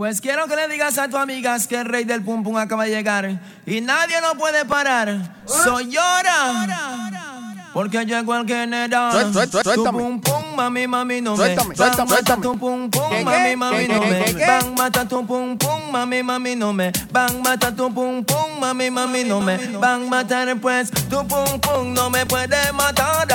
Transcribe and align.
Pues 0.00 0.22
quiero 0.22 0.46
que 0.46 0.56
le 0.56 0.66
digas 0.66 0.96
a 0.96 1.10
tu 1.10 1.18
amigas 1.18 1.66
que 1.66 1.76
el 1.76 1.84
rey 1.84 2.04
del 2.04 2.24
pum 2.24 2.42
pum 2.42 2.56
acaba 2.56 2.84
de 2.84 2.90
llegar 2.90 3.38
y 3.66 3.82
nadie 3.82 4.18
lo 4.22 4.34
puede 4.34 4.64
parar. 4.64 5.42
Soy 5.44 5.90
llora. 5.90 7.68
Porque 7.74 8.06
llegó 8.06 8.34
el 8.34 8.46
general. 8.46 9.30
Tu 9.62 9.84
pum 9.84 10.18
pum, 10.18 10.39
mami, 10.60 10.86
mami, 10.86 11.20
no 11.22 11.36
me. 11.36 11.36
Suéltame, 11.36 11.74
suéltame, 11.74 12.10
mata 12.10 12.36
suéltame. 12.36 12.42
tu 12.42 12.58
pum 12.58 12.90
pum, 12.90 13.08
¿Qué, 13.10 13.24
mami, 13.24 13.56
mami, 13.56 13.86
¿Qué, 13.86 13.88
no 13.88 14.00
me. 14.00 14.46
Bang, 14.46 14.74
mata 14.76 15.04
tu 15.08 15.26
pum 15.26 15.56
pum, 15.56 15.90
mami, 15.90 16.22
mami, 16.22 16.54
no 16.54 16.72
me. 16.72 16.92
Bang, 17.10 17.40
mata 17.42 17.74
tu 17.74 17.90
pum 17.94 18.22
pum, 18.24 18.60
mami, 18.60 18.90
mami, 18.90 19.24
no 19.24 19.40
me. 19.40 19.56
Bang, 19.78 20.08
matar 20.08 20.54
pues 20.60 20.90
tu 21.08 21.26
pum 21.26 21.58
pum 21.60 21.94
no 21.94 22.10
me 22.10 22.26
puede 22.26 22.72
matar. 22.72 23.26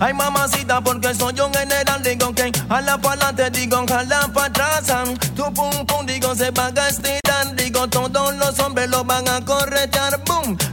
Ay, 0.00 0.12
mamacita, 0.12 0.80
porque 0.80 1.14
soy 1.14 1.38
un 1.40 1.52
general. 1.54 2.02
Digo 2.02 2.34
que 2.34 2.50
jala 2.68 2.98
para 2.98 3.28
adelante, 3.28 3.60
digo 3.60 3.84
jala 3.88 4.28
para 4.34 4.46
atrás. 4.46 4.86
Tu 5.36 5.44
pum 5.54 5.86
pum, 5.86 6.04
digo 6.04 6.34
se 6.34 6.50
va 6.50 6.66
a 6.66 6.88
estirar. 6.88 7.54
Digo 7.54 7.86
todos 7.86 8.34
los 8.34 8.58
hombres 8.58 8.90
lo 8.90 9.04
van 9.04 9.28
a 9.28 9.40
corretear. 9.44 10.18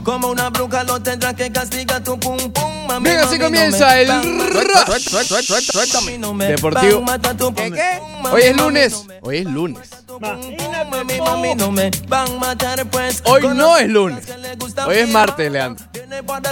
Como 0.02 0.28
una 0.28 0.50
bruja 0.50 0.84
lo 0.84 1.00
tendrá 1.00 1.34
que 1.34 1.50
castigar. 1.50 2.02
Tu 2.02 2.18
pum 2.18 2.38
pum, 2.52 2.86
mami, 2.86 3.08
Bien, 3.08 3.20
así 3.20 3.38
no 3.38 3.44
comienza 3.44 4.00
el 4.00 4.08
Rush. 4.08 5.12
No. 6.18 6.34
Deportivo. 6.38 7.04
Hoy 8.32 8.42
es 8.42 8.56
lunes. 8.56 9.06
Hoy 9.22 9.38
es 9.38 9.44
lunes. 9.46 9.90
Hoy 13.24 13.42
no 13.54 13.76
es 13.78 13.88
lunes. 13.88 14.24
Hoy 14.86 14.96
es 14.96 15.08
martes, 15.08 15.50
Leandro. 15.50 15.84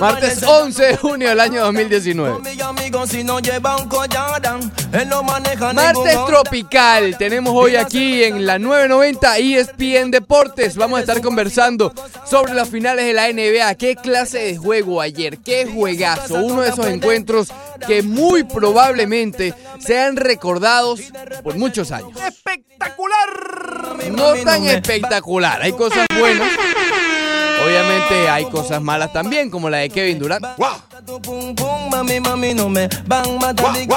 Martes 0.00 0.40
baile, 0.40 0.56
11 0.62 0.84
de 0.84 0.96
junio 0.96 1.28
del 1.28 1.40
año 1.40 1.64
2019. 1.64 2.34
Con 2.34 2.42
mi 2.42 2.60
amigo, 2.60 3.06
si 3.06 3.24
no 3.24 3.40
lleva 3.40 3.76
un 3.76 3.88
collar, 3.88 4.40
él 4.92 5.08
no 5.08 5.22
maneja 5.22 5.72
Martes 5.72 6.16
tropical. 6.26 7.16
Tenemos 7.18 7.52
hoy 7.54 7.76
aquí 7.76 8.24
en 8.24 8.46
la 8.46 8.58
990 8.58 9.38
ESPN 9.38 10.10
Deportes. 10.10 10.76
Vamos 10.76 10.98
a 10.98 11.00
estar 11.00 11.20
conversando 11.20 11.92
sobre 12.24 12.54
las 12.54 12.68
finales 12.68 13.04
de 13.08 13.14
la 13.14 13.32
NBA. 13.32 13.74
¿Qué 13.76 13.96
clase 13.96 14.38
de 14.38 14.56
juego 14.56 15.00
ayer? 15.00 15.38
¿Qué 15.38 15.66
juegazo? 15.66 16.34
Uno 16.44 16.62
de 16.62 16.70
esos 16.70 16.86
encuentros 16.86 17.48
que 17.86 18.02
muy 18.02 18.44
probablemente 18.44 19.54
sean 19.78 20.16
recordados 20.16 21.00
por 21.42 21.56
muchos 21.56 21.90
años. 21.90 22.12
¡Espectacular! 22.20 23.28
No 24.10 24.34
tan 24.44 24.64
espectacular. 24.66 25.62
Hay 25.62 25.72
cosas 25.72 26.06
buenas. 26.18 26.50
Obviamente 27.64 28.28
hay 28.28 28.44
cosas 28.46 28.80
malas 28.82 29.12
también, 29.12 29.50
como 29.50 29.68
la 29.70 29.78
de 29.78 29.90
Kevin 29.90 30.18
Durant. 30.18 30.44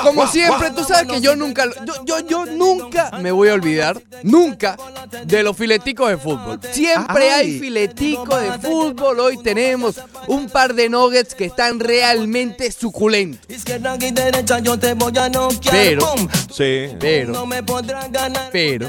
Como 0.03 0.28
siempre, 0.28 0.72
tú 0.72 0.84
sabes 0.84 1.08
que 1.12 1.22
yo 1.22 1.36
nunca, 1.36 1.66
lo- 1.66 1.73
yo, 1.86 1.94
yo, 2.06 2.20
yo 2.28 2.45
nunca 2.45 3.12
me 3.22 3.31
voy 3.31 3.50
a 3.50 3.53
olvidar, 3.53 4.02
nunca, 4.23 4.78
de 5.26 5.44
los 5.44 5.56
fileticos 5.58 6.09
de 6.09 6.18
fútbol. 6.18 6.59
Siempre 6.72 7.31
hay 7.31 7.59
fileticos 7.59 8.42
de 8.42 8.52
fútbol. 8.59 9.20
Hoy 9.20 9.38
tenemos 9.44 10.00
un 10.28 10.50
par 10.50 10.73
de 10.73 10.90
nuggets 10.90 11.36
que 11.36 11.46
están 11.46 11.80
realmente 11.80 12.72
suculentos. 12.72 13.50
Izquierda 13.50 13.96
y 14.00 14.12
derecha, 14.12 14.59
yo 14.59 14.78
te 14.78 14.94
voy 14.94 15.14
a 15.18 15.30
noquear. 15.30 15.75
Pero- 15.75 16.16
pum. 16.16 16.28
Sí. 16.52 16.88
No 16.92 17.00
Pero, 17.00 17.46
me 17.46 17.64
podrás 17.64 18.12
ganar. 18.12 18.50
Pero, 18.52 18.88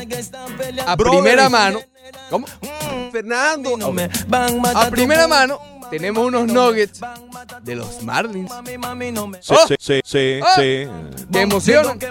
a 0.86 0.96
primera 0.96 1.48
mano, 1.48 1.80
¿cómo? 2.30 2.46
Fernando. 3.10 3.76
No 3.76 3.92
me 3.92 4.08
van 4.26 4.64
a 4.66 4.86
A 4.86 4.90
primera 4.90 5.26
mano, 5.28 5.60
tenemos 5.92 6.26
unos 6.26 6.46
nuggets 6.46 7.00
de 7.62 7.74
los 7.76 8.02
Marlins. 8.02 8.50
Sí, 9.40 9.52
Oh. 9.54 9.66
sí, 9.68 9.74
sí, 9.78 10.00
sí, 10.04 10.40
Ah. 10.42 10.54
sí. 10.56 10.86
emocionan, 11.38 11.98
que 11.98 12.06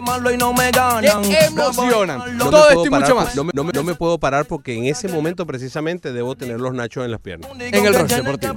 emocionan. 1.46 2.18
No 2.38 2.46
me 2.46 2.52
Todo 2.52 2.52
puedo 2.52 2.70
esto 2.70 2.86
y 2.86 2.90
parar 2.90 3.10
mucho 3.10 3.16
más 3.16 3.36
No 3.36 3.44
me, 3.44 3.52
no 3.54 3.64
me- 3.64 3.72
no 3.74 3.84
me 3.84 3.96
puedo 3.96 4.18
parar 4.20 4.46
porque 4.46 4.76
en 4.78 4.86
ese 4.86 5.08
momento 5.08 5.46
precisamente 5.46 6.14
debo 6.14 6.36
tener 6.36 6.60
los 6.60 6.74
nachos 6.74 7.06
en 7.06 7.12
las 7.12 7.20
piernas. 7.22 7.50
en 7.60 7.86
el 7.86 7.94
Rush 7.96 8.10
Deportivo. 8.12 8.56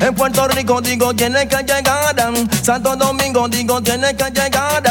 En 0.00 0.14
Puerto 0.14 0.48
Rico 0.48 0.80
digo 0.80 1.14
tiene 1.14 1.48
que 1.48 1.56
llegar. 1.56 2.14
Santo 2.62 2.94
Domingo 2.96 3.48
digo 3.48 3.82
tiene 3.82 4.14
que 4.16 4.30
llegar. 4.30 4.82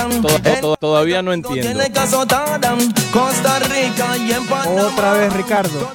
Todavía 0.80 1.22
no 1.22 1.32
entiendo. 1.34 1.80
Costa 3.14 3.60
Rica 3.60 4.18
y 4.18 4.32
en 4.34 4.46
Panamá. 4.48 4.82
Otra 4.84 5.14
vez, 5.14 5.34
Ricardo. 5.34 5.92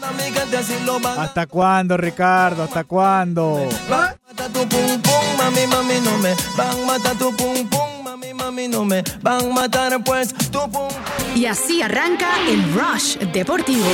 ¿Hasta 1.19 1.47
cuándo, 1.47 1.97
Ricardo? 1.97 2.63
¿Hasta 2.63 2.85
cuándo? 2.85 3.26
Matar 3.35 4.53
tu 4.53 4.69
pum 4.69 5.03
pum, 5.03 5.37
mami, 5.37 5.67
mami, 5.67 6.01
no 6.05 6.17
me. 6.19 6.35
Van 6.57 7.19
tu 7.19 7.35
pum 7.37 7.69
pum, 7.69 8.05
mami, 8.05 8.33
mami, 8.33 8.69
no 8.69 8.85
me. 8.85 9.03
Van 9.21 9.53
matar 9.53 10.03
pues 10.05 10.33
tu 10.53 10.61
pum. 10.71 10.89
Y 11.35 11.47
así 11.47 11.83
arranca 11.83 12.29
el 12.49 12.63
Rush 12.73 13.17
Deportivo. 13.33 13.87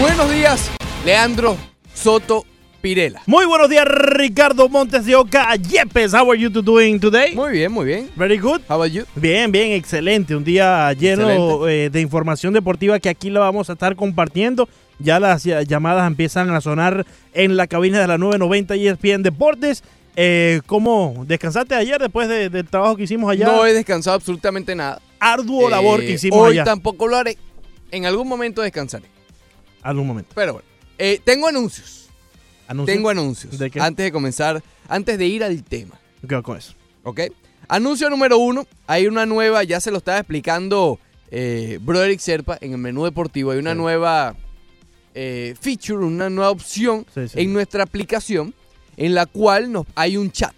Buenos 0.00 0.30
días, 0.30 0.70
Leandro 1.04 1.56
Soto 1.92 2.44
Pirela. 2.80 3.22
Muy 3.26 3.44
buenos 3.44 3.68
días, 3.68 3.86
Ricardo 3.86 4.68
Montes 4.68 5.04
de 5.04 5.16
Oca. 5.16 5.56
Yepes, 5.56 6.14
how 6.14 6.30
are 6.30 6.40
you 6.40 6.50
doing 6.50 7.00
today? 7.00 7.34
Muy 7.34 7.50
bien, 7.52 7.72
muy 7.72 7.86
bien. 7.86 8.08
Very 8.14 8.38
good. 8.38 8.60
How 8.68 8.76
about 8.76 8.92
you? 8.92 9.04
Bien, 9.16 9.50
bien, 9.50 9.72
excelente. 9.72 10.36
Un 10.36 10.44
día 10.44 10.92
lleno 10.92 11.66
eh, 11.66 11.90
de 11.90 12.00
información 12.00 12.52
deportiva 12.52 13.00
que 13.00 13.08
aquí 13.08 13.30
la 13.30 13.40
vamos 13.40 13.68
a 13.68 13.72
estar 13.72 13.96
compartiendo. 13.96 14.68
Ya 14.98 15.20
las 15.20 15.44
llamadas 15.44 16.06
empiezan 16.06 16.50
a 16.50 16.60
sonar 16.60 17.06
en 17.32 17.56
la 17.56 17.66
cabina 17.66 18.00
de 18.00 18.06
la 18.08 18.18
990 18.18 18.74
ESPN 18.74 19.22
Deportes. 19.22 19.84
Eh, 20.16 20.60
¿Cómo 20.66 21.24
descansaste 21.28 21.74
ayer 21.76 22.00
después 22.00 22.28
de- 22.28 22.48
del 22.50 22.66
trabajo 22.66 22.96
que 22.96 23.04
hicimos 23.04 23.30
allá? 23.30 23.46
No 23.46 23.64
he 23.64 23.72
descansado 23.72 24.16
absolutamente 24.16 24.74
nada. 24.74 25.00
Arduo 25.20 25.70
labor 25.70 26.00
que 26.00 26.10
Eh, 26.10 26.14
hicimos 26.14 26.40
Hoy 26.40 26.52
allá. 26.54 26.64
tampoco 26.64 27.06
lo 27.06 27.16
haré. 27.16 27.38
En 27.92 28.04
algún 28.06 28.26
momento 28.28 28.60
descansaré. 28.62 29.04
Algún 29.82 30.06
momento. 30.08 30.32
Pero 30.34 30.54
bueno. 30.54 30.68
Eh, 30.98 31.20
tengo 31.24 31.46
anuncios. 31.46 32.08
¿Anuncio? 32.66 32.92
Tengo 32.94 33.08
anuncios. 33.08 33.56
¿De 33.58 33.70
qué? 33.70 33.80
Antes 33.80 34.04
de 34.04 34.12
comenzar, 34.12 34.62
antes 34.88 35.16
de 35.16 35.26
ir 35.26 35.44
al 35.44 35.62
tema. 35.62 35.94
¿Qué 36.28 36.42
con 36.42 36.58
eso? 36.58 36.74
¿Ok? 37.04 37.20
Anuncio 37.68 38.10
número 38.10 38.38
uno. 38.38 38.66
Hay 38.88 39.06
una 39.06 39.24
nueva, 39.26 39.62
ya 39.62 39.80
se 39.80 39.90
lo 39.92 39.98
estaba 39.98 40.18
explicando 40.18 40.98
eh, 41.30 41.78
Broderick 41.82 42.18
Serpa 42.20 42.58
en 42.60 42.72
el 42.72 42.78
menú 42.78 43.04
deportivo. 43.04 43.52
Hay 43.52 43.58
una 43.58 43.72
Sí. 43.72 43.78
nueva 43.78 44.34
eh, 45.14 45.54
feature, 45.60 46.04
una 46.04 46.28
nueva 46.30 46.50
opción 46.50 47.06
Sí, 47.14 47.28
sí. 47.28 47.40
en 47.40 47.52
nuestra 47.52 47.82
aplicación 47.84 48.54
en 48.96 49.14
la 49.14 49.26
cual 49.26 49.70
nos, 49.72 49.86
hay 49.94 50.16
un 50.16 50.30
chat. 50.30 50.54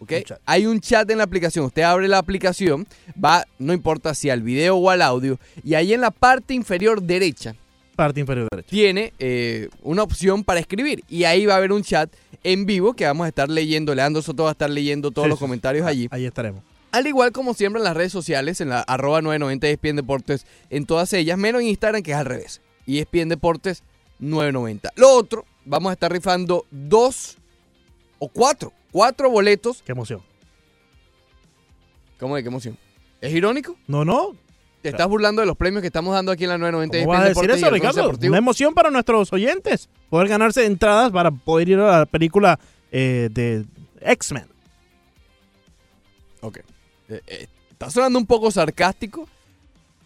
¿ok? 0.00 0.12
Un 0.18 0.22
chat. 0.24 0.40
Hay 0.46 0.66
un 0.66 0.80
chat 0.80 1.10
en 1.10 1.18
la 1.18 1.24
aplicación. 1.24 1.64
Usted 1.64 1.82
abre 1.82 2.06
la 2.08 2.18
aplicación, 2.18 2.86
va, 3.22 3.44
no 3.58 3.72
importa 3.72 4.14
si 4.14 4.30
al 4.30 4.42
video 4.42 4.76
o 4.76 4.90
al 4.90 5.02
audio, 5.02 5.38
y 5.64 5.74
ahí 5.74 5.92
en 5.92 6.00
la 6.02 6.10
parte 6.10 6.54
inferior 6.54 7.02
derecha 7.02 7.54
Parte 7.96 8.20
inferior 8.20 8.46
derecha. 8.50 8.68
tiene 8.70 9.12
eh, 9.18 9.68
una 9.82 10.02
opción 10.04 10.44
para 10.44 10.60
escribir. 10.60 11.02
Y 11.08 11.24
ahí 11.24 11.46
va 11.46 11.54
a 11.54 11.56
haber 11.56 11.72
un 11.72 11.82
chat 11.82 12.08
en 12.44 12.64
vivo 12.64 12.94
que 12.94 13.04
vamos 13.06 13.24
a 13.24 13.28
estar 13.28 13.48
leyendo. 13.48 13.92
Leandro 13.94 14.22
Soto 14.22 14.44
va 14.44 14.50
a 14.50 14.52
estar 14.52 14.70
leyendo 14.70 15.10
todos 15.10 15.26
Sí, 15.26 15.30
los 15.30 15.38
comentarios 15.40 15.84
allí. 15.86 16.06
Ahí 16.12 16.24
estaremos. 16.24 16.62
Al 16.92 17.06
igual 17.08 17.32
como 17.32 17.54
siempre 17.54 17.80
en 17.80 17.84
las 17.84 17.96
redes 17.96 18.12
sociales, 18.12 18.60
en 18.60 18.68
la 18.68 18.80
arroba 18.82 19.20
990 19.20 19.66
ESPN 19.68 19.96
Deportes, 19.96 20.46
en 20.70 20.86
todas 20.86 21.12
ellas, 21.12 21.36
menos 21.36 21.60
en 21.60 21.68
Instagram 21.68 22.02
que 22.02 22.12
es 22.12 22.16
al 22.16 22.24
revés. 22.26 22.60
Y 22.88 23.00
ESPN 23.00 23.28
Deportes 23.28 23.84
990. 24.18 24.92
Lo 24.96 25.10
otro, 25.12 25.44
vamos 25.66 25.90
a 25.90 25.92
estar 25.92 26.10
rifando 26.10 26.64
dos 26.70 27.36
o 28.18 28.28
cuatro, 28.28 28.72
cuatro 28.90 29.28
boletos. 29.28 29.82
Qué 29.84 29.92
emoción. 29.92 30.22
¿Cómo 32.18 32.34
de 32.34 32.42
qué 32.42 32.48
emoción? 32.48 32.78
¿Es 33.20 33.30
irónico? 33.34 33.76
No, 33.86 34.06
no. 34.06 34.34
¿Te 34.80 34.88
estás 34.88 35.06
burlando 35.06 35.42
de 35.42 35.46
los 35.46 35.56
premios 35.58 35.82
que 35.82 35.88
estamos 35.88 36.14
dando 36.14 36.32
aquí 36.32 36.44
en 36.44 36.50
la 36.50 36.56
990 36.56 36.98
¿Cómo 37.00 37.12
ESPN 37.12 37.18
vas 37.18 37.24
a 37.26 37.28
decir 37.28 37.50
eso, 37.50 37.70
Ricardo? 37.70 38.00
Deportivo? 38.00 38.30
Una 38.30 38.38
emoción 38.38 38.72
para 38.72 38.90
nuestros 38.90 39.30
oyentes. 39.34 39.90
Poder 40.08 40.28
ganarse 40.28 40.64
entradas 40.64 41.12
para 41.12 41.30
poder 41.30 41.68
ir 41.68 41.78
a 41.80 41.98
la 41.98 42.06
película 42.06 42.58
eh, 42.90 43.28
de 43.30 43.66
X-Men. 44.00 44.46
Ok. 46.40 46.60
Eh, 47.10 47.20
eh, 47.26 47.46
está 47.70 47.90
sonando 47.90 48.18
un 48.18 48.24
poco 48.24 48.50
sarcástico. 48.50 49.28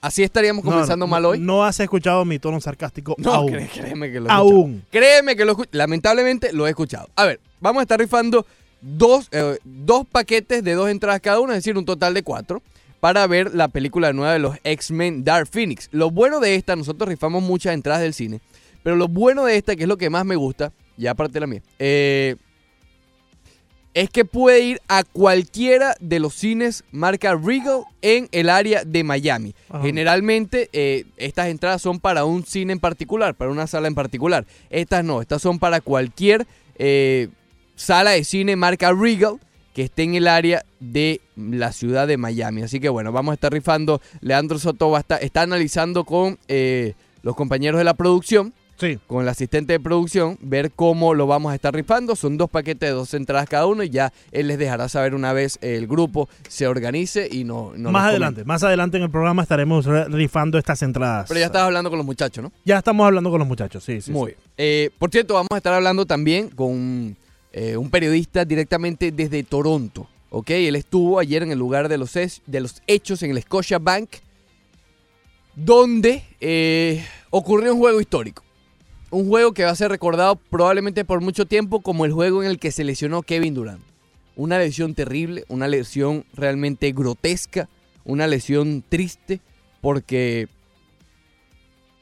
Así 0.03 0.23
estaríamos 0.25 0.65
comenzando 0.65 1.07
no, 1.07 1.11
mal 1.11 1.25
hoy. 1.25 1.39
No 1.39 1.65
has 1.65 1.79
escuchado 1.81 2.25
mi 2.25 2.39
tono 2.41 2.61
sarcástico 2.61 3.15
No, 3.19 3.33
aún. 3.33 3.53
cré- 3.53 3.69
créeme 3.73 4.11
que 4.11 4.19
lo 4.21 4.27
he 4.27 4.29
escuchado. 4.29 4.41
Aún. 4.51 4.85
Créeme 4.91 5.37
que 5.37 5.45
lo 5.45 5.57
lamentablemente 5.71 6.53
lo 6.53 6.67
he 6.67 6.71
escuchado. 6.71 7.09
A 7.15 7.25
ver, 7.25 7.39
vamos 7.61 7.81
a 7.81 7.83
estar 7.83 7.99
rifando 8.01 8.45
dos, 8.81 9.29
eh, 9.31 9.59
dos 9.65 10.05
paquetes 10.07 10.65
de 10.65 10.75
dos 10.75 10.91
entradas 10.91 11.21
cada 11.21 11.39
uno, 11.41 11.53
es 11.53 11.59
decir, 11.59 11.79
un 11.79 11.85
total 11.85 12.15
de 12.15 12.25
cuatro, 12.25 12.63
para 12.99 13.25
ver 13.29 13.55
la 13.55 13.69
película 13.69 14.13
nueva 14.13 14.33
de 14.33 14.41
los 14.41 14.57
X-Men 14.65 15.23
Dark 15.25 15.47
Phoenix. 15.49 15.89
Lo 15.93 16.11
bueno 16.11 16.41
de 16.41 16.57
esta, 16.57 16.75
nosotros 16.75 17.09
rifamos 17.09 17.43
muchas 17.43 17.73
entradas 17.75 18.03
del 18.03 18.13
cine, 18.13 18.41
pero 18.83 18.97
lo 18.97 19.07
bueno 19.07 19.45
de 19.45 19.57
esta, 19.57 19.77
que 19.77 19.83
es 19.85 19.89
lo 19.89 19.99
que 19.99 20.11
más 20.11 20.25
me 20.25 20.35
gusta, 20.35 20.73
ya 20.97 21.13
aparte 21.13 21.35
de 21.35 21.41
la 21.41 21.47
mía, 21.47 21.63
eh, 21.79 22.35
es 23.95 24.09
que 24.09 24.25
puede 24.25 24.61
ir 24.61 24.81
a 24.89 25.05
cualquiera 25.05 25.95
de 26.01 26.19
los 26.19 26.35
cines 26.35 26.83
marca 26.93 27.35
Regal 27.35 27.83
en 28.01 28.29
el 28.33 28.49
área 28.49 28.85
de 28.85 29.05
Miami. 29.05 29.55
Ajá. 29.69 29.83
Generalmente 29.83 30.71
eh, 30.73 31.05
estas 31.17 31.49
entradas 31.49 31.83
son 31.83 32.01
para 32.01 32.25
un 32.25 32.45
cine 32.47 32.73
en 32.73 32.81
particular, 32.81 33.35
para 33.35 33.51
una 33.51 33.67
sala 33.67 33.89
en 33.89 33.95
particular. 33.95 34.47
Estas 34.71 35.05
no, 35.05 35.21
estas 35.21 35.43
son 35.43 35.59
para 35.59 35.81
cualquier 35.81 36.47
eh, 36.79 37.29
sala 37.77 38.13
de 38.13 38.25
cine 38.25 38.57
marca 38.57 38.93
Regal 38.93 39.39
que 39.75 39.83
esté 39.83 40.03
en 40.03 40.15
el 40.15 40.29
área 40.29 40.65
de 40.81 41.21
la 41.37 41.73
ciudad 41.73 42.07
de 42.07 42.17
Miami. 42.17 42.63
Así 42.63 42.81
que 42.81 42.89
bueno, 42.89 43.13
vamos 43.13 43.33
a 43.33 43.35
estar 43.35 43.53
rifando. 43.53 44.01
Leandro 44.21 44.59
Soto 44.59 44.91
va 44.91 44.99
a 44.99 45.01
estar- 45.01 45.23
está 45.23 45.43
analizando 45.43 46.05
con 46.05 46.39
eh, 46.49 46.95
los 47.23 47.35
compañeros 47.37 47.79
de 47.79 47.85
la 47.85 47.95
producción 47.95 48.53
Sí. 48.83 48.99
con 49.07 49.23
el 49.23 49.29
asistente 49.29 49.73
de 49.75 49.81
producción, 49.81 50.37
ver 50.43 50.73
cómo 50.73 51.15
lo 51.15 51.27
vamos 51.27 51.53
a 51.53 51.55
estar 51.55 51.73
rifando. 51.75 52.17
Son 52.17 52.37
dos 52.37 52.51
paquetes 52.51 52.89
de 52.91 52.95
dos 52.95 53.15
entradas 53.15 53.49
cada 53.49 53.67
uno 53.67 53.83
y 53.85 53.91
ya 53.91 54.13
él 54.33 54.49
les 54.49 54.59
dejará 54.59 54.89
saber 54.89 55.15
una 55.15 55.33
vez 55.33 55.59
el 55.63 55.87
grupo 55.87 56.29
se 56.49 56.67
organice 56.67 57.29
y 57.31 57.45
no, 57.45 57.73
no 57.77 57.93
más 57.93 58.07
adelante, 58.09 58.35
comente. 58.41 58.45
más 58.49 58.63
adelante 58.65 58.97
en 58.97 59.05
el 59.05 59.11
programa 59.11 59.43
estaremos 59.43 59.85
re- 59.87 60.07
rifando 60.07 60.59
estas 60.59 60.83
entradas. 60.83 61.27
Pero 61.29 61.39
ya 61.41 61.47
estabas 61.47 61.67
hablando 61.69 61.89
con 61.91 61.97
los 61.99 62.07
muchachos, 62.07 62.43
¿no? 62.43 62.53
Ya 62.65 62.79
estamos 62.79 63.07
hablando 63.07 63.31
con 63.31 63.39
los 63.39 63.47
muchachos, 63.49 63.85
sí, 63.85 64.01
sí. 64.01 64.11
Muy 64.11 64.33
sí. 64.33 64.37
bien. 64.37 64.51
Eh, 64.59 64.91
por 64.99 65.11
cierto, 65.11 65.35
vamos 65.35 65.49
a 65.53 65.57
estar 65.59 65.73
hablando 65.73 66.05
también 66.05 66.49
con 66.49 67.17
eh, 67.53 67.77
un 67.77 67.89
periodista 67.89 68.45
directamente 68.45 69.13
desde 69.13 69.43
Toronto. 69.45 70.09
¿ok? 70.31 70.51
Él 70.51 70.77
estuvo 70.77 71.19
ayer 71.19 71.43
en 71.43 71.53
el 71.53 71.59
lugar 71.59 71.89
de 71.89 71.99
los, 71.99 72.17
es- 72.17 72.43
de 72.47 72.61
los 72.61 72.83
hechos 72.87 73.23
en 73.23 73.31
el 73.33 73.43
Scotia 73.43 73.79
Bank, 73.79 74.09
donde 75.55 76.23
eh, 76.41 77.05
ocurrió 77.31 77.75
un 77.75 77.79
juego 77.81 78.01
histórico. 78.01 78.43
Un 79.13 79.29
juego 79.29 79.53
que 79.53 79.65
va 79.65 79.71
a 79.71 79.77
ser 79.77 79.91
recordado 79.91 80.37
probablemente 80.37 81.05
por 81.05 81.21
mucho 81.21 81.45
tiempo 81.45 81.81
como 81.81 82.07
el 82.07 82.13
juego 82.13 82.43
en 82.43 82.49
el 82.49 82.59
que 82.59 82.73
se 82.73 82.83
lesionó 82.83 83.21
Kevin 83.21 83.53
Durant. 83.53 83.83
Una 84.37 84.57
lesión 84.57 84.95
terrible, 84.95 85.45
una 85.49 85.69
lesión 85.69 86.25
realmente 86.33 86.91
grotesca, 86.93 87.69
una 88.07 88.27
lesión 88.27 88.83
triste, 88.89 89.43
porque 89.83 90.49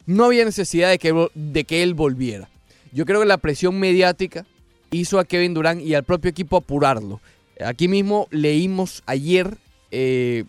no 0.06 0.26
había 0.26 0.44
necesidad 0.44 0.88
de 0.88 1.00
que, 1.00 1.28
de 1.34 1.64
que 1.64 1.82
él 1.82 1.94
volviera. 1.94 2.48
Yo 2.92 3.04
creo 3.06 3.18
que 3.18 3.26
la 3.26 3.38
presión 3.38 3.80
mediática 3.80 4.46
hizo 4.92 5.18
a 5.18 5.24
Kevin 5.24 5.52
Durant 5.52 5.82
y 5.82 5.94
al 5.94 6.04
propio 6.04 6.30
equipo 6.30 6.58
apurarlo. 6.58 7.20
Aquí 7.64 7.88
mismo 7.88 8.28
leímos 8.30 9.02
ayer 9.06 9.58
eh, 9.90 10.44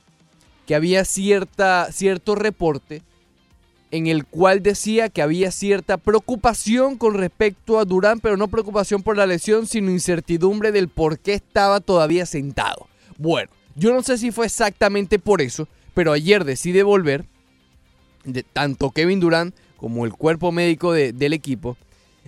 que 0.67 0.75
había 0.75 1.05
cierta, 1.05 1.91
cierto 1.91 2.35
reporte 2.35 3.01
en 3.91 4.07
el 4.07 4.25
cual 4.25 4.63
decía 4.63 5.09
que 5.09 5.21
había 5.21 5.51
cierta 5.51 5.97
preocupación 5.97 6.97
con 6.97 7.13
respecto 7.13 7.77
a 7.77 7.85
Durán, 7.85 8.19
pero 8.19 8.37
no 8.37 8.47
preocupación 8.47 9.03
por 9.03 9.17
la 9.17 9.25
lesión, 9.27 9.67
sino 9.67 9.91
incertidumbre 9.91 10.71
del 10.71 10.87
por 10.87 11.19
qué 11.19 11.33
estaba 11.33 11.81
todavía 11.81 12.25
sentado. 12.25 12.87
Bueno, 13.17 13.49
yo 13.75 13.93
no 13.93 14.01
sé 14.01 14.17
si 14.17 14.31
fue 14.31 14.45
exactamente 14.45 15.19
por 15.19 15.41
eso, 15.41 15.67
pero 15.93 16.13
ayer 16.13 16.45
decide 16.45 16.83
volver, 16.83 17.25
de, 18.23 18.43
tanto 18.43 18.91
Kevin 18.91 19.19
Durán 19.19 19.53
como 19.77 20.05
el 20.05 20.13
cuerpo 20.13 20.51
médico 20.51 20.93
de- 20.93 21.11
del 21.11 21.33
equipo, 21.33 21.75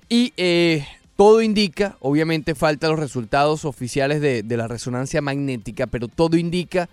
y 0.10 0.33
eh, 0.38 0.86
todo 1.15 1.42
indica, 1.42 1.98
obviamente 2.01 2.56
faltan 2.56 2.92
los 2.92 3.00
resultados 3.00 3.65
oficiales 3.65 4.19
de, 4.19 4.44
la 4.57 4.68
resonancia 4.68 5.21
magnética, 5.21 5.88
pero 5.88 6.07
todo 6.07 6.38
indica 6.38 6.89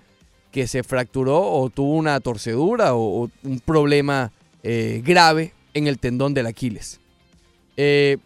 que 0.53 0.67
se 0.67 0.83
fracturó 0.83 1.41
o 1.41 1.71
tuvo 1.71 1.95
una 1.95 2.21
torcedura 2.21 2.95
o 2.95 3.31
un 3.43 3.61
problema 3.61 4.33
eh, 4.63 5.03
grave 5.05 5.53
en 5.75 5.87
el 5.87 5.99
tendón 5.99 6.35
del 6.35 6.47
Aquiles. 6.47 7.01
Eh, 7.77 8.19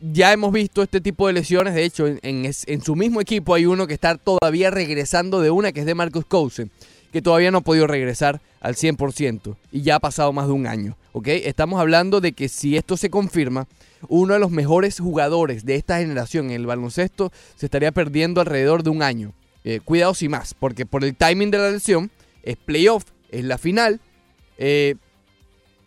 ya 0.00 0.32
hemos 0.32 0.52
visto 0.52 0.82
este 0.82 1.00
tipo 1.00 1.26
de 1.26 1.34
lesiones, 1.34 1.74
de 1.74 1.84
hecho 1.84 2.06
en, 2.06 2.82
su 2.82 2.96
mismo 2.96 3.20
equipo 3.20 3.54
hay 3.54 3.66
uno 3.66 3.86
que 3.86 3.94
está 3.94 4.16
todavía 4.16 4.70
regresando 4.70 5.40
de 5.40 5.50
una 5.50 5.72
que 5.72 5.80
es 5.80 5.86
de 5.86 5.94
Marcus 5.94 6.24
Cousin, 6.24 6.70
que 7.12 7.20
todavía 7.20 7.50
no 7.50 7.58
ha 7.58 7.62
podido 7.62 7.86
regresar 7.86 8.40
al 8.60 8.76
100% 8.76 9.56
y 9.72 9.82
ya 9.82 9.96
ha 9.96 10.00
pasado 10.00 10.32
más 10.32 10.46
de 10.46 10.52
un 10.52 10.66
año. 10.66 10.96
¿ok? 11.12 11.28
Estamos 11.28 11.80
hablando 11.80 12.20
de 12.20 12.32
que 12.32 12.48
si 12.48 12.76
esto 12.76 12.96
se 12.96 13.10
confirma, 13.10 13.66
uno 14.08 14.34
de 14.34 14.40
los 14.40 14.50
mejores 14.50 14.98
jugadores 14.98 15.66
de 15.66 15.74
esta 15.74 15.98
generación 15.98 16.46
en 16.46 16.52
el 16.52 16.66
baloncesto 16.66 17.30
se 17.56 17.66
estaría 17.66 17.92
perdiendo 17.92 18.40
alrededor 18.40 18.82
de 18.82 18.90
un 18.90 19.02
año. 19.02 19.34
Eh, 19.64 19.80
cuidado 19.84 20.14
si 20.14 20.28
más, 20.28 20.54
porque 20.54 20.86
por 20.86 21.04
el 21.04 21.14
timing 21.14 21.50
de 21.50 21.58
la 21.58 21.70
lesión 21.70 22.10
es 22.42 22.56
playoff, 22.56 23.04
es 23.30 23.44
la 23.44 23.58
final. 23.58 24.00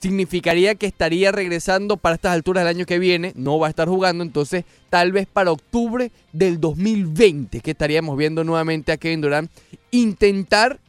Significaría 0.03 0.75
que 0.75 0.85
estaría 0.85 1.31
regresando 1.31 1.95
para 1.95 2.15
estas 2.15 2.33
alturas 2.33 2.63
del 2.63 2.75
año 2.75 2.85
que 2.85 3.00
viene, 3.00 3.31
no 3.35 3.57
va 3.57 3.67
a 3.67 3.69
estar 3.69 3.88
jugando, 3.88 4.21
entonces 4.21 4.65
tal 4.89 5.13
vez 5.13 5.27
para 5.31 5.53
octubre 5.53 6.11
del 6.33 6.59
2020 6.59 7.61
que 7.61 7.71
estaríamos 7.71 8.17
viendo 8.17 8.44
nuevamente 8.44 8.91
a 8.91 8.97
Kevin 8.97 9.21
Durant 9.21 9.50
intentar 9.91 10.81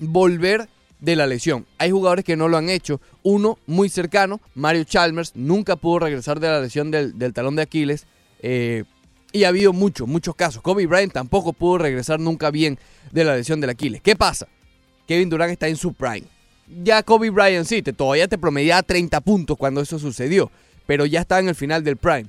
volver 0.00 0.68
de 0.98 1.14
la 1.14 1.28
lesión. 1.28 1.66
Hay 1.78 1.92
jugadores 1.92 2.24
que 2.24 2.36
no 2.36 2.48
lo 2.48 2.56
han 2.56 2.68
hecho. 2.68 3.00
Uno 3.22 3.58
muy 3.66 3.88
cercano, 3.88 4.40
Mario 4.56 4.82
Chalmers, 4.84 5.32
nunca 5.36 5.76
pudo 5.76 6.00
regresar 6.00 6.40
de 6.40 6.48
la 6.48 6.60
lesión 6.60 6.90
del, 6.90 7.16
del 7.16 7.32
talón 7.32 7.54
de 7.54 7.62
Aquiles. 7.62 8.06
eh, 8.40 8.82
y 9.34 9.44
ha 9.44 9.48
habido 9.48 9.72
muchos, 9.72 10.06
muchos 10.06 10.34
casos. 10.34 10.60
Kobe 10.60 10.86
Bryant 10.86 11.12
tampoco 11.12 11.54
pudo 11.54 11.78
regresar 11.78 12.20
nunca 12.20 12.50
bien 12.50 12.78
de 13.12 13.24
la 13.24 13.34
lesión 13.34 13.62
del 13.62 13.70
Aquiles. 13.70 14.02
¿Qué 14.02 14.14
pasa? 14.14 14.46
Kevin 15.06 15.30
Durant 15.30 15.52
está 15.52 15.68
en 15.68 15.76
su 15.76 15.94
prime. 15.94 16.26
Ya 16.82 17.02
Kobe 17.02 17.30
Bryant 17.30 17.66
sí, 17.66 17.82
te, 17.82 17.92
todavía 17.92 18.28
te 18.28 18.38
promediaba 18.38 18.82
30 18.82 19.20
puntos 19.20 19.56
cuando 19.56 19.80
eso 19.80 19.98
sucedió, 19.98 20.50
pero 20.86 21.06
ya 21.06 21.20
está 21.20 21.38
en 21.38 21.48
el 21.48 21.54
final 21.54 21.84
del 21.84 21.96
prime. 21.96 22.26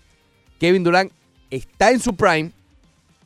Kevin 0.60 0.84
Durant 0.84 1.12
está 1.50 1.92
en 1.92 2.00
su 2.00 2.16
prime, 2.16 2.52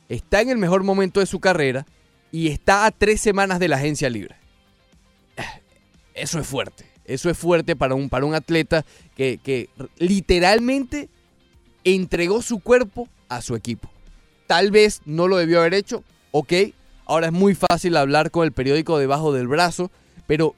está 0.08 0.40
en 0.40 0.50
el 0.50 0.58
mejor 0.58 0.84
momento 0.84 1.20
de 1.20 1.26
su 1.26 1.40
carrera 1.40 1.86
y 2.30 2.48
está 2.48 2.86
a 2.86 2.90
tres 2.90 3.20
semanas 3.20 3.58
de 3.58 3.68
la 3.68 3.76
agencia 3.76 4.10
libre. 4.10 4.36
Eso 6.14 6.38
es 6.38 6.46
fuerte. 6.46 6.84
Eso 7.04 7.30
es 7.30 7.38
fuerte 7.38 7.74
para 7.74 7.94
un, 7.94 8.10
para 8.10 8.26
un 8.26 8.34
atleta 8.34 8.84
que, 9.16 9.38
que 9.42 9.70
literalmente 9.98 11.08
entregó 11.84 12.42
su 12.42 12.60
cuerpo 12.60 13.08
a 13.28 13.40
su 13.40 13.56
equipo. 13.56 13.90
Tal 14.46 14.70
vez 14.70 15.00
no 15.06 15.26
lo 15.28 15.36
debió 15.36 15.60
haber 15.60 15.74
hecho, 15.74 16.04
ok. 16.32 16.52
Ahora 17.06 17.28
es 17.28 17.32
muy 17.32 17.54
fácil 17.54 17.96
hablar 17.96 18.30
con 18.30 18.44
el 18.44 18.52
periódico 18.52 18.98
debajo 18.98 19.32
del 19.32 19.48
brazo, 19.48 19.90
pero 20.26 20.54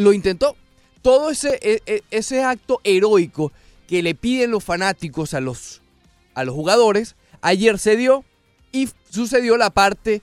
lo 0.00 0.12
intentó. 0.12 0.56
Todo 1.02 1.30
ese, 1.30 1.58
e- 1.62 1.82
e- 1.86 2.02
ese 2.10 2.42
acto 2.42 2.80
heroico 2.84 3.52
que 3.88 4.02
le 4.02 4.14
piden 4.14 4.50
los 4.50 4.64
fanáticos 4.64 5.34
a 5.34 5.40
los, 5.40 5.82
a 6.34 6.44
los 6.44 6.54
jugadores, 6.54 7.16
ayer 7.40 7.78
se 7.78 7.96
dio 7.96 8.24
y 8.72 8.88
sucedió 9.10 9.56
la 9.56 9.70
parte 9.70 10.22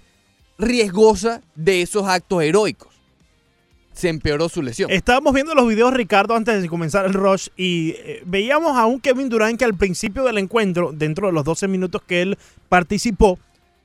riesgosa 0.57 1.41
de 1.56 1.81
esos 1.81 2.07
actos 2.07 2.44
heroicos. 2.44 2.94
Se 3.94 4.09
empeoró 4.09 4.47
su 4.47 4.62
lesión. 4.62 4.91
Estábamos 4.91 5.33
viendo 5.33 5.56
los 5.56 5.68
videos, 5.68 5.91
Ricardo, 5.94 6.35
antes 6.35 6.62
de 6.62 6.69
comenzar 6.69 7.06
el 7.07 7.13
rush 7.13 7.47
y 7.57 7.95
eh, 7.97 8.21
veíamos 8.25 8.77
a 8.77 8.85
un 8.85 9.00
Kevin 9.00 9.27
Durant 9.27 9.57
que 9.57 9.65
al 9.65 9.74
principio 9.74 10.24
del 10.24 10.38
encuentro, 10.38 10.91
dentro 10.94 11.27
de 11.27 11.33
los 11.33 11.44
12 11.44 11.68
minutos 11.68 12.03
que 12.06 12.21
él 12.21 12.38
participó, 12.69 13.39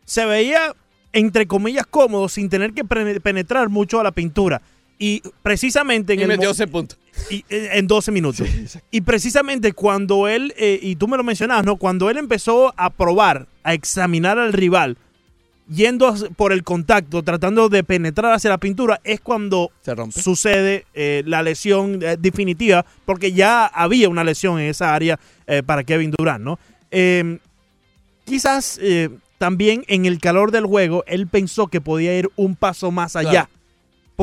se 0.04 0.26
veía, 0.26 0.74
entre 1.14 1.46
comillas, 1.46 1.86
cómodo 1.86 2.28
sin 2.28 2.50
tener 2.50 2.74
que 2.74 2.84
penetrar 2.84 3.70
mucho 3.70 4.00
a 4.00 4.04
la 4.04 4.12
pintura. 4.12 4.60
Y 4.98 5.22
precisamente 5.42 6.12
en 6.12 6.20
y 6.20 6.22
el 6.22 6.28
metió 6.28 6.52
y, 7.30 7.44
eh, 7.48 7.70
en 7.72 7.86
12 7.86 8.12
minutos. 8.12 8.46
y 8.90 9.00
precisamente 9.00 9.72
cuando 9.72 10.28
él, 10.28 10.54
eh, 10.56 10.78
y 10.80 10.96
tú 10.96 11.08
me 11.08 11.16
lo 11.16 11.24
mencionabas, 11.24 11.64
¿no? 11.64 11.76
Cuando 11.76 12.08
él 12.10 12.18
empezó 12.18 12.72
a 12.76 12.90
probar, 12.90 13.46
a 13.64 13.74
examinar 13.74 14.38
al 14.38 14.52
rival, 14.52 14.96
yendo 15.68 16.14
por 16.36 16.52
el 16.52 16.62
contacto, 16.62 17.22
tratando 17.22 17.68
de 17.68 17.84
penetrar 17.84 18.32
hacia 18.32 18.50
la 18.50 18.58
pintura, 18.58 19.00
es 19.04 19.20
cuando 19.20 19.70
Se 19.82 19.94
sucede 20.22 20.86
eh, 20.94 21.22
la 21.26 21.42
lesión 21.42 22.02
eh, 22.02 22.16
definitiva, 22.18 22.84
porque 23.04 23.32
ya 23.32 23.66
había 23.66 24.08
una 24.08 24.24
lesión 24.24 24.60
en 24.60 24.68
esa 24.68 24.94
área 24.94 25.18
eh, 25.46 25.62
para 25.64 25.84
Kevin 25.84 26.12
Durant, 26.16 26.44
¿no? 26.44 26.58
Eh, 26.90 27.38
quizás 28.24 28.78
también 29.38 29.84
en 29.88 30.06
el 30.06 30.18
calor 30.20 30.52
del 30.52 30.66
juego, 30.66 31.04
él 31.06 31.26
pensó 31.26 31.66
que 31.66 31.80
podía 31.80 32.16
ir 32.16 32.30
un 32.36 32.54
paso 32.54 32.90
más 32.90 33.16
allá. 33.16 33.30
Claro. 33.30 33.48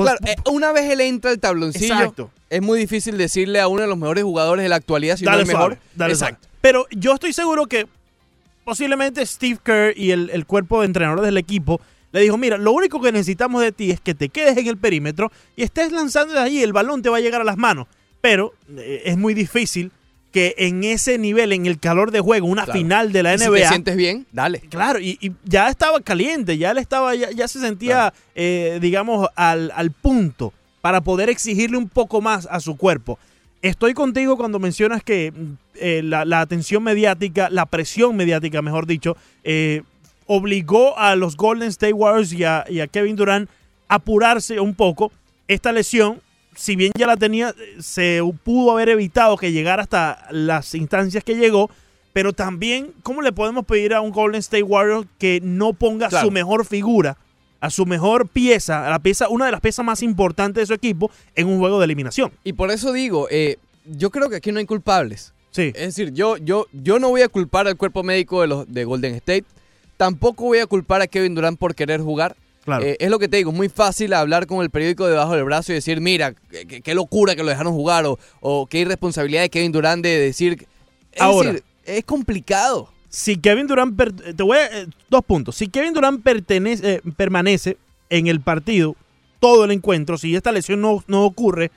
Pues- 0.03 0.17
Claro, 0.19 0.31
eh, 0.31 0.51
una 0.51 0.71
vez 0.71 0.89
él 0.91 1.01
entra 1.01 1.31
al 1.31 1.39
tabloncillo, 1.39 1.93
Exacto. 1.93 2.31
es 2.49 2.61
muy 2.61 2.79
difícil 2.79 3.17
decirle 3.17 3.59
a 3.59 3.67
uno 3.67 3.81
de 3.81 3.87
los 3.87 3.97
mejores 3.97 4.23
jugadores 4.23 4.63
de 4.63 4.69
la 4.69 4.75
actualidad 4.77 5.17
si 5.17 5.25
no 5.25 5.31
dale 5.31 5.43
es 5.43 5.47
mejor. 5.47 5.77
dale 5.95 6.13
Exacto. 6.13 6.41
suave. 6.43 6.57
Pero 6.61 6.85
yo 6.91 7.13
estoy 7.13 7.33
seguro 7.33 7.65
que 7.67 7.87
posiblemente 8.65 9.25
Steve 9.25 9.59
Kerr 9.63 9.93
y 9.97 10.11
el, 10.11 10.29
el 10.31 10.45
cuerpo 10.45 10.79
de 10.81 10.87
entrenadores 10.87 11.25
del 11.25 11.37
equipo 11.37 11.79
le 12.11 12.21
dijo, 12.21 12.37
mira, 12.37 12.57
lo 12.57 12.71
único 12.71 12.99
que 13.01 13.11
necesitamos 13.11 13.61
de 13.61 13.71
ti 13.71 13.91
es 13.91 14.01
que 14.01 14.15
te 14.15 14.29
quedes 14.29 14.57
en 14.57 14.67
el 14.67 14.77
perímetro 14.77 15.31
y 15.55 15.63
estés 15.63 15.91
lanzando 15.91 16.33
de 16.33 16.39
ahí, 16.39 16.61
el 16.63 16.73
balón 16.73 17.01
te 17.01 17.09
va 17.09 17.17
a 17.17 17.21
llegar 17.21 17.41
a 17.41 17.43
las 17.43 17.57
manos. 17.57 17.87
Pero 18.21 18.53
eh, 18.77 19.03
es 19.05 19.17
muy 19.17 19.33
difícil 19.33 19.91
que 20.31 20.53
en 20.59 20.83
ese 20.83 21.17
nivel, 21.17 21.51
en 21.53 21.65
el 21.65 21.79
calor 21.79 22.11
de 22.11 22.19
juego, 22.19 22.45
una 22.47 22.65
Claro. 22.65 22.79
final 22.79 23.11
de 23.11 23.23
la 23.23 23.33
Y 23.35 23.39
si 23.39 23.45
NBA... 23.47 23.55
te 23.61 23.67
sientes 23.67 23.95
bien, 23.97 24.27
dale. 24.31 24.59
Claro, 24.69 24.99
y, 24.99 25.17
y 25.21 25.31
ya 25.43 25.69
estaba 25.69 25.99
caliente, 26.01 26.57
ya 26.57 26.71
él 26.71 26.77
estaba, 26.77 27.15
ya, 27.15 27.31
ya 27.31 27.47
se 27.47 27.59
sentía, 27.59 28.13
eh, 28.35 28.77
digamos, 28.81 29.27
al, 29.35 29.71
al 29.75 29.91
punto 29.91 30.53
para 30.81 31.01
poder 31.01 31.29
exigirle 31.29 31.77
un 31.77 31.89
poco 31.89 32.21
más 32.21 32.47
a 32.49 32.59
su 32.59 32.77
cuerpo. 32.77 33.17
Estoy 33.61 33.93
contigo 33.93 34.37
cuando 34.37 34.59
mencionas 34.59 35.03
que 35.03 35.31
mm, 35.31 35.53
eh, 35.75 36.01
la, 36.03 36.23
la 36.25 36.41
atención 36.41 36.83
mediática, 36.83 37.49
la 37.49 37.65
presión 37.65 38.15
mediática, 38.15 38.61
mejor 38.61 38.85
dicho, 38.85 39.17
eh, 39.43 39.81
obligó 40.27 40.97
a 40.97 41.15
los 41.15 41.35
Golden 41.35 41.69
State 41.69 41.93
Warriors 41.93 42.31
y 42.33 42.43
a, 42.43 42.63
y 42.69 42.79
a 42.81 42.87
Kevin 42.87 43.15
Durant 43.15 43.49
a 43.87 43.95
apurarse 43.95 44.59
un 44.59 44.75
poco. 44.75 45.11
Esta 45.47 45.71
lesión, 45.71 46.21
si 46.59 46.75
bien 46.75 46.91
ya 46.97 47.07
la 47.07 47.15
tenía, 47.15 47.49
eh, 47.57 47.77
se 47.81 48.21
pudo 48.43 48.71
haber 48.71 48.89
evitado 48.89 49.37
que 49.37 49.51
llegara 49.53 49.81
hasta 49.81 50.27
las 50.31 50.75
instancias 50.75 51.23
que 51.23 51.35
llegó, 51.35 51.69
Pero 52.11 52.33
también, 52.33 52.91
¿cómo 53.03 53.21
le 53.21 53.31
podemos 53.31 53.65
pedir 53.65 53.93
a 53.93 54.01
un 54.01 54.11
Golden 54.11 54.39
State 54.39 54.63
Warrior 54.63 55.05
que 55.19 55.39
no 55.43 55.73
ponga 55.73 56.09
Claro. 56.09 56.25
su 56.25 56.31
mejor 56.31 56.65
figura, 56.65 57.17
a 57.61 57.69
su 57.69 57.85
mejor 57.85 58.27
pieza, 58.27 58.85
a 58.85 58.89
la 58.89 58.97
pieza, 58.99 59.29
una 59.29 59.45
de 59.45 59.51
las 59.51 59.61
piezas 59.61 59.85
más 59.85 60.01
importantes 60.01 60.63
de 60.63 60.65
su 60.65 60.73
equipo 60.73 61.11
en 61.35 61.47
un 61.47 61.59
juego 61.59 61.77
de 61.79 61.85
eliminación? 61.85 62.31
Y 62.43 62.53
por 62.53 62.71
eso 62.71 62.91
digo, 62.93 63.27
eh, 63.29 63.57
yo 63.85 64.09
creo 64.09 64.27
que 64.27 64.37
aquí 64.37 64.51
no 64.51 64.57
hay 64.59 64.65
culpables. 64.65 65.33
Sí. 65.51 65.71
Es 65.75 65.95
decir, 65.95 66.11
yo, 66.13 66.35
yo, 66.37 66.65
yo 66.73 66.97
no 66.99 67.09
voy 67.09 67.21
a 67.21 67.29
culpar 67.29 67.67
al 67.67 67.77
cuerpo 67.77 68.01
médico 68.03 68.41
de, 68.41 68.47
los, 68.47 68.67
de 68.73 68.83
Golden 68.85 69.13
State. 69.15 69.45
Tampoco 69.95 70.45
voy 70.45 70.59
a 70.59 70.65
culpar 70.65 71.01
a 71.01 71.07
Kevin 71.07 71.35
Durant 71.35 71.59
por 71.59 71.75
querer 71.75 72.01
jugar. 72.01 72.35
Claro. 72.69 72.85
Eh, 72.85 72.97
es 72.99 73.09
lo 73.09 73.19
que 73.19 73.27
te 73.27 73.37
digo, 73.37 73.51
es 73.51 73.57
muy 73.57 73.69
fácil 73.69 74.13
hablar 74.13 74.47
con 74.47 74.61
el 74.61 74.69
periódico 74.69 75.07
debajo 75.07 75.35
del 75.35 75.43
brazo 75.43 75.71
y 75.71 75.75
decir, 75.75 76.01
mira, 76.01 76.33
qué, 76.83 76.95
locura 76.95 77.35
que 77.35 77.43
lo 77.43 77.49
dejaron 77.49 77.73
jugar 77.73 78.05
o, 78.05 78.17
o 78.41 78.65
qué 78.67 78.79
irresponsabilidad 78.79 79.41
de 79.41 79.49
Kevin 79.49 79.71
Durant 79.71 80.03
de 80.03 80.17
decir... 80.19 80.67
Es 81.11 81.21
Ahora. 81.21 81.51
decir, 81.53 81.63
es 81.85 82.03
complicado. 82.05 82.89
si 83.09 83.37
Kevin 83.37 83.65
Durant 83.67 83.95
per- 83.95 84.13
te 84.13 84.43
voy 84.43 84.57
a, 84.57 84.65
eh, 84.81 84.87
dos 85.09 85.23
puntos. 85.25 85.55
Si 85.55 85.67
Kevin 85.67 85.93
Durant 85.93 86.21
pertenece, 86.23 86.95
eh, 86.95 87.01
permanece 87.17 87.77
en 88.09 88.27
el 88.27 88.41
partido 88.41 88.95
todo 89.39 89.65
el 89.65 89.71
encuentro, 89.71 90.17
si 90.17 90.35
esta 90.35 90.51
lesión 90.51 90.81
no, 90.81 91.03
no 91.07 91.25
ocurre, 91.25 91.71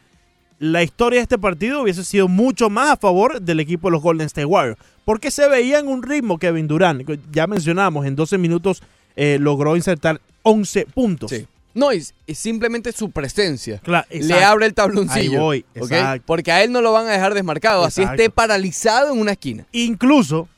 la 0.58 0.82
historia 0.82 1.18
de 1.18 1.22
este 1.24 1.38
partido 1.38 1.82
hubiese 1.82 2.04
sido 2.04 2.28
mucho 2.28 2.70
más 2.70 2.90
a 2.90 2.96
favor 2.96 3.40
del 3.40 3.60
equipo 3.60 3.88
de 3.88 3.92
los 3.92 4.02
Golden 4.02 4.26
State 4.26 4.44
Warriors, 4.44 4.78
porque 5.04 5.30
se 5.30 5.48
veía 5.48 5.78
en 5.78 5.88
un 5.88 6.02
ritmo 6.02 6.38
Kevin 6.38 6.68
Durant. 6.68 7.02
Ya 7.32 7.46
mencionamos, 7.46 8.06
en 8.06 8.14
12 8.14 8.38
minutos 8.38 8.82
eh, 9.16 9.38
logró 9.40 9.76
insertar 9.76 10.20
11 10.42 10.86
puntos. 10.86 11.30
Sí. 11.30 11.46
No, 11.74 11.92
y, 11.92 12.04
y 12.26 12.34
simplemente 12.34 12.92
su 12.92 13.10
presencia. 13.10 13.78
Claro, 13.78 14.06
Le 14.10 14.44
abre 14.44 14.66
el 14.66 14.74
tabloncillo. 14.74 15.32
Ahí 15.32 15.38
voy, 15.38 15.64
¿ok? 15.78 15.90
exacto. 15.90 16.24
Porque 16.26 16.52
a 16.52 16.62
él 16.62 16.70
no 16.70 16.82
lo 16.82 16.92
van 16.92 17.06
a 17.06 17.12
dejar 17.12 17.32
desmarcado, 17.32 17.84
así 17.84 18.02
esté 18.02 18.28
paralizado 18.28 19.12
en 19.14 19.20
una 19.20 19.32
esquina. 19.32 19.66
Incluso 19.72 20.48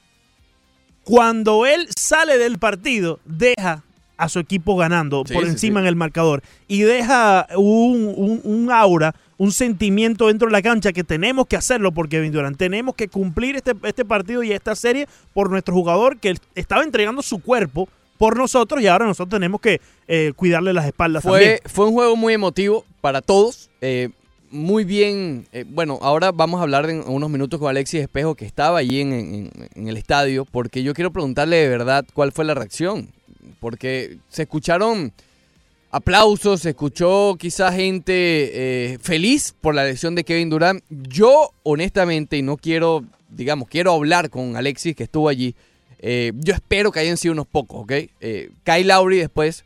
cuando 1.04 1.66
él 1.66 1.86
sale 1.96 2.38
del 2.38 2.58
partido, 2.58 3.20
deja 3.24 3.84
a 4.16 4.28
su 4.28 4.38
equipo 4.38 4.76
ganando 4.76 5.24
Sí, 5.26 5.34
por 5.34 5.44
sí, 5.44 5.50
encima 5.50 5.80
sí. 5.80 5.84
en 5.84 5.88
el 5.88 5.96
marcador 5.96 6.42
y 6.68 6.82
deja 6.82 7.46
un, 7.56 8.12
un- 8.16 8.40
un 8.44 8.70
aura, 8.70 9.14
un 9.36 9.50
sentimiento 9.52 10.28
dentro 10.28 10.46
de 10.48 10.52
la 10.52 10.62
cancha 10.62 10.92
que 10.92 11.02
tenemos 11.04 11.46
que 11.46 11.56
hacerlo 11.56 11.92
por 11.92 12.08
Kevin 12.08 12.32
Durant. 12.32 12.56
Tenemos 12.56 12.94
que 12.94 13.08
cumplir 13.08 13.56
este, 13.56 13.74
este 13.82 14.04
partido 14.04 14.42
y 14.44 14.52
esta 14.52 14.74
serie 14.76 15.08
por 15.32 15.50
nuestro 15.50 15.74
jugador 15.74 16.18
que 16.18 16.36
estaba 16.54 16.84
entregando 16.84 17.22
su 17.22 17.40
cuerpo 17.40 17.88
por 18.18 18.37
nosotros 18.37 18.80
y 18.83 18.87
ahora 18.87 19.06
nosotros 19.06 19.30
tenemos 19.38 19.61
que 19.61 19.80
eh, 20.09 20.33
cuidarle 20.37 20.73
las 20.73 20.87
espaldas 20.87 21.25
también. 21.25 21.59
Fue, 21.62 21.71
fue 21.71 21.87
un 21.87 21.92
juego 21.94 22.16
muy 22.16 22.35
emotivo 22.35 22.85
para 23.00 23.21
todos. 23.23 23.71
eh, 23.80 24.11
muy 24.50 24.85
bien. 24.85 25.49
eh, 25.52 25.64
bueno, 25.66 25.99
ahora 26.00 26.30
vamos 26.30 26.61
a 26.61 26.62
hablar 26.62 26.88
en 26.88 27.02
unos 27.09 27.28
minutos 27.28 27.59
con 27.59 27.68
Alexis 27.68 28.02
Espejo, 28.02 28.37
que 28.37 28.44
estaba 28.47 28.78
allí 28.78 29.00
en, 29.00 29.12
en- 29.12 29.50
en 29.75 29.88
el 29.88 29.97
estadio, 29.97 30.44
porque 30.44 30.85
yo 30.85 30.94
quiero 30.94 31.11
preguntarle 31.12 31.56
de 31.56 31.68
verdad 31.68 32.04
cuál 32.14 32.30
fue 32.30 32.44
la 32.44 32.54
reacción. 32.54 33.09
Porque 33.59 34.18
se 34.28 34.42
escucharon 34.42 35.12
aplausos, 35.90 36.61
se 36.62 36.71
escuchó 36.71 37.37
quizá 37.38 37.73
gente 37.73 38.12
eh, 38.92 38.99
feliz 39.00 39.54
por 39.61 39.75
la 39.75 39.85
lesión 39.85 40.14
de 40.14 40.25
Kevin 40.25 40.50
Durant. 40.50 40.83
Yo, 40.88 41.50
honestamente, 41.62 42.37
y 42.37 42.42
no 42.42 42.56
quiero, 42.56 43.04
digamos, 43.30 43.68
quiero 43.68 43.92
hablar 43.92 44.30
con 44.30 44.56
Alexis, 44.56 44.94
que 44.97 45.04
estuvo 45.04 45.28
allí. 45.28 45.54
Eh, 46.06 46.32
yo 46.34 46.52
espero 46.52 46.92
que 46.92 47.00
hayan 47.00 47.16
sido 47.16 47.32
unos 47.32 47.46
pocos, 47.46 47.80
¿ok? 47.80 47.92
Eh, 48.20 48.50
Kyle 48.62 48.87
Lowry 48.87 49.16
después 49.16 49.64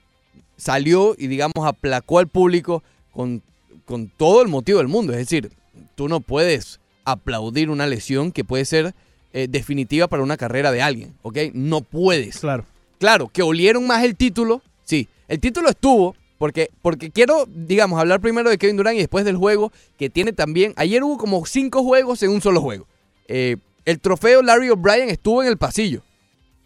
salió 0.57 1.17
y 1.19 1.27
digamos 1.27 1.67
aplacó 1.67 2.21
al 2.21 2.29
público 2.29 2.85
con, 3.11 3.43
con 3.85 4.09
todo 4.09 4.41
el 4.43 4.47
motivo 4.47 4.79
del 4.79 4.87
mundo. 4.87 5.13
Es 5.13 5.19
decir, 5.19 5.51
tú 5.97 6.09
no 6.09 6.21
puedes 6.21 6.79
aplaudir 7.05 7.71
una 7.71 7.89
lesión 7.89 8.31
que 8.31 8.45
puede 8.45 8.65
ser 8.67 8.95
eh, 9.33 9.49
definitiva 9.51 10.07
para 10.07 10.23
una 10.23 10.37
carrera 10.37 10.71
de 10.71 10.81
alguien, 10.81 11.13
¿ok? 11.23 11.39
No 11.55 11.81
puedes. 11.81 12.39
Claro. 12.39 12.65
Claro, 13.01 13.27
que 13.27 13.43
olieron 13.43 13.85
más 13.89 14.05
el 14.05 14.15
título, 14.15 14.63
sí. 14.85 15.09
El 15.27 15.41
título 15.41 15.69
estuvo, 15.69 16.15
porque, 16.39 16.71
porque 16.83 17.11
quiero, 17.11 17.49
digamos, 17.53 17.99
hablar 17.99 18.21
primero 18.21 18.49
de 18.49 18.59
Kevin 18.59 18.77
Durant 18.77 18.97
y 18.97 19.01
después 19.01 19.25
del 19.25 19.37
juego, 19.37 19.73
que 19.99 20.09
tiene 20.09 20.33
también, 20.33 20.73
ayer 20.77 21.03
hubo 21.03 21.19
como 21.19 21.45
cinco 21.47 21.83
juegos 21.83 22.23
en 22.23 22.31
un 22.31 22.41
solo 22.41 22.61
juego. 22.61 22.87
Eh, 23.27 23.57
el 23.85 23.99
trofeo 23.99 24.41
Larry 24.41 24.71
O'Brien 24.71 25.09
estuvo 25.09 25.43
en 25.43 25.49
el 25.49 25.59
pasillo. 25.59 26.03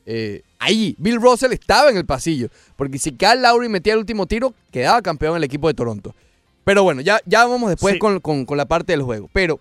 Eh, 0.06 0.42
ahí, 0.59 0.94
Bill 0.99 1.21
Russell 1.21 1.52
estaba 1.52 1.90
en 1.90 1.97
el 1.97 2.04
pasillo, 2.06 2.49
porque 2.76 2.99
si 2.99 3.12
Cal 3.12 3.42
Lowry 3.42 3.68
metía 3.68 3.92
el 3.92 3.99
último 4.00 4.26
tiro, 4.26 4.54
quedaba 4.71 5.00
campeón 5.02 5.37
el 5.37 5.44
equipo 5.44 5.68
de 5.68 5.75
Toronto. 5.75 6.14
Pero 6.64 6.82
bueno, 6.82 7.00
ya, 7.00 7.21
ya 7.26 7.44
vamos 7.47 7.71
después 7.71 7.94
Sí. 7.94 7.99
con, 7.99 8.21
con- 8.21 8.44
con 8.44 8.56
la 8.56 8.66
parte 8.66 8.92
del 8.92 9.02
juego. 9.02 9.28
Pero 9.32 9.59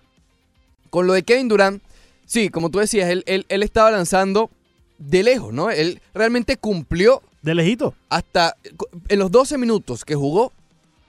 con 0.90 1.06
lo 1.06 1.12
de 1.14 1.22
Kevin 1.22 1.48
Durant, 1.48 1.82
sí, 2.26 2.48
como 2.48 2.70
tú 2.70 2.78
decías, 2.78 3.08
él, 3.10 3.22
él, 3.26 3.46
él 3.48 3.62
estaba 3.62 3.90
lanzando 3.90 4.50
de 4.98 5.22
lejos, 5.22 5.52
¿no? 5.52 5.70
Él 5.70 6.00
realmente 6.14 6.56
cumplió 6.56 7.22
De 7.42 7.54
lejito. 7.54 7.94
hasta 8.08 8.56
en 9.08 9.18
los 9.18 9.30
12 9.32 9.58
minutos 9.58 10.04
que 10.04 10.14
jugó, 10.14 10.52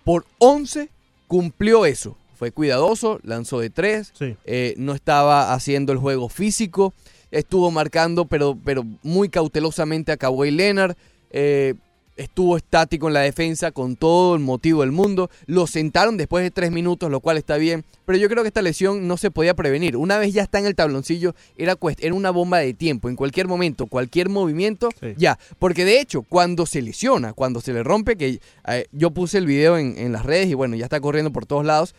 por 0.03 0.25
11 0.39 0.89
cumplió 1.27 1.85
eso. 1.85 2.17
Fue 2.35 2.51
cuidadoso, 2.51 3.19
lanzó 3.23 3.59
de 3.59 3.69
3, 3.69 4.11
Sí. 4.17 4.35
no 4.77 4.93
estaba 4.95 5.53
haciendo 5.53 5.93
el 5.93 5.99
juego 5.99 6.27
físico, 6.29 6.93
estuvo 7.33 7.71
marcando, 7.71 8.25
pero, 8.25 8.57
pero 8.63 8.83
muy 9.03 9.29
cautelosamente 9.29 10.11
a 10.11 10.17
Kawhi 10.17 10.51
Leonard. 10.51 10.95
eh, 11.31 11.73
estuvo 12.15 12.57
estático 12.57 13.07
en 13.07 13.13
la 13.15 13.21
defensa 13.21 13.71
con 13.71 13.95
todo 13.95 14.35
el 14.35 14.39
motivo 14.39 14.81
del 14.81 14.91
mundo. 14.91 15.31
Lo 15.47 15.65
sentaron 15.65 16.15
después 16.15 16.43
de 16.43 16.51
tres 16.51 16.71
minutos, 16.71 17.09
lo 17.09 17.21
cual 17.21 17.37
está 17.37 17.57
bien. 17.57 17.83
Pero 18.05 18.19
yo 18.19 18.29
creo 18.29 18.43
que 18.43 18.49
esta 18.49 18.61
lesión 18.61 19.07
no 19.07 19.17
se 19.17 19.31
podía 19.31 19.55
prevenir. 19.55 19.97
Una 19.97 20.19
vez 20.19 20.31
ya 20.31 20.43
está 20.43 20.59
en 20.59 20.67
el 20.67 20.75
tabloncillo, 20.75 21.33
era, 21.57 21.75
era 21.99 22.13
una 22.13 22.29
bomba 22.29 22.59
de 22.59 22.75
tiempo. 22.75 23.09
En 23.09 23.15
cualquier 23.15 23.47
momento, 23.47 23.87
cualquier 23.87 24.29
movimiento, 24.29 24.89
Sí. 24.99 25.15
ya. 25.17 25.39
Porque 25.57 25.85
de 25.85 25.99
hecho, 25.99 26.21
cuando 26.21 26.67
se 26.67 26.83
lesiona, 26.83 27.33
cuando 27.33 27.61
se 27.61 27.73
le 27.73 27.81
rompe, 27.81 28.15
que 28.15 28.39
eh, 28.67 28.85
yo 28.91 29.09
puse 29.09 29.39
el 29.39 29.47
video 29.47 29.79
en, 29.79 29.97
en 29.97 30.11
las 30.11 30.23
redes 30.23 30.49
y 30.49 30.53
bueno, 30.53 30.75
ya 30.75 30.83
está 30.85 31.01
corriendo 31.01 31.31
por 31.33 31.47
todos 31.47 31.65
lados, 31.65 31.95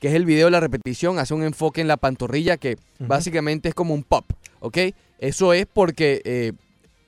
que 0.00 0.08
es 0.08 0.14
el 0.14 0.24
video 0.24 0.46
de 0.46 0.52
la 0.52 0.60
repetición, 0.60 1.18
hace 1.18 1.34
un 1.34 1.42
enfoque 1.42 1.82
en 1.82 1.88
la 1.88 1.98
pantorrilla 1.98 2.56
que 2.56 2.78
básicamente 3.00 3.68
es 3.68 3.74
como 3.74 3.92
un 3.92 4.02
pop, 4.02 4.24
¿ok? 4.60 4.78
Eso 5.18 5.52
es 5.52 5.66
porque... 5.72 6.22
eh, 6.24 6.52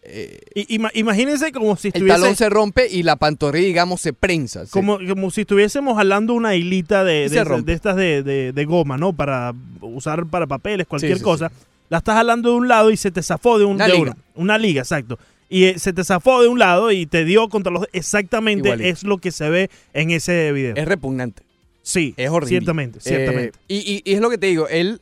eh, 0.02 0.40
ima- 0.68 0.90
imagínense 0.94 1.52
como 1.52 1.76
si 1.76 1.88
el 1.88 1.94
estuviese... 1.94 2.18
talón 2.20 2.34
se 2.36 2.48
rompe 2.48 2.88
y 2.90 3.02
la 3.02 3.16
pantorrilla, 3.16 3.66
digamos, 3.66 4.00
se 4.00 4.14
prensa. 4.14 4.64
Como, 4.70 4.98
como 5.06 5.30
si 5.30 5.42
estuviésemos 5.42 5.94
jalando 5.96 6.32
una 6.32 6.54
hilita 6.56 7.04
de, 7.04 7.28
de, 7.28 7.62
de 7.62 7.72
estas 7.74 7.96
de, 7.96 8.64
goma, 8.66 8.96
¿no? 8.96 9.12
Para 9.12 9.52
usar 9.82 10.24
para 10.26 10.46
papeles, 10.46 10.86
cualquier 10.86 11.12
Sí, 11.12 11.18
sí, 11.18 11.24
cosa. 11.24 11.52
La 11.90 11.98
estás 11.98 12.14
jalando 12.16 12.50
de 12.50 12.56
un 12.56 12.66
lado 12.68 12.90
y 12.90 12.96
se 12.96 13.10
te 13.10 13.22
zafó 13.22 13.58
de 13.58 13.66
un 13.66 13.74
Una 13.74 13.86
de 13.88 13.92
liga. 13.92 14.02
una, 14.12 14.16
una 14.36 14.58
liga, 14.58 14.80
exacto. 14.80 15.18
Y 15.50 15.64
eh, 15.64 15.78
se 15.78 15.92
te 15.92 16.02
zafó 16.02 16.40
de 16.40 16.48
un 16.48 16.58
lado 16.58 16.90
y 16.92 17.04
te 17.06 17.24
dio 17.26 17.48
contra 17.50 17.70
los 17.70 17.86
exactamente 17.92 18.68
Igualito. 18.68 18.88
es 18.88 19.02
lo 19.04 19.18
que 19.18 19.32
se 19.32 19.50
ve 19.50 19.68
en 19.92 20.12
ese 20.12 20.50
video. 20.52 20.74
Es 20.76 20.86
repugnante. 20.88 21.42
sí, 21.82 22.14
Es 22.16 22.30
horrible. 22.30 22.48
Ciertamente, 22.48 23.00
ciertamente. 23.00 23.58
Eh, 23.58 23.62
y, 23.68 23.76
y- 24.06 24.10
y 24.10 24.14
es 24.14 24.20
lo 24.20 24.30
que 24.30 24.38
te 24.38 24.46
digo, 24.46 24.66
él 24.68 25.00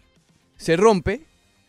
se 0.57 0.77
rompe 0.77 1.21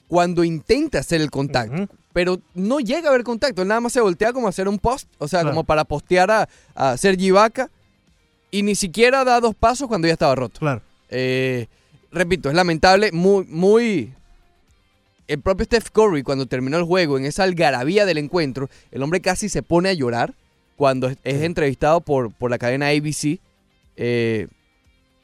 cuando 0.10 0.44
intenta 0.44 1.00
hacer 1.00 1.22
el 1.22 1.32
contacto. 1.32 1.88
Pero 2.12 2.42
no 2.56 2.80
llega 2.82 3.08
a 3.08 3.12
haber 3.14 3.24
contacto, 3.24 3.64
nada 3.64 3.80
más 3.80 3.94
se 3.94 4.02
voltea 4.02 4.34
como 4.34 4.48
a 4.48 4.50
hacer 4.50 4.68
un 4.68 4.80
post, 4.80 5.08
o 5.20 5.28
sea, 5.30 5.40
Claro. 5.42 5.54
como 5.56 5.64
para 5.64 5.86
postear 5.86 6.30
a, 6.32 6.50
a 6.76 6.98
Sergi 6.98 7.28
Ibaka 7.28 7.70
y 8.52 8.64
ni 8.64 8.76
siquiera 8.76 9.24
da 9.24 9.40
dos 9.40 9.56
pasos 9.56 9.88
cuando 9.88 10.08
ya 10.08 10.14
estaba 10.14 10.36
roto. 10.36 10.60
Claro. 10.60 10.82
Eh, 11.10 11.68
repito, 12.12 12.50
es 12.50 12.56
lamentable, 12.56 13.12
muy, 13.14 13.46
muy... 13.46 14.14
El 15.28 15.40
propio 15.42 15.66
Steph 15.66 15.92
Curry, 15.92 16.24
cuando 16.24 16.48
terminó 16.48 16.78
el 16.78 16.84
juego, 16.84 17.20
en 17.20 17.26
esa 17.26 17.44
algarabía 17.44 18.08
del 18.08 18.18
encuentro, 18.18 18.68
el 18.92 19.04
hombre 19.04 19.22
casi 19.22 19.48
se 19.48 19.62
pone 19.62 19.90
a 19.90 19.94
llorar 19.94 20.34
cuando 20.76 21.08
es, 21.10 21.18
es 21.24 21.44
entrevistado 21.44 22.02
por, 22.02 22.32
por 22.34 22.50
la 22.50 22.58
cadena 22.58 22.88
ABC. 22.88 23.40
eh, 23.96 24.48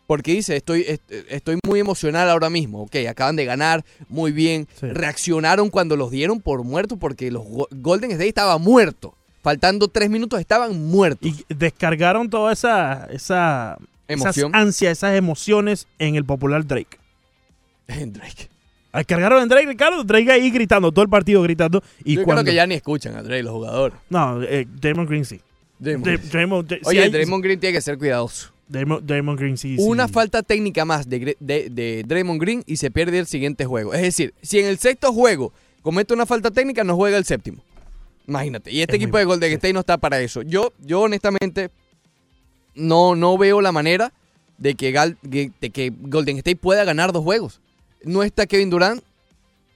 porque 0.08 0.34
dice, 0.34 0.56
estoy, 0.56 0.82
est- 0.88 1.12
estoy 1.30 1.60
muy 1.68 1.80
emocional 1.80 2.30
ahora 2.30 2.50
mismo. 2.50 2.84
Ok, 2.84 2.96
acaban 3.10 3.36
de 3.36 3.46
ganar, 3.46 3.84
muy 4.10 4.32
bien. 4.32 4.68
Sí. 4.80 4.88
Reaccionaron 4.88 5.70
cuando 5.70 5.96
los 5.98 6.12
dieron 6.12 6.42
por 6.42 6.64
muertos 6.64 6.98
porque 7.00 7.32
los 7.32 7.44
Go- 7.44 7.68
Golden 7.72 8.12
State 8.12 8.28
estaba 8.30 8.58
muerto. 8.58 9.16
Faltando 9.42 9.88
tres 9.88 10.10
minutos 10.10 10.40
estaban 10.40 10.86
muertos. 10.88 11.30
Y 11.32 11.46
descargaron 11.54 12.30
toda 12.30 12.52
esa, 12.54 13.08
esa 13.12 13.78
Emoción. 14.08 14.52
esas 14.52 14.62
ansias, 14.62 14.92
esas 14.98 15.16
emociones 15.16 15.88
en 16.00 16.16
el 16.16 16.26
popular 16.26 16.66
Drake. 16.66 16.98
Drake. 17.88 18.50
Descargaron 18.94 19.44
en 19.44 19.50
Drake, 19.50 19.68
Ricardo, 19.68 20.04
Drake 20.06 20.32
ahí 20.32 20.50
gritando, 20.52 20.90
todo 20.92 21.04
el 21.04 21.10
partido 21.10 21.42
gritando. 21.42 21.84
Y 22.06 22.16
Yo 22.16 22.24
cuando, 22.24 22.44
creo 22.44 22.52
que 22.54 22.56
ya 22.56 22.66
ni 22.66 22.76
escuchan 22.76 23.16
a 23.16 23.22
Drake 23.24 23.44
los 23.44 23.52
jugadores. 23.54 23.98
No, 24.10 24.42
eh, 24.42 24.66
Draymond 24.80 25.10
Green 25.10 25.26
sí. 25.26 25.42
Draymond. 25.80 26.08
Dra- 26.08 26.22
Draymond- 26.32 26.68
Dra- 26.68 26.78
sí 26.78 26.82
Oye, 26.86 27.02
hay- 27.04 27.10
Draymond 27.12 27.44
Green 27.44 27.60
tiene 27.60 27.74
que 27.74 27.82
ser 27.82 27.98
cuidadoso. 27.98 28.52
Draymond, 28.68 29.06
Draymond 29.06 29.40
Green 29.40 29.58
sí. 29.58 29.76
Una 29.80 30.08
sí. 30.08 30.14
falta 30.14 30.42
técnica 30.42 30.86
más 30.86 31.08
de, 31.08 31.38
de, 31.40 31.70
de 31.70 32.04
Draymond 32.08 32.42
Green 32.42 32.64
y 32.66 32.78
se 32.78 32.90
pierde 32.92 33.20
el 33.20 33.28
siguiente 33.28 33.66
juego. 33.66 33.94
Es 33.94 34.02
decir, 34.02 34.34
si 34.42 34.60
en 34.60 34.66
el 34.66 34.78
sexto 34.80 35.14
juego 35.14 35.54
comete 35.82 36.14
una 36.14 36.26
falta 36.26 36.50
técnica, 36.52 36.84
no 36.84 36.96
juega 36.96 37.18
el 37.18 37.26
séptimo. 37.26 37.62
Imagínate. 38.28 38.72
Y 38.72 38.82
este 38.82 38.96
Es 38.96 39.02
equipo 39.04 39.18
de 39.20 39.26
Golden 39.26 39.52
State 39.54 39.74
no 39.74 39.82
está 39.82 39.98
para 39.98 40.20
eso. 40.20 40.42
Yo, 40.42 40.74
yo 40.84 41.02
honestamente, 41.02 41.70
no, 42.74 43.16
no 43.16 43.38
veo 43.38 43.62
la 43.62 43.72
manera 43.72 44.12
de 44.58 44.76
que, 44.76 44.92
Gal- 44.92 45.18
que- 45.30 45.52
de 45.62 45.70
que 45.70 45.94
Golden 45.96 46.38
State 46.38 46.56
pueda 46.58 46.84
ganar 46.84 47.12
dos 47.12 47.24
juegos. 47.24 47.62
No 48.04 48.24
está 48.24 48.46
Kevin 48.48 48.70
Durant, 48.70 49.02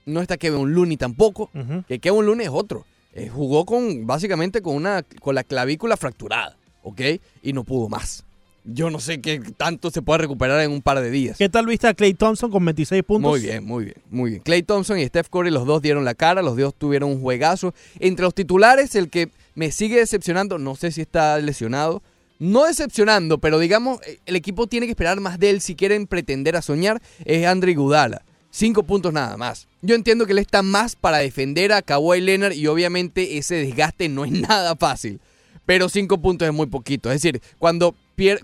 no 0.06 0.20
está 0.20 0.36
Kevin 0.36 0.72
Looney 0.74 0.96
tampoco, 0.96 1.50
que 1.86 1.98
Kevin 1.98 2.26
Looney 2.26 2.46
es 2.46 2.52
otro. 2.52 2.84
Eh, 3.12 3.28
jugó 3.28 3.64
con, 3.66 4.06
básicamente 4.06 4.62
con, 4.62 4.76
una, 4.76 5.02
con 5.20 5.34
la 5.34 5.42
clavícula 5.44 5.96
fracturada, 5.96 6.56
¿ok? 6.82 7.00
Y 7.42 7.52
no 7.52 7.64
pudo 7.64 7.88
más. 7.88 8.24
Yo 8.64 8.90
no 8.90 9.00
sé 9.00 9.20
qué 9.20 9.40
tanto 9.56 9.90
se 9.90 10.02
puede 10.02 10.18
recuperar 10.18 10.60
en 10.60 10.70
un 10.70 10.82
par 10.82 11.00
de 11.00 11.10
días. 11.10 11.38
¿Qué 11.38 11.48
tal 11.48 11.66
viste 11.66 11.88
a 11.88 11.94
Clay 11.94 12.14
Thompson 12.14 12.50
con 12.50 12.64
26 12.64 13.02
puntos? 13.02 13.30
Muy 13.30 13.40
bien, 13.40 13.64
muy 13.64 13.84
bien, 13.84 13.96
muy 14.10 14.30
bien. 14.30 14.42
Clay 14.42 14.62
Thompson 14.62 14.98
y 14.98 15.06
Steph 15.06 15.28
Curry, 15.28 15.50
los 15.50 15.66
dos 15.66 15.80
dieron 15.80 16.04
la 16.04 16.14
cara, 16.14 16.42
los 16.42 16.56
dos 16.56 16.74
tuvieron 16.74 17.10
un 17.10 17.20
juegazo. 17.20 17.74
Entre 17.98 18.22
los 18.22 18.34
titulares, 18.34 18.94
el 18.94 19.08
que 19.08 19.30
me 19.54 19.72
sigue 19.72 19.96
decepcionando, 19.96 20.58
no 20.58 20.76
sé 20.76 20.92
si 20.92 21.00
está 21.00 21.38
lesionado, 21.38 22.02
no 22.38 22.64
decepcionando, 22.64 23.38
pero 23.38 23.58
digamos, 23.58 24.00
eh, 24.06 24.18
el 24.26 24.36
equipo 24.36 24.66
tiene 24.66 24.86
que 24.86 24.92
esperar 24.92 25.20
más 25.20 25.38
de 25.38 25.50
él 25.50 25.60
si 25.60 25.74
quieren 25.74 26.06
pretender 26.06 26.56
a 26.56 26.62
soñar, 26.62 27.00
es 27.24 27.46
Andre 27.46 27.74
Gudala. 27.74 28.22
Cinco 28.50 28.82
puntos 28.82 29.12
nada 29.12 29.36
más. 29.36 29.68
Yo 29.80 29.94
entiendo 29.94 30.26
que 30.26 30.32
él 30.32 30.38
está 30.38 30.62
más 30.62 30.96
para 30.96 31.18
defender 31.18 31.72
a 31.72 31.82
Kawhi 31.82 32.20
Leonard 32.20 32.52
y 32.52 32.66
obviamente 32.66 33.38
ese 33.38 33.54
desgaste 33.54 34.08
no 34.08 34.24
es 34.24 34.32
nada 34.48 34.74
fácil. 34.76 35.20
Pero 35.66 35.88
cinco 35.88 36.18
puntos 36.18 36.48
es 36.48 36.54
muy 36.54 36.66
poquito. 36.66 37.12
Es 37.12 37.22
decir, 37.22 37.40
cuando, 37.58 37.94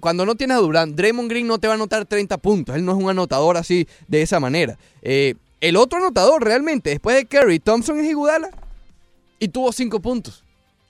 cuando 0.01 0.27
no 0.27 0.35
tienes 0.35 0.57
a 0.57 0.61
Durant, 0.61 0.95
Draymond 0.95 1.31
Green 1.31 1.47
no 1.47 1.59
te 1.59 1.67
va 1.67 1.75
a 1.75 1.77
anotar 1.77 2.07
30 2.07 2.39
puntos. 2.39 2.77
Él 2.77 2.85
no 2.85 2.93
es 2.93 2.99
un 3.03 3.11
anotador 3.11 3.57
así, 3.57 3.87
de 4.09 4.23
esa 4.23 4.41
manera. 4.41 4.79
Eh, 5.03 5.35
el 5.61 5.77
otro 5.77 5.99
anotador 5.99 6.45
realmente, 6.45 6.91
después 6.91 7.17
de 7.17 7.27
Curry, 7.27 7.59
Thompson 7.59 7.99
es 8.01 8.07
Iguodala. 8.07 8.51
Y 9.39 9.49
tuvo 9.49 9.73
cinco 9.73 10.01
puntos. 10.01 10.45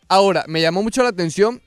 Ahora, 0.09 0.45
me 0.47 0.61
llamó 0.61 0.83
mucho 0.83 1.03
la 1.03 1.09
atención 1.09 1.61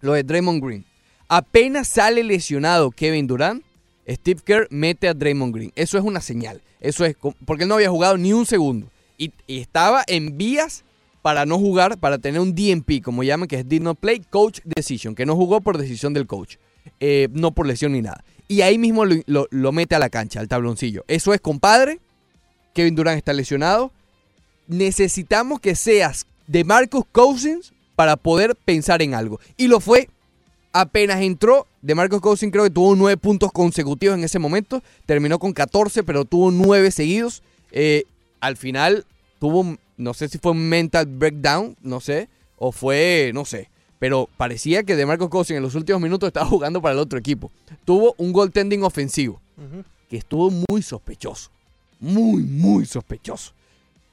lo 0.00 0.12
de 0.12 0.22
Draymond 0.22 0.64
Green. 0.64 0.84
Apenas 1.28 1.88
sale 1.88 2.22
lesionado 2.24 2.90
Kevin 2.90 3.26
Durant, 3.26 3.62
Steve 4.08 4.40
Kerr 4.42 4.68
mete 4.70 5.08
a 5.08 5.14
Draymond 5.14 5.54
Green. 5.54 5.72
Eso 5.76 5.98
es 5.98 6.04
una 6.04 6.20
señal. 6.20 6.62
Eso 6.80 7.04
es 7.04 7.16
porque 7.44 7.64
él 7.64 7.68
no 7.68 7.74
había 7.74 7.90
jugado 7.90 8.16
ni 8.16 8.32
un 8.32 8.46
segundo. 8.46 8.88
Y 9.18 9.32
estaba 9.46 10.04
en 10.06 10.38
vías 10.38 10.84
para 11.22 11.46
no 11.46 11.58
jugar, 11.58 11.98
para 11.98 12.18
tener 12.18 12.40
un 12.40 12.54
DNP, 12.54 13.02
como 13.02 13.22
llaman, 13.22 13.48
que 13.48 13.56
es 13.56 13.68
Did 13.68 13.82
Not 13.82 13.98
Play 13.98 14.20
Coach 14.30 14.60
Decision, 14.64 15.14
que 15.14 15.26
no 15.26 15.34
jugó 15.36 15.60
por 15.60 15.76
decisión 15.78 16.14
del 16.14 16.26
coach, 16.26 16.56
eh, 17.00 17.28
no 17.32 17.50
por 17.52 17.66
lesión 17.66 17.92
ni 17.92 18.02
nada. 18.02 18.24
Y 18.46 18.62
ahí 18.62 18.78
mismo 18.78 19.04
lo, 19.04 19.46
lo- 19.50 19.72
mete 19.72 19.94
a 19.94 19.98
la 19.98 20.08
cancha, 20.08 20.40
al 20.40 20.48
tabloncillo. 20.48 21.04
Eso 21.08 21.34
es, 21.34 21.40
compadre. 21.40 21.98
Kevin 22.72 22.94
Durant 22.94 23.18
está 23.18 23.32
lesionado. 23.32 23.92
Necesitamos 24.68 25.60
que 25.60 25.74
seas 25.74 26.26
de 26.46 26.64
Marcus 26.64 27.04
Cousins 27.12 27.72
para 27.96 28.16
poder 28.16 28.54
pensar 28.54 29.02
en 29.02 29.14
algo. 29.14 29.40
Y 29.56 29.66
lo 29.68 29.80
fue 29.80 30.08
apenas 30.72 31.20
entró. 31.20 31.66
De 31.82 31.94
Marcus 31.94 32.20
Cousins 32.20 32.52
creo 32.52 32.64
que 32.64 32.70
tuvo 32.70 32.94
nueve 32.96 33.16
puntos 33.16 33.50
consecutivos 33.52 34.16
en 34.16 34.24
ese 34.24 34.38
momento. 34.38 34.82
Terminó 35.06 35.38
con 35.38 35.52
14, 35.52 36.02
pero 36.04 36.24
tuvo 36.24 36.50
nueve 36.50 36.90
seguidos. 36.90 37.42
Eh, 37.72 38.04
al 38.40 38.56
final 38.56 39.04
tuvo, 39.40 39.76
no 39.98 40.14
sé 40.14 40.28
si 40.28 40.38
fue 40.38 40.52
un 40.52 40.68
mental 40.68 41.04
breakdown, 41.06 41.76
no 41.82 42.00
sé, 42.00 42.28
o 42.56 42.72
fue, 42.72 43.30
no 43.34 43.44
sé. 43.44 43.68
Pero 43.98 44.28
parecía 44.36 44.84
que 44.84 44.96
de 44.96 45.04
Marcus 45.06 45.28
Cousins 45.28 45.56
en 45.58 45.62
los 45.62 45.74
últimos 45.74 46.00
minutos 46.00 46.28
estaba 46.28 46.46
jugando 46.50 46.80
para 46.80 46.94
el 46.94 46.98
otro 47.00 47.18
equipo. 47.18 47.50
Tuvo 47.84 48.14
un 48.18 48.32
goaltending 48.32 48.82
ofensivo, 48.84 49.40
que 50.08 50.16
estuvo 50.16 50.50
muy 50.70 50.82
sospechoso. 50.82 51.50
Muy, 52.00 52.42
muy 52.44 52.86
sospechoso. 52.86 53.52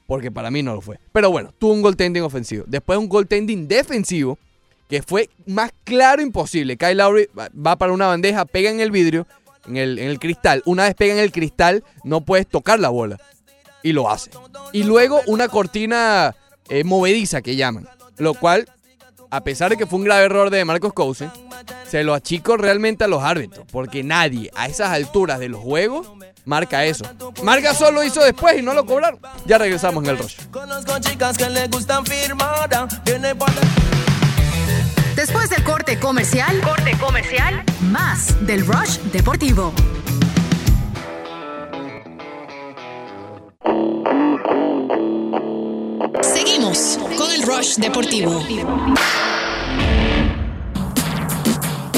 Porque 0.06 0.30
para 0.30 0.50
mí 0.50 0.62
no 0.62 0.74
lo 0.74 0.80
fue. 0.80 0.98
Pero 1.12 1.30
bueno, 1.30 1.52
tuvo 1.58 1.72
un 1.72 1.82
goaltending 1.82 2.22
ofensivo. 2.22 2.64
Después 2.66 2.98
un 2.98 3.08
goaltending 3.08 3.66
defensivo 3.66 4.38
que 4.88 5.02
fue 5.02 5.30
más 5.46 5.72
claro 5.84 6.22
imposible. 6.22 6.76
Kyle 6.76 6.96
Lowry 6.96 7.28
va- 7.36 7.50
va 7.54 7.76
para 7.76 7.92
una 7.92 8.06
bandeja, 8.06 8.44
pega 8.44 8.70
en 8.70 8.78
el 8.80 8.92
vidrio, 8.92 9.26
en 9.66 9.76
el, 9.76 9.98
en 9.98 10.08
el 10.08 10.20
cristal. 10.20 10.62
Una 10.64 10.84
vez 10.84 10.94
pega 10.94 11.14
en 11.14 11.18
el 11.20 11.32
cristal, 11.32 11.82
no 12.04 12.20
puedes 12.20 12.46
tocar 12.46 12.78
la 12.78 12.88
bola. 12.88 13.18
Y 13.86 13.92
lo 13.92 14.10
hace. 14.10 14.32
Y 14.72 14.82
luego 14.82 15.20
una 15.26 15.46
cortina 15.46 16.34
eh, 16.68 16.82
movediza 16.82 17.40
que 17.40 17.54
llaman. 17.54 17.88
Lo 18.16 18.34
cual, 18.34 18.68
a 19.30 19.42
pesar 19.42 19.70
de 19.70 19.76
que 19.76 19.86
fue 19.86 20.00
un 20.00 20.04
grave 20.04 20.24
error 20.24 20.50
de 20.50 20.64
Marcos 20.64 20.92
Cousins, 20.92 21.30
se 21.88 22.02
lo 22.02 22.12
achico 22.12 22.56
realmente 22.56 23.04
a 23.04 23.06
los 23.06 23.22
árbitros. 23.22 23.64
Porque 23.70 24.02
nadie 24.02 24.50
a 24.56 24.66
esas 24.66 24.90
alturas 24.90 25.38
de 25.38 25.48
los 25.48 25.60
juegos 25.60 26.10
marca 26.44 26.84
eso. 26.84 27.04
Marca 27.44 27.74
solo 27.74 28.02
hizo 28.02 28.24
después 28.24 28.58
y 28.58 28.62
no 28.62 28.74
lo 28.74 28.84
cobraron. 28.84 29.20
Ya 29.44 29.56
regresamos 29.56 30.02
en 30.02 30.10
el 30.10 30.18
rush. 30.18 30.34
Conozco 30.50 30.98
chicas 30.98 31.38
que 31.38 31.48
le 31.48 31.68
gustan 31.68 32.04
firmada. 32.04 32.88
Viene 33.04 33.36
para 33.36 33.52
Después 35.14 35.48
del 35.48 35.62
corte 35.62 36.00
comercial, 36.00 36.60
corte 36.60 36.90
comercial, 36.98 37.64
más 37.82 38.34
del 38.44 38.66
Rush 38.66 38.98
Deportivo. 39.12 39.72
Seguimos 46.22 46.98
con 47.16 47.32
el 47.32 47.42
Rush 47.42 47.76
Deportivo. 47.76 48.42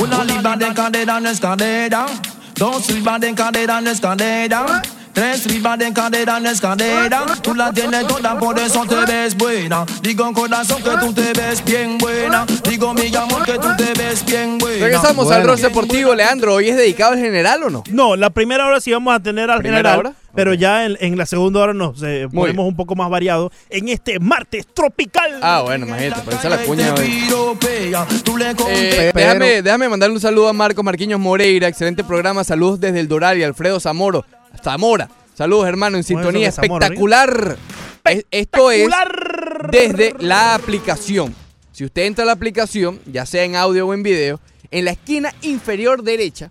Una 0.00 0.24
libra 0.24 0.56
de 0.56 0.74
cadera 0.74 1.20
no 1.20 1.28
es 1.28 1.40
cadera. 1.40 2.06
Dos 2.54 2.90
libras 2.90 3.20
de 3.20 3.34
cadera 3.34 3.80
no 3.80 3.90
es 3.90 4.00
cadera. 4.00 4.82
Tres 5.18 5.46
libras 5.46 5.76
de 5.80 5.92
cadera 5.92 6.38
no 6.38 6.48
es 6.48 6.60
cadera. 6.60 7.26
Tú 7.42 7.52
la 7.52 7.72
tienes 7.72 8.06
toda, 8.06 8.38
por 8.38 8.56
eso 8.56 8.86
te 8.86 8.94
ves 9.04 9.36
buena. 9.36 9.84
Digo 10.00 10.32
corazón 10.32 10.80
que 10.80 10.90
tú 10.90 11.12
te 11.12 11.32
ves 11.32 11.64
bien 11.64 11.98
buena. 11.98 12.46
Digo 12.62 12.94
mi 12.94 13.12
amor 13.16 13.44
que 13.44 13.54
tú 13.54 13.66
te 13.76 13.94
ves 13.94 14.24
bien 14.24 14.58
buena. 14.58 14.84
Regresamos 14.84 15.28
al 15.32 15.40
Bueno. 15.40 15.54
Rush 15.54 15.62
Deportivo, 15.62 16.14
Leandro. 16.14 16.54
¿Hoy 16.54 16.68
es 16.68 16.76
dedicado 16.76 17.14
al 17.14 17.18
general 17.18 17.64
o 17.64 17.68
no? 17.70 17.82
No, 17.90 18.14
la 18.14 18.30
primera 18.30 18.64
hora 18.64 18.80
sí 18.80 18.92
vamos 18.92 19.12
a 19.12 19.18
tener 19.18 19.50
al 19.50 19.58
¿Primera 19.58 19.78
general, 19.78 19.98
hora? 19.98 20.12
pero 20.36 20.54
ya 20.54 20.84
en, 20.84 20.96
en 21.00 21.18
la 21.18 21.26
segunda 21.26 21.62
hora 21.62 21.74
nos 21.74 22.00
eh, 22.04 22.28
ponemos 22.32 22.68
un 22.68 22.76
poco 22.76 22.94
más 22.94 23.10
variado 23.10 23.50
en 23.70 23.88
este 23.88 24.20
martes 24.20 24.68
tropical. 24.72 25.40
Ah, 25.42 25.62
bueno, 25.64 25.84
imagínate, 25.84 26.20
por 26.22 26.34
eso 26.34 26.48
la 26.48 26.58
cuña 26.58 26.94
hoy. 26.94 27.24
Eh, 28.68 29.10
déjame, 29.12 29.62
déjame 29.62 29.88
mandarle 29.88 30.14
un 30.14 30.20
saludo 30.20 30.48
a 30.48 30.52
Marcos 30.52 30.84
Marquiños 30.84 31.18
Moreira, 31.18 31.66
excelente 31.66 32.04
programa, 32.04 32.44
saludos 32.44 32.78
desde 32.78 33.00
el 33.00 33.08
Doral 33.08 33.36
y 33.38 33.42
Alfredo 33.42 33.80
Zamoro, 33.80 34.24
Zamora, 34.62 35.08
saludos 35.34 35.66
hermano, 35.68 35.96
en 35.96 36.02
¿Cómo 36.02 36.20
es 36.20 36.24
sintonía 36.24 36.48
espectacular. 36.48 37.56
Es- 38.04 38.24
esto 38.30 38.70
es 38.70 38.88
desde 39.70 40.14
la 40.18 40.54
aplicación. 40.54 41.34
Si 41.72 41.84
usted 41.84 42.02
entra 42.06 42.24
a 42.24 42.26
la 42.26 42.32
aplicación, 42.32 43.00
ya 43.06 43.24
sea 43.26 43.44
en 43.44 43.54
audio 43.56 43.86
o 43.86 43.94
en 43.94 44.02
video, 44.02 44.40
en 44.70 44.84
la 44.84 44.90
esquina 44.92 45.32
inferior 45.42 46.02
derecha, 46.02 46.50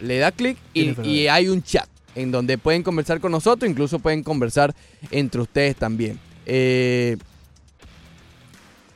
le 0.00 0.18
da 0.18 0.32
clic 0.32 0.56
y 0.72 1.26
hay 1.26 1.48
un 1.48 1.62
chat 1.62 1.88
en 2.14 2.30
donde 2.30 2.56
pueden 2.58 2.82
conversar 2.82 3.20
con 3.20 3.32
nosotros, 3.32 3.68
incluso 3.70 3.98
pueden 3.98 4.22
conversar 4.22 4.74
entre 5.10 5.40
ustedes 5.40 5.76
también. 5.76 6.18
Eh, 6.46 7.16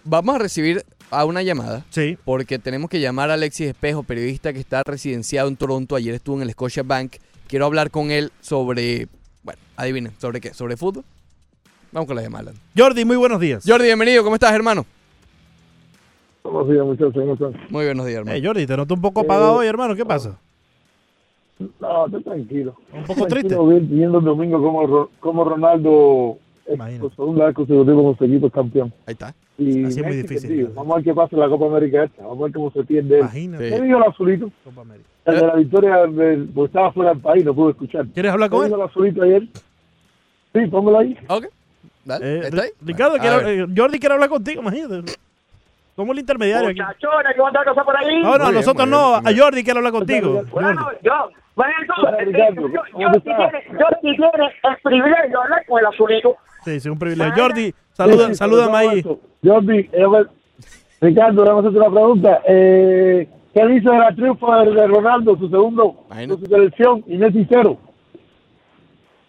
vamos 0.04 0.34
a 0.36 0.38
recibir 0.38 0.84
a 1.10 1.24
una 1.24 1.42
llamada 1.42 1.84
Sí. 1.90 2.16
porque 2.24 2.58
tenemos 2.58 2.90
que 2.90 3.00
llamar 3.00 3.30
a 3.30 3.34
Alexis 3.34 3.68
Espejo, 3.68 4.02
periodista 4.02 4.52
que 4.52 4.60
está 4.60 4.82
residenciado 4.84 5.48
en 5.48 5.56
Toronto. 5.56 5.96
Ayer 5.96 6.14
estuvo 6.14 6.36
en 6.36 6.42
el 6.42 6.50
Scotia 6.52 6.82
Bank. 6.82 7.16
Quiero 7.48 7.64
hablar 7.66 7.90
con 7.90 8.10
él 8.10 8.30
sobre, 8.40 9.08
bueno, 9.42 9.60
adivinen, 9.76 10.12
¿sobre 10.18 10.40
qué? 10.40 10.52
¿Sobre 10.54 10.76
fútbol? 10.76 11.04
Vamos 11.92 12.06
con 12.06 12.16
la 12.16 12.22
llamada. 12.22 12.52
Jordi, 12.76 13.04
muy 13.04 13.16
buenos 13.16 13.40
días. 13.40 13.64
Jordi, 13.66 13.86
bienvenido. 13.86 14.22
¿Cómo 14.22 14.34
estás, 14.34 14.52
hermano? 14.52 14.84
Buenos 16.44 16.68
días, 16.70 16.84
muchachos. 16.84 17.14
¿Cómo 17.14 17.32
están? 17.34 17.52
Muy 17.70 17.86
buenos 17.86 18.06
días, 18.06 18.18
hermano. 18.18 18.36
Eh, 18.36 18.42
Jordi, 18.44 18.66
te 18.66 18.76
noto 18.76 18.94
un 18.94 19.00
poco 19.00 19.20
apagado 19.20 19.54
hoy, 19.56 19.66
hermano. 19.66 19.96
¿Qué 19.96 20.04
pasa? 20.04 20.38
No, 21.80 22.06
estoy 22.06 22.22
tranquilo. 22.22 22.76
Un 22.92 23.04
poco 23.04 23.26
Tranquilo, 23.26 23.66
vi- 23.66 23.80
Viendo 23.80 24.18
el 24.18 24.24
domingo 24.24 24.62
como, 24.62 24.86
Ro- 24.86 25.10
como 25.18 25.42
Ronaldo 25.44 26.38
Imagínate. 26.74 27.00
por 27.00 27.16
segunda 27.16 27.46
vez 27.46 27.54
consecutivo 27.54 28.02
con 28.04 28.18
su 28.18 28.24
equipo 28.24 28.50
campeón. 28.50 28.92
Ahí 29.06 29.12
está. 29.12 29.34
Y 29.56 29.84
Así 29.84 30.00
es 30.00 30.06
muy 30.06 30.16
difícil. 30.16 30.68
Vamos 30.74 30.92
a 30.92 30.96
ver 30.96 31.04
qué 31.04 31.14
pasa 31.14 31.34
en 31.34 31.40
la 31.40 31.48
Copa 31.48 31.66
América 31.66 32.04
esta. 32.04 32.22
Vamos 32.22 32.38
a 32.40 32.42
ver 32.44 32.52
cómo 32.52 32.70
se 32.72 32.84
pierde. 32.84 33.18
Imagínate. 33.20 33.68
¿Qué 33.70 33.80
dijo 33.82 33.96
el 33.98 34.02
azulito? 34.04 34.50
Copa 34.64 34.80
América. 34.82 35.08
El 35.24 35.34
de 35.34 35.46
la 35.46 35.54
victoria, 35.56 35.96
del, 36.06 36.48
porque 36.54 36.66
estaba 36.66 36.92
fuera 36.92 37.10
del 37.10 37.20
país, 37.20 37.44
no 37.44 37.54
pude 37.54 37.70
escuchar. 37.72 38.06
¿Quieres 38.08 38.32
hablar 38.32 38.48
¿Qué 38.48 38.56
con 38.56 38.64
él? 38.64 38.70
dijo 38.70 38.82
el 38.82 38.88
azulito 38.88 39.22
ayer? 39.22 39.42
Sí, 40.54 40.66
póngalo 40.70 40.98
ahí. 40.98 41.16
Ok. 41.28 41.46
Dale. 42.04 42.24
Eh, 42.36 42.40
¿Está 42.44 42.62
ahí? 42.62 42.70
Ricardo, 42.80 43.18
ver. 43.18 43.60
eh, 43.60 43.66
Jordi 43.76 43.98
quiere 43.98 44.14
hablar 44.14 44.28
contigo, 44.30 44.62
imagínate. 44.62 45.12
Somos 45.98 46.14
el 46.14 46.20
intermediario 46.20 46.84
¿cómo 47.36 47.48
está 47.48 47.58
la 47.58 47.64
cosa 47.64 47.82
por 47.84 47.96
ahí? 47.96 48.22
No, 48.22 48.38
no, 48.38 48.44
bien, 48.44 48.54
nosotros 48.54 48.86
no. 48.86 49.20
bien, 49.20 49.36
A. 49.36 49.42
Jordi 49.42 49.64
quiere 49.64 49.78
hablar 49.80 49.92
contigo. 49.92 50.44
Bueno, 50.52 50.84
Jordi. 50.84 50.98
yo, 51.02 51.30
bueno, 51.56 51.72
Ricardo, 52.20 52.68
yo, 52.68 52.68
yo, 52.68 52.82
¿cómo 52.92 53.20
tiene, 53.20 53.64
yo 53.72 53.86
sí 54.00 54.00
tiene 54.16 54.52
el 54.62 54.76
privilegio 54.84 55.28
de 55.28 55.36
hablar 55.42 55.66
con 55.66 55.80
el 55.80 55.86
azulito. 55.86 56.36
Sí, 56.64 56.78
sí, 56.78 56.88
un 56.88 57.00
privilegio. 57.00 57.34
Jordi, 57.36 57.74
saluda, 57.94 58.26
Sí, 58.26 58.28
sí, 58.28 58.34
salúdame 58.36 58.78
ahí. 58.78 59.02
Jordi, 59.44 59.90
eh, 59.92 60.06
Ricardo, 61.00 61.44
vamos 61.44 61.64
a 61.64 61.68
hacer 61.68 61.80
una 61.80 61.90
pregunta. 61.90 62.42
Eh, 62.46 63.28
¿Qué 63.52 63.66
dice 63.66 63.90
de 63.90 63.98
la 63.98 64.14
triunfa 64.14 64.64
de, 64.66 64.86
Ronaldo, 64.86 65.36
su 65.36 65.48
segundo, 65.48 66.06
su 66.28 66.46
selección, 66.46 67.02
y 67.08 67.16
Messi 67.16 67.44
cero? 67.48 67.76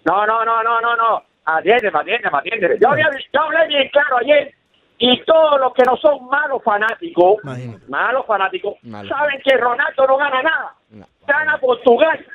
No, 0.05 0.27
no, 0.27 0.45
no, 0.45 0.61
no, 0.61 0.81
no, 0.81 0.95
no. 0.95 1.23
Atiende, 1.45 1.87
atiende, 1.91 2.29
atiende. 2.31 2.77
Yo, 2.79 2.89
había- 2.91 3.09
yo 3.33 3.41
hablé 3.41 3.67
bien 3.69 3.89
claro 3.91 4.17
ayer 4.17 4.53
y 4.99 5.23
todos 5.23 5.59
los 5.59 5.73
que 5.73 5.83
no 5.83 5.95
son 5.97 6.27
malos 6.27 6.61
fanáticos, 6.63 7.37
Imagínate. 7.43 7.85
malos 7.87 8.25
fanáticos, 8.25 8.75
Malo. 8.83 9.07
saben 9.09 9.41
que 9.43 9.57
Ronaldo 9.57 10.07
no 10.07 10.17
gana 10.17 10.43
nada. 10.43 10.73
No. 10.91 11.05
Gana 11.25 11.57
Portugal. 11.57 12.25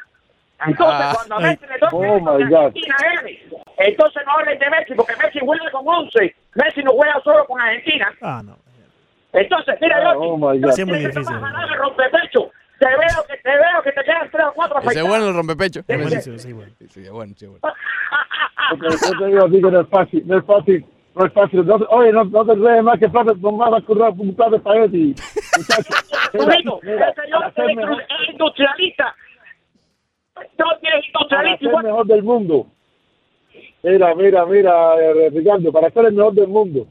Entonces, 0.66 1.00
Ah, 1.00 1.12
cuando 1.14 1.34
a 1.34 1.38
ay. 1.38 1.44
Messi 1.44 1.66
le 1.66 1.78
toca 1.78 1.96
Oh. 1.96 2.30
Argentina, 2.30 2.96
gane. 3.16 3.42
entonces 3.78 4.22
no 4.24 4.32
hablen 4.32 4.58
de 4.58 4.70
Messi, 4.70 4.94
porque 4.94 5.14
Messi 5.22 5.38
juega 5.40 5.70
con 5.70 5.86
11. 5.86 6.34
Messi 6.54 6.82
no 6.82 6.92
juega 6.92 7.20
solo 7.22 7.44
con 7.46 7.60
Argentina. 7.60 8.10
Ah, 8.22 8.40
no. 8.44 8.56
Entonces, 9.32 9.74
mira, 9.80 9.98
Ah, 9.98 10.12
yo 10.14 10.20
oh 10.20 10.36
my 10.38 10.58
God. 10.60 10.70
Sí, 10.72 10.82
es 10.82 10.86
muy 10.86 10.98
difícil. 11.00 11.24
rompepecho. 11.78 12.50
Te 12.78 12.86
veo 12.88 13.24
que 13.28 13.36
te 13.38 13.50
veo 13.50 13.82
que 13.84 13.92
te 13.92 14.04
quedan 14.04 14.30
tres 14.30 14.44
o 14.46 14.52
cuatro 14.54 14.78
Ese 14.78 14.86
es 14.86 14.90
afeitados. 14.96 15.08
bueno 15.08 15.28
el 15.28 15.34
rompepecho. 15.36 15.80
Sí, 15.86 15.96
Buenísimo, 15.96 16.38
sí, 16.38 16.52
bueno. 16.52 16.72
Sí, 16.90 17.00
es 17.04 17.10
bueno, 17.10 17.34
sí, 17.36 17.44
es 17.44 17.50
bueno. 17.50 17.60
Porque 18.70 18.88
yo 18.88 19.18
te 19.18 19.26
digo 19.26 19.44
a 19.44 19.48
ti 19.50 19.62
que 19.62 19.70
no 19.70 19.80
es 19.80 19.88
fácil, 19.88 20.22
no 20.26 20.38
es 20.38 20.44
fácil, 20.44 20.86
no 21.14 21.26
es 21.26 21.32
fácil. 21.32 21.66
No, 21.66 21.76
oye, 21.90 22.12
no, 22.12 22.24
no 22.24 22.44
te 22.44 22.54
crees 22.54 22.82
más 22.82 22.98
que 22.98 23.08
plata, 23.08 23.32
no 23.40 23.52
más 23.52 23.70
vas 23.70 23.82
a 23.82 23.86
currar 23.86 24.12
un 24.16 24.34
plato 24.34 24.50
de 24.52 24.56
espagueti. 24.58 25.14
Muchacho, 25.56 25.94
mira, 26.32 26.44
Tubito, 26.46 26.80
mira, 26.82 27.08
el 27.08 27.14
señor 27.14 27.44
es 27.46 28.06
es 28.08 28.32
industrialista. 28.32 29.14
No 30.58 30.66
tienes 30.80 31.04
para 31.12 31.22
industrialista 31.22 31.58
ser 31.58 31.68
igual. 31.68 31.84
mejor 31.84 32.06
del 32.06 32.22
mundo. 32.22 32.66
Mira, 33.82 34.14
mira, 34.14 34.46
mira, 34.46 34.94
eh, 35.00 35.30
Ricardo, 35.30 35.70
para 35.70 35.90
ser 35.90 36.06
el 36.06 36.14
mejor 36.14 36.34
del 36.34 36.48
mundo, 36.48 36.86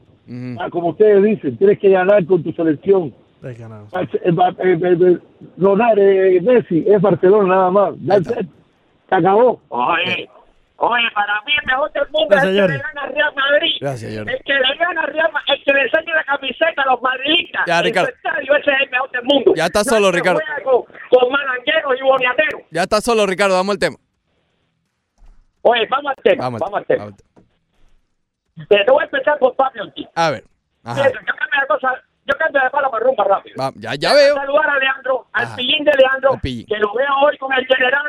ah, 0.58 0.70
como 0.70 0.90
ustedes 0.90 1.22
dicen, 1.22 1.56
tienes 1.58 1.78
que 1.78 1.90
ganar 1.90 2.24
con 2.24 2.42
tu 2.42 2.52
selección. 2.52 3.12
Hay 3.42 3.54
que 3.54 3.62
ganar. 3.62 3.82
Ah, 3.92 4.02
eh, 4.02 4.32
eh, 5.98 6.40
Messi, 6.40 6.84
es 6.86 7.02
Barcelona 7.02 7.48
nada 7.48 7.70
más. 7.70 7.94
Se 9.08 9.14
acabó. 9.14 9.60
Oye, 9.68 10.30
oye, 10.76 11.10
para 11.14 11.40
mí 11.42 11.52
el 11.60 11.66
mejor 11.66 11.92
del 11.92 12.08
mundo 12.10 12.28
Gracias, 12.30 12.52
es 12.54 12.58
el 12.60 12.66
que 12.66 12.72
le 12.72 12.78
gana 12.78 13.06
Real 13.06 13.34
Madrid. 13.34 13.76
Gracias. 13.80 14.12
El 14.12 14.42
que 14.44 14.54
le 14.54 14.76
gana 14.76 15.02
Real 15.06 15.32
Madrid, 15.32 15.54
el 15.54 15.64
que 15.64 15.72
le 15.72 15.82
enseña 15.82 16.14
la 16.14 16.24
camiseta 16.24 16.82
a 16.82 16.86
los 16.86 17.02
madridistas. 17.02 17.62
Ya, 17.66 17.82
Ricardo. 17.82 18.10
estadio, 18.10 18.56
ese 18.56 18.70
es 18.70 18.80
el 18.82 18.90
mejor 18.90 19.10
del 19.10 19.22
mundo. 19.24 19.52
Ya 19.56 19.66
está 19.66 19.84
solo, 19.84 20.10
Ricardo. 20.12 20.40
Con, 20.64 20.82
con 21.10 21.32
malangueros 21.32 21.94
y 21.98 22.02
boniateros. 22.02 22.62
Ya 22.70 22.82
está 22.82 23.00
solo, 23.00 23.26
Ricardo. 23.26 23.54
Vamos 23.54 23.72
al 23.74 23.78
tema. 23.78 23.96
Oye, 25.62 25.86
vamos 25.88 26.12
al 26.16 26.22
tema. 26.22 26.44
Vamos, 26.44 26.60
Vamos, 26.60 26.78
al 26.78 26.86
tema. 26.86 27.04
Vamos. 27.04 27.18
Te 28.68 28.84
voy 28.90 29.02
a 29.02 29.04
empezar 29.06 29.38
por 29.38 29.56
Pablo 29.56 29.84
Ortiz. 29.84 30.06
A 30.14 30.30
ver. 30.30 30.44
Ajá. 30.84 31.08
Yo 31.08 31.12
cambio 31.12 31.60
de 31.60 31.66
cosa, 31.66 31.94
yo 32.26 32.34
cambio 32.38 32.62
de 32.62 32.70
pala 32.70 32.90
para 32.90 33.04
rumba 33.04 33.24
rápido. 33.24 33.54
Va, 33.58 33.72
ya, 33.76 33.94
ya 33.94 34.12
veo. 34.12 34.34
Saludar 34.36 34.68
a 34.70 34.78
Leandro, 34.78 35.26
al 35.32 35.44
Ajá. 35.44 35.56
pillín 35.56 35.84
de 35.84 35.92
Leandro, 35.92 36.38
pillín. 36.42 36.66
que 36.66 36.76
lo 36.78 36.92
veo 36.94 37.08
hoy 37.22 37.36
con 37.38 37.52
el 37.52 37.66
general. 37.66 38.02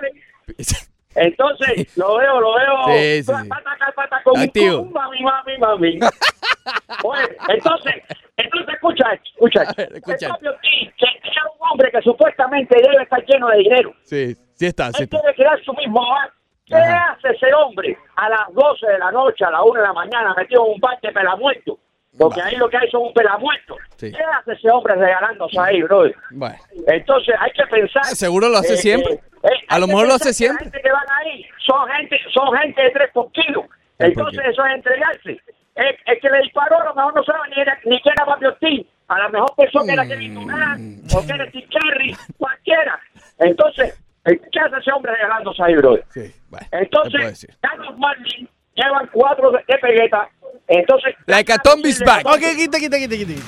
Entonces, 1.16 1.98
lo 1.98 2.18
veo, 2.18 2.40
lo 2.40 2.54
veo. 2.56 2.84
Sí, 2.88 3.24
sí, 3.24 3.34
sí. 3.44 3.50
Pata 3.50 3.72
acá, 3.72 3.94
pata 3.96 4.22
con 4.24 4.40
Activo. 4.40 4.84
con 4.84 4.94
mami, 4.94 5.22
mami, 5.24 5.58
mami. 5.58 6.00
Oye, 7.04 7.38
entonces, 7.50 7.94
entonces 8.38 8.74
escucha, 8.76 9.14
escucha. 9.14 9.64
Ver, 9.78 9.94
escucha. 9.96 10.28
El 10.42 10.48
Ortiz, 10.50 10.94
es 11.00 11.44
un 11.60 11.68
hombre 11.72 11.92
que 11.92 12.02
supuestamente 12.02 12.76
debe 12.82 13.04
estar 13.04 13.24
lleno 13.26 13.48
de 13.48 13.58
dinero. 13.60 13.94
Sí, 14.04 14.36
sí 14.56 14.66
está, 14.66 14.88
sí 14.92 14.98
Él 15.00 15.04
está. 15.06 15.22
debe 15.22 15.36
crear 15.36 15.64
su 15.64 15.74
mismo 15.74 16.02
hogar. 16.02 16.32
¿Qué 16.66 16.76
Ajá. 16.76 17.12
hace 17.12 17.30
ese 17.30 17.54
hombre 17.54 17.96
a 18.16 18.28
las 18.28 18.52
12 18.54 18.88
de 18.88 18.98
la 18.98 19.12
noche, 19.12 19.46
a 19.46 19.52
las 19.52 19.62
1 19.64 19.74
de 19.80 19.88
la 19.88 19.94
mañana, 19.94 20.34
metido 20.36 20.66
en 20.66 20.74
un 20.74 20.80
bar 20.80 21.00
de 21.00 21.12
pelamuerto? 21.12 21.78
Porque 22.18 22.42
ahí 22.42 22.56
lo 22.56 22.70
que 22.70 22.78
hay 22.78 22.90
son 22.90 23.04
un 23.04 23.14
pelamuerto. 23.14 23.76
Sí. 23.98 24.12
¿Qué 24.12 24.24
hace 24.24 24.54
ese 24.54 24.70
hombre 24.70 24.96
regalándose 24.96 25.60
ahí, 25.60 25.82
bro? 25.82 26.06
Bueno. 26.32 26.56
Entonces 26.88 27.36
hay 27.40 27.52
que 27.52 27.66
pensar. 27.68 28.04
Ah, 28.06 28.16
seguro 28.16 28.50
lo 28.50 28.58
hace 28.58 28.78
siempre. 28.78 29.20
A 29.68 29.76
hay 29.76 29.82
lo 29.82 29.88
mejor 29.88 30.08
lo 30.08 30.14
hace 30.14 30.34
siempre. 30.34 30.66
La 30.66 30.72
gente 30.72 30.82
que 30.82 30.92
van 30.92 31.06
ahí 31.22 31.46
son 31.66 31.88
gente, 31.90 32.18
son 32.34 32.58
gente 32.58 32.82
de 32.82 32.92
tres 32.92 33.10
por 33.14 33.32
kilo. 33.32 33.66
Entonces 34.00 34.42
eso 34.46 34.66
es 34.66 34.76
entregarse. 34.76 35.42
El, 35.76 35.98
el 36.06 36.20
que 36.22 36.30
le 36.30 36.42
disparó 36.44 36.80
a 36.80 36.86
lo 36.86 36.96
mejor 36.96 37.16
no 37.16 37.24
sabe 37.24 37.50
ni, 37.54 37.62
era, 37.62 37.78
ni 37.86 38.02
quién 38.02 38.14
era 38.16 38.26
Fabio 38.26 38.50
Ortiz. 38.50 38.88
A 39.08 39.20
lo 39.20 39.30
mejor 39.30 39.54
pensó 39.58 39.86
que 39.86 39.94
era 39.94 40.08
Kevin 40.08 40.36
Durant 40.36 41.14
o 41.14 41.26
que 41.26 41.34
era 41.34 41.50
Steve 41.50 41.68
Curry, 41.70 42.18
cualquiera. 42.38 43.00
Entonces, 43.40 44.02
eh, 44.26 44.40
¿qué 44.52 44.60
hace 44.60 44.78
ese 44.80 44.92
hombre 44.92 45.12
regalándose 45.12 45.62
ahí, 45.62 45.76
bro? 45.76 46.00
Sí, 46.10 46.34
bueno. 46.50 46.68
¿qué 46.72 46.88
puedo 46.90 47.06
Entonces? 47.06 47.58
Carlos 47.62 47.98
Marlin 47.98 48.50
llevan 48.76 49.10
cuatro 49.12 49.52
de, 49.52 49.78
pegueta. 49.78 50.30
Entonces, 50.68 51.16
La 51.26 51.40
hecatombe 51.40 51.90
is 51.90 52.04
back. 52.04 52.26
Ok, 52.26 52.42
quita, 52.56 52.80
quita, 52.80 52.98
quita, 52.98 53.16
quita. 53.16 53.42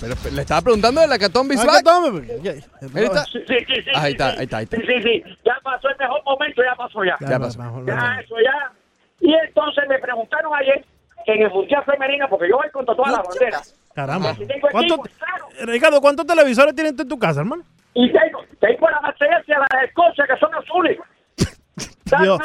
Pero 0.00 0.14
pero 0.22 0.34
le 0.36 0.42
estaba 0.42 0.62
preguntando 0.62 1.00
de 1.00 1.08
la 1.08 1.18
que 1.18 1.28
tome, 1.28 1.56
porque 1.56 2.38
ya- 2.42 2.52
Ahí 2.52 3.04
está. 3.04 3.24
Sí, 3.24 3.40
sí, 3.48 3.64
sí, 3.66 3.90
Ahí 3.94 4.12
está, 4.12 4.30
sí. 4.32 4.36
ahí 4.38 4.44
está, 4.44 4.56
ahí 4.58 4.64
está. 4.64 4.76
Sí, 4.76 4.82
sí, 4.86 5.02
sí. 5.02 5.24
Ya 5.44 5.58
pasó 5.62 5.88
el 5.88 5.96
mejor 5.98 6.22
momento, 6.24 6.62
ya 6.62 6.74
pasó 6.76 7.04
ya. 7.04 7.16
Ya 7.20 7.38
pasó. 7.38 7.58
Ya, 7.84 8.20
eso 8.22 8.36
ya. 8.44 8.72
Y 9.20 9.34
entonces 9.34 9.84
me 9.88 9.98
preguntaron 9.98 10.52
ayer 10.54 10.84
que 11.26 11.32
en 11.32 11.42
el 11.42 11.50
Mundial 11.50 11.82
Femenino, 11.84 12.28
porque 12.28 12.48
yo 12.48 12.56
voy 12.56 12.70
contra 12.70 12.94
todas 12.94 13.12
las 13.12 13.26
banderas. 13.26 13.74
Caramba. 13.94 14.34
Si 14.34 14.46
tengo 14.46 14.68
¿Cuánto, 14.70 14.94
equipo, 14.94 15.08
claro. 15.18 15.48
Ricardo, 15.62 16.00
¿cuántos 16.00 16.26
televisores 16.26 16.74
tienes 16.76 16.94
tú 16.94 17.02
en 17.02 17.08
tu 17.08 17.18
casa, 17.18 17.40
hermano? 17.40 17.64
Y 17.94 18.12
tengo, 18.12 18.44
tengo 18.60 18.88
la 18.90 19.00
Mercedes, 19.00 19.48
la 19.48 19.80
de 19.80 19.86
Escocia, 19.86 20.24
que 20.28 20.36
son 20.38 20.54
azules. 20.54 20.98
Dame 22.04 22.24
Dios. 22.24 22.38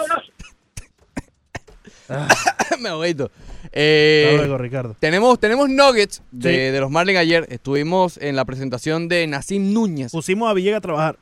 Me 2.79 2.89
ahoguito. 2.89 3.31
Eh, 3.71 4.33
luego, 4.35 4.57
Ricardo. 4.57 4.95
tenemos, 4.99 5.39
tenemos 5.39 5.69
nuggets 5.69 6.21
de, 6.31 6.49
Sí. 6.51 6.57
de 6.71 6.79
los 6.79 6.91
Marlins 6.91 7.19
ayer. 7.19 7.47
Estuvimos 7.49 8.17
en 8.17 8.35
la 8.35 8.45
presentación 8.45 9.07
de 9.07 9.25
Nacim 9.27 9.73
Núñez. 9.73 10.11
Pusimos 10.11 10.49
a 10.49 10.53
Villegas 10.53 10.77
a 10.79 10.81
trabajar. 10.81 11.17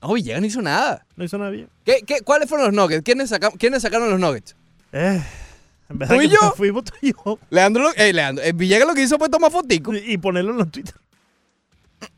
No, 0.00 0.14
Villegas 0.14 0.40
no 0.40 0.46
hizo 0.46 0.62
nada. 0.62 1.06
No 1.16 1.24
hizo 1.24 1.38
nada 1.38 1.50
bien. 1.50 1.68
¿Qué, 1.84 2.02
qué, 2.06 2.20
cuáles 2.22 2.48
fueron 2.48 2.66
los 2.66 2.74
nuggets? 2.74 3.02
¿Quiénes, 3.02 3.30
saca- 3.30 3.52
¿Quiénes 3.58 3.82
sacaron 3.82 4.10
los 4.10 4.18
nuggets? 4.20 4.56
Eh, 4.92 5.22
en 5.88 5.98
verdad 5.98 6.14
¿Tú 6.16 6.22
y 6.22 6.28
que 6.28 6.34
yo? 6.34 6.52
Fuimos 6.56 6.84
tú 6.84 6.92
y 7.02 7.12
yo. 7.12 7.38
Leandro, 7.50 7.82
lo- 7.84 7.94
eh, 7.94 8.12
Leandro 8.12 8.44
eh, 8.44 8.52
Villegas 8.52 8.86
lo 8.88 8.94
que 8.94 9.02
hizo 9.02 9.18
fue 9.18 9.28
tomar 9.28 9.50
fotico. 9.50 9.94
Y, 9.94 10.12
y 10.12 10.18
ponerlo 10.18 10.52
en 10.52 10.58
los 10.58 10.70
Twitter. 10.70 10.94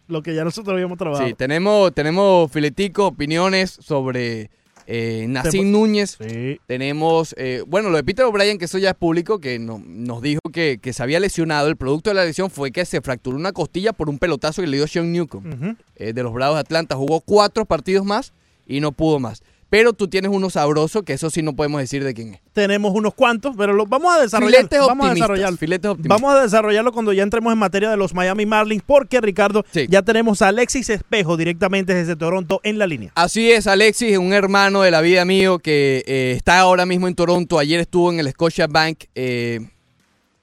Lo 0.07 0.23
que 0.23 0.35
ya 0.35 0.45
nosotros 0.45 0.73
habíamos 0.75 0.99
trabajado. 0.99 1.27
Sí, 1.29 1.35
tenemos, 1.35 1.93
tenemos 1.95 2.51
filetico, 2.53 3.07
opiniones 3.07 3.71
sobre 3.81 4.51
eh, 4.87 5.27
Tem- 5.62 5.70
Núñez. 5.70 6.18
Sí. 6.20 6.61
Tenemos, 6.66 7.35
eh, 7.38 7.62
bueno, 7.66 7.90
lo 7.90 7.97
de 7.97 8.05
Peter 8.05 8.25
O'Brien, 8.25 8.59
que 8.59 8.66
eso 8.66 8.79
ya 8.79 8.90
es 8.90 8.97
público, 8.97 9.38
que 9.40 9.59
no- 9.59 9.83
nos 9.85 10.20
dijo 10.23 10.40
que, 10.53 10.79
que 10.81 10.92
se 10.92 11.03
había 11.03 11.20
lesionado. 11.20 11.68
El 11.68 11.77
producto 11.77 12.11
de 12.11 12.14
la 12.14 12.25
lesión 12.25 12.51
fue 12.51 12.70
que 12.70 12.85
se 12.85 13.01
fracturó 13.01 13.37
una 13.37 13.53
costilla 13.53 13.92
por 13.92 14.09
un 14.09 14.18
pelotazo 14.18 14.62
que 14.62 14.68
le 14.68 14.77
dio 14.77 14.87
Sean 14.87 15.12
Newcomb 15.12 15.77
eh, 15.97 16.12
de 16.12 16.23
los 16.23 16.33
Bravos 16.33 16.57
de 16.57 16.61
Atlanta. 16.61 16.97
Jugó 16.97 17.20
cuatro 17.20 17.64
partidos 17.64 18.05
más 18.05 18.33
y 18.66 18.81
no 18.81 18.92
pudo 18.92 19.18
más. 19.20 19.42
Pero 19.75 19.93
tú 19.93 20.07
tienes 20.07 20.31
uno 20.33 20.51
sabroso, 20.51 21.03
que 21.03 21.15
eso 21.15 21.31
sí 21.31 21.43
no 21.43 21.57
podemos 21.57 21.81
decir 21.81 22.05
de 22.05 22.15
quién 22.15 22.35
es. 22.35 22.41
Tenemos 22.53 22.95
unos 22.95 23.13
cuantos, 23.13 23.57
pero 23.59 23.73
lo 23.73 23.87
vamos 23.87 24.15
a 24.15 24.21
desarrollar. 24.21 24.59
Filetes 24.61 24.79
vamos 24.87 25.09
a 25.09 25.15
desarrollarlo. 25.15 25.57
filetes 25.57 25.91
optimistas. 25.91 26.21
Vamos 26.21 26.37
a 26.37 26.43
desarrollarlo 26.43 26.93
cuando 26.93 27.13
ya 27.13 27.25
entremos 27.25 27.53
en 27.53 27.59
materia 27.59 27.91
de 27.91 27.97
los 27.97 28.15
Miami 28.15 28.47
Marlins, 28.47 28.85
porque 28.87 29.21
Ricardo, 29.21 29.65
Sí. 29.73 29.89
ya 29.91 30.03
tenemos 30.03 30.43
a 30.43 30.49
Alexis 30.49 30.91
Espejo 30.91 31.37
directamente 31.37 31.93
desde 31.93 32.15
Toronto 32.15 32.61
en 32.63 32.79
la 32.79 32.87
línea. 32.87 33.11
Así 33.17 33.51
es, 33.51 33.67
Alexis, 33.67 34.17
un 34.17 34.33
hermano 34.33 34.83
de 34.83 34.93
la 34.93 35.01
vida 35.01 35.25
mío 35.25 35.59
que 35.59 36.05
eh, 36.07 36.35
está 36.37 36.61
ahora 36.61 36.87
mismo 36.87 37.09
en 37.09 37.17
Toronto. 37.17 37.59
Ayer 37.59 37.81
estuvo 37.81 38.13
en 38.13 38.21
el 38.21 38.31
Scotia 38.31 38.69
Bank 38.69 39.07
eh, 39.17 39.59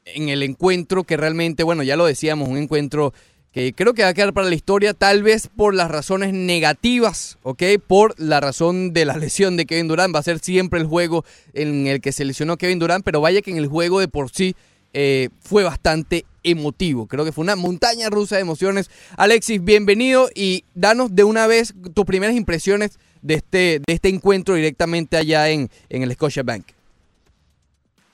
en 0.03 0.27
el 0.27 0.43
encuentro 0.43 1.05
que 1.05 1.15
realmente, 1.15 1.63
bueno, 1.63 1.83
ya 1.83 1.95
lo 1.95 2.03
decíamos, 2.05 2.49
un 2.49 2.57
encuentro 2.57 3.13
que 3.51 3.73
creo 3.73 3.93
que 3.93 4.03
va 4.03 4.09
a 4.09 4.13
quedar 4.13 4.33
para 4.33 4.47
la 4.47 4.55
historia, 4.55 4.93
tal 4.93 5.23
vez 5.23 5.47
por 5.47 5.75
las 5.75 5.91
razones 5.91 6.33
negativas, 6.33 7.37
¿ok? 7.43 7.63
Por 7.85 8.17
la 8.19 8.39
razón 8.39 8.93
de 8.93 9.05
la 9.05 9.17
lesión 9.17 9.57
de 9.57 9.65
Kevin 9.65 9.87
Durant. 9.87 10.15
Va 10.15 10.19
a 10.19 10.23
ser 10.23 10.39
siempre 10.39 10.79
el 10.79 10.85
juego 10.85 11.25
en 11.53 11.87
el 11.87 11.99
que 11.99 12.11
se 12.11 12.23
lesionó 12.23 12.57
Kevin 12.57 12.79
Durant, 12.79 13.03
pero 13.03 13.19
vaya 13.19 13.41
que 13.41 13.51
en 13.51 13.57
el 13.57 13.67
juego 13.67 13.99
de 13.99 14.07
por 14.07 14.29
sí 14.29 14.55
eh, 14.93 15.29
fue 15.39 15.63
bastante 15.63 16.25
emotivo. 16.43 17.07
Creo 17.07 17.25
que 17.25 17.31
fue 17.31 17.43
una 17.43 17.55
montaña 17.55 18.09
rusa 18.09 18.35
de 18.35 18.41
emociones. 18.41 18.89
Alexis, 19.17 19.63
bienvenido 19.63 20.29
y 20.33 20.63
danos 20.73 21.13
de 21.15 21.23
una 21.23 21.45
vez 21.45 21.73
tus 21.93 22.05
primeras 22.05 22.35
impresiones 22.35 22.99
de 23.21 23.35
este, 23.35 23.81
de 23.85 23.93
este 23.93 24.09
encuentro 24.09 24.55
directamente 24.55 25.17
allá 25.17 25.49
en, 25.49 25.69
en 25.89 26.03
el 26.03 26.11
Scotia 26.13 26.43
Bank. 26.43 26.65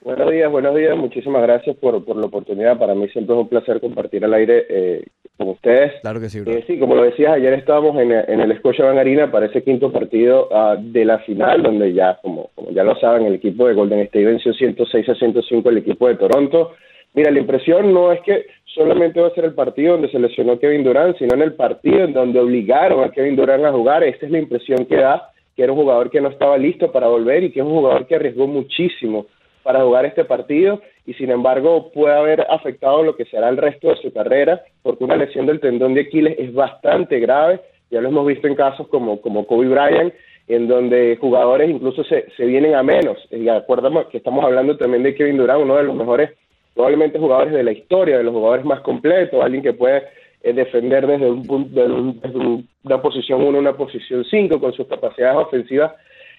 Buenos 0.07 0.31
días, 0.31 0.49
buenos 0.49 0.73
días. 0.73 0.95
Muchísimas 0.95 1.41
gracias 1.41 1.75
por, 1.77 2.05
por 2.05 2.15
la 2.15 2.27
oportunidad. 2.27 2.79
Para 2.79 2.95
mí 2.95 3.09
siempre 3.09 3.35
es 3.35 3.41
un 3.41 3.49
placer 3.49 3.81
compartir 3.81 4.23
al 4.23 4.33
aire 4.35 4.65
eh, 4.69 5.03
con 5.37 5.49
ustedes. 5.49 5.93
Claro 6.01 6.19
que 6.19 6.29
sí, 6.29 6.41
bro. 6.41 6.51
Eh, 6.51 6.63
sí, 6.65 6.79
como 6.79 6.95
lo 6.95 7.03
decías, 7.03 7.33
ayer 7.33 7.53
estábamos 7.53 7.95
en, 8.01 8.11
en 8.11 8.39
el 8.39 8.57
Scotiabank 8.57 8.97
Arena 8.97 9.31
para 9.31 9.45
ese 9.45 9.63
quinto 9.63 9.91
partido 9.91 10.49
ah, 10.51 10.75
de 10.79 11.05
la 11.05 11.19
final, 11.19 11.61
donde 11.61 11.93
ya, 11.93 12.17
como, 12.21 12.49
como 12.55 12.71
ya 12.71 12.83
lo 12.83 12.95
saben, 12.99 13.25
el 13.25 13.35
equipo 13.35 13.67
de 13.67 13.75
Golden 13.75 13.99
State 13.99 14.25
venció 14.25 14.53
106 14.53 15.09
a 15.09 15.15
105 15.15 15.69
al 15.69 15.77
equipo 15.77 16.07
de 16.07 16.15
Toronto. 16.15 16.73
Mira, 17.13 17.31
la 17.31 17.39
impresión 17.39 17.93
no 17.93 18.11
es 18.11 18.21
que 18.21 18.47
solamente 18.65 19.21
va 19.21 19.27
a 19.27 19.33
ser 19.33 19.45
el 19.45 19.53
partido 19.53 19.93
donde 19.93 20.09
se 20.09 20.19
lesionó 20.19 20.59
Kevin 20.59 20.83
Durant, 20.83 21.17
sino 21.17 21.35
en 21.35 21.41
el 21.41 21.53
partido 21.53 22.03
en 22.03 22.13
donde 22.13 22.39
obligaron 22.39 23.03
a 23.03 23.11
Kevin 23.11 23.35
Durant 23.35 23.65
a 23.65 23.71
jugar. 23.71 24.03
Esta 24.03 24.25
es 24.25 24.31
la 24.31 24.39
impresión 24.39 24.85
que 24.85 24.97
da, 24.97 25.29
que 25.55 25.63
era 25.63 25.71
un 25.71 25.79
jugador 25.79 26.09
que 26.09 26.21
no 26.21 26.29
estaba 26.29 26.57
listo 26.57 26.91
para 26.91 27.07
volver 27.07 27.43
y 27.43 27.51
que 27.51 27.59
es 27.59 27.65
un 27.65 27.73
jugador 27.73 28.07
que 28.07 28.15
arriesgó 28.15 28.47
muchísimo 28.47 29.27
para 29.67 29.83
jugar 29.83 30.05
este 30.05 30.23
partido 30.23 30.81
y 31.05 31.13
sin 31.15 31.29
embargo 31.29 31.91
puede 31.91 32.15
haber 32.15 32.47
afectado 32.49 33.03
lo 33.03 33.17
que 33.17 33.25
será 33.25 33.49
el 33.49 33.57
resto 33.57 33.89
de 33.89 33.97
su 33.97 34.13
carrera 34.13 34.61
porque 34.81 35.03
una 35.03 35.17
lesión 35.17 35.45
del 35.45 35.59
tendón 35.59 35.93
de 35.93 36.01
Aquiles 36.01 36.35
es 36.39 36.53
bastante 36.53 37.19
grave, 37.19 37.59
ya 37.91 37.99
lo 37.99 38.07
hemos 38.07 38.25
visto 38.25 38.47
en 38.47 38.55
casos 38.55 38.87
como, 38.87 39.19
como 39.19 39.45
Kobe 39.45 39.67
Bryant, 39.67 40.13
en 40.47 40.69
donde 40.69 41.17
jugadores 41.19 41.69
incluso 41.69 42.01
se, 42.05 42.27
se 42.37 42.45
vienen 42.45 42.75
a 42.75 42.81
menos. 42.81 43.17
Y 43.29 43.49
acuérdame 43.49 44.05
que 44.09 44.19
estamos 44.19 44.45
hablando 44.45 44.77
también 44.77 45.03
de 45.03 45.13
Kevin 45.15 45.35
Durant, 45.35 45.61
uno 45.63 45.75
de 45.75 45.83
los 45.83 45.95
mejores 45.95 46.29
probablemente 46.73 47.19
jugadores 47.19 47.51
de 47.51 47.63
la 47.63 47.73
historia, 47.73 48.17
de 48.19 48.23
los 48.23 48.33
jugadores 48.33 48.63
más 48.63 48.79
completos, 48.81 49.43
alguien 49.43 49.63
que 49.63 49.73
puede 49.73 50.03
eh, 50.43 50.53
defender 50.53 51.05
desde, 51.07 51.29
un, 51.29 51.43
un- 51.49 51.69
desde 51.73 52.37
un- 52.37 52.69
una 52.85 53.01
posición 53.01 53.41
1 53.43 53.57
a 53.57 53.61
una 53.61 53.73
posición 53.75 54.23
5 54.23 54.61
con 54.61 54.71
sus 54.71 54.87
capacidades 54.87 55.37
ofensivas 55.37 55.91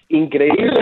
increíbles. 0.07 0.79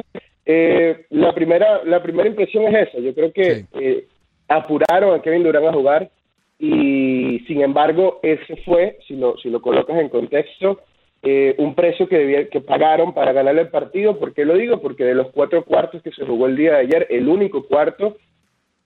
Eh, 0.49 1.05
la 1.09 1.35
primera 1.35 1.83
la 1.83 2.01
primera 2.01 2.29
impresión 2.29 2.73
es 2.73 2.87
esa. 2.87 2.99
Yo 2.99 3.13
creo 3.13 3.33
que 3.33 3.65
eh, 3.73 4.07
apuraron 4.47 5.13
a 5.13 5.21
Kevin 5.21 5.43
Durant 5.43 5.67
a 5.67 5.73
jugar 5.73 6.09
y 6.57 7.39
sin 7.47 7.61
embargo 7.61 8.21
ese 8.23 8.55
fue, 8.63 8.97
si 9.05 9.17
lo, 9.17 9.37
si 9.39 9.49
lo 9.49 9.61
colocas 9.61 9.99
en 9.99 10.07
contexto, 10.07 10.79
eh, 11.21 11.53
un 11.57 11.75
precio 11.75 12.07
que, 12.07 12.17
debía, 12.17 12.47
que 12.47 12.61
pagaron 12.61 13.13
para 13.13 13.33
ganar 13.33 13.57
el 13.57 13.67
partido. 13.67 14.17
¿Por 14.17 14.33
qué 14.33 14.45
lo 14.45 14.55
digo? 14.55 14.79
Porque 14.79 15.03
de 15.03 15.15
los 15.15 15.27
cuatro 15.31 15.65
cuartos 15.65 16.01
que 16.01 16.11
se 16.11 16.25
jugó 16.25 16.45
el 16.45 16.55
día 16.55 16.75
de 16.75 16.79
ayer, 16.79 17.07
el 17.09 17.27
único 17.27 17.67
cuarto 17.67 18.15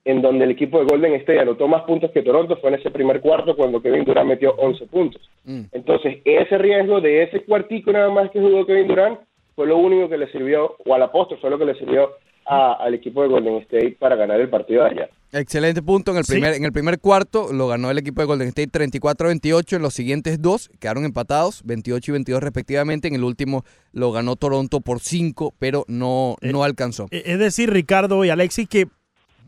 en 0.04 0.20
donde 0.20 0.46
el 0.46 0.50
equipo 0.50 0.80
de 0.80 0.86
Golden 0.86 1.14
State 1.14 1.38
anotó 1.38 1.68
más 1.68 1.82
puntos 1.82 2.10
que 2.10 2.22
Toronto 2.22 2.56
fue 2.56 2.70
en 2.70 2.80
ese 2.80 2.90
primer 2.90 3.20
cuarto 3.20 3.54
cuando 3.54 3.80
Kevin 3.80 4.04
Durant 4.04 4.28
metió 4.28 4.52
11 4.56 4.86
puntos. 4.86 5.22
Mm. 5.44 5.62
Entonces, 5.70 6.18
ese 6.24 6.58
riesgo 6.58 7.00
de 7.00 7.22
ese 7.22 7.44
cuartico 7.44 7.92
nada 7.92 8.10
más 8.10 8.28
que 8.32 8.40
jugó 8.40 8.66
Kevin 8.66 8.88
Durant 8.88 9.20
fue 9.54 9.66
lo 9.66 9.76
único 9.78 10.08
que 10.08 10.16
le 10.18 10.30
sirvió, 10.32 10.76
o 10.84 10.94
al 10.94 11.02
apóstol 11.02 11.38
fue 11.40 11.50
lo 11.50 11.58
que 11.58 11.64
le 11.66 11.74
sirvió 11.78 12.10
a- 12.46 12.72
al 12.80 12.94
equipo 12.94 13.22
de 13.22 13.28
Golden 13.28 13.56
State 13.58 13.96
para 14.00 14.16
ganar 14.16 14.40
el 14.40 14.50
partido 14.50 14.82
de 14.84 14.90
ayer. 14.90 15.10
Excelente 15.32 15.80
punto. 15.80 16.10
En 16.10 16.18
el, 16.18 16.24
Sí. 16.24 16.32
primer, 16.32 16.54
en 16.54 16.64
el 16.64 16.72
primer 16.72 16.98
cuarto 16.98 17.52
lo 17.52 17.68
ganó 17.68 17.90
el 17.90 17.98
equipo 17.98 18.20
de 18.20 18.26
Golden 18.26 18.48
State 18.48 18.68
34-28. 18.70 19.76
En 19.76 19.82
los 19.82 19.94
siguientes 19.94 20.42
dos 20.42 20.68
quedaron 20.80 21.04
empatados, 21.04 21.62
28 21.64 22.10
y 22.10 22.12
22 22.12 22.42
respectivamente. 22.42 23.08
En 23.08 23.14
el 23.14 23.24
último 23.24 23.64
lo 23.92 24.10
ganó 24.12 24.36
Toronto 24.36 24.80
por 24.80 25.00
5, 25.00 25.54
pero 25.58 25.84
no, 25.88 26.36
Eh, 26.42 26.52
no 26.52 26.64
alcanzó. 26.64 27.06
E- 27.10 27.22
Es 27.26 27.38
decir, 27.38 27.70
Ricardo 27.70 28.24
y 28.24 28.30
Alexis, 28.30 28.68
que 28.68 28.88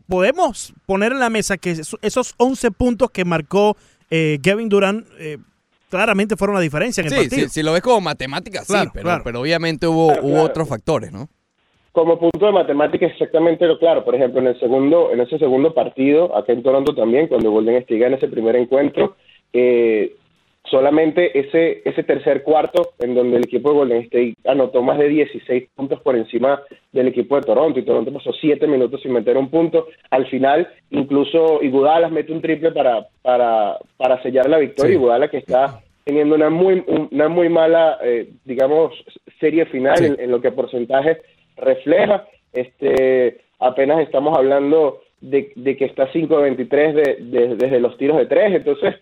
podemos 0.07 0.73
poner 0.85 1.11
en 1.11 1.19
la 1.19 1.29
mesa 1.29 1.57
que 1.57 1.71
eso- 1.71 1.97
esos 2.01 2.33
11 2.37 2.71
puntos 2.71 3.11
que 3.11 3.25
marcó 3.25 3.75
eh, 4.11 4.37
Kevin 4.43 4.69
Durant 4.69 5.05
eh, 5.19 5.39
claramente 5.95 6.35
fueron 6.35 6.55
la 6.55 6.61
diferencia 6.61 7.01
en 7.01 7.07
el 7.07 7.13
Sí, 7.13 7.17
partido. 7.21 7.47
sí, 7.47 7.53
si 7.53 7.63
lo 7.63 7.73
ves 7.73 7.81
como 7.81 8.01
matemáticas, 8.01 8.67
Claro, 8.67 8.85
sí, 8.85 8.89
pero, 8.93 9.03
claro. 9.03 9.21
pero 9.23 9.41
obviamente 9.41 9.87
hubo, 9.87 10.07
Claro, 10.07 10.21
hubo 10.23 10.31
claro. 10.33 10.45
otros 10.45 10.69
factores, 10.69 11.11
¿no? 11.11 11.27
Como 11.91 12.19
punto 12.19 12.45
de 12.45 12.51
matemática 12.51 13.05
exactamente 13.05 13.65
lo 13.65 13.79
claro. 13.79 14.03
Por 14.03 14.15
ejemplo, 14.15 14.41
en 14.41 14.47
el 14.47 14.59
segundo, 14.59 15.11
en 15.13 15.21
ese 15.21 15.37
segundo 15.39 15.73
partido, 15.73 16.35
acá 16.35 16.51
en 16.51 16.61
Toronto 16.61 16.93
también, 16.93 17.27
cuando 17.27 17.51
Golden 17.51 17.75
State 17.77 17.97
gana 17.99 18.17
ese 18.17 18.27
primer 18.27 18.55
encuentro, 18.57 19.15
eh, 19.53 20.13
solamente 20.69 21.39
ese, 21.39 21.81
ese 21.85 22.03
tercer 22.03 22.41
cuarto 22.43 22.93
en 22.99 23.13
donde 23.15 23.37
el 23.37 23.43
equipo 23.45 23.69
de 23.69 23.75
Golden 23.75 24.01
State 24.01 24.33
anotó 24.45 24.81
más 24.81 24.97
de 24.97 25.07
16 25.07 25.69
puntos 25.75 26.01
por 26.01 26.15
encima 26.17 26.59
del 26.91 27.07
equipo 27.07 27.35
de 27.35 27.43
Toronto 27.43 27.79
y 27.79 27.85
Toronto 27.85 28.11
pasó 28.11 28.31
7 28.33 28.65
minutos 28.67 28.99
sin 29.01 29.13
meter 29.13 29.37
un 29.37 29.49
punto. 29.49 29.87
Al 30.09 30.25
final, 30.27 30.67
incluso 30.89 31.61
Iguodala 31.61 32.09
mete 32.09 32.33
un 32.33 32.41
triple 32.41 32.71
para, 32.71 33.07
para, 33.21 33.77
para 33.95 34.21
sellar 34.23 34.49
la 34.49 34.57
victoria. 34.57 34.89
Sí. 34.91 34.95
Iguodala 34.97 35.29
que 35.29 35.37
está 35.37 35.81
teniendo 36.05 36.35
una 36.35 36.49
muy, 36.49 36.83
una 37.11 37.27
muy 37.27 37.49
mala, 37.49 37.97
eh, 38.03 38.29
digamos, 38.45 38.93
serie 39.39 39.65
final 39.65 39.97
Sí. 39.97 40.05
en, 40.05 40.19
en 40.19 40.31
lo 40.31 40.39
que 40.39 40.51
porcentaje 40.51 41.17
refleja. 41.57 42.25
Este, 42.53 43.41
apenas 43.59 43.99
estamos 43.99 44.37
hablando 44.37 45.01
de, 45.19 45.51
de 45.55 45.75
que 45.75 45.85
está 45.85 46.09
5-23 46.13 46.93
de, 46.93 47.15
de- 47.19 47.55
desde 47.55 47.79
los 47.79 47.97
tiros 47.97 48.17
de 48.17 48.27
tres. 48.27 48.53
Entonces, 48.53 48.95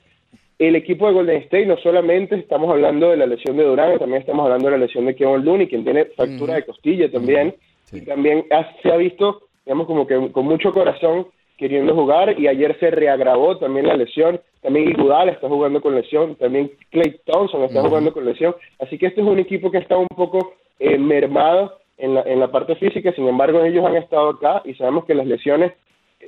el 0.60 0.76
equipo 0.76 1.08
de 1.08 1.14
Golden 1.14 1.42
State 1.44 1.66
no 1.66 1.78
solamente 1.78 2.36
estamos 2.36 2.70
hablando 2.72 3.10
de 3.10 3.18
la 3.18 3.26
lesión 3.26 3.58
de 3.58 3.64
Durant, 3.66 4.00
también 4.00 4.22
estamos 4.22 4.46
hablando 4.46 4.68
de 4.70 4.78
la 4.78 4.86
lesión 4.86 5.06
de 5.06 5.16
Kevin 5.16 5.44
Looney, 5.44 5.68
quien 5.68 5.84
tiene 5.84 6.06
fractura 6.06 6.56
de 6.56 6.64
costilla 6.64 7.12
también. 7.12 7.56
Sí. 7.86 7.98
Y 7.98 8.02
también 8.02 8.46
ha- 8.52 8.72
se 8.82 8.92
ha 8.92 8.96
visto, 8.98 9.42
digamos, 9.66 9.88
como 9.88 10.08
que 10.08 10.32
con 10.32 10.46
mucho 10.46 10.72
corazón 10.72 11.28
queriendo 11.58 11.94
jugar 11.94 12.40
y 12.40 12.48
ayer 12.48 12.78
se 12.80 12.92
reagravó 12.92 13.58
también 13.58 13.88
la 13.88 13.96
lesión. 13.96 14.40
También 14.62 14.90
Iguodala 14.90 15.32
está 15.32 15.50
jugando 15.50 15.82
con 15.82 15.96
lesión, 15.96 16.36
también 16.36 16.72
Clay 16.90 17.20
Thompson 17.26 17.64
está 17.64 17.82
jugando 17.82 18.14
con 18.14 18.26
lesión. 18.26 18.56
Así 18.80 18.98
que 18.98 19.08
este 19.08 19.22
es 19.22 19.28
un 19.28 19.40
equipo 19.40 19.70
que 19.72 19.80
está 19.80 19.98
un 19.98 20.08
poco 20.08 20.54
eh, 20.80 20.98
mermado 20.98 21.78
en 21.98 22.16
la, 22.16 22.22
en 22.22 22.40
la 22.40 22.52
parte 22.52 22.76
física, 22.76 23.14
sin 23.14 23.28
embargo 23.28 23.64
ellos 23.64 23.86
han 23.86 23.96
estado 23.96 24.30
acá 24.30 24.62
y 24.66 24.74
sabemos 24.74 25.06
que 25.06 25.14
las 25.14 25.28
lesiones 25.28 25.74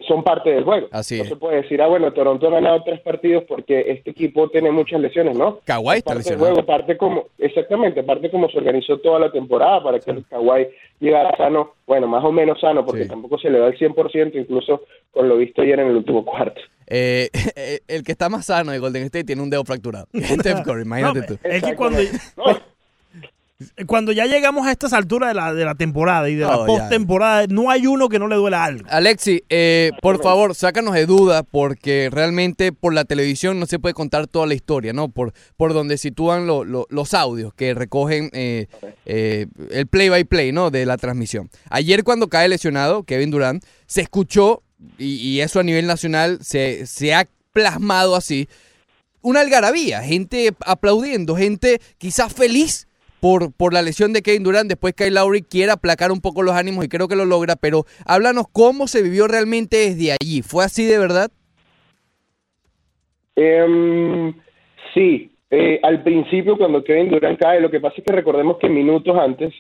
son 0.07 0.23
parte 0.23 0.49
del 0.51 0.63
juego. 0.63 0.87
Así 0.91 1.17
no 1.17 1.23
es. 1.23 1.29
se 1.29 1.35
puede 1.35 1.61
decir, 1.61 1.81
ah, 1.81 1.87
bueno, 1.87 2.11
Toronto 2.13 2.47
ha 2.47 2.51
ganado 2.51 2.83
tres 2.83 2.99
partidos 3.01 3.43
porque 3.47 3.85
este 3.87 4.11
equipo 4.11 4.49
tiene 4.49 4.71
muchas 4.71 4.99
lesiones, 5.01 5.37
¿no? 5.37 5.59
Kawhi 5.65 5.97
está 5.97 6.15
lesionado. 6.15 6.45
juego, 6.45 6.65
parte 6.65 6.97
como, 6.97 7.25
exactamente, 7.37 8.03
parte 8.03 8.29
como 8.29 8.49
se 8.49 8.57
organizó 8.57 8.97
toda 8.99 9.19
la 9.19 9.31
temporada 9.31 9.81
para 9.83 9.99
que 9.99 10.11
el 10.11 10.25
Kawhi 10.27 10.67
llegara 10.99 11.35
sano, 11.37 11.73
bueno, 11.87 12.07
más 12.07 12.23
o 12.23 12.31
menos 12.31 12.59
sano, 12.59 12.85
porque 12.85 13.03
Sí. 13.03 13.09
tampoco 13.09 13.37
se 13.37 13.49
le 13.49 13.59
da 13.59 13.67
el 13.67 13.77
100%, 13.77 14.35
incluso 14.37 14.81
con 15.11 15.27
lo 15.29 15.37
visto 15.37 15.61
ayer 15.61 15.79
en 15.79 15.87
el 15.87 15.95
último 15.97 16.23
cuarto. 16.25 16.61
Eh, 16.87 17.29
el 17.87 18.03
que 18.03 18.11
está 18.11 18.29
más 18.29 18.45
sano 18.45 18.71
de 18.71 18.77
Golden 18.77 19.01
State 19.05 19.23
tiene 19.23 19.41
un 19.41 19.49
dedo 19.49 19.63
fracturado. 19.65 20.05
Steph 20.13 20.61
Curry, 20.63 20.83
imagínate 20.83 21.19
No, 21.21 21.25
tú. 21.25 21.37
Es 21.43 21.63
que 21.63 21.75
cuando, 21.75 21.99
No, 22.37 22.43
cuando 23.87 24.11
ya 24.11 24.25
llegamos 24.25 24.67
a 24.67 24.71
estas 24.71 24.91
alturas 24.91 25.29
de 25.29 25.33
la, 25.35 25.53
de 25.53 25.63
la 25.63 25.75
temporada 25.75 26.29
y 26.29 26.35
de 26.35 26.43
la 26.45 26.57
ya. 26.57 26.65
postemporada, 26.65 27.45
no 27.47 27.69
hay 27.71 27.87
uno 27.87 28.09
que 28.09 28.19
no 28.19 28.27
le 28.27 28.35
duela 28.35 28.65
algo. 28.65 28.85
Alexi, 28.89 29.43
eh, 29.47 29.91
por 30.01 30.21
favor, 30.21 30.55
sácanos 30.55 30.93
de 30.93 31.05
duda 31.05 31.43
porque 31.43 32.09
realmente 32.11 32.73
por 32.73 32.93
la 32.93 33.05
televisión 33.05 33.57
no 33.59 33.65
se 33.65 33.79
puede 33.79 33.93
contar 33.93 34.27
toda 34.27 34.45
la 34.45 34.55
historia, 34.55 34.91
¿no? 34.91 35.07
Por, 35.07 35.31
por 35.55 35.73
donde 35.73 35.97
sitúan 35.97 36.47
lo- 36.47 36.65
lo- 36.65 36.85
los 36.89 37.13
audios 37.13 37.53
que 37.53 37.73
recogen 37.73 38.29
eh, 38.33 38.67
eh, 39.05 39.47
el 39.71 39.87
play 39.87 40.09
by 40.09 40.25
play, 40.25 40.51
¿no? 40.51 40.69
De 40.69 40.85
la 40.85 40.97
transmisión. 40.97 41.49
Ayer 41.69 42.03
cuando 42.03 42.27
cae 42.27 42.49
lesionado 42.49 43.03
Kevin 43.03 43.31
Durant, 43.31 43.63
se 43.87 44.01
escuchó, 44.01 44.63
y, 44.97 45.15
y 45.15 45.39
eso 45.39 45.61
a 45.61 45.63
nivel 45.63 45.87
nacional 45.87 46.39
se, 46.41 46.85
se 46.87 47.13
ha 47.13 47.25
plasmado 47.53 48.17
así, 48.17 48.49
una 49.21 49.39
algarabía, 49.39 50.03
gente 50.03 50.53
aplaudiendo, 50.65 51.37
gente 51.37 51.79
quizás 51.97 52.33
feliz 52.33 52.87
por, 53.25 53.51
por 53.51 53.73
la 53.73 53.81
lesión 53.81 54.13
de 54.13 54.21
Kevin 54.21 54.43
Durant. 54.43 54.69
Después 54.69 54.93
Kyle 54.93 55.15
Lowry 55.15 55.41
quiere 55.41 55.71
aplacar 55.71 56.11
un 56.11 56.21
poco 56.21 56.43
los 56.43 56.53
ánimos 56.53 56.85
y 56.85 56.89
creo 56.89 57.07
que 57.07 57.15
lo 57.15 57.25
logra, 57.25 57.55
pero 57.55 57.85
háblanos 58.05 58.45
cómo 58.53 58.85
se 58.85 59.01
vivió 59.01 59.27
realmente 59.27 59.77
desde 59.77 60.11
allí. 60.11 60.43
¿Fue 60.43 60.63
así 60.63 60.85
de 60.85 60.99
verdad? 60.99 61.31
Em, 63.35 64.31
sí, 64.93 65.31
eh, 65.49 65.79
al 65.81 66.03
principio 66.03 66.55
cuando 66.55 66.83
Kevin 66.83 67.09
Durant 67.09 67.39
cae, 67.39 67.61
lo 67.61 67.71
que 67.71 67.79
pasa 67.79 67.95
es 67.97 68.03
que 68.03 68.13
recordemos 68.13 68.59
que 68.59 68.69
minutos 68.69 69.17
antes, 69.17 69.51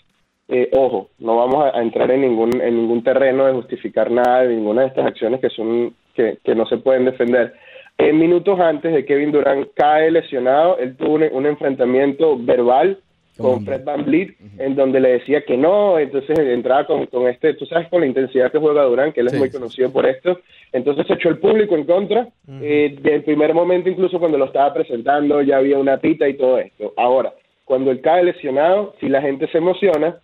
eh, 0.47 0.69
ojo, 0.73 1.09
no 1.17 1.35
vamos 1.37 1.65
a, 1.73 1.81
entrar 1.81 2.11
en 2.11 2.21
ningún 2.21 2.61
en 2.61 2.75
ningún 2.75 3.03
terreno 3.03 3.47
de 3.47 3.53
justificar 3.53 4.11
nada 4.11 4.43
de 4.43 4.55
ninguna 4.55 4.81
de 4.81 4.87
estas 4.89 5.07
acciones 5.07 5.41
que 5.41 5.49
son 5.49 5.95
que, 6.13 6.37
que 6.43 6.53
no 6.53 6.67
se 6.67 6.77
pueden 6.77 7.05
defender. 7.05 7.55
En 7.97 8.19
minutos 8.19 8.59
antes 8.59 8.93
de 8.93 9.05
Kevin 9.05 9.31
Durant 9.31 9.69
cae 9.73 10.11
lesionado, 10.11 10.77
él 10.77 10.95
tuvo 10.95 11.15
un 11.15 11.47
enfrentamiento 11.47 12.37
verbal 12.37 12.99
con 13.37 13.65
Fred 13.65 13.83
Van 13.83 14.05
Vliet, 14.05 14.35
en 14.57 14.75
donde 14.75 14.99
le 14.99 15.09
decía 15.13 15.41
que 15.43 15.57
no, 15.57 15.99
entonces 15.99 16.37
entraba 16.39 16.85
con, 16.85 17.05
con 17.07 17.27
este, 17.27 17.53
tú 17.55 17.65
sabes, 17.65 17.87
con 17.89 18.01
la 18.01 18.07
intensidad 18.07 18.51
que 18.51 18.57
juega 18.59 18.83
Durán, 18.83 19.11
que 19.11 19.21
él 19.21 19.29
Sí, 19.29 19.35
es 19.35 19.39
muy 19.39 19.49
sí. 19.49 19.57
conocido 19.57 19.91
por 19.91 20.05
esto, 20.05 20.39
entonces 20.71 21.05
se 21.07 21.13
echó 21.13 21.29
el 21.29 21.39
público 21.39 21.75
en 21.75 21.83
contra, 21.85 22.29
eh, 22.61 22.95
del 23.01 23.23
primer 23.23 23.53
momento 23.53 23.89
incluso 23.89 24.19
cuando 24.19 24.37
lo 24.37 24.45
estaba 24.45 24.73
presentando 24.73 25.41
ya 25.41 25.57
había 25.57 25.77
una 25.77 25.97
pita 25.97 26.27
y 26.27 26.35
todo 26.35 26.59
esto. 26.59 26.93
Ahora, 26.97 27.33
cuando 27.65 27.91
él 27.91 27.99
cae 28.01 28.23
lesionado, 28.23 28.93
si 28.99 29.09
la 29.09 29.21
gente 29.21 29.47
se 29.47 29.57
emociona, 29.57 30.19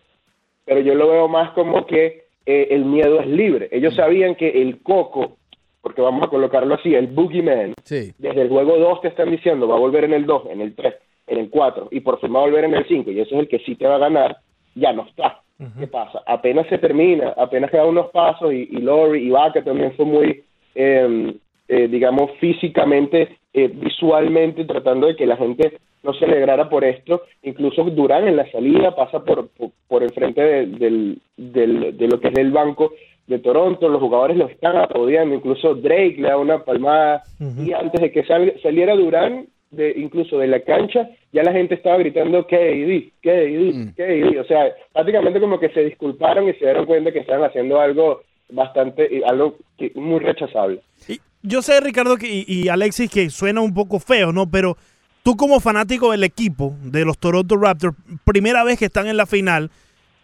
pero 0.65 0.80
yo 0.80 0.93
lo 0.95 1.10
veo 1.10 1.28
más 1.28 1.52
como 1.52 1.86
que 1.86 2.26
eh, 2.45 2.67
el 2.71 2.86
miedo 2.86 3.19
es 3.19 3.28
libre. 3.28 3.67
Ellos 3.71 3.95
sabían 3.95 4.36
que 4.36 4.62
el 4.62 4.82
coco, 4.82 5.38
porque 5.82 6.02
vamos 6.02 6.24
a 6.24 6.30
colocarlo 6.30 6.76
así, 6.76 6.93
el 6.95 7.08
boogeyman, 7.08 7.74
Sí. 7.84 8.12
desde 8.19 8.41
el 8.43 8.50
juego 8.50 8.78
2 8.78 9.02
te 9.02 9.08
están 9.10 9.32
diciendo 9.32 9.67
va 9.67 9.76
a 9.76 9.80
volver 9.80 10.04
en 10.06 10.13
el 10.13 10.26
2, 10.26 10.43
en 10.52 10.62
el 10.62 10.76
3, 10.76 10.93
en 11.32 11.39
el 11.39 11.50
4 11.50 11.88
y 11.91 12.00
por 12.02 12.20
fin 12.20 12.34
va 12.36 12.39
a 12.39 12.44
volver 12.44 12.65
en 12.65 12.74
el 12.76 12.86
5 12.88 13.10
y 13.12 13.20
ese 13.20 13.34
es 13.36 13.39
el 13.41 13.48
que 13.48 13.60
sí 13.60 13.76
te 13.76 13.88
va 13.88 13.96
a 13.96 14.00
ganar, 14.00 14.38
ya 14.76 14.94
no 14.94 15.04
está. 15.08 15.39
¿Qué 15.80 15.86
pasa? 15.88 16.24
Apenas 16.26 16.65
se 16.67 16.80
termina, 16.80 17.34
apenas 17.38 17.70
quedan 17.70 17.88
unos 17.89 18.08
pasos 18.12 18.52
y, 18.52 18.67
y 18.72 18.78
Lori 18.82 19.28
y 19.28 19.30
Vaca 19.30 19.63
también 19.63 19.91
fue 19.94 20.06
muy, 20.06 20.44
eh, 20.74 21.36
eh, 21.67 21.88
digamos, 21.88 22.32
físicamente, 22.39 23.38
eh, 23.54 23.67
visualmente, 23.72 24.65
tratando 24.65 25.06
de 25.08 25.15
que 25.15 25.28
la 25.28 25.38
gente 25.38 25.78
no 26.04 26.13
se 26.15 26.26
alegrara 26.26 26.67
por 26.67 26.84
esto. 26.84 27.22
Incluso 27.44 27.84
Durán 27.84 28.28
en 28.28 28.38
la 28.38 28.50
salida 28.52 28.96
pasa 28.96 29.24
por, 29.24 29.50
por, 29.50 29.70
por 29.88 30.02
enfrente 30.02 30.41
de, 30.41 30.65
del, 30.65 31.20
del- 31.38 31.96
de 31.96 32.08
lo 32.08 32.20
que 32.20 32.30
es 32.30 32.38
el 32.39 32.52
banco 32.52 32.94
de 33.28 33.38
Toronto, 33.38 33.88
los 33.88 34.02
jugadores 34.02 34.38
lo 34.38 34.48
están 34.48 34.76
aplaudiendo, 34.78 35.36
incluso 35.36 35.76
Drake 35.76 36.15
le 36.17 36.30
da 36.30 36.38
una 36.38 36.65
palmada 36.65 37.22
y 37.67 37.72
antes 37.74 38.02
de 38.02 38.12
que 38.12 38.24
sal- 38.26 38.56
saliera 38.63 38.96
Durán, 38.96 39.46
de, 39.70 39.94
incluso 39.96 40.39
de 40.39 40.48
la 40.48 40.60
cancha, 40.62 41.08
ya 41.32 41.44
la 41.44 41.54
gente 41.54 41.76
estaba 41.76 41.98
gritando 41.98 42.46
KD, 42.46 43.13
KD. 43.22 43.94
KD, 43.96 44.39
o 44.39 44.46
sea, 44.46 44.74
prácticamente 44.94 45.39
como 45.39 45.60
que 45.60 45.70
se 45.70 45.86
disculparon 45.86 46.50
y 46.50 46.54
se 46.54 46.65
dieron 46.65 46.86
cuenta 46.86 47.12
que 47.12 47.20
estaban 47.20 47.44
haciendo 47.44 47.80
algo 47.80 48.22
bastante, 48.50 49.22
algo 49.26 49.58
muy 49.96 50.20
rechazable. 50.20 50.82
Y 51.08 51.20
yo 51.41 51.62
sé, 51.62 51.80
Ricardo 51.80 52.17
que, 52.17 52.28
y, 52.28 52.46
y 52.48 52.67
Alexis, 52.67 53.10
que 53.10 53.30
suena 53.30 53.62
un 53.62 53.74
poco 53.74 54.00
feo, 54.00 54.32
¿no? 54.34 54.50
Pero 54.50 54.78
tú 55.24 55.36
como 55.38 55.60
fanático 55.60 56.12
del 56.12 56.24
equipo, 56.24 56.76
de 56.84 57.06
los 57.06 57.17
Toronto 57.17 57.56
Raptors, 57.58 57.96
primera 58.26 58.63
vez 58.63 58.78
que 58.78 58.86
están 58.86 59.08
en 59.08 59.17
la 59.17 59.26
final, 59.26 59.72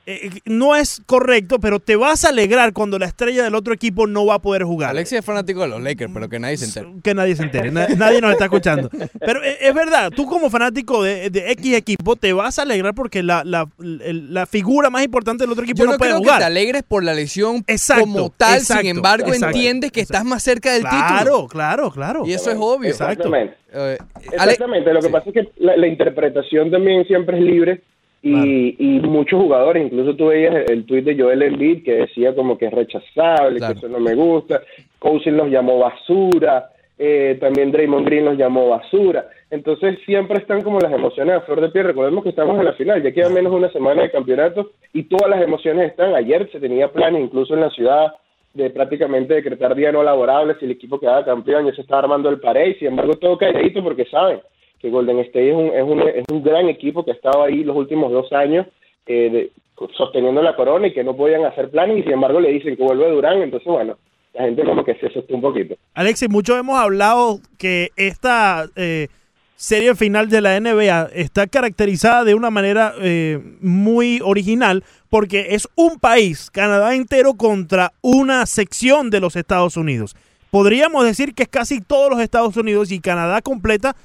eh, 0.09 0.29
no 0.45 0.75
es 0.75 1.01
correcto, 1.05 1.59
pero 1.59 1.79
te 1.81 1.95
vas 1.97 2.23
a 2.25 2.29
alegrar 2.29 2.71
cuando 2.73 2.97
la 2.97 3.05
estrella 3.07 3.43
del 3.43 3.53
otro 3.55 3.73
equipo 3.73 4.07
no 4.07 4.25
va 4.25 4.35
a 4.35 4.39
poder 4.41 4.63
jugar. 4.63 4.91
Alexis 4.91 5.19
es 5.19 5.25
fanático 5.25 5.61
de 5.61 5.67
los 5.67 5.81
Lakers, 5.83 6.09
pero 6.13 6.29
que 6.29 6.39
nadie 6.39 6.55
se 6.57 6.65
entere. 6.65 6.87
Que 7.03 7.13
nadie 7.13 7.35
se 7.35 7.43
entere, 7.43 7.71
na- 7.71 7.87
nadie 7.89 8.21
nos 8.21 8.31
está 8.31 8.45
escuchando. 8.45 8.89
Pero 9.19 9.43
eh, 9.43 9.57
es 9.61 9.73
verdad, 9.73 10.09
tú 10.15 10.25
como 10.25 10.49
fanático 10.49 11.03
de, 11.03 11.29
de 11.29 11.51
X 11.51 11.73
equipo 11.75 12.15
te 12.15 12.31
vas 12.33 12.57
a 12.57 12.61
alegrar 12.61 12.95
porque 12.95 13.21
la, 13.21 13.43
la, 13.43 13.67
la 13.79 14.45
figura 14.45 14.89
más 14.89 15.03
importante 15.03 15.43
del 15.43 15.51
otro 15.51 15.65
equipo 15.65 15.79
Yo 15.79 15.85
no, 15.85 15.91
no 15.91 15.97
puede 15.97 16.11
creo 16.11 16.19
jugar. 16.21 16.35
que 16.35 16.39
te 16.39 16.45
alegres 16.45 16.83
por 16.83 17.03
la 17.03 17.13
lesión 17.13 17.63
Exacto, 17.67 18.01
como 18.05 18.29
tal, 18.29 18.59
exacto, 18.59 18.81
sin 18.81 18.95
embargo 18.95 19.27
exacto, 19.27 19.47
entiendes 19.57 19.91
que 19.91 19.99
estás 20.01 20.23
más 20.23 20.41
cerca 20.41 20.71
del 20.71 20.83
título. 20.83 21.01
Claro, 21.07 21.47
claro, 21.47 21.91
claro. 21.91 22.23
Y 22.25 22.31
eso 22.33 22.49
es 22.49 22.57
obvio. 22.57 22.89
Exactamente. 22.89 23.55
Eh, 23.73 23.97
Exactamente, 24.31 24.93
lo 24.93 24.99
que 25.01 25.07
Sí. 25.07 25.11
pasa 25.11 25.29
es 25.29 25.33
que 25.33 25.51
la, 25.57 25.75
la 25.75 25.87
interpretación 25.87 26.71
también 26.71 27.05
siempre 27.05 27.37
es 27.37 27.43
libre 27.43 27.83
y, 28.21 28.75
y 28.79 28.99
muchos 29.01 29.39
jugadores, 29.41 29.85
incluso 29.85 30.15
tú 30.15 30.27
veías 30.27 30.53
el, 30.55 30.71
el 30.71 30.85
tuit 30.85 31.05
de 31.05 31.21
Joel 31.21 31.41
Embiid 31.43 31.83
que 31.83 31.93
decía 31.93 32.33
como 32.35 32.57
que 32.57 32.65
es 32.65 32.73
rechazable, 32.73 33.59
Claro. 33.59 33.73
que 33.73 33.79
eso 33.79 33.87
no 33.89 33.99
me 33.99 34.15
gusta, 34.15 34.61
Cousins 34.99 35.37
los 35.37 35.49
llamó 35.49 35.79
basura, 35.79 36.69
eh, 36.97 37.37
también 37.39 37.71
Draymond 37.71 38.05
Green 38.07 38.25
los 38.25 38.37
llamó 38.37 38.69
basura, 38.69 39.27
entonces 39.51 39.99
siempre 40.05 40.39
están 40.39 40.61
como 40.63 40.79
las 40.79 40.91
emociones 40.91 41.35
a 41.35 41.41
flor 41.41 41.61
de 41.61 41.69
piel, 41.69 41.85
recordemos 41.85 42.23
que 42.23 42.29
estamos 42.31 42.57
en 42.57 42.65
la 42.65 42.73
final, 42.73 43.03
ya 43.03 43.11
queda 43.11 43.29
menos 43.29 43.51
de 43.51 43.57
una 43.59 43.71
semana 43.71 44.01
de 44.01 44.11
campeonato 44.11 44.71
y 44.93 45.03
todas 45.03 45.29
las 45.29 45.41
emociones 45.41 45.91
están, 45.91 46.15
ayer 46.15 46.49
se 46.51 46.59
tenía 46.59 46.91
planes 46.91 47.21
incluso 47.21 47.53
en 47.53 47.61
la 47.61 47.69
ciudad 47.69 48.13
de 48.55 48.71
prácticamente 48.71 49.35
decretar 49.35 49.75
día 49.75 49.91
no 49.91 50.01
laborable 50.01 50.55
si 50.59 50.65
el 50.65 50.71
equipo 50.71 50.99
quedaba 50.99 51.23
campeón, 51.23 51.67
ya 51.67 51.75
se 51.75 51.81
está 51.81 51.99
armando 51.99 52.29
el 52.29 52.39
pared, 52.39 52.75
sin 52.79 52.87
embargo 52.87 53.13
todo 53.13 53.37
calladito 53.37 53.83
porque 53.83 54.05
saben 54.05 54.39
que 54.79 54.89
Golden 54.89 55.19
State 55.19 55.49
es 55.49 55.55
un, 55.55 55.67
es 55.67 55.83
un, 55.83 56.01
es 56.01 56.25
un 56.31 56.43
gran 56.43 56.69
equipo 56.69 57.03
que 57.03 57.11
ha 57.11 57.15
estado 57.15 57.43
ahí 57.43 57.63
los 57.63 57.75
últimos 57.75 58.11
dos 58.11 58.31
años 58.33 58.67
eh, 59.05 59.29
de- 59.31 59.51
sosteniendo 59.95 60.41
la 60.41 60.55
corona 60.55 60.87
y 60.87 60.93
que 60.93 61.03
no 61.03 61.15
podían 61.15 61.45
hacer 61.45 61.69
planes 61.69 61.99
y 61.99 62.03
sin 62.03 62.13
embargo 62.13 62.39
le 62.39 62.51
dicen 62.51 62.75
que 62.75 62.83
vuelve 62.83 63.09
Durán, 63.11 63.41
entonces 63.41 63.67
bueno, 63.67 63.97
la 64.33 64.43
gente 64.45 64.63
como 64.63 64.83
que 64.83 64.95
se 64.95 65.05
asustó 65.07 65.35
un 65.35 65.41
poquito. 65.41 65.75
Alexis, 65.93 66.29
muchos 66.29 66.57
hemos 66.59 66.77
hablado 66.77 67.39
que 67.59 67.89
esta 67.95 68.65
eh, 68.75 69.07
serie 69.55 69.93
final 69.95 70.29
de 70.29 70.41
la 70.41 70.59
NBA 70.59 71.09
está 71.13 71.45
caracterizada 71.47 72.23
de 72.23 72.33
una 72.35 72.49
manera 72.49 72.93
eh, 73.01 73.39
muy 73.61 74.19
original 74.23 74.83
porque 75.09 75.47
es 75.51 75.67
un 75.75 75.99
país, 75.99 76.49
Canadá 76.51 76.95
entero, 76.95 77.35
contra 77.35 77.93
una 78.01 78.45
sección 78.47 79.09
de 79.11 79.19
los 79.19 79.35
Estados 79.35 79.77
Unidos. 79.77 80.15
Podríamos 80.51 81.05
decir 81.05 81.33
que 81.35 81.43
es 81.43 81.49
casi 81.49 81.81
todos 81.81 82.09
los 82.09 82.19
Estados 82.19 82.57
Unidos 82.57 82.91
y 82.91 82.99
Canadá 82.99 83.41
completa 83.41 83.95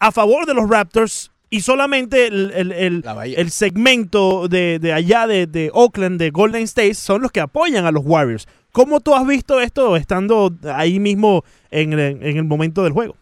a 0.00 0.10
favor 0.12 0.46
de 0.46 0.54
los 0.54 0.68
Raptors 0.68 1.30
y 1.50 1.60
solamente 1.60 2.26
el, 2.28 2.52
el- 2.54 3.02
el- 3.36 3.50
segmento 3.50 4.48
de, 4.48 4.78
de 4.78 4.92
allá 4.92 5.26
de, 5.26 5.46
de 5.46 5.70
Oakland, 5.74 6.18
de 6.20 6.30
Golden 6.30 6.62
State, 6.62 6.94
son 6.94 7.22
los 7.22 7.32
que 7.32 7.40
apoyan 7.40 7.86
a 7.86 7.90
los 7.92 8.04
Warriors. 8.06 8.46
¿Cómo 8.72 9.00
tú 9.00 9.14
has 9.14 9.26
visto 9.26 9.60
esto 9.60 9.96
estando 9.96 10.50
ahí 10.72 11.00
mismo 11.00 11.42
en, 11.70 11.92
el- 11.92 12.22
en 12.22 12.36
el 12.36 12.44
momento 12.44 12.84
del 12.84 12.92
juego? 12.92 13.16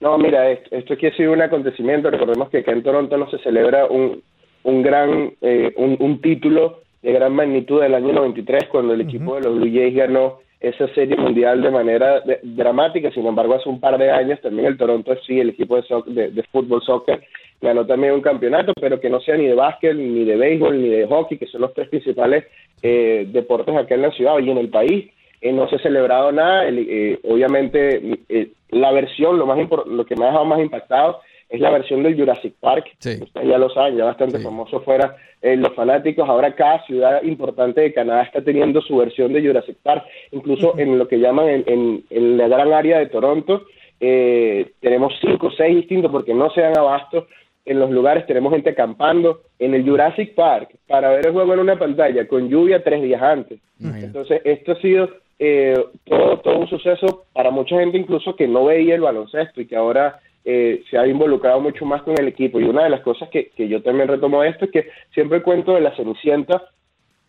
No, 0.00 0.16
mira, 0.16 0.50
esto, 0.50 0.74
esto 0.74 0.94
aquí 0.94 1.06
ha 1.08 1.14
sido 1.16 1.32
un 1.32 1.42
acontecimiento. 1.42 2.10
Recordemos 2.10 2.48
que 2.48 2.58
acá 2.58 2.72
en 2.72 2.82
Toronto 2.82 3.18
no 3.18 3.30
se 3.30 3.38
celebra 3.40 3.84
un, 3.84 4.22
un 4.62 4.82
gran 4.82 5.34
eh, 5.42 5.74
un, 5.76 5.96
un 6.00 6.22
título 6.22 6.80
de 7.02 7.12
gran 7.12 7.34
magnitud 7.34 7.82
del 7.82 7.94
año 7.94 8.12
93 8.14 8.64
cuando 8.70 8.94
el 8.94 9.02
equipo 9.02 9.34
de 9.34 9.42
los 9.42 9.56
Blue 9.56 9.70
Jays 9.72 9.94
ganó 9.94 10.38
esa 10.60 10.86
serie 10.94 11.16
mundial 11.16 11.62
de 11.62 11.70
manera 11.70 12.20
de- 12.20 12.38
dramática. 12.42 13.10
Sin 13.10 13.26
embargo, 13.26 13.54
hace 13.54 13.68
un 13.68 13.80
par 13.80 13.96
de 13.98 14.10
años 14.10 14.40
también 14.40 14.66
el 14.66 14.76
Toronto 14.76 15.12
FC, 15.12 15.40
el 15.40 15.50
equipo 15.50 15.80
de, 16.06 16.30
de, 16.30 16.42
fútbol 16.44 16.82
soccer, 16.82 17.22
ganó 17.60 17.86
también 17.86 18.12
un 18.12 18.20
campeonato, 18.20 18.72
pero 18.80 19.00
que 19.00 19.08
no 19.10 19.20
sea 19.20 19.36
ni 19.36 19.46
de 19.46 19.54
básquet, 19.54 19.94
ni 19.96 20.24
de 20.24 20.36
béisbol, 20.36 20.80
ni 20.82 20.88
de 20.88 21.06
hockey, 21.06 21.38
que 21.38 21.46
son 21.46 21.62
los 21.62 21.72
tres 21.74 21.88
principales 21.88 22.44
eh, 22.82 23.26
deportes 23.32 23.74
acá 23.76 23.94
en 23.94 24.02
la 24.02 24.10
ciudad 24.12 24.38
y 24.38 24.50
en 24.50 24.58
el 24.58 24.68
país. 24.68 25.10
Eh, 25.40 25.52
no 25.52 25.68
se 25.68 25.76
ha 25.76 25.78
celebrado 25.80 26.30
nada. 26.32 26.66
El- 26.68 26.86
eh, 26.88 27.18
obviamente, 27.24 28.18
eh, 28.28 28.48
la 28.70 28.92
versión, 28.92 29.38
lo 29.38 29.46
más 29.46 29.58
lo 29.86 30.04
que 30.04 30.14
me 30.16 30.24
ha 30.24 30.28
dejado 30.28 30.44
más 30.44 30.60
impactado 30.60 31.20
es 31.50 31.60
la 31.60 31.70
versión 31.70 32.02
del 32.02 32.16
Jurassic 32.18 32.54
Park. 32.60 32.86
Sí. 32.98 33.18
Ustedes 33.22 33.48
ya 33.48 33.58
lo 33.58 33.68
saben, 33.70 33.96
ya 33.96 34.04
bastante 34.04 34.38
Sí. 34.38 34.44
famoso 34.44 34.80
fuera 34.80 35.16
eh, 35.42 35.56
los 35.56 35.74
fanáticos. 35.74 36.28
Ahora 36.28 36.54
cada 36.54 36.84
ciudad 36.86 37.22
importante 37.22 37.80
de 37.80 37.92
Canadá 37.92 38.22
está 38.22 38.42
teniendo 38.42 38.80
su 38.82 38.96
versión 38.96 39.32
de 39.32 39.40
Jurassic 39.44 39.76
Park. 39.82 40.04
Incluso 40.32 40.78
en 40.78 40.98
lo 40.98 41.08
que 41.08 41.18
llaman 41.18 41.48
en, 41.48 41.64
en- 41.66 42.04
en 42.10 42.36
la 42.38 42.46
gran 42.48 42.72
área 42.72 42.98
de 42.98 43.06
Toronto, 43.06 43.64
eh, 44.00 44.72
tenemos 44.80 45.12
cinco 45.20 45.48
o 45.48 45.50
seis 45.50 45.76
distintos 45.76 46.10
porque 46.10 46.34
no 46.34 46.50
se 46.50 46.60
dan 46.60 46.78
abasto 46.78 47.26
en 47.66 47.78
los 47.78 47.90
lugares, 47.90 48.26
tenemos 48.26 48.52
gente 48.52 48.70
acampando 48.70 49.42
en 49.58 49.74
el 49.74 49.84
Jurassic 49.88 50.34
Park 50.34 50.70
para 50.88 51.10
ver 51.10 51.26
el 51.26 51.32
juego 51.32 51.52
en 51.54 51.60
una 51.60 51.78
pantalla 51.78 52.26
con 52.26 52.48
lluvia 52.48 52.82
tres 52.82 53.02
días 53.02 53.20
antes. 53.22 53.60
Entonces, 53.82 54.40
esto 54.44 54.72
ha 54.72 54.76
sido 54.80 55.08
eh, 55.38 55.74
todo, 56.04 56.38
todo 56.40 56.58
un 56.58 56.68
suceso 56.68 57.24
para 57.32 57.50
mucha 57.50 57.78
gente 57.78 57.96
incluso 57.98 58.36
que 58.36 58.46
no 58.46 58.66
veía 58.66 58.94
el 58.94 59.00
baloncesto 59.02 59.60
y 59.60 59.66
que 59.66 59.76
ahora 59.76 60.20
eh, 60.44 60.82
se 60.90 60.98
ha 60.98 61.06
involucrado 61.06 61.60
mucho 61.60 61.84
más 61.84 62.02
con 62.02 62.18
el 62.18 62.28
equipo. 62.28 62.60
Y 62.60 62.64
una 62.64 62.84
de 62.84 62.90
las 62.90 63.00
cosas 63.00 63.28
que, 63.28 63.50
que 63.50 63.68
yo 63.68 63.82
también 63.82 64.08
retomo 64.08 64.42
de 64.42 64.50
esto 64.50 64.64
es 64.66 64.70
que 64.70 64.88
siempre 65.12 65.38
el 65.38 65.44
cuento 65.44 65.74
de 65.74 65.80
la 65.80 65.94
Cenicienta 65.96 66.62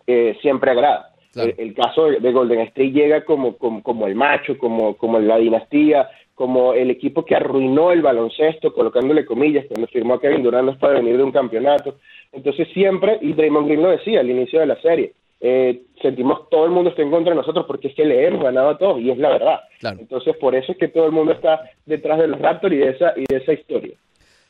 eh, 0.08 0.38
siempre 0.41 0.71
agrada. 0.71 1.10
Claro. 1.34 1.52
El, 1.58 1.69
el 1.69 1.74
caso 1.74 2.08
de, 2.08 2.19
de 2.19 2.32
Golden 2.32 2.62
State 2.62 2.91
llega 2.91 3.24
como, 3.24 3.58
como, 3.58 3.82
como 3.82 4.08
el 4.08 4.15
macho, 4.15 4.58
como, 4.58 4.97
como 4.97 5.19
la 5.19 5.38
dinastía, 5.38 6.10
como 6.36 6.74
el 6.74 6.89
equipo 6.89 7.24
que 7.24 7.36
arruinó 7.36 7.91
el 7.91 8.02
baloncesto, 8.02 8.74
colocándole 8.74 9.26
comillas, 9.26 9.65
cuando 9.67 9.88
firmó 9.88 10.15
a 10.15 10.21
Kevin 10.21 10.43
Durant 10.43 10.65
no 10.65 10.71
es 10.71 10.78
para 10.80 10.95
venir 10.95 11.17
de 11.17 11.24
un 11.24 11.32
campeonato. 11.32 11.97
Entonces 12.32 12.67
siempre, 12.74 13.19
y 13.21 13.34
Draymond 13.34 13.67
Green 13.67 13.84
lo 13.84 13.89
decía 13.89 14.21
al 14.21 14.30
inicio 14.30 14.60
de 14.60 14.65
la 14.65 14.82
serie, 14.82 15.13
eh, 15.41 15.82
sentimos 16.01 16.47
todo 16.49 16.65
el 16.65 16.71
mundo 16.71 16.91
está 16.91 17.01
en 17.01 17.12
contra 17.12 17.32
de 17.32 17.38
nosotros 17.38 17.65
porque 17.67 17.88
es 17.89 17.95
que 17.95 18.06
le 18.06 18.27
hemos 18.27 18.43
ganado 18.43 18.69
a 18.69 18.77
todos, 18.77 19.01
y 19.01 19.10
es 19.12 19.17
la 19.17 19.30
verdad. 19.30 19.60
Claro. 19.80 19.97
Entonces 19.99 20.36
por 20.38 20.56
eso 20.56 20.71
es 20.71 20.77
que 20.77 20.88
todo 20.88 21.06
el 21.06 21.12
mundo 21.12 21.34
está 21.34 21.62
detrás 21.86 22.19
de 22.19 22.27
los 22.27 22.39
Raptors 22.39 22.73
y 22.73 22.77
de 22.77 22.89
esa, 22.89 23.13
y 23.17 23.25
de 23.27 23.38
esa 23.38 23.54
historia. 23.54 23.93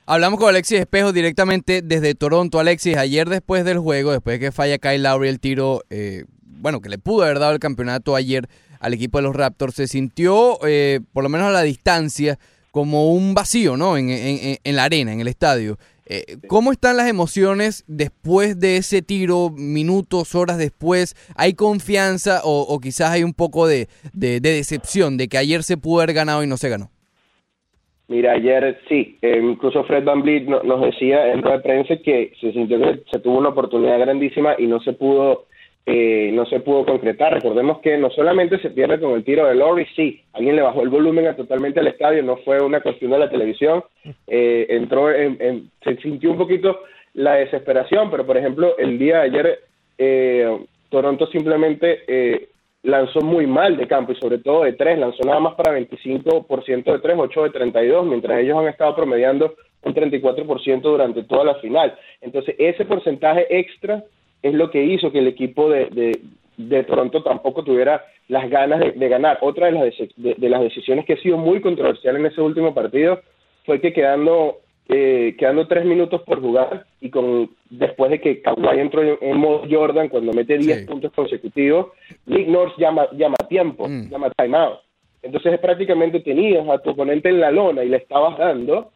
Hablamos 0.05 0.39
con 0.39 0.49
Alexis 0.49 0.79
Espejo 0.79 1.13
directamente 1.13 1.81
desde 1.81 2.15
Toronto. 2.15 2.59
Alexis, 2.59 2.97
ayer 2.97 3.29
después 3.29 3.63
del 3.63 3.77
juego, 3.79 4.11
después 4.11 4.39
de 4.39 4.45
que 4.47 4.51
falla 4.51 4.77
Kyle 4.77 5.01
Lowry 5.03 5.29
el 5.29 5.39
tiro, 5.39 5.81
eh, 5.89 6.25
bueno, 6.43 6.81
que 6.81 6.89
le 6.89 6.97
pudo 6.97 7.23
haber 7.23 7.39
dado 7.39 7.53
el 7.53 7.59
campeonato 7.59 8.15
ayer 8.15 8.47
al 8.79 8.93
equipo 8.93 9.19
de 9.19 9.23
los 9.23 9.35
Raptors, 9.35 9.75
se 9.75 9.87
sintió, 9.87 10.57
eh, 10.67 10.99
por 11.13 11.23
lo 11.23 11.29
menos 11.29 11.47
a 11.47 11.51
la 11.51 11.61
distancia, 11.61 12.37
como 12.71 13.11
un 13.13 13.33
vacío, 13.33 13.77
¿no? 13.77 13.95
En, 13.95 14.09
en- 14.09 14.39
en- 14.41 14.57
en 14.63 14.75
la 14.75 14.85
arena, 14.85 15.13
en 15.13 15.21
el 15.21 15.27
estadio. 15.27 15.77
Eh, 16.07 16.37
¿Cómo 16.47 16.71
están 16.71 16.97
las 16.97 17.07
emociones 17.07 17.83
después 17.87 18.59
de 18.59 18.77
ese 18.77 19.01
tiro, 19.01 19.49
minutos, 19.51 20.35
horas 20.35 20.57
después? 20.57 21.15
¿Hay 21.35 21.53
confianza 21.53 22.41
o, 22.43 22.61
o 22.61 22.79
quizás 22.79 23.11
hay 23.11 23.23
un 23.23 23.33
poco 23.33 23.67
de, 23.67 23.87
de- 24.13 24.39
de 24.39 24.51
decepción 24.53 25.17
de 25.17 25.27
que 25.27 25.37
ayer 25.37 25.63
se 25.63 25.77
pudo 25.77 26.01
haber 26.01 26.15
ganado 26.15 26.43
y 26.43 26.47
no 26.47 26.57
se 26.57 26.69
ganó? 26.69 26.89
Mira, 28.07 28.33
ayer 28.33 28.77
sí, 28.89 29.17
eh, 29.21 29.39
incluso 29.41 29.85
Fred 29.85 30.03
Van 30.03 30.21
Vliet 30.21 30.43
no- 30.45 30.63
nos 30.63 30.81
decía 30.81 31.31
en 31.31 31.41
de 31.41 31.59
prensa 31.59 31.95
que 32.03 32.33
se 32.41 32.51
sintió 32.51 32.77
que 32.79 33.03
se 33.09 33.19
tuvo 33.19 33.37
una 33.37 33.49
oportunidad 33.49 33.99
grandísima 33.99 34.55
y 34.57 34.67
no 34.67 34.81
se 34.81 34.91
pudo 34.91 35.45
eh, 35.93 36.31
no 36.33 36.45
se 36.45 36.59
pudo 36.61 36.85
concretar. 36.85 37.33
Recordemos 37.33 37.79
que 37.79 37.97
no 37.97 38.09
solamente 38.11 38.59
se 38.59 38.69
pierde 38.69 38.99
con 38.99 39.11
el 39.13 39.23
tiro 39.25 39.45
de 39.45 39.55
Lowry, 39.55 39.85
sí, 39.95 40.21
alguien 40.33 40.55
le 40.55 40.61
bajó 40.61 40.81
el 40.83 40.89
volumen 40.89 41.27
a 41.27 41.35
totalmente 41.35 41.79
al 41.81 41.87
estadio, 41.87 42.23
no 42.23 42.37
fue 42.37 42.61
una 42.61 42.79
cuestión 42.81 43.11
de 43.11 43.19
la 43.19 43.29
televisión, 43.29 43.83
eh, 44.27 44.67
entró 44.69 45.11
en, 45.11 45.37
en- 45.39 45.69
se 45.83 45.97
sintió 45.97 46.31
un 46.31 46.37
poquito 46.37 46.79
la 47.13 47.33
desesperación, 47.35 48.09
pero 48.09 48.25
por 48.25 48.37
ejemplo 48.37 48.77
el 48.77 48.97
día 48.97 49.17
de 49.17 49.21
ayer 49.23 49.59
eh, 49.97 50.59
Toronto 50.89 51.27
simplemente 51.27 51.99
eh, 52.07 52.47
lanzó 52.83 53.19
muy 53.21 53.45
mal 53.45 53.75
de 53.77 53.87
campo 53.87 54.13
y 54.13 54.15
sobre 54.15 54.37
todo 54.39 54.63
de 54.63 54.73
tres, 54.73 54.97
lanzó 54.97 55.23
nada 55.25 55.39
más 55.41 55.55
para 55.55 55.77
25% 55.77 56.83
de 56.83 56.99
tres, 56.99 57.15
8 57.17 57.43
de 57.43 57.49
32, 57.49 58.05
mientras 58.07 58.39
ellos 58.39 58.57
han 58.57 58.67
estado 58.67 58.95
promediando 58.95 59.53
un 59.83 59.93
34% 59.93 60.81
durante 60.81 61.23
toda 61.23 61.43
la 61.43 61.55
final. 61.55 61.93
Entonces 62.21 62.55
ese 62.57 62.85
porcentaje 62.85 63.45
extra 63.49 64.03
es 64.41 64.53
lo 64.53 64.69
que 64.71 64.83
hizo 64.83 65.11
que 65.11 65.19
el 65.19 65.27
equipo 65.27 65.69
de, 65.69 65.85
de, 65.87 66.19
de 66.57 66.83
Toronto 66.83 67.23
tampoco 67.23 67.63
tuviera 67.63 68.03
las 68.27 68.49
ganas 68.49 68.79
de, 68.79 68.91
de 68.91 69.09
ganar. 69.09 69.37
Otra 69.41 69.67
de 69.67 69.71
las, 69.73 69.93
de, 70.15 70.49
las 70.49 70.61
decisiones 70.61 71.05
que 71.05 71.13
ha 71.13 71.17
sido 71.17 71.37
muy 71.37 71.61
controversial 71.61 72.15
en 72.15 72.25
ese 72.25 72.41
último 72.41 72.73
partido 72.73 73.21
fue 73.65 73.79
que 73.81 73.93
quedando 73.93 74.57
eh, 74.89 75.35
quedando 75.37 75.67
tres 75.67 75.85
minutos 75.85 76.21
por 76.23 76.41
jugar 76.41 76.85
y 76.99 77.09
con 77.09 77.49
después 77.69 78.11
de 78.11 78.19
que 78.19 78.41
Kawhi 78.41 78.79
entró 78.79 79.01
en, 79.03 79.17
en 79.21 79.37
modo 79.37 79.63
Jordan 79.69 80.09
cuando 80.09 80.33
mete 80.33 80.57
10 80.57 80.79
Sí. 80.79 80.85
puntos 80.85 81.13
consecutivos, 81.13 81.87
Nick 82.25 82.47
Nurse 82.47 82.75
llama, 82.77 83.07
llama 83.13 83.35
tiempo, 83.47 83.87
Mm. 83.87 84.09
llama 84.09 84.31
timeout. 84.37 84.79
Entonces 85.21 85.59
prácticamente 85.59 86.19
tenías 86.19 86.67
a 86.67 86.79
tu 86.79 86.89
oponente 86.89 87.29
en 87.29 87.39
la 87.39 87.51
lona 87.51 87.83
y 87.83 87.89
le 87.89 87.97
estabas 87.97 88.37
dando 88.37 88.89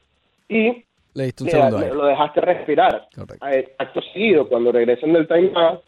y 0.50 0.84
Le 1.16 1.24
diste 1.26 1.44
un 1.44 1.48
le- 1.48 1.52
segundo 1.52 1.78
le- 1.80 1.86
aire. 1.86 1.96
lo 1.98 2.06
dejaste 2.06 2.42
respirar. 2.42 3.08
Correcto. 3.16 3.48
Eh, 3.48 3.74
Acto 3.80 4.02
seguido, 4.14 4.48
cuando 4.48 4.72
regresan 4.72 5.12
del 5.14 5.28
timeout, 5.28 5.82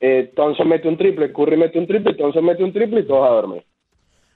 eh, 0.00 0.32
Thompson 0.34 0.68
mete 0.68 0.88
un 0.88 0.96
triple, 0.96 1.32
Curry 1.32 1.56
mete 1.58 1.78
un 1.78 1.86
triple, 1.86 2.14
Thompson 2.14 2.44
mete 2.44 2.64
un 2.64 2.72
triple 2.72 3.00
y 3.00 3.06
todos 3.06 3.28
a 3.28 3.32
dormir. 3.34 3.62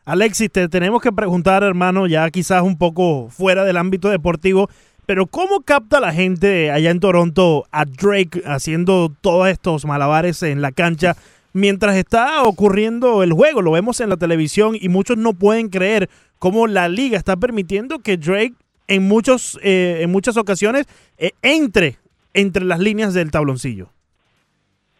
Alexis, 0.04 0.50
te 0.50 0.68
tenemos 0.68 1.00
que 1.00 1.12
preguntar, 1.12 1.62
hermano, 1.62 2.06
ya 2.08 2.28
quizás 2.30 2.62
un 2.62 2.76
poco 2.76 3.28
fuera 3.30 3.64
del 3.64 3.76
ámbito 3.78 4.10
deportivo, 4.10 4.68
Pero 5.04 5.26
¿cómo 5.26 5.62
capta 5.62 5.98
la 5.98 6.12
gente 6.12 6.70
allá 6.70 6.90
en 6.92 7.00
Toronto 7.00 7.64
a 7.72 7.84
Drake 7.84 8.40
haciendo 8.46 9.10
todos 9.20 9.48
estos 9.48 9.84
malabares 9.84 10.44
en 10.44 10.62
la 10.62 10.70
cancha 10.70 11.16
mientras 11.52 11.96
está 11.96 12.44
ocurriendo 12.44 13.24
el 13.24 13.32
juego? 13.32 13.62
Lo 13.62 13.72
vemos 13.72 14.00
en 14.00 14.10
la 14.10 14.16
televisión 14.16 14.76
y 14.80 14.88
muchos 14.88 15.16
no 15.18 15.32
pueden 15.32 15.70
creer 15.70 16.08
cómo 16.38 16.68
la 16.68 16.88
liga 16.88 17.18
está 17.18 17.36
permitiendo 17.36 17.98
que 17.98 18.16
Drake 18.16 18.54
en, 18.88 19.08
muchos, 19.08 19.58
eh, 19.62 20.00
en 20.02 20.10
muchas 20.10 20.36
ocasiones 20.36 20.86
eh, 21.18 21.30
entre 21.42 21.96
entre 22.34 22.64
las 22.64 22.80
líneas 22.80 23.14
del 23.14 23.30
tabloncillo. 23.30 23.88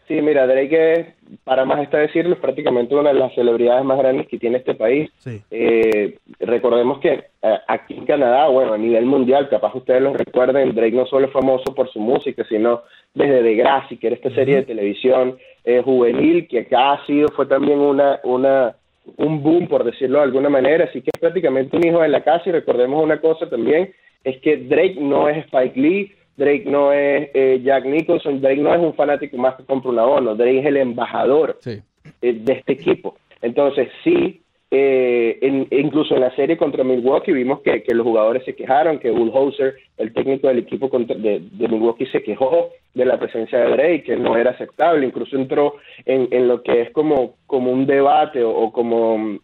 Sí, 0.08 0.20
mira, 0.20 0.46
Drake 0.46 0.92
es, 0.92 1.06
para 1.44 1.64
más 1.64 1.80
está 1.80 1.98
decirlo, 1.98 2.34
es 2.34 2.40
prácticamente 2.40 2.94
una 2.94 3.12
de 3.12 3.18
las 3.18 3.34
celebridades 3.34 3.84
más 3.84 3.96
grandes 3.98 4.28
que 4.28 4.38
tiene 4.38 4.58
este 4.58 4.74
país. 4.74 5.10
Sí. 5.18 5.40
Eh, 5.50 6.18
recordemos 6.40 6.98
que 6.98 7.24
eh, 7.40 7.58
aquí 7.68 7.94
en 7.94 8.04
Canadá, 8.04 8.48
bueno, 8.48 8.74
a 8.74 8.78
nivel 8.78 9.06
mundial, 9.06 9.48
capaz 9.48 9.74
ustedes 9.74 10.02
lo 10.02 10.12
recuerden, 10.12 10.74
Drake 10.74 10.96
no 10.96 11.06
solo 11.06 11.26
es 11.26 11.32
famoso 11.32 11.74
por 11.74 11.90
su 11.90 12.00
música, 12.00 12.44
sino 12.48 12.82
desde 13.14 13.42
The 13.42 13.54
Grassy, 13.54 13.96
que 13.96 14.08
era 14.08 14.16
esta 14.16 14.34
serie 14.34 14.56
de 14.56 14.62
televisión 14.64 15.38
eh, 15.64 15.80
juvenil, 15.82 16.48
que 16.48 16.60
acá 16.60 16.92
ha 16.92 17.06
sido, 17.06 17.28
fue 17.28 17.46
también 17.46 17.78
una, 17.78 18.20
una, 18.24 18.74
un 19.16 19.42
boom, 19.42 19.66
por 19.68 19.84
decirlo 19.84 20.18
de 20.18 20.24
alguna 20.24 20.48
manera, 20.48 20.84
así 20.84 21.00
que 21.02 21.10
es 21.12 21.20
prácticamente 21.20 21.76
un 21.76 21.86
hijo 21.86 22.00
de 22.00 22.08
la 22.08 22.22
casa 22.22 22.48
y 22.48 22.52
recordemos 22.52 23.02
una 23.02 23.20
cosa 23.20 23.48
también, 23.48 23.92
es 24.24 24.38
que 24.40 24.56
Drake 24.56 24.96
no 25.00 25.28
es 25.28 25.38
Spike 25.46 25.80
Lee, 25.80 26.12
Drake 26.36 26.64
no 26.66 26.92
es 26.92 27.28
eh, 27.34 27.60
Jack 27.64 27.84
Nicholson, 27.84 28.40
Drake 28.40 28.60
no 28.60 28.72
es 28.74 28.80
un 28.80 28.94
fanático 28.94 29.36
más 29.36 29.56
que 29.56 29.64
compra 29.64 29.90
una 29.90 30.04
ONU, 30.04 30.34
Drake 30.34 30.60
es 30.60 30.66
el 30.66 30.76
embajador 30.76 31.56
Sí. 31.60 31.80
eh, 32.22 32.32
de 32.32 32.52
este 32.52 32.72
equipo. 32.74 33.16
Entonces, 33.42 33.88
sí, 34.04 34.41
eh, 34.74 35.38
en- 35.42 35.68
incluso 35.70 36.14
en 36.14 36.22
la 36.22 36.34
serie 36.34 36.56
contra 36.56 36.82
Milwaukee 36.82 37.30
vimos 37.32 37.60
que, 37.60 37.82
que 37.82 37.94
los 37.94 38.06
jugadores 38.06 38.42
se 38.44 38.54
quejaron, 38.54 38.98
que 38.98 39.10
Bullhauser, 39.10 39.74
el 39.98 40.14
técnico 40.14 40.48
del 40.48 40.60
equipo 40.60 40.88
contra- 40.88 41.14
de, 41.16 41.40
de 41.52 41.68
Milwaukee, 41.68 42.06
se 42.06 42.22
quejó 42.22 42.70
de 42.94 43.04
la 43.04 43.18
presencia 43.18 43.58
de 43.58 43.70
Drake, 43.70 44.02
que 44.04 44.16
no 44.16 44.34
era 44.36 44.52
aceptable, 44.52 45.04
incluso 45.06 45.36
entró 45.36 45.74
en, 46.06 46.26
en 46.30 46.48
lo 46.48 46.62
que 46.62 46.80
es 46.80 46.90
como, 46.92 47.34
como 47.46 47.70
un 47.70 47.84
debate 47.84 48.42
o, 48.42 48.50
o 48.50 48.72
como, 48.72 49.38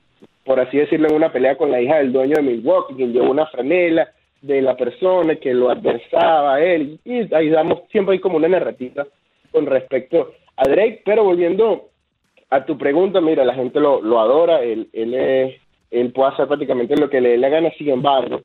por 0.44 0.60
así 0.60 0.78
decirlo, 0.78 1.08
en 1.08 1.16
una 1.16 1.30
pelea 1.30 1.56
con 1.58 1.70
la 1.70 1.80
hija 1.82 1.98
del 1.98 2.10
dueño 2.12 2.36
de 2.36 2.42
Milwaukee, 2.42 2.94
quien 2.94 3.12
llevó 3.12 3.30
una 3.30 3.44
franela 3.46 4.08
de 4.40 4.62
la 4.62 4.76
persona 4.78 5.36
que 5.36 5.52
lo 5.52 5.68
adversaba 5.68 6.54
a 6.54 6.64
él, 6.64 6.98
y 7.04 7.34
ahí 7.34 7.50
damos, 7.50 7.80
siempre 7.92 8.14
hay 8.14 8.18
como 8.20 8.38
una 8.38 8.48
narrativa 8.48 9.06
con 9.52 9.66
respecto 9.66 10.32
a 10.56 10.66
Drake, 10.66 11.02
pero 11.04 11.22
volviendo 11.24 11.88
a 12.50 12.64
tu 12.64 12.76
pregunta, 12.78 13.20
mira, 13.20 13.44
la 13.44 13.54
gente 13.54 13.78
lo, 13.80 14.00
lo 14.00 14.20
adora, 14.20 14.62
él, 14.62 14.88
él, 14.92 15.14
es- 15.14 15.60
él 15.90 16.12
puede 16.12 16.30
hacer 16.32 16.46
prácticamente 16.46 16.96
lo 16.96 17.08
que 17.10 17.20
le 17.20 17.30
dé 17.30 17.38
la 17.38 17.48
gana, 17.48 17.70
sin 17.78 17.88
embargo, 17.90 18.40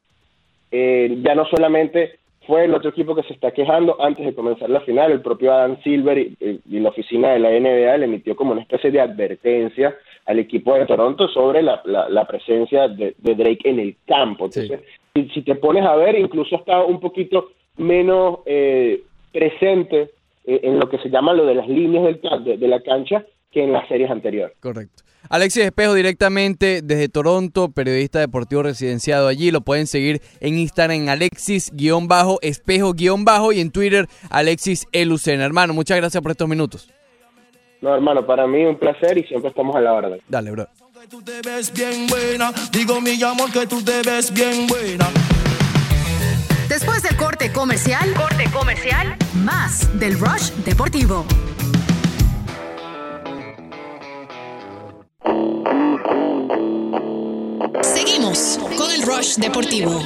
eh, 0.71 1.17
ya 1.23 1.35
no 1.35 1.45
solamente 1.45 2.19
fue 2.47 2.65
el 2.65 2.73
otro 2.73 2.89
equipo 2.89 3.15
que 3.15 3.23
se 3.23 3.33
está 3.33 3.51
quejando 3.51 4.01
antes 4.01 4.25
de 4.25 4.33
comenzar 4.35 4.69
la 4.69 4.81
final, 4.81 5.11
el 5.11 5.21
propio 5.21 5.53
Adam 5.53 5.77
Silver 5.81 6.17
y, 6.17 6.35
y 6.69 6.79
la 6.79 6.89
oficina 6.89 7.31
de 7.31 7.39
la 7.39 7.51
NBA 7.51 7.97
le 7.97 8.05
emitió 8.05 8.35
como 8.35 8.51
una 8.51 8.61
especie 8.61 8.91
de 8.91 8.99
advertencia 8.99 9.95
al 10.25 10.39
equipo 10.39 10.73
de 10.75 10.85
Toronto 10.85 11.27
sobre 11.29 11.61
la, 11.61 11.81
la, 11.85 12.09
la 12.09 12.25
presencia 12.25 12.87
de, 12.89 13.13
de 13.17 13.35
Drake 13.35 13.69
en 13.69 13.79
el 13.79 13.95
campo. 14.05 14.45
Entonces, 14.45 14.81
si, 15.13 15.29
si 15.29 15.41
te 15.43 15.55
pones 15.55 15.85
a 15.85 15.95
ver, 15.95 16.17
incluso 16.19 16.55
está 16.57 16.83
un 16.83 16.99
poquito 16.99 17.51
menos 17.77 18.39
eh, 18.45 19.01
presente 19.31 20.09
eh, 20.45 20.59
en 20.63 20.79
lo 20.79 20.89
que 20.89 20.97
se 20.99 21.09
llama 21.09 21.33
lo 21.33 21.45
de 21.45 21.55
las 21.55 21.67
líneas 21.67 22.03
del, 22.03 22.19
de, 22.43 22.57
de 22.57 22.67
la 22.67 22.81
cancha 22.81 23.25
que 23.53 23.63
en 23.63 23.71
las 23.71 23.87
series 23.87 24.09
anteriores. 24.09 24.57
Correcto. 24.59 25.03
Alexis 25.29 25.63
Espejo 25.63 25.93
directamente 25.93 26.81
desde 26.83 27.07
Toronto, 27.07 27.71
periodista 27.71 28.19
deportivo 28.19 28.63
residenciado 28.63 29.29
allí. 29.29 29.51
Lo 29.51 29.61
pueden 29.61 29.87
seguir 29.87 30.21
en 30.41 30.57
Instagram 30.57 31.03
en 31.03 31.09
Alexis-Espejo- 31.09 33.53
y 33.53 33.61
en 33.61 33.71
Twitter 33.71 34.07
Alexis 34.29 34.85
Elucena. 34.91 35.45
Hermano, 35.45 35.73
muchas 35.73 35.95
gracias 35.97 36.21
por 36.21 36.31
estos 36.31 36.49
minutos. 36.49 36.89
No, 37.81 37.95
hermano, 37.95 38.25
para 38.25 38.45
mí 38.47 38.63
un 38.65 38.77
placer 38.77 39.17
y 39.17 39.23
siempre 39.23 39.49
estamos 39.49 39.75
a 39.75 39.81
la 39.81 39.93
orden. 39.93 40.19
Dale, 40.27 40.51
bro. 40.51 40.67
Que 41.01 41.07
tú 41.07 41.21
te 41.21 41.41
ves 41.45 41.71
bien 41.73 42.07
buena. 42.07 42.51
Digo 42.71 42.99
mi 43.01 43.21
amor 43.23 43.51
que 43.51 43.65
tú 43.67 43.81
te 43.83 44.01
ves 44.01 44.33
bien 44.33 44.67
buena. 44.67 45.07
Después 46.69 47.03
del 47.03 47.15
corte 47.17 47.51
comercial, 47.51 48.13
corte 48.15 48.45
comercial, 48.53 49.15
más 49.35 49.99
del 49.99 50.17
Rush 50.19 50.49
Deportivo. 50.65 51.25
Seguimos 57.81 58.59
con 58.77 58.91
el 58.91 59.01
Rush 59.03 59.35
Deportivo. 59.37 60.01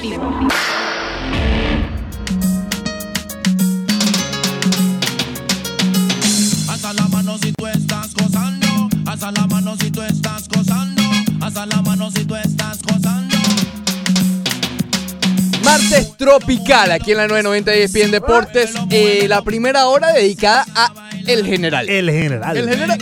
Alza 6.70 6.94
la 6.94 7.08
mano 7.08 7.38
si 7.42 7.52
tú 7.54 7.68
estás 7.68 8.14
gozando. 8.14 8.68
Alza 9.06 9.32
la 9.32 9.48
mano 9.48 9.76
si 9.80 9.92
tú 9.92 10.02
estás 10.02 10.48
gozando. 10.50 11.02
Alza 11.42 11.66
la 11.66 11.82
mano 11.82 12.12
si 12.12 12.26
tú 12.26 12.36
estás 12.36 12.82
gozando. 12.84 13.36
Martes 15.64 16.16
tropical 16.18 16.92
aquí 16.92 17.12
en 17.12 17.18
la 17.18 17.28
990 17.28 17.76
y 17.76 17.82
ESPN 17.82 18.12
Deportes. 18.12 18.72
eh, 18.90 19.26
la 19.28 19.42
primera 19.42 19.88
hora 19.88 20.14
dedicada 20.14 20.66
a 20.76 20.92
El 21.26 21.46
General. 21.46 21.88
El 21.90 22.10
general. 22.10 22.58
El 22.58 22.70
General. 22.70 23.00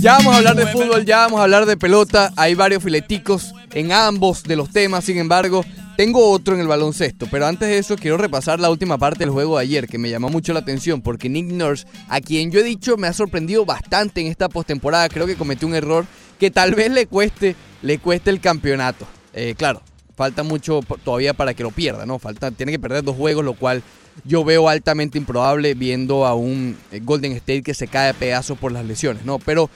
Ya 0.00 0.12
vamos 0.12 0.32
a 0.32 0.38
hablar 0.38 0.54
de 0.54 0.66
fútbol, 0.68 1.04
ya 1.04 1.18
vamos 1.18 1.40
a 1.40 1.42
hablar 1.42 1.66
de 1.66 1.76
pelota. 1.76 2.32
Hay 2.36 2.54
varios 2.54 2.84
fileticos 2.84 3.52
en 3.72 3.90
ambos 3.90 4.44
de 4.44 4.54
los 4.54 4.70
temas. 4.70 5.04
Sin 5.04 5.18
embargo, 5.18 5.64
tengo 5.96 6.30
otro 6.30 6.54
en 6.54 6.60
el 6.60 6.68
baloncesto. 6.68 7.26
Pero 7.28 7.46
antes 7.46 7.68
de 7.68 7.78
eso, 7.78 7.96
quiero 7.96 8.16
repasar 8.16 8.60
la 8.60 8.70
última 8.70 8.96
parte 8.96 9.20
del 9.20 9.30
juego 9.30 9.56
de 9.56 9.62
ayer, 9.62 9.88
que 9.88 9.98
me 9.98 10.08
llamó 10.08 10.28
mucho 10.28 10.52
la 10.52 10.60
atención. 10.60 11.02
Porque 11.02 11.28
Nick 11.28 11.46
Nurse, 11.46 11.84
a 12.08 12.20
quien 12.20 12.52
yo 12.52 12.60
he 12.60 12.62
dicho 12.62 12.96
me 12.96 13.08
ha 13.08 13.12
sorprendido 13.12 13.64
bastante 13.64 14.20
en 14.20 14.28
esta 14.28 14.48
postemporada, 14.48 15.08
creo 15.08 15.26
que 15.26 15.34
cometió 15.34 15.66
un 15.66 15.74
error 15.74 16.06
que 16.38 16.52
tal 16.52 16.76
vez 16.76 16.92
le 16.92 17.06
cueste, 17.06 17.56
le 17.82 17.98
cueste 17.98 18.30
el 18.30 18.40
campeonato. 18.40 19.04
Eh, 19.34 19.56
claro, 19.58 19.82
falta 20.14 20.44
mucho 20.44 20.80
todavía 21.02 21.34
para 21.34 21.54
que 21.54 21.64
lo 21.64 21.72
pierda, 21.72 22.06
¿no? 22.06 22.20
Falta, 22.20 22.52
tiene 22.52 22.70
que 22.70 22.78
perder 22.78 23.02
dos 23.02 23.16
juegos, 23.16 23.44
lo 23.44 23.54
cual 23.54 23.82
yo 24.24 24.44
veo 24.44 24.68
altamente 24.68 25.18
improbable 25.18 25.74
viendo 25.74 26.26
a 26.26 26.34
un 26.34 26.76
eh, 26.92 27.00
Golden 27.02 27.32
State 27.32 27.62
que 27.62 27.74
se 27.74 27.88
cae 27.88 28.10
a 28.10 28.14
pedazos 28.14 28.58
por 28.58 28.72
las 28.72 28.84
lesiones, 28.84 29.24
¿no? 29.24 29.38
Pero, 29.38 29.70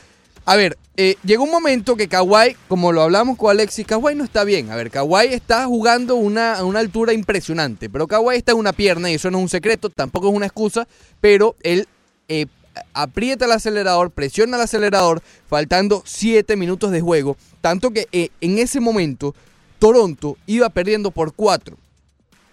a 0.44 0.56
ver, 0.56 0.76
eh, 0.96 1.16
llegó 1.24 1.44
un 1.44 1.50
momento 1.50 1.96
que 1.96 2.08
Kawhi, 2.08 2.56
como 2.68 2.92
lo 2.92 3.02
hablamos 3.02 3.36
con 3.36 3.50
Alexis, 3.50 3.86
Kawhi 3.86 4.14
no 4.14 4.24
está 4.24 4.44
bien. 4.44 4.70
A 4.70 4.76
ver, 4.76 4.90
Kawhi 4.90 5.26
está 5.28 5.66
jugando 5.66 6.16
una, 6.16 6.56
a 6.56 6.64
una 6.64 6.80
altura 6.80 7.12
impresionante, 7.12 7.88
pero 7.88 8.08
Kawhi 8.08 8.36
está 8.36 8.52
en 8.52 8.58
una 8.58 8.72
pierna 8.72 9.10
y 9.10 9.14
eso 9.14 9.30
no 9.30 9.38
es 9.38 9.42
un 9.42 9.48
secreto, 9.48 9.88
tampoco 9.88 10.28
es 10.28 10.34
una 10.34 10.46
excusa, 10.46 10.88
pero 11.20 11.54
él 11.62 11.86
eh, 12.28 12.46
aprieta 12.92 13.44
el 13.44 13.52
acelerador, 13.52 14.10
presiona 14.10 14.56
el 14.56 14.64
acelerador, 14.64 15.22
faltando 15.48 16.02
7 16.04 16.56
minutos 16.56 16.90
de 16.90 17.00
juego, 17.00 17.36
tanto 17.60 17.90
que 17.92 18.08
eh, 18.12 18.30
en 18.40 18.58
ese 18.58 18.80
momento 18.80 19.34
Toronto 19.78 20.36
iba 20.46 20.68
perdiendo 20.70 21.10
por 21.10 21.34
4. 21.34 21.76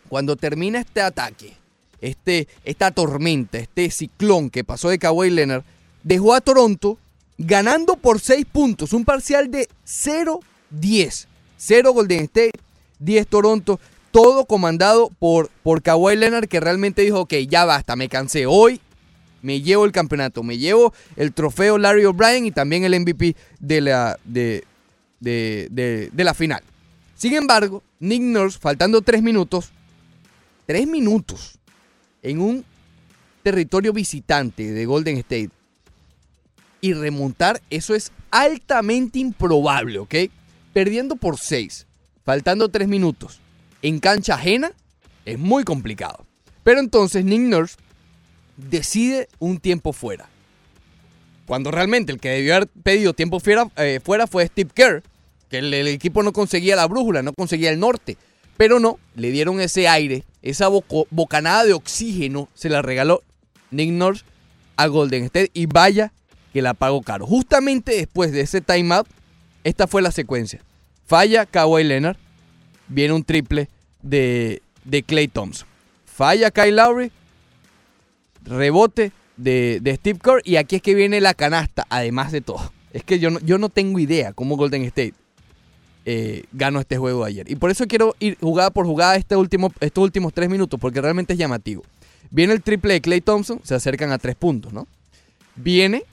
Cuando 0.10 0.36
termina 0.36 0.80
este 0.80 1.02
ataque, 1.02 1.56
este, 2.02 2.48
esta 2.64 2.92
tormenta, 2.92 3.58
este 3.58 3.92
ciclón 3.92 4.50
que 4.50 4.64
pasó 4.64 4.90
de 4.90 5.00
Kawhi 5.00 5.30
Leonard, 5.30 5.64
dejó 6.04 6.34
a 6.34 6.42
Toronto 6.42 6.98
ganando 7.40 7.96
por 7.96 8.20
6 8.20 8.46
puntos, 8.52 8.94
un 8.94 9.06
parcial 9.06 9.50
de 9.50 9.68
0-10. 9.88 11.26
0 11.58 11.94
Golden 11.94 12.20
State, 12.26 12.52
10 13.00 13.28
Toronto, 13.28 13.80
todo 14.12 14.46
comandado 14.46 15.10
por, 15.20 15.50
por 15.64 15.82
Kawhi 15.82 16.16
Leonard 16.16 16.48
que 16.48 16.60
realmente 16.60 17.02
dijo, 17.02 17.22
ok, 17.22 17.34
ya 17.50 17.66
basta, 17.66 17.96
me 17.96 18.08
cansé. 18.10 18.46
Hoy 18.46 18.80
me 19.42 19.62
llevo 19.62 19.86
el 19.86 19.92
campeonato, 19.92 20.44
me 20.44 20.58
llevo 20.58 20.94
el 21.16 21.34
trofeo 21.34 21.78
Larry 21.78 22.06
O'Brien 22.06 22.46
y 22.46 22.52
también 22.52 22.84
el 22.84 23.00
MVP 23.00 23.36
de 23.60 23.82
la, 23.82 24.18
de, 24.26 24.64
de, 25.20 25.68
de- 25.72 26.10
de 26.12 26.24
la 26.24 26.34
final. 26.34 26.62
Sin 27.16 27.34
embargo, 27.34 27.84
Nick 28.00 28.22
Nurse, 28.22 28.58
faltando 28.60 29.02
3 29.02 29.22
minutos, 29.22 29.70
3 30.66 30.88
minutos 30.88 31.58
en 32.22 32.40
un 32.40 32.66
territorio 33.44 33.92
visitante 33.94 34.72
de 34.72 34.86
Golden 34.86 35.18
State 35.18 35.50
y 36.82 36.94
remontar, 36.94 37.62
eso 37.70 37.96
es 37.96 38.12
altamente 38.32 39.20
improbable, 39.20 40.00
¿ok? 40.00 40.16
Perdiendo 40.74 41.16
por 41.16 41.38
6, 41.38 41.88
faltando 42.24 42.70
3 42.70 42.88
minutos 42.88 43.40
en 43.82 44.00
cancha 44.00 44.36
ajena, 44.36 44.72
es 45.26 45.38
muy 45.40 45.64
complicado. 45.64 46.26
Pero 46.64 46.80
entonces 46.80 47.24
Nick 47.24 47.42
Nurse 47.42 47.76
decide 48.58 49.30
un 49.40 49.60
tiempo 49.60 49.94
fuera. 49.94 50.30
Cuando 51.46 51.72
realmente 51.72 52.12
el 52.12 52.20
que 52.20 52.30
debió 52.30 52.56
haber 52.56 52.68
pedido 52.68 53.14
tiempo 53.14 53.40
fuera, 53.40 53.70
eh, 53.78 54.00
fuera 54.04 54.28
fue 54.28 54.46
Steve 54.46 54.70
Kerr, 54.74 55.04
que 55.50 55.60
el, 55.60 55.74
equipo 55.88 56.22
no 56.22 56.32
conseguía 56.32 56.76
la 56.76 56.86
brújula, 56.86 57.24
no 57.24 57.34
conseguía 57.34 57.72
el 57.72 57.80
norte. 57.80 58.18
Pero 58.58 58.80
no, 58.80 59.00
le 59.16 59.32
dieron 59.32 59.62
ese 59.62 59.88
aire, 59.88 60.26
esa 60.42 60.68
bocanada 60.68 61.64
de 61.64 61.74
oxígeno, 61.74 62.50
se 62.54 62.70
la 62.70 62.82
regaló 62.82 63.24
Nick 63.72 63.92
Nurse 63.92 64.26
a 64.76 64.88
Golden 64.88 65.24
State 65.26 65.52
y 65.54 65.66
vaya 65.66 66.12
que 66.54 66.62
la 66.62 66.74
pagó 66.74 67.02
caro. 67.02 67.26
Justamente 67.26 67.94
después 67.96 68.32
de 68.32 68.42
ese 68.42 68.62
timeout, 68.62 69.08
esta 69.64 69.88
fue 69.88 70.02
la 70.02 70.12
secuencia. 70.12 70.62
Falla 71.06 71.46
Kawhi 71.46 71.84
Leonard, 71.84 72.18
viene 72.88 73.14
un 73.14 73.24
triple 73.24 73.68
de, 74.02 74.62
de 74.84 75.04
Clay 75.04 75.28
Thompson. 75.28 75.68
Falla 76.06 76.52
Kyle 76.52 76.76
Lowry, 76.76 77.12
rebote 78.44 79.12
de, 79.38 79.80
de 79.82 79.96
Steve 79.96 80.20
Kerr 80.22 80.42
y 80.44 80.58
aquí 80.58 80.78
es 80.78 80.82
que 80.82 80.96
viene 80.96 81.22
la 81.22 81.34
canasta, 81.34 81.86
además 81.90 82.32
de 82.32 82.42
todo. 82.42 82.72
Es 82.92 83.04
que 83.04 83.20
yo 83.20 83.30
no, 83.30 83.40
yo 83.40 83.58
no 83.58 83.70
tengo 83.70 84.00
idea 84.00 84.34
cómo 84.34 84.58
Golden 84.58 84.84
State 84.84 85.14
eh, 86.06 86.44
ganó 86.52 86.80
este 86.80 86.98
juego 86.98 87.24
ayer. 87.24 87.50
Y 87.50 87.56
por 87.56 87.72
eso 87.72 87.86
quiero 87.88 88.16
ir 88.20 88.38
jugada 88.42 88.72
por 88.72 88.86
jugada 88.86 89.16
este 89.16 89.36
último, 89.36 89.72
estos 89.80 90.04
últimos 90.04 90.34
tres 90.34 90.50
minutos, 90.50 90.80
porque 90.80 91.02
realmente 91.02 91.34
es 91.34 91.40
llamativo. 91.40 91.84
Viene 92.32 92.54
el 92.54 92.62
triple 92.62 92.94
de 92.94 93.02
Clay 93.02 93.22
Thompson, 93.22 93.62
se 93.64 93.76
acercan 93.76 94.12
a 94.12 94.18
tres 94.18 94.36
puntos, 94.36 94.74
¿no? 94.74 94.88
Viene 95.56 96.04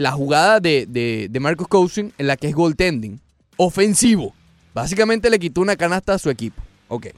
la 0.00 0.12
jugada 0.12 0.60
de, 0.60 0.86
de, 0.88 1.28
de 1.30 1.40
Marcus 1.40 1.68
Cousins 1.68 2.14
en 2.16 2.26
la 2.26 2.38
que 2.38 2.48
es 2.48 2.54
goaltending, 2.54 3.20
ofensivo. 3.58 4.34
Básicamente 4.72 5.28
le 5.28 5.38
quitó 5.38 5.60
una 5.60 5.76
canasta 5.76 6.14
a 6.14 6.18
su 6.18 6.30
equipo. 6.30 6.62
Ok. 6.88 7.08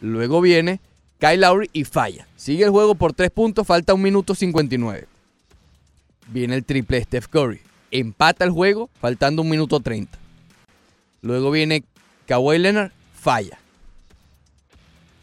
Luego 0.00 0.40
viene 0.40 0.80
Kyle 1.18 1.42
Lowry 1.42 1.68
y 1.74 1.84
falla. 1.84 2.26
Sigue 2.34 2.64
el 2.64 2.70
juego 2.70 2.94
por 2.94 3.12
tres 3.12 3.30
puntos, 3.30 3.66
falta 3.66 3.92
un 3.92 4.00
minuto 4.00 4.34
59. 4.34 5.06
Viene 6.28 6.54
el 6.54 6.64
triple 6.64 6.96
de 6.96 7.04
Steph 7.04 7.26
Curry. 7.26 7.60
Empata 7.90 8.46
el 8.46 8.52
juego, 8.52 8.88
faltando 9.02 9.42
un 9.42 9.50
minuto 9.50 9.78
30. 9.78 10.18
Luego 11.20 11.50
viene 11.50 11.84
Kawhi 12.26 12.58
Leonard, 12.58 12.90
falla. 13.20 13.58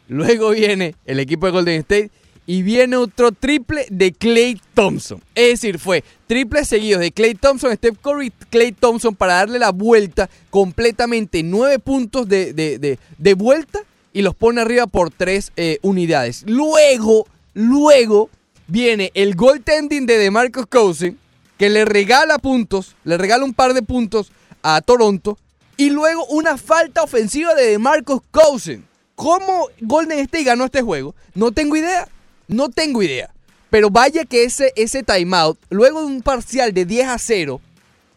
Luego 0.07 0.51
viene 0.51 0.93
el 1.05 1.19
equipo 1.19 1.47
de 1.47 1.51
Golden 1.51 1.79
State 1.79 2.11
y 2.47 2.61
viene 2.61 2.95
otro 2.95 3.31
triple 3.31 3.85
de 3.89 4.11
Clay 4.13 4.61
Thompson. 4.73 5.21
Es 5.33 5.61
decir, 5.61 5.79
fue 5.79 6.03
triple 6.27 6.63
seguidos 6.65 7.01
de 7.01 7.11
Clay 7.11 7.33
Thompson, 7.35 7.73
Steph 7.75 7.97
Curry, 8.01 8.31
Clay 8.49 8.71
Thompson 8.71 9.15
para 9.15 9.35
darle 9.35 9.57
la 9.59 9.71
vuelta 9.71 10.29
completamente. 10.51 11.41
Nueve 11.43 11.79
puntos 11.79 12.27
de, 12.27 12.53
de- 12.53 12.77
de- 12.79 12.99
de 13.17 13.33
vuelta 13.33 13.79
y 14.13 14.21
los 14.21 14.35
pone 14.35 14.61
arriba 14.61 14.87
por 14.87 15.09
tres 15.11 15.51
eh, 15.55 15.79
unidades. 15.81 16.43
Luego, 16.47 17.27
luego 17.53 18.29
viene 18.67 19.11
el 19.13 19.35
goaltending 19.35 20.05
de 20.05 20.17
DeMarcus 20.17 20.65
Cousins 20.67 21.15
que 21.57 21.69
le 21.69 21.85
regala 21.85 22.37
puntos, 22.39 22.95
le 23.05 23.17
regala 23.17 23.45
un 23.45 23.53
par 23.53 23.73
de 23.73 23.81
puntos 23.81 24.31
a 24.61 24.81
Toronto 24.81 25.37
y 25.77 25.89
luego 25.89 26.25
una 26.27 26.57
falta 26.57 27.01
ofensiva 27.03 27.53
de 27.55 27.71
DeMarcus 27.71 28.21
Cousins. 28.31 28.83
¿Cómo 29.15 29.67
Golden 29.81 30.19
State 30.19 30.43
ganó 30.43 30.65
este 30.65 30.81
juego? 30.81 31.15
No 31.33 31.51
tengo 31.51 31.75
idea. 31.77 32.07
No 32.47 32.69
tengo 32.69 33.01
idea. 33.03 33.31
Pero 33.69 33.89
vaya 33.89 34.25
que 34.25 34.43
ese, 34.43 34.71
ese 34.75 35.03
timeout, 35.03 35.57
luego 35.69 36.01
de 36.01 36.07
un 36.07 36.21
parcial 36.21 36.73
de 36.73 36.85
10 36.85 37.07
a 37.07 37.17
0, 37.17 37.59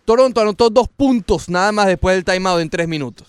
Toronto 0.04 0.40
anotó 0.40 0.70
dos 0.70 0.88
puntos 0.88 1.48
nada 1.48 1.72
más 1.72 1.86
después 1.86 2.14
del 2.14 2.24
timeout 2.24 2.60
en 2.60 2.70
tres 2.70 2.88
minutos. 2.88 3.26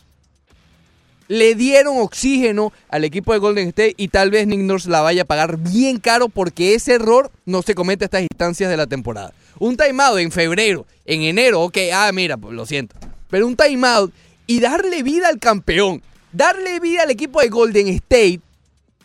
Le 1.27 1.53
dieron 1.53 1.97
oxígeno 1.99 2.73
al 2.87 3.03
equipo 3.03 3.33
de 3.33 3.39
Golden 3.39 3.67
State 3.67 3.95
y 3.97 4.07
tal 4.07 4.31
vez 4.31 4.47
Nick 4.47 4.61
Nurse 4.61 4.89
la 4.89 5.01
vaya 5.01 5.23
a 5.23 5.25
pagar 5.25 5.57
bien 5.57 5.99
caro 5.99 6.29
porque 6.29 6.73
ese 6.73 6.93
error 6.93 7.31
no 7.45 7.61
se 7.61 7.75
comete 7.75 8.05
a 8.05 8.07
estas 8.07 8.21
instancias 8.21 8.69
de 8.69 8.77
la 8.77 8.87
temporada. 8.87 9.33
Un 9.59 9.75
timeout 9.75 10.19
en 10.19 10.31
febrero, 10.31 10.85
en 11.05 11.21
enero, 11.23 11.61
ok, 11.61 11.77
ah, 11.93 12.11
mira, 12.13 12.37
pues 12.37 12.53
lo 12.53 12.65
siento. 12.65 12.95
Pero 13.29 13.45
un 13.45 13.55
timeout 13.55 14.13
y 14.47 14.59
darle 14.59 15.03
vida 15.03 15.27
al 15.27 15.37
campeón, 15.39 16.01
darle 16.31 16.79
vida 16.79 17.03
al 17.03 17.11
equipo 17.11 17.41
de 17.41 17.49
Golden 17.49 17.87
State, 17.89 18.39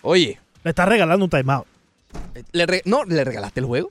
oye, 0.03 0.39
Le 0.63 0.71
estás 0.71 0.89
regalando 0.89 1.25
un 1.25 1.31
timeout. 1.31 1.67
Le 2.53 2.67
re- 2.67 2.83
no, 2.85 3.05
le 3.05 3.25
regalaste 3.25 3.61
el 3.61 3.67
juego. 3.67 3.91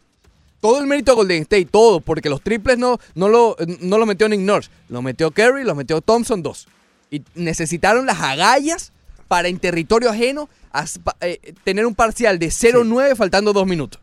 Todo 0.62 0.80
el 0.80 0.88
mérito 0.88 1.12
a 1.12 1.16
Golden 1.16 1.42
State, 1.42 1.66
todo, 1.70 2.00
porque 2.00 2.30
los 2.30 2.42
triples 2.42 2.78
no, 2.78 2.98
no, 3.16 3.28
lo, 3.28 3.58
no 3.82 3.98
lo 3.98 4.06
metió 4.06 4.30
Nick 4.30 4.40
Nurse. 4.40 4.70
Lo 4.88 5.02
metió 5.02 5.32
Kerry, 5.32 5.64
lo 5.66 5.76
metió 5.76 6.00
Thompson, 6.00 6.42
dos. 6.42 6.68
Y 7.12 7.22
necesitaron 7.36 8.06
las 8.06 8.22
agallas 8.22 8.92
para 9.28 9.50
en 9.50 9.60
territorio 9.60 10.10
ajeno 10.10 10.48
as- 10.72 11.00
eh, 11.22 11.54
tener 11.66 11.86
un 11.86 11.96
parcial 11.96 12.40
de 12.40 12.48
0-9 12.48 13.16
faltando 13.18 13.52
dos 13.52 13.68
minutos. 13.68 14.00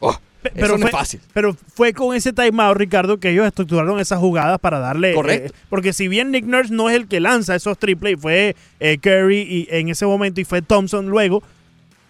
Oh, 0.00 0.16
eso 0.54 0.72
no 0.72 0.78
fue, 0.78 0.86
es 0.86 0.92
fácil. 0.92 1.20
Pero 1.34 1.54
fue 1.74 1.92
con 1.92 2.16
ese 2.16 2.32
timeout, 2.32 2.76
Ricardo, 2.78 3.18
que 3.20 3.30
ellos 3.30 3.46
estructuraron 3.46 4.00
esas 4.00 4.18
jugadas 4.18 4.58
para 4.60 4.78
darle. 4.78 5.12
Correcto. 5.12 5.52
eh, 5.52 5.56
porque 5.68 5.92
si 5.92 6.08
bien 6.08 6.30
Nick 6.30 6.46
Nurse 6.46 6.72
no 6.72 6.88
es 6.88 6.96
el 6.96 7.06
que 7.06 7.20
lanza 7.20 7.54
esos 7.54 7.76
triples, 7.78 8.14
y 8.14 8.16
fue 8.16 8.56
eh, 8.80 8.96
Curry 8.98 9.40
y, 9.42 9.68
en 9.70 9.88
ese 9.90 10.06
momento 10.06 10.40
y 10.40 10.44
fue 10.44 10.62
Thompson 10.62 11.08
luego, 11.08 11.42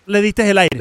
le 0.08 0.20
diste 0.22 0.48
el 0.50 0.58
aire. 0.58 0.76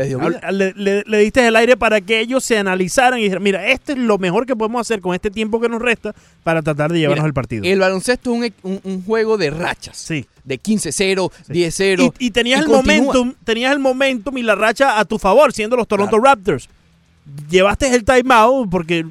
Le, 0.51 0.73
le- 0.75 1.03
le 1.05 1.17
diste 1.19 1.45
el 1.47 1.55
aire 1.55 1.78
para 1.78 2.01
que 2.01 2.19
ellos 2.19 2.43
se 2.43 2.57
analizaran 2.57 3.19
y 3.19 3.23
dijeran, 3.23 3.43
mira, 3.43 3.67
este 3.67 3.91
es 3.91 3.97
lo 3.99 4.17
mejor 4.17 4.45
que 4.45 4.55
podemos 4.55 4.82
hacer 4.82 5.01
con 5.01 5.13
este 5.13 5.30
tiempo 5.30 5.59
que 5.61 5.69
nos 5.69 5.82
resta 5.82 6.15
para 6.43 6.61
tratar 6.61 6.91
de 6.91 6.99
llevarnos 6.99 7.23
Mira, 7.23 7.28
el 7.28 7.34
partido. 7.34 7.63
El 7.65 7.80
baloncesto 7.80 8.32
es 8.32 8.38
un, 8.38 8.43
e- 8.45 8.53
un- 8.63 8.80
un 8.84 9.03
juego 9.03 9.38
de 9.38 9.49
rachas. 9.51 9.97
Sí. 9.97 10.25
De 10.43 10.59
15-0, 10.59 11.30
10-0. 11.49 12.13
Y, 12.19 12.28
y 12.28 12.32
tenías 12.32 12.61
el 12.61 12.67
continúa. 12.67 12.97
momentum, 13.13 13.34
tenías 13.43 13.71
el 13.73 13.80
momentum 13.80 14.38
y 14.38 14.43
la 14.43 14.55
racha 14.55 14.99
a 14.99 15.05
tu 15.05 15.19
favor, 15.19 15.51
siendo 15.53 15.75
los 15.75 15.88
Toronto 15.88 16.17
Raptors. 16.19 16.69
Llevaste 17.49 17.93
el 17.93 18.03
timeout 18.05 18.69
porque 18.69 19.05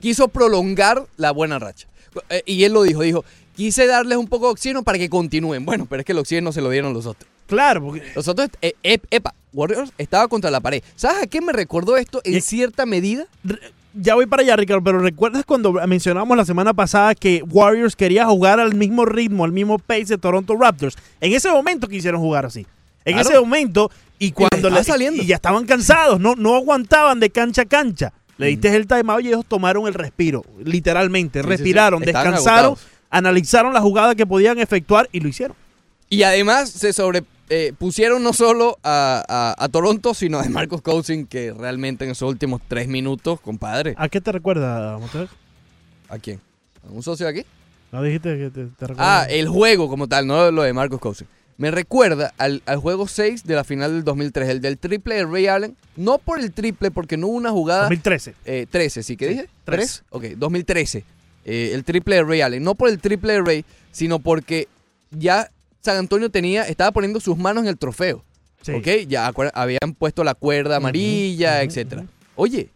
quiso 0.00 0.28
prolongar 0.28 1.06
la 1.16 1.30
buena 1.30 1.58
racha. 1.58 1.86
Eh, 2.28 2.42
y 2.44 2.64
él 2.64 2.72
lo 2.72 2.82
dijo, 2.82 3.02
dijo, 3.02 3.24
quise 3.54 3.86
darles 3.86 4.18
un 4.18 4.26
poco 4.26 4.46
de 4.46 4.52
oxígeno 4.52 4.82
para 4.82 4.98
que 4.98 5.08
continúen. 5.08 5.64
Bueno, 5.64 5.86
pero 5.88 6.00
es 6.00 6.06
que 6.06 6.12
el 6.12 6.18
oxígeno 6.18 6.50
se 6.52 6.60
lo 6.60 6.70
dieron 6.70 6.92
los 6.92 7.06
otros. 7.06 7.30
Claro, 7.46 7.82
porque 7.84 8.02
Los 8.16 8.26
otros, 8.28 8.48
eh, 8.62 8.74
ep- 8.82 9.02
epa, 9.10 9.34
Warriors 9.52 9.92
estaba 9.98 10.28
contra 10.28 10.50
la 10.50 10.60
pared. 10.60 10.82
¿Sabes 10.96 11.22
a 11.22 11.26
qué 11.26 11.40
me 11.40 11.52
recordó 11.52 11.96
esto 11.96 12.20
en 12.24 12.36
Y- 12.36 12.40
cierta 12.40 12.86
medida? 12.86 13.26
ya 13.92 14.14
voy 14.14 14.26
para 14.26 14.42
allá, 14.42 14.54
Ricardo, 14.56 14.82
pero 14.84 15.00
¿recuerdas 15.00 15.44
cuando 15.44 15.72
mencionamos 15.72 16.36
la 16.36 16.44
semana 16.44 16.72
pasada 16.74 17.14
que 17.14 17.42
Warriors 17.48 17.96
quería 17.96 18.24
jugar 18.26 18.60
al 18.60 18.74
mismo 18.74 19.04
ritmo, 19.04 19.44
al 19.44 19.52
mismo 19.52 19.78
pace 19.78 20.04
de 20.06 20.18
Toronto 20.18 20.56
Raptors? 20.56 20.96
En 21.20 21.32
ese 21.32 21.50
momento 21.50 21.88
quisieron 21.88 22.20
jugar 22.20 22.46
así. 22.46 22.66
En 23.04 23.14
Claro. 23.14 23.28
ese 23.28 23.40
momento, 23.40 23.90
y 24.18 24.30
cuando 24.32 24.70
le- 24.70 24.84
saliendo. 24.84 25.22
y 25.22 25.26
ya 25.26 25.36
estaban 25.36 25.64
cansados, 25.66 26.20
no, 26.20 26.34
no 26.36 26.54
aguantaban 26.54 27.18
de 27.18 27.30
cancha 27.30 27.62
a 27.62 27.64
cancha. 27.64 28.12
Le 28.38 28.46
diste 28.46 28.74
el 28.74 28.86
timeout 28.86 29.22
y 29.24 29.28
ellos 29.28 29.44
tomaron 29.46 29.86
el 29.86 29.94
respiro, 29.94 30.44
literalmente. 30.64 31.40
Sí, 31.40 31.42
sí, 31.42 31.46
sí. 31.50 31.56
respiraron, 31.56 32.00
descansaron, 32.02 32.36
agotados. 32.38 32.80
analizaron 33.10 33.74
la 33.74 33.80
jugada 33.80 34.14
que 34.14 34.26
podían 34.26 34.58
efectuar 34.58 35.08
y 35.12 35.20
lo 35.20 35.28
hicieron. 35.28 35.56
Y 36.08 36.22
además 36.22 36.70
se 36.70 36.92
sobre 36.92 37.22
eh, 37.50 37.74
pusieron 37.78 38.22
no 38.22 38.32
solo 38.32 38.78
a, 38.82 39.22
a- 39.28 39.62
a 39.64 39.68
Toronto, 39.68 40.14
sino 40.14 40.38
a 40.38 40.44
Marcos 40.48 40.80
Cousins, 40.80 41.28
que 41.28 41.52
realmente 41.52 42.04
en 42.06 42.12
esos 42.12 42.28
últimos 42.30 42.62
tres 42.66 42.88
minutos, 42.88 43.40
compadre. 43.40 43.94
¿A 43.98 44.08
qué 44.08 44.20
te 44.22 44.32
recuerda, 44.32 44.96
Montes? 44.98 45.28
¿A 46.08 46.18
quién? 46.18 46.40
¿A 46.88 46.90
un 46.92 47.02
socio 47.02 47.26
de 47.26 47.40
aquí? 47.40 47.48
¿No 47.92 48.02
dijiste 48.02 48.38
que 48.38 48.50
te, 48.50 48.64
te 48.66 48.86
recuerda? 48.86 49.20
Ah, 49.22 49.24
el 49.28 49.48
juego 49.48 49.88
como 49.88 50.08
tal, 50.08 50.26
no 50.26 50.50
lo 50.50 50.62
de 50.62 50.72
Marcos 50.72 51.00
Cousins. 51.00 51.28
Me 51.58 51.70
recuerda 51.70 52.32
al, 52.38 52.62
al 52.64 52.78
juego 52.78 53.06
6 53.06 53.44
de 53.44 53.54
la 53.54 53.64
final 53.64 53.92
del 53.92 54.04
2003, 54.04 54.48
el 54.48 54.60
del 54.62 54.78
triple 54.78 55.16
de 55.16 55.26
Ray 55.26 55.46
Allen. 55.48 55.76
No 55.96 56.16
por 56.16 56.40
el 56.40 56.52
triple, 56.52 56.90
porque 56.90 57.18
no 57.18 57.26
hubo 57.26 57.36
una 57.36 57.50
jugada. 57.50 57.82
2013. 57.82 58.34
Eh, 58.46 58.66
13, 58.70 59.02
¿sí 59.02 59.16
que 59.18 59.26
Sí, 59.26 59.30
dije? 59.34 59.48
13. 59.66 60.02
¿3? 60.02 60.02
Ok, 60.10 60.24
2013. 60.38 61.04
Eh, 61.44 61.72
el 61.74 61.84
triple 61.84 62.14
de 62.16 62.22
Ray 62.24 62.40
Allen. 62.40 62.62
No 62.62 62.74
por 62.74 62.88
el 62.88 62.98
triple 62.98 63.34
de 63.34 63.42
Ray, 63.42 63.64
sino 63.92 64.20
porque 64.20 64.68
ya 65.10 65.50
San 65.80 65.96
Antonio 65.96 66.30
tenía, 66.30 66.64
estaba 66.64 66.92
poniendo 66.92 67.20
sus 67.20 67.36
manos 67.36 67.64
en 67.64 67.68
el 67.68 67.78
trofeo. 67.78 68.24
Sí. 68.62 68.72
Ok, 68.72 69.08
ya 69.08 69.32
habían 69.54 69.94
puesto 69.98 70.22
la 70.22 70.34
cuerda 70.34 70.76
amarilla, 70.76 71.56
ujú, 71.56 71.64
etcétera. 71.70 72.06
Oye, 72.36 72.68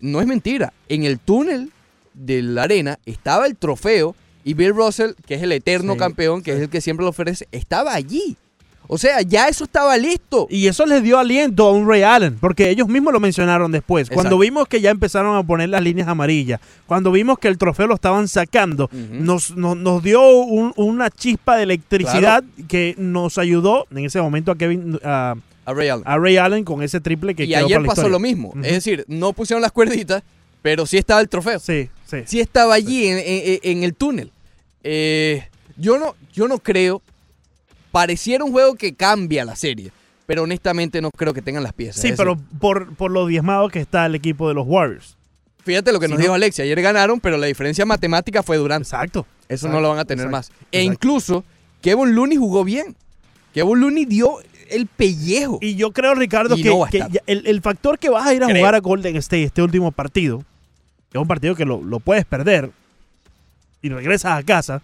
no 0.00 0.20
es 0.20 0.26
mentira. 0.26 0.72
En 0.88 1.04
el 1.04 1.18
túnel 1.18 1.70
de 2.14 2.42
la 2.42 2.62
arena 2.62 2.98
estaba 3.04 3.46
el 3.46 3.56
trofeo 3.56 4.16
y 4.44 4.54
Bill 4.54 4.74
Russell, 4.74 5.12
que 5.26 5.34
es 5.34 5.42
el 5.42 5.52
eterno 5.52 5.92
Sí, 5.92 5.98
campeón, 5.98 6.42
que 6.42 6.52
es 6.52 6.60
el 6.60 6.70
que 6.70 6.80
siempre 6.80 7.04
lo 7.04 7.10
ofrece, 7.10 7.46
estaba 7.52 7.94
allí. 7.94 8.36
O 8.92 8.98
sea, 8.98 9.22
ya 9.22 9.46
eso 9.46 9.62
estaba 9.62 9.96
listo. 9.96 10.48
Y 10.50 10.66
eso 10.66 10.84
les 10.84 11.00
dio 11.04 11.16
aliento 11.16 11.68
a 11.68 11.72
un 11.72 11.88
Ray 11.88 12.02
Allen, 12.02 12.36
porque 12.40 12.70
ellos 12.70 12.88
mismos 12.88 13.12
lo 13.12 13.20
mencionaron 13.20 13.70
después. 13.70 14.10
Cuando 14.10 14.36
vimos 14.36 14.66
que 14.66 14.80
ya 14.80 14.90
empezaron 14.90 15.36
a 15.36 15.44
poner 15.44 15.68
las 15.68 15.80
líneas 15.80 16.08
amarillas, 16.08 16.60
cuando 16.86 17.12
vimos 17.12 17.38
que 17.38 17.46
el 17.46 17.56
trofeo 17.56 17.86
lo 17.86 17.94
estaban 17.94 18.26
sacando, 18.26 18.90
nos, 19.12 19.56
nos, 19.56 19.76
nos 19.76 20.02
dio 20.02 20.28
un- 20.40 20.72
una 20.74 21.08
chispa 21.08 21.56
de 21.56 21.62
electricidad 21.62 22.42
que 22.66 22.96
nos 22.98 23.38
ayudó 23.38 23.86
en 23.92 24.06
ese 24.06 24.20
momento 24.20 24.50
a 24.50 24.56
Kevin 24.58 24.98
a, 25.04 25.36
A 25.66 25.72
Ray 25.72 25.88
Allen. 25.88 26.02
a 26.04 26.18
Ray 26.18 26.36
Allen 26.38 26.64
con 26.64 26.82
ese 26.82 27.00
triple 27.00 27.36
que 27.36 27.44
y 27.44 27.48
quedó 27.50 27.58
ayer 27.66 27.76
para 27.76 27.80
la 27.82 27.86
pasó 27.86 28.00
historia. 28.00 28.12
lo 28.12 28.18
mismo. 28.18 28.52
Es 28.64 28.72
decir, 28.72 29.04
no 29.06 29.32
pusieron 29.32 29.62
las 29.62 29.70
cuerditas, 29.70 30.24
pero 30.62 30.84
sí 30.84 30.98
estaba 30.98 31.20
el 31.20 31.28
trofeo. 31.28 31.60
Sí, 31.60 31.88
sí. 32.10 32.16
Sí 32.26 32.40
estaba 32.40 32.74
allí 32.74 33.06
en, 33.06 33.18
en- 33.18 33.60
en 33.62 33.84
el 33.84 33.94
túnel. 33.94 34.32
Eh, 34.82 35.44
yo, 35.76 35.96
no, 35.96 36.16
yo 36.32 36.48
no 36.48 36.58
creo. 36.58 37.02
Pareciera 37.92 38.44
un 38.44 38.52
juego 38.52 38.74
que 38.74 38.94
cambia 38.94 39.44
la 39.44 39.56
serie. 39.56 39.92
Pero 40.26 40.44
honestamente 40.44 41.00
no 41.00 41.10
creo 41.10 41.34
que 41.34 41.42
tengan 41.42 41.62
las 41.64 41.72
piezas. 41.72 42.00
Sí, 42.02 42.12
pero 42.16 42.36
por, 42.60 42.94
por 42.94 43.10
lo 43.10 43.26
diezmado 43.26 43.68
que 43.68 43.80
está 43.80 44.06
el 44.06 44.14
equipo 44.14 44.46
de 44.48 44.54
los 44.54 44.64
Warriors. 44.66 45.16
Fíjate 45.64 45.92
lo 45.92 45.98
que 46.00 46.06
nos 46.08 46.18
no- 46.18 46.22
dijo 46.22 46.34
Alexia. 46.34 46.62
Ayer 46.64 46.80
ganaron, 46.80 47.18
pero 47.20 47.36
la 47.36 47.46
diferencia 47.46 47.84
matemática 47.84 48.42
fue 48.42 48.56
Durant. 48.56 48.84
Exacto. 48.84 49.26
Eso 49.48 49.66
Exacto, 49.66 49.74
no 49.74 49.80
lo 49.80 49.88
van 49.90 49.98
a 49.98 50.04
tener 50.04 50.26
exacto, 50.26 50.52
más. 50.54 50.66
E 50.70 50.82
incluso, 50.84 51.44
Kevin 51.82 52.14
Looney 52.14 52.36
jugó 52.36 52.62
bien. 52.62 52.94
Kevin 53.52 53.80
Looney 53.80 54.04
dio 54.04 54.38
el 54.70 54.86
pellejo. 54.86 55.58
Y 55.60 55.74
yo 55.74 55.90
creo, 55.90 56.14
Ricardo, 56.14 56.56
Y 56.56 56.62
que, 56.62 56.68
no 56.68 56.86
el, 57.26 57.46
el 57.46 57.60
factor 57.60 57.98
que 57.98 58.08
vas 58.08 58.24
a 58.26 58.32
ir 58.32 58.44
a 58.44 58.46
Creo. 58.46 58.58
jugar 58.58 58.76
a 58.76 58.78
Golden 58.78 59.16
State 59.16 59.42
este 59.42 59.62
último 59.62 59.90
partido, 59.90 60.44
que 61.10 61.18
es 61.18 61.22
un 61.22 61.26
partido 61.26 61.56
que 61.56 61.64
lo, 61.64 61.82
lo 61.82 61.98
puedes 61.98 62.24
perder 62.24 62.70
y 63.82 63.88
regresas 63.88 64.38
a 64.38 64.42
casa, 64.44 64.80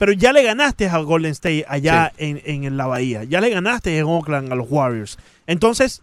Pero 0.00 0.12
ya 0.12 0.32
le 0.32 0.42
ganaste 0.42 0.88
a 0.88 0.96
Golden 0.98 1.32
State 1.32 1.66
allá 1.68 2.10
en, 2.16 2.40
en 2.64 2.76
la 2.78 2.86
Bahía. 2.86 3.22
Ya 3.24 3.40
le 3.42 3.50
ganaste 3.50 3.96
en 3.98 4.04
Oakland 4.06 4.50
a 4.50 4.54
los 4.56 4.66
Warriors. 4.70 5.18
Entonces, 5.46 6.00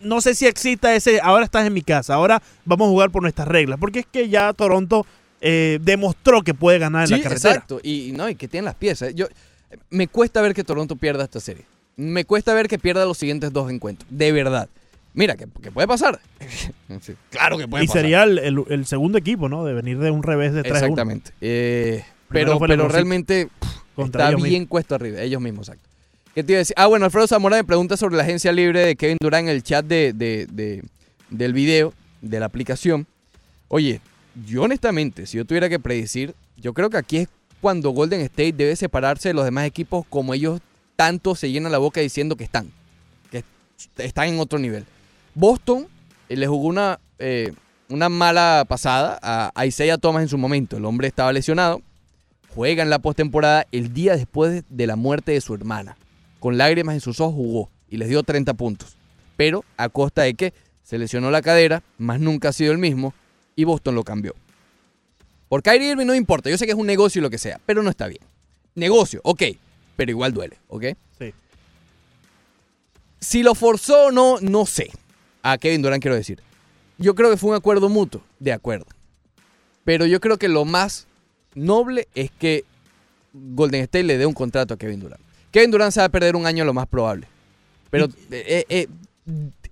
no 0.00 0.20
sé 0.20 0.34
si 0.34 0.46
exista 0.46 0.92
ese, 0.96 1.20
ahora 1.22 1.44
estás 1.44 1.64
en 1.64 1.72
mi 1.72 1.82
casa, 1.82 2.14
ahora 2.14 2.42
vamos 2.64 2.86
a 2.86 2.90
jugar 2.90 3.10
por 3.10 3.22
nuestras 3.22 3.46
reglas. 3.46 3.78
Porque 3.78 4.00
es 4.00 4.06
que 4.06 4.28
ya 4.28 4.52
Toronto 4.52 5.06
eh, 5.40 5.78
demostró 5.80 6.42
que 6.42 6.54
puede 6.54 6.80
ganar 6.80 7.02
en 7.02 7.06
Sí, 7.08 7.14
la 7.14 7.22
carretera. 7.22 7.54
exacto. 7.54 7.78
Y, 7.84 8.08
y 8.08 8.12
no, 8.12 8.28
y 8.28 8.34
que 8.34 8.48
tienen 8.48 8.64
las 8.64 8.74
piezas. 8.74 9.14
Yo, 9.14 9.28
me 9.90 10.08
cuesta 10.08 10.42
ver 10.42 10.52
que 10.52 10.64
Toronto 10.64 10.96
pierda 10.96 11.22
esta 11.22 11.38
serie. 11.38 11.64
Me 11.96 12.24
cuesta 12.24 12.52
ver 12.52 12.66
que 12.66 12.80
pierda 12.80 13.04
los 13.04 13.16
siguientes 13.16 13.52
dos 13.52 13.70
encuentros. 13.70 14.08
De 14.10 14.32
verdad. 14.32 14.68
Mira, 15.14 15.36
que, 15.36 15.46
que 15.62 15.70
puede 15.70 15.86
pasar. 15.86 16.18
Sí, 17.00 17.12
claro 17.30 17.58
que 17.58 17.68
puede 17.68 17.84
Y 17.84 17.86
pasar. 17.86 18.02
sería 18.02 18.22
el, 18.24 18.38
el- 18.38 18.64
el 18.68 18.86
segundo 18.86 19.18
equipo, 19.18 19.48
¿no? 19.48 19.64
De 19.64 19.72
venir 19.74 19.98
de 20.00 20.10
un 20.10 20.24
revés 20.24 20.52
de 20.52 20.62
3 20.62 20.72
a 20.74 20.76
1. 20.78 20.84
Exactamente. 20.86 21.30
Eh, 21.40 22.02
Primero 22.28 22.58
pero 22.58 22.68
pero 22.68 22.88
realmente 22.88 23.48
pff, 23.60 24.04
está 24.04 24.30
bien 24.30 24.42
mismos. 24.42 24.68
cuesto 24.68 24.94
arriba. 24.94 25.20
Ellos 25.20 25.40
mismos, 25.40 25.68
exacto. 25.68 25.88
¿Qué 26.34 26.44
te 26.44 26.52
iba 26.52 26.58
a 26.58 26.60
decir? 26.60 26.74
Ah, 26.78 26.86
bueno, 26.86 27.04
Alfredo 27.06 27.26
Zamora 27.26 27.56
me 27.56 27.64
pregunta 27.64 27.96
sobre 27.96 28.16
la 28.16 28.22
agencia 28.22 28.52
libre 28.52 28.80
de 28.84 28.96
Kevin 28.96 29.16
Durant 29.20 29.48
en 29.48 29.54
el 29.54 29.62
chat 29.62 29.84
de, 29.84 30.12
de- 30.12 30.46
de- 30.46 30.84
del 31.30 31.52
video, 31.52 31.92
de 32.20 32.38
la 32.40 32.46
aplicación. 32.46 33.06
Oye, 33.68 34.00
yo 34.46 34.62
honestamente, 34.62 35.26
si 35.26 35.36
yo 35.38 35.44
tuviera 35.44 35.68
que 35.68 35.80
predecir, 35.80 36.34
yo 36.56 36.72
creo 36.74 36.90
que 36.90 36.96
aquí 36.96 37.16
es 37.18 37.28
cuando 37.60 37.90
Golden 37.90 38.20
State 38.20 38.52
debe 38.52 38.76
separarse 38.76 39.30
de 39.30 39.34
los 39.34 39.44
demás 39.44 39.66
equipos 39.66 40.04
como 40.08 40.32
ellos 40.32 40.60
tanto 40.96 41.34
se 41.34 41.50
llenan 41.50 41.72
la 41.72 41.78
boca 41.78 42.00
diciendo 42.00 42.36
que 42.36 42.44
están. 42.44 42.70
Que 43.32 43.42
están 43.98 44.28
en 44.28 44.38
otro 44.38 44.58
nivel. 44.60 44.84
Boston 45.34 45.86
eh, 46.28 46.36
le 46.36 46.46
jugó 46.46 46.68
una, 46.68 47.00
eh, 47.18 47.52
una 47.88 48.08
mala 48.08 48.64
pasada 48.68 49.18
a 49.22 49.66
Isaiah 49.66 49.98
Thomas 49.98 50.22
en 50.22 50.28
su 50.28 50.38
momento. 50.38 50.76
El 50.76 50.84
hombre 50.84 51.08
estaba 51.08 51.32
lesionado. 51.32 51.82
Juega 52.58 52.82
en 52.82 52.90
la 52.90 52.98
postemporada 52.98 53.68
el 53.70 53.94
día 53.94 54.16
después 54.16 54.50
de- 54.50 54.64
de 54.68 54.86
la 54.88 54.96
muerte 54.96 55.30
de 55.30 55.40
su 55.40 55.54
hermana. 55.54 55.96
Con 56.40 56.58
lágrimas 56.58 56.96
en 56.96 57.00
sus 57.00 57.20
ojos 57.20 57.36
jugó 57.36 57.70
y 57.88 57.98
les 57.98 58.08
dio 58.08 58.24
30 58.24 58.52
puntos. 58.54 58.96
Pero 59.36 59.64
a 59.76 59.88
costa 59.88 60.22
de 60.22 60.34
que 60.34 60.52
se 60.82 60.98
lesionó 60.98 61.30
la 61.30 61.40
cadera, 61.40 61.84
más 61.98 62.18
nunca 62.18 62.48
ha 62.48 62.52
sido 62.52 62.72
el 62.72 62.78
mismo 62.78 63.14
y 63.54 63.62
Boston 63.62 63.94
lo 63.94 64.02
cambió. 64.02 64.34
Por 65.48 65.62
Kyrie 65.62 65.92
Irving 65.92 66.06
no 66.06 66.16
importa, 66.16 66.50
yo 66.50 66.58
sé 66.58 66.64
que 66.66 66.72
es 66.72 66.76
un 66.78 66.88
negocio 66.88 67.20
y 67.20 67.22
lo 67.22 67.30
que 67.30 67.38
sea, 67.38 67.60
pero 67.64 67.84
no 67.84 67.90
está 67.90 68.08
bien. 68.08 68.22
Negocio, 68.74 69.20
ok, 69.22 69.42
pero 69.94 70.10
igual 70.10 70.34
duele, 70.34 70.58
¿ok? 70.66 70.84
Sí. 71.16 71.32
Si 73.20 73.44
lo 73.44 73.54
forzó 73.54 74.06
o 74.06 74.10
no, 74.10 74.40
no 74.40 74.66
sé. 74.66 74.90
A 75.42 75.58
Kevin 75.58 75.80
Durant 75.82 76.02
quiero 76.02 76.16
decir. 76.16 76.42
Yo 76.98 77.14
creo 77.14 77.30
que 77.30 77.36
fue 77.36 77.50
un 77.50 77.56
acuerdo 77.56 77.88
mutuo, 77.88 78.20
de 78.40 78.52
acuerdo. 78.52 78.86
Pero 79.84 80.06
yo 80.06 80.18
creo 80.20 80.38
que 80.38 80.48
lo 80.48 80.64
más 80.64 81.06
noble 81.58 82.08
es 82.14 82.30
que 82.30 82.64
Golden 83.32 83.82
State 83.82 84.04
le 84.04 84.18
dé 84.18 84.26
un 84.26 84.34
contrato 84.34 84.74
a 84.74 84.76
Kevin 84.76 85.00
Durant. 85.00 85.20
Kevin 85.50 85.70
Durant 85.70 85.92
se 85.92 86.00
va 86.00 86.06
a 86.06 86.08
perder 86.10 86.36
un 86.36 86.46
año 86.46 86.64
lo 86.64 86.74
más 86.74 86.86
probable. 86.86 87.26
Pero 87.90 88.06
eh, 88.30 88.64
eh, 88.68 88.86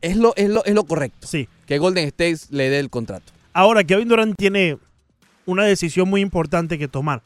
es, 0.01 0.17
lo, 0.17 0.35
es, 0.37 0.49
lo, 0.49 0.65
es 0.65 0.75
lo 0.75 0.85
correcto. 0.85 1.27
Sí. 1.27 1.49
Que 1.67 1.79
Golden 1.79 2.07
State 2.07 2.39
le 2.51 2.71
dé 2.71 2.79
el 2.79 2.91
contrato. 2.91 3.33
Ahora, 3.53 3.85
Kevin 3.85 4.09
Durant 4.09 4.37
tiene 4.37 4.79
una 5.45 5.65
decisión 5.65 6.09
muy 6.09 6.21
importante 6.21 6.79
que 6.79 6.89
tomar. 6.89 7.23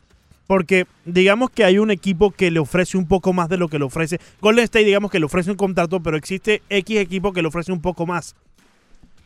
Porque 0.47 0.87
digamos 1.05 1.51
que 1.51 1.65
hay 1.65 1.79
un 1.79 1.93
equipo 1.93 2.33
que 2.33 2.51
le 2.51 2.59
ofrece 2.59 2.99
un 2.99 3.07
poco 3.07 3.33
más 3.33 3.49
de 3.49 3.57
lo 3.57 3.69
que 3.69 3.79
le 3.79 3.85
ofrece. 3.85 4.19
Golden 4.41 4.65
State, 4.65 4.85
digamos 4.85 5.11
que 5.11 5.21
le 5.21 5.27
ofrece 5.27 5.51
un 5.51 5.57
contrato, 5.57 6.01
pero 6.01 6.17
existe 6.17 6.63
X 6.69 6.99
equipo 6.99 7.33
que 7.33 7.41
le 7.41 7.49
ofrece 7.49 7.71
un 7.71 7.81
poco 7.81 8.05
más. 8.05 8.35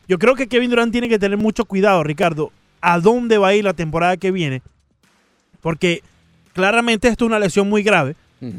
Yo 0.06 0.18
creo 0.18 0.34
que 0.34 0.48
Kevin 0.48 0.68
Durant 0.68 0.92
tiene 0.92 1.08
que 1.08 1.18
tener 1.18 1.38
mucho 1.38 1.64
cuidado, 1.64 2.04
Ricardo, 2.04 2.52
a 2.82 3.00
dónde 3.00 3.38
va 3.38 3.48
a 3.48 3.54
ir 3.54 3.64
la 3.64 3.72
temporada 3.72 4.18
que 4.18 4.30
viene. 4.30 4.60
Porque 5.64 6.02
claramente 6.52 7.08
esto 7.08 7.24
es 7.24 7.26
una 7.26 7.38
lesión 7.38 7.70
muy 7.70 7.82
grave 7.82 8.16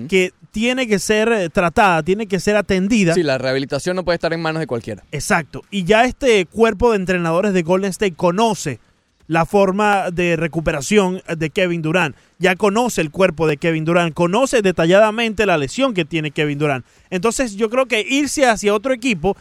que 0.10 0.34
tiene 0.50 0.88
que 0.88 0.98
ser 0.98 1.32
eh, 1.32 1.50
tratada, 1.50 2.02
tiene 2.02 2.26
que 2.26 2.40
ser 2.40 2.56
atendida. 2.56 3.14
Sí, 3.14 3.22
la 3.22 3.38
rehabilitación 3.38 3.96
no 3.96 4.04
puede 4.04 4.16
estar 4.16 4.34
en 4.34 4.42
manos 4.42 4.60
de 4.60 4.66
cualquiera. 4.66 5.04
Exacto. 5.12 5.62
Y 5.70 5.84
ya 5.84 6.06
este 6.06 6.48
cuerpo 6.48 6.90
de 6.90 6.98
entrenadores 6.98 7.54
de 7.54 7.62
Golden 7.62 7.92
State 7.92 8.16
conoce 8.16 8.80
la 9.28 9.46
forma 9.46 10.10
de 10.10 10.36
recuperación 10.36 11.22
de 11.38 11.52
Kevin 11.52 11.84
Durant. 11.84 12.16
Ya 12.40 12.56
conoce 12.56 13.02
el 13.02 13.12
cuerpo 13.12 13.46
de 13.46 13.58
Kevin 13.58 13.86
Durant, 13.86 14.16
conoce 14.16 14.64
detalladamente 14.64 15.46
la 15.46 15.60
lesión 15.60 15.94
que 15.94 16.06
tiene 16.06 16.32
Kevin 16.32 16.58
Durant. 16.58 16.86
Entonces 17.12 17.56
yo 17.56 17.70
creo 17.70 17.86
que 17.86 18.02
irse 18.02 18.48
hacia 18.48 18.74
otro 18.74 18.92
equipo 18.92 19.38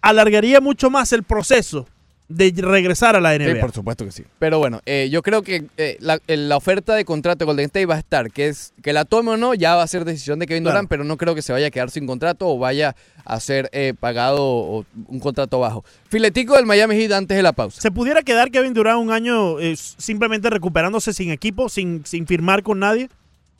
alargaría 0.00 0.62
mucho 0.62 0.88
más 0.88 1.12
el 1.12 1.22
proceso 1.22 1.86
de 2.28 2.52
regresar 2.56 3.16
a 3.16 3.20
la 3.20 3.34
NBA. 3.36 3.54
Sí, 3.54 3.60
por 3.60 3.72
supuesto 3.72 4.04
que 4.04 4.10
sí. 4.10 4.24
Pero 4.38 4.58
bueno, 4.58 4.80
eh, 4.86 5.08
yo 5.12 5.22
creo 5.22 5.42
que 5.42 5.64
eh, 5.76 5.96
la, 6.00 6.18
el- 6.26 6.48
la 6.48 6.56
oferta 6.56 6.94
de 6.94 7.04
contrato 7.04 7.40
de 7.40 7.44
Golden 7.44 7.66
State 7.66 7.84
va 7.86 7.96
a 7.96 7.98
estar, 7.98 8.30
que 8.30 8.48
es 8.48 8.72
que 8.82 8.92
la 8.94 9.04
tome 9.04 9.32
o 9.32 9.36
no, 9.36 9.52
ya 9.54 9.74
va 9.74 9.82
a 9.82 9.86
ser 9.86 10.04
decisión 10.06 10.38
de 10.38 10.46
Kevin 10.46 10.62
Claro. 10.62 10.74
Durant, 10.76 10.88
pero 10.88 11.04
no 11.04 11.16
creo 11.18 11.34
que 11.34 11.42
se 11.42 11.52
vaya 11.52 11.66
a 11.66 11.70
quedar 11.70 11.90
sin 11.90 12.06
contrato 12.06 12.48
o 12.48 12.58
vaya 12.58 12.96
a 13.26 13.40
ser 13.40 13.68
eh, 13.72 13.92
pagado 13.98 14.38
o 14.42 14.84
un 15.08 15.20
contrato 15.20 15.60
bajo. 15.60 15.84
Filetico 16.08 16.56
del 16.56 16.64
Miami 16.66 16.96
Heat 16.96 17.12
antes 17.12 17.36
de 17.36 17.42
la 17.42 17.52
pausa. 17.52 17.80
¿Se 17.80 17.90
pudiera 17.90 18.22
quedar 18.22 18.50
Kevin 18.50 18.72
Durant 18.74 18.98
un 19.00 19.10
año 19.12 19.60
eh, 19.60 19.76
simplemente 19.76 20.48
recuperándose 20.48 21.12
sin 21.12 21.30
equipo, 21.30 21.68
sin, 21.68 22.06
sin 22.06 22.26
firmar 22.26 22.62
con 22.62 22.78
nadie? 22.78 23.10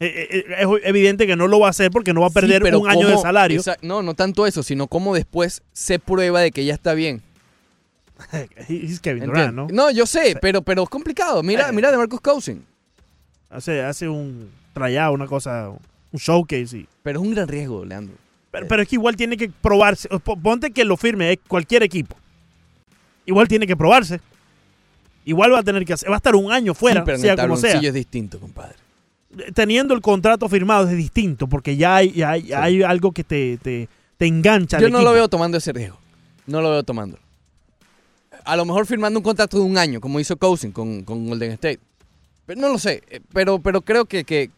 Eh, 0.00 0.06
eh, 0.06 0.44
eh, 0.48 0.54
es 0.60 0.68
evidente 0.84 1.26
que 1.26 1.36
no 1.36 1.46
lo 1.48 1.60
va 1.60 1.68
a 1.68 1.70
hacer 1.70 1.90
porque 1.90 2.12
no 2.12 2.22
va 2.22 2.26
a 2.26 2.30
perder 2.30 2.56
Sí, 2.58 2.64
pero 2.64 2.80
un 2.80 2.88
año 2.88 3.08
de 3.08 3.16
salario. 3.18 3.60
esa- 3.60 3.76
no, 3.82 4.02
no 4.02 4.14
tanto 4.14 4.46
eso, 4.46 4.62
sino 4.62 4.86
cómo 4.88 5.14
después 5.14 5.62
se 5.72 5.98
prueba 5.98 6.40
de 6.40 6.50
que 6.50 6.64
ya 6.64 6.74
está 6.74 6.94
bien. 6.94 7.22
Es 8.68 9.00
Kevin 9.00 9.24
Durant, 9.24 9.54
¿no? 9.54 9.66
No, 9.70 9.90
yo 9.90 10.06
sé, 10.06 10.36
pero, 10.40 10.62
pero 10.62 10.84
es 10.84 10.88
complicado. 10.88 11.42
Mira, 11.42 11.68
Eh. 11.68 11.72
mira 11.72 11.90
de 11.90 11.96
Marcus 11.96 12.20
Cousins. 12.20 12.62
Hace, 13.50 13.82
hace 13.82 14.08
un 14.08 14.50
tryout, 14.72 15.14
una 15.14 15.26
cosa, 15.26 15.68
un 15.70 16.18
showcase. 16.18 16.78
Y, 16.78 16.88
Pero 17.02 17.20
es 17.20 17.26
un 17.26 17.34
gran 17.34 17.46
riesgo, 17.48 17.84
Leandro. 17.84 18.14
pero, 18.50 18.66
pero 18.68 18.82
es 18.82 18.88
que 18.88 18.96
igual 18.96 19.16
tiene 19.16 19.36
que 19.36 19.48
probarse. 19.48 20.08
Ponte 20.42 20.70
que 20.72 20.84
lo 20.84 20.96
firme 20.96 21.32
eh, 21.32 21.38
cualquier 21.48 21.82
equipo. 21.82 22.16
Igual 23.26 23.48
tiene 23.48 23.66
que 23.66 23.76
probarse. 23.76 24.20
Igual 25.24 25.52
va 25.54 25.60
a 25.60 25.62
tener 25.62 25.84
que 25.84 25.92
hacer. 25.94 26.10
Va 26.10 26.14
a 26.14 26.16
estar 26.18 26.34
un 26.36 26.52
año 26.52 26.74
fuera, 26.74 27.00
sí, 27.00 27.04
pero 27.06 27.18
sea 27.18 27.36
como 27.36 27.56
sea. 27.56 27.78
es 27.80 27.94
distinto, 27.94 28.38
compadre. 28.38 28.74
Teniendo 29.54 29.94
el 29.94 30.00
contrato 30.00 30.48
firmado 30.48 30.88
es 30.88 30.96
distinto 30.96 31.46
porque 31.48 31.76
ya 31.76 31.96
hay, 31.96 32.12
ya 32.12 32.30
hay, 32.32 32.52
hay 32.52 32.82
algo 32.82 33.10
que 33.12 33.24
te, 33.24 33.58
te, 33.62 33.88
te 34.16 34.26
engancha. 34.26 34.76
al 34.76 34.82
Yo 34.82 34.90
no 34.90 34.98
equipo. 34.98 35.10
lo 35.10 35.14
veo 35.14 35.28
tomando 35.28 35.56
ese 35.58 35.72
riesgo. 35.72 35.98
No 36.46 36.60
lo 36.60 36.70
veo 36.70 36.82
tomando. 36.82 37.18
A 38.44 38.56
lo 38.56 38.64
mejor 38.64 38.86
firmando 38.86 39.18
un 39.18 39.24
contrato 39.24 39.56
de 39.58 39.62
un 39.64 39.78
año, 39.78 40.00
como 40.00 40.20
hizo 40.20 40.36
Cousins 40.36 40.74
con, 40.74 41.02
con 41.02 41.26
Golden 41.26 41.52
State. 41.52 41.80
Pero 42.46 42.60
no 42.60 42.68
lo 42.68 42.78
sé. 42.78 43.02
eh, 43.10 43.20
Pero, 43.32 43.58
pero 43.58 43.80
creo 43.80 44.04
que, 44.04 44.24
que 44.24 44.50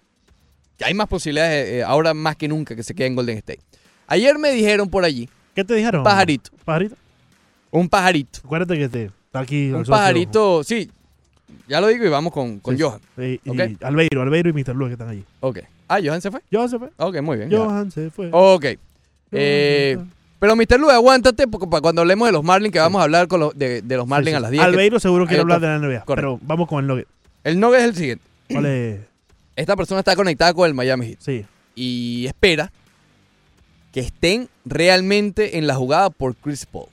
hay 0.80 0.92
más 0.94 1.06
posibilidades 1.08 1.68
eh, 1.68 1.82
ahora 1.84 2.12
más 2.14 2.36
que 2.36 2.48
nunca 2.48 2.74
que 2.74 2.82
se 2.82 2.94
quede 2.94 3.06
en 3.06 3.14
Golden 3.16 3.38
State. 3.38 3.60
Ayer 4.08 4.38
me 4.38 4.50
dijeron 4.52 4.88
por 4.88 5.04
allí, 5.04 5.28
¿Qué 5.54 5.64
te 5.64 5.74
dijeron? 5.74 6.02
pajarito. 6.02 6.50
Pajarito. 6.64 6.96
Un 7.70 7.88
pajarito. 7.88 8.40
Acuérdate 8.44 8.76
que 8.78 8.88
te, 8.88 9.04
está 9.26 9.40
aquí. 9.40 9.70
Un 9.72 9.84
pajarito, 9.84 10.62
sí. 10.64 10.90
Ya 11.68 11.80
lo 11.80 11.86
digo 11.88 12.04
y 12.04 12.08
vamos 12.08 12.32
con, 12.32 12.58
con 12.60 12.76
Sí, 12.76 12.82
Johan. 12.82 13.00
sí, 13.16 13.40
y 13.44 13.50
Ok. 13.50 13.82
Albeiro, 13.82 14.22
Albeiro 14.22 14.50
y 14.50 14.52
Mr. 14.52 14.74
Luis 14.74 14.88
que 14.88 14.92
están 14.94 15.08
allí. 15.08 15.24
Ok. 15.40 15.60
Ah, 15.88 15.98
Johan 16.04 16.20
se 16.20 16.30
fue. 16.30 16.40
Johan 16.52 16.68
se 16.68 16.78
fue. 16.78 16.90
Ok, 16.96 17.20
muy 17.22 17.36
bien. 17.36 17.50
ya. 17.50 17.58
Johan 17.58 17.90
se 17.90 18.10
fue. 18.10 18.28
Ok. 18.32 18.64
Eh, 19.32 19.96
pero 20.38 20.54
Mr. 20.56 20.78
Luis, 20.78 20.92
aguántate 20.92 21.46
porque 21.48 21.66
para 21.66 21.80
cuando 21.80 22.02
hablemos 22.02 22.28
de 22.28 22.32
los 22.32 22.44
Marlins, 22.44 22.72
que 22.72 22.78
vamos 22.78 23.00
a 23.00 23.04
hablar 23.04 23.28
con 23.28 23.40
los, 23.40 23.56
de, 23.58 23.82
de 23.82 23.96
los 23.96 24.06
Marlins 24.06 24.28
Sí, 24.28 24.32
sí. 24.32 24.36
a 24.36 24.40
las 24.40 24.50
10. 24.50 24.60
que- 24.62 24.66
Albeiro 24.68 25.00
seguro 25.00 25.26
quiere 25.26 25.40
hablar 25.42 25.60
de 25.60 25.66
la 25.68 25.78
NBA. 25.78 26.04
Correcto. 26.04 26.14
Pero 26.14 26.38
vamos 26.42 26.68
con 26.68 26.80
el 26.80 26.86
Nugget. 26.86 27.08
El 27.44 27.60
nugget 27.60 27.80
es 27.80 27.84
el 27.86 27.94
siguiente. 27.96 28.24
¿Cuál 28.50 28.66
es? 28.66 29.00
Esta 29.56 29.74
persona 29.76 30.00
está 30.00 30.14
conectada 30.16 30.52
con 30.52 30.66
el 30.68 30.74
Miami 30.74 31.06
Heat 31.06 31.18
Sí. 31.20 31.44
y 31.74 32.26
espera 32.26 32.70
que 33.92 34.00
estén 34.00 34.48
realmente 34.66 35.56
en 35.56 35.66
la 35.66 35.74
jugada 35.74 36.10
por 36.10 36.34
Chris 36.36 36.66
Paul. 36.66 36.88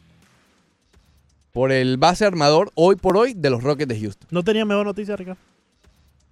Por 1.52 1.72
el 1.72 1.98
base 1.98 2.26
armador 2.26 2.72
hoy 2.76 2.96
por 2.96 3.18
hoy 3.18 3.34
de 3.34 3.50
los 3.50 3.62
Rockets 3.62 3.90
de 3.90 4.00
Houston. 4.00 4.28
¿No 4.32 4.44
tenía 4.44 4.64
mejor 4.66 4.86
noticia, 4.86 5.16
Ricardo? 5.16 5.40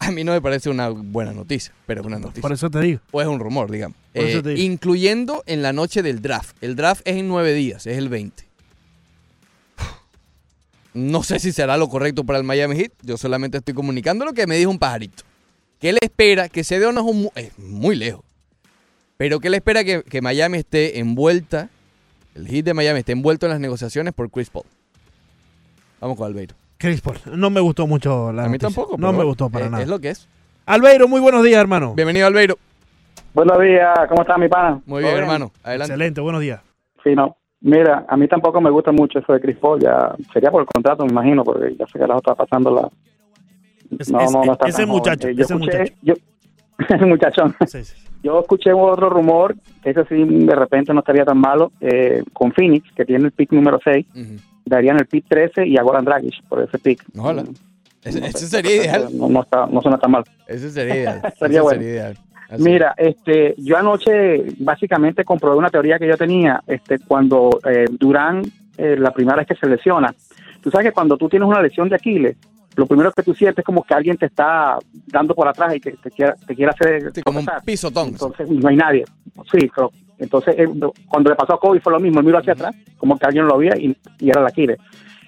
A 0.03 0.11
mí 0.11 0.23
no 0.23 0.31
me 0.31 0.41
parece 0.41 0.69
una 0.69 0.89
buena 0.89 1.31
noticia, 1.31 1.71
pero 1.85 2.01
es 2.01 2.07
una 2.07 2.17
noticia. 2.17 2.41
Por 2.41 2.51
eso 2.51 2.69
te 2.71 2.79
digo. 2.81 2.99
O 3.11 3.21
es 3.21 3.27
un 3.27 3.39
rumor, 3.39 3.69
digamos. 3.69 3.95
Por 4.13 4.23
eso 4.23 4.39
Eh, 4.39 4.41
te 4.43 4.49
digo. 4.55 4.61
incluyendo 4.61 5.43
en 5.45 5.61
la 5.61 5.73
noche 5.73 6.01
del 6.01 6.21
draft. 6.23 6.55
El 6.61 6.75
draft 6.75 7.01
es 7.05 7.17
en 7.17 7.27
nueve 7.27 7.53
días, 7.53 7.85
es 7.85 7.97
el 7.97 8.09
20. 8.09 8.45
No 10.93 11.23
sé 11.23 11.39
si 11.39 11.51
será 11.51 11.77
lo 11.77 11.87
correcto 11.87 12.25
para 12.25 12.37
el 12.39 12.43
Miami 12.43 12.75
Heat. 12.75 12.91
Yo 13.03 13.17
solamente 13.17 13.57
estoy 13.59 13.73
comunicando 13.73 14.25
lo 14.25 14.33
que 14.33 14.45
me 14.47 14.57
dijo 14.57 14.69
un 14.71 14.79
pajarito. 14.79 15.23
Que 15.79 15.89
él 15.89 15.97
espera 16.01 16.49
que 16.49 16.63
se 16.63 16.79
dé 16.79 16.85
o 16.85 16.91
no 16.91 17.01
es, 17.01 17.07
un 17.15 17.29
es 17.35 17.57
muy 17.59 17.95
lejos. 17.95 18.23
Pero 19.17 19.39
que 19.39 19.47
él 19.47 19.53
espera 19.53 19.83
que, 19.83 20.03
que 20.03 20.21
Miami 20.21 20.57
esté 20.57 20.99
envuelta, 20.99 21.69
el 22.35 22.47
Heat 22.47 22.65
de 22.65 22.73
Miami 22.73 22.99
esté 22.99 23.11
envuelto 23.13 23.45
en 23.45 23.51
las 23.51 23.59
negociaciones 23.61 24.13
por 24.13 24.29
Chris 24.29 24.49
Paul. 24.49 24.65
Vamos 26.01 26.17
con 26.17 26.25
Albeiro. 26.27 26.55
Chris 26.81 27.01
Paul. 27.01 27.17
No 27.35 27.49
me 27.49 27.59
gustó 27.61 27.85
mucho 27.87 28.31
la 28.33 28.43
A 28.43 28.45
mí 28.47 28.53
noticia. 28.53 28.69
tampoco. 28.75 28.97
No 28.97 29.07
pero 29.09 29.19
me 29.19 29.23
gustó 29.25 29.49
para 29.49 29.65
eh, 29.65 29.69
nada. 29.69 29.83
Es 29.83 29.89
lo 29.89 29.99
que 29.99 30.09
es. 30.09 30.27
Albeiro, 30.65 31.07
muy 31.07 31.21
buenos 31.21 31.43
días, 31.43 31.59
hermano. 31.61 31.93
Bienvenido, 31.95 32.27
Albeiro. 32.27 32.55
Buenos 33.33 33.59
días, 33.61 33.97
¿cómo 34.09 34.21
está 34.23 34.37
mi 34.37 34.47
pana? 34.49 34.81
Muy 34.85 35.01
¿Todo 35.01 35.11
bien, 35.11 35.23
hermano. 35.23 35.51
Adelante. 35.63 35.93
Excelente, 35.93 36.21
buenos 36.21 36.41
días. 36.41 36.61
Sí, 37.03 37.15
no. 37.15 37.37
Mira, 37.61 38.05
a 38.09 38.17
mí 38.17 38.27
tampoco 38.27 38.59
me 38.59 38.69
gusta 38.71 38.91
mucho 38.91 39.19
eso 39.19 39.33
de 39.33 39.39
Chris 39.39 39.57
Paul, 39.57 39.79
ya 39.79 40.15
sería 40.33 40.49
por 40.49 40.61
el 40.61 40.67
contrato, 40.67 41.05
me 41.05 41.11
imagino, 41.11 41.43
porque 41.43 41.75
ya 41.77 41.85
sé 41.87 41.99
que 41.99 42.07
la 42.07 42.17
está 42.17 42.33
pasando 42.35 42.71
la... 42.73 42.89
Es- 43.99 44.09
no, 44.11 44.19
es- 44.19 44.31
no, 44.31 44.43
no 44.43 44.53
está 44.53 44.67
ese 44.67 44.85
muchacho, 44.85 45.27
Eh, 45.27 45.35
yo 45.35 45.43
ese 45.43 45.53
escuché, 45.53 45.77
muchacho. 45.79 45.93
Yo, 46.01 46.13
muchachón. 47.07 47.55
Sí, 47.67 47.83
sí. 47.85 47.95
Yo 48.23 48.39
escuché 48.39 48.71
otro 48.73 49.09
rumor, 49.09 49.55
que 49.83 49.91
ese 49.91 50.05
sí 50.05 50.23
de 50.23 50.55
repente 50.55 50.93
no 50.93 50.99
estaría 50.99 51.23
tan 51.25 51.37
malo, 51.39 51.71
eh, 51.81 52.23
con 52.33 52.51
Phoenix, 52.51 52.91
que 52.95 53.05
tiene 53.05 53.25
el 53.25 53.31
pick 53.31 53.51
número 53.51 53.79
6, 53.83 54.05
Ujú. 54.15 54.35
Darían 54.65 54.97
el 54.97 55.05
pick 55.07 55.25
13 55.27 55.67
y 55.67 55.77
a 55.77 55.83
Goran 55.83 56.05
Dragic 56.05 56.43
por 56.47 56.61
ese 56.61 56.77
pick. 56.79 57.03
Ojalá. 57.17 57.43
Ese, 58.03 58.19
no 58.19 58.25
ese 58.25 58.47
sería 58.47 58.75
ideal. 58.75 59.07
No, 59.13 59.29
no, 59.29 59.43
está, 59.43 59.67
no 59.67 59.81
suena 59.81 59.97
tan 59.99 60.11
mal. 60.11 60.23
Ese 60.47 60.71
sería 60.71 60.95
ideal. 60.95 61.21
Sería 61.39 61.59
Ese 61.59 61.61
bueno. 61.61 61.81
ideal. 61.83 62.17
Mira, 62.57 62.93
este, 62.97 63.55
yo 63.57 63.77
anoche 63.77 64.43
básicamente 64.57 65.23
comprobé 65.23 65.55
una 65.55 65.69
teoría 65.69 65.97
que 65.97 66.07
yo 66.07 66.17
tenía, 66.17 66.61
este, 66.67 66.99
cuando 66.99 67.49
eh, 67.65 67.85
Durán, 67.91 68.41
eh, 68.77 68.97
la 68.97 69.11
primera 69.11 69.37
vez 69.37 69.47
que 69.47 69.55
se 69.55 69.67
lesiona, 69.67 70.13
tú 70.61 70.69
sabes 70.69 70.87
que 70.87 70.91
cuando 70.91 71.15
tú 71.15 71.29
tienes 71.29 71.47
una 71.47 71.61
lesión 71.61 71.87
de 71.87 71.95
Aquiles, 71.95 72.35
lo 72.75 72.85
primero 72.87 73.11
que 73.13 73.23
tú 73.23 73.33
sientes 73.33 73.59
es 73.59 73.65
como 73.65 73.83
que 73.83 73.93
alguien 73.93 74.17
te 74.17 74.25
está 74.25 74.77
dando 75.07 75.33
por 75.33 75.47
atrás 75.47 75.75
y 75.75 75.79
que 75.79 75.91
te 75.91 76.11
quiera, 76.11 76.35
te 76.45 76.55
quiere 76.55 76.71
hacer 76.71 77.11
Sí, 77.13 77.21
como 77.21 77.39
un 77.39 77.45
pisotón. 77.65 78.09
Entonces 78.09 78.49
no 78.49 78.67
hay 78.67 78.75
nadie. 78.75 79.05
Sí, 79.51 79.69
pero 79.73 79.91
entonces 80.21 80.55
eh, 80.57 80.67
cuando 81.09 81.29
le 81.29 81.35
pasó 81.35 81.55
a 81.55 81.59
Kobe 81.59 81.81
fue 81.81 81.91
lo 81.91 81.99
mismo, 81.99 82.19
él 82.19 82.25
miró 82.25 82.37
hacia 82.37 82.53
atrás, 82.53 82.73
como 82.97 83.17
que 83.17 83.25
alguien 83.25 83.45
lo 83.45 83.57
veía 83.57 83.75
y, 83.77 83.95
y 84.19 84.29
era 84.29 84.41
la 84.41 84.47
Aquiles. 84.47 84.77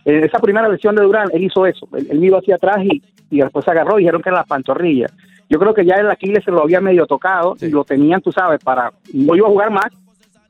En 0.05 0.23
esa 0.23 0.39
primera 0.39 0.69
lesión 0.69 0.95
de 0.95 1.03
Durán, 1.03 1.29
él 1.33 1.43
hizo 1.43 1.65
eso, 1.65 1.87
él, 1.97 2.07
él 2.09 2.19
miró 2.19 2.37
hacia 2.37 2.55
atrás 2.55 2.77
y, 2.83 3.01
y 3.29 3.39
después 3.39 3.65
se 3.65 3.71
agarró 3.71 3.97
y 3.97 4.03
dijeron 4.03 4.21
que 4.21 4.29
era 4.29 4.39
la 4.39 4.45
pantorrilla. 4.45 5.07
Yo 5.49 5.59
creo 5.59 5.73
que 5.73 5.85
ya 5.85 5.95
el 5.95 6.09
Aquiles 6.09 6.43
se 6.43 6.51
lo 6.51 6.63
había 6.63 6.81
medio 6.81 7.05
tocado 7.05 7.55
y 7.59 7.67
lo 7.69 7.83
tenían, 7.83 8.21
tú 8.21 8.31
sabes, 8.31 8.63
para, 8.63 8.91
no 9.13 9.35
iba 9.35 9.47
a 9.47 9.51
jugar 9.51 9.71
más, 9.71 9.87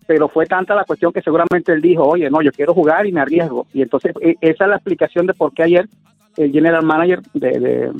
pero 0.05 0.27
fue 0.27 0.45
tanta 0.45 0.75
la 0.75 0.83
cuestión 0.83 1.11
que 1.11 1.21
seguramente 1.21 1.71
él 1.71 1.81
dijo, 1.81 2.03
oye, 2.03 2.29
no, 2.29 2.41
yo 2.41 2.51
quiero 2.51 2.73
jugar 2.73 3.05
y 3.05 3.11
me 3.11 3.21
arriesgo. 3.21 3.67
Y 3.73 3.81
entonces 3.81 4.13
e- 4.21 4.35
esa 4.41 4.65
es 4.65 4.69
la 4.69 4.75
explicación 4.75 5.25
de 5.25 5.33
por 5.33 5.53
qué 5.53 5.63
ayer 5.63 5.87
el 6.37 6.51
general 6.51 6.83
manager 6.83 7.21
de, 7.33 7.49
de, 7.59 7.91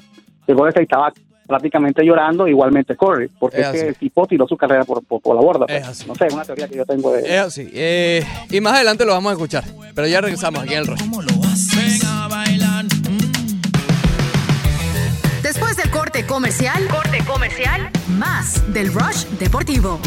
de 0.48 0.54
Golden 0.54 0.70
State 0.70 0.84
estaba 0.84 1.14
prácticamente 1.48 2.04
llorando, 2.06 2.48
igualmente 2.48 2.96
Curry, 2.96 3.30
porque 3.40 3.62
Es 3.62 3.68
es, 3.68 3.84
que 3.84 3.94
tipo 3.94 4.26
tiró 4.28 4.48
su 4.48 4.58
carrera 4.58 4.86
por, 4.86 5.04
por, 5.06 5.22
por 5.22 5.36
la 5.36 5.42
borda. 5.42 5.66
pues. 5.68 5.82
Es 5.82 5.88
así. 5.88 6.06
No 6.08 6.16
sé, 6.16 6.28
es 6.28 6.34
una 6.34 6.44
teoría 6.46 6.68
que 6.68 6.76
yo 6.78 6.86
tengo 6.86 7.12
de... 7.12 7.22
Es 7.22 7.42
así. 7.42 7.70
Eh, 7.74 8.26
y 8.50 8.62
más 8.62 8.74
adelante 8.74 9.06
lo 9.06 9.12
vamos 9.14 9.30
a 9.32 9.34
escuchar. 9.34 9.64
Pero 9.94 10.08
ya 10.08 10.22
regresamos 10.22 10.64
aquí 10.64 10.74
en 10.74 10.80
el 10.80 10.88
Rush. 10.88 11.02
Después 15.42 15.78
del 15.78 15.90
corte 15.92 16.26
comercial, 16.26 16.88
corte 16.88 17.20
comercial, 17.26 17.90
más 18.18 18.74
del 18.74 18.92
Rush 18.94 19.26
Deportivo. 19.40 20.00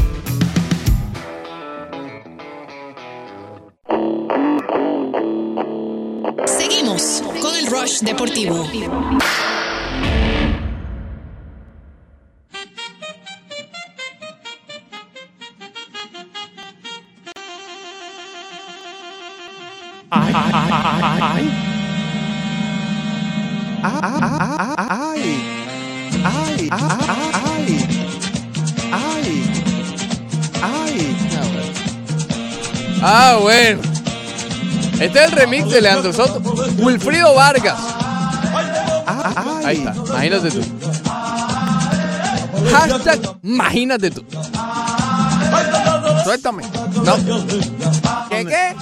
Seguimos 6.46 7.22
con 7.40 7.54
el 7.56 7.66
Rush 7.66 8.00
Deportivo. 8.00 8.66
Ay, 20.18 20.32
ay, 20.34 20.50
ay, 20.72 21.50
ay, 28.92 29.40
ay. 30.62 31.06
Ah, 33.02 33.38
bueno. 33.40 33.80
Este 34.98 35.06
es 35.06 35.26
el 35.26 35.32
remix 35.32 35.70
de 35.70 35.80
Leandro 35.82 36.12
Soto. 36.12 36.40
Wilfrido 36.78 37.34
Vargas. 37.34 37.78
Ahí 39.64 39.78
está. 39.78 39.94
Imagínate 39.94 40.50
tú. 40.50 40.62
Hashtag 42.72 43.20
imagínate 43.42 44.10
tú. 44.10 44.24
Suéltame. 46.24 46.62
No. 47.04 47.16
¿Qué, 48.30 48.44
qué? 48.46 48.74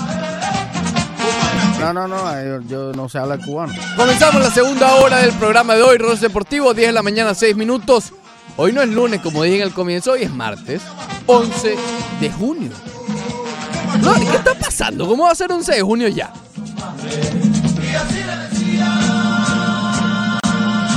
No, 1.84 1.92
no, 1.92 2.08
no, 2.08 2.42
yo, 2.42 2.60
yo 2.66 2.92
no 2.94 3.10
sé 3.10 3.18
hablar 3.18 3.40
cubano. 3.44 3.74
Comenzamos 3.94 4.40
la 4.40 4.50
segunda 4.50 4.94
hora 4.94 5.18
del 5.18 5.32
programa 5.32 5.74
de 5.74 5.82
hoy, 5.82 5.98
Ross 5.98 6.20
Deportivo, 6.20 6.72
10 6.72 6.88
de 6.88 6.92
la 6.92 7.02
mañana, 7.02 7.34
6 7.34 7.54
minutos. 7.56 8.14
Hoy 8.56 8.72
no 8.72 8.80
es 8.80 8.88
lunes, 8.88 9.20
como 9.20 9.42
dije 9.42 9.56
en 9.56 9.62
el 9.64 9.74
comienzo, 9.74 10.12
hoy 10.12 10.22
es 10.22 10.30
martes, 10.30 10.80
11 11.26 11.76
de 12.20 12.30
junio. 12.30 12.70
No, 14.00 14.14
¿Qué 14.14 14.36
está 14.36 14.54
pasando? 14.54 15.06
¿Cómo 15.06 15.24
va 15.24 15.32
a 15.32 15.34
ser 15.34 15.52
11 15.52 15.74
de 15.74 15.82
junio 15.82 16.08
ya? 16.08 16.32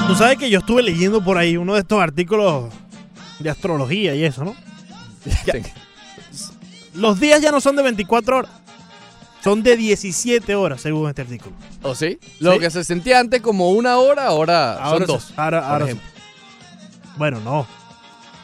Tú 0.07 0.15
sabes 0.15 0.37
que 0.37 0.49
yo 0.49 0.59
estuve 0.59 0.83
leyendo 0.83 1.21
por 1.21 1.37
ahí 1.37 1.57
uno 1.57 1.73
de 1.73 1.81
estos 1.81 2.01
artículos 2.01 2.73
de 3.39 3.49
astrología 3.49 4.15
y 4.15 4.23
eso, 4.23 4.45
¿no? 4.45 4.55
Los 6.93 7.19
días 7.19 7.41
ya 7.41 7.51
no 7.51 7.59
son 7.59 7.75
de 7.75 7.83
24 7.83 8.37
horas. 8.37 8.51
Son 9.47 9.63
de 9.63 9.77
17 9.77 10.55
horas, 10.55 10.81
según 10.81 11.07
este 11.07 11.21
artículo. 11.21 11.55
¿O 11.81 11.95
sí? 11.95 12.19
Lo 12.39 12.53
Sí. 12.53 12.59
que 12.59 12.69
se 12.69 12.83
sentía 12.83 13.19
antes 13.19 13.41
como 13.41 13.71
una 13.71 13.97
hora, 13.97 14.25
ahora, 14.27 14.73
Ahora 14.73 14.89
son 14.89 14.99
se- 14.99 15.05
dos. 15.27 15.33
ahora- 15.37 15.61
por 15.61 15.69
ahora 15.71 15.85
ejemplo. 15.85 16.07
Bueno, 17.17 17.39
no. 17.39 17.65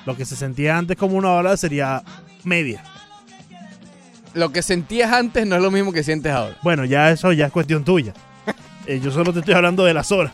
Lo 0.06 0.16
que 0.16 0.24
se 0.26 0.36
sentía 0.38 0.78
antes 0.78 0.96
como 0.98 1.18
una 1.18 1.32
hora 1.32 1.58
sería 1.58 2.04
media. 2.46 2.84
Lo 4.34 4.52
que 4.52 4.62
sentías 4.64 5.12
antes 5.12 5.46
no 5.46 5.56
es 5.58 5.62
lo 5.62 5.72
mismo 5.72 5.92
que 5.94 6.04
sientes 6.04 6.32
ahora. 6.32 6.58
Bueno, 6.64 6.86
ya 6.86 7.12
eso 7.12 7.32
ya 7.34 7.48
es 7.48 7.52
cuestión 7.52 7.84
tuya. 7.84 8.14
Eh, 8.88 9.00
yo 9.02 9.12
solo 9.12 9.32
te 9.32 9.40
estoy 9.40 9.54
hablando 9.54 9.86
de 9.86 9.94
las 9.94 10.12
horas. 10.12 10.34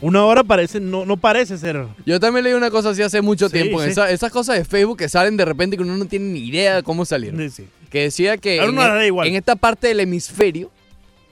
Una 0.00 0.24
hora 0.24 0.44
parece, 0.44 0.78
no, 0.80 1.04
no 1.04 1.16
parece 1.16 1.58
ser. 1.58 1.86
Yo 2.06 2.20
también 2.20 2.44
leí 2.44 2.52
una 2.54 2.70
cosa 2.70 2.90
así 2.90 3.02
hace 3.02 3.20
mucho 3.20 3.48
Sí, 3.48 3.52
tiempo. 3.54 3.80
en 3.82 3.86
sí. 3.88 3.92
esa- 3.92 4.10
esas 4.10 4.30
cosas 4.30 4.56
de 4.58 4.64
Facebook 4.64 4.98
que 4.98 5.08
salen 5.08 5.36
de 5.36 5.44
repente 5.44 5.76
que 5.76 5.82
uno 5.82 5.96
no 5.96 6.04
tiene 6.06 6.26
ni 6.26 6.40
idea 6.46 6.76
de 6.76 6.82
cómo 6.84 7.04
salieron. 7.04 7.40
Sí, 7.40 7.50
sí. 7.50 7.68
Que 7.92 8.00
decía 8.04 8.38
que 8.38 8.56
en, 8.62 8.78
e- 8.78 9.06
en 9.08 9.34
esta 9.36 9.54
parte 9.54 9.86
del 9.88 10.00
hemisferio 10.00 10.70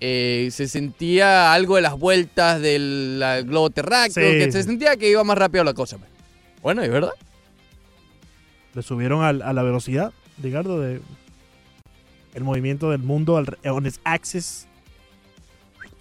eh, 0.00 0.48
se 0.52 0.68
sentía 0.68 1.52
algo 1.52 1.76
de 1.76 1.82
las 1.82 1.98
vueltas 1.98 2.60
del 2.60 3.18
la- 3.18 3.40
globo 3.42 3.70
terráqueo, 3.70 4.30
Sí, 4.30 4.38
que 4.38 4.52
se 4.52 4.62
sentía 4.62 4.96
que 4.96 5.10
iba 5.10 5.24
más 5.24 5.36
rápido 5.38 5.64
la 5.64 5.74
cosa. 5.74 5.98
pues. 5.98 6.10
Bueno, 6.62 6.82
¿es 6.82 6.90
verdad? 6.90 7.12
Le 8.74 8.82
subieron 8.82 9.22
al- 9.24 9.42
a, 9.42 9.52
la 9.52 9.62
velocidad, 9.62 10.12
Ricardo, 10.40 10.80
de 10.80 11.00
el 12.34 12.44
movimiento 12.44 12.90
del 12.90 13.00
mundo 13.00 13.36
al, 13.38 13.58
on 13.68 13.86
its 13.86 13.98
axis 14.04 14.66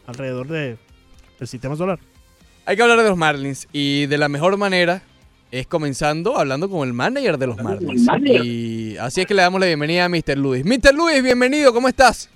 alrededor 0.06 0.48
de, 0.48 0.78
del 1.40 1.48
sistema 1.48 1.76
solar. 1.76 2.00
Hay 2.66 2.76
que 2.76 2.84
hablar 2.84 2.98
de 3.02 3.10
los 3.10 3.18
Marlins 3.18 3.68
y 3.72 4.06
de 4.06 4.18
la 4.18 4.30
mejor 4.30 4.56
manera 4.58 5.02
es 5.52 5.68
comenzando 5.68 6.38
hablando 6.38 6.70
con 6.70 6.88
el 6.88 6.94
manager 6.94 7.38
de 7.38 7.48
los 7.48 7.62
Marlins. 7.62 8.08
Y 8.26 8.98
así 8.98 9.22
es 9.22 9.28
que 9.28 9.34
le 9.34 9.42
damos 9.42 9.60
la 9.60 9.68
bienvenida 9.68 10.06
a 10.06 10.10
Mr. 10.10 10.38
Luis. 10.38 10.64
Mr. 10.66 10.94
Luis, 10.94 11.24
bienvenido, 11.24 11.74
¿cómo 11.74 11.88
estás? 11.88 12.30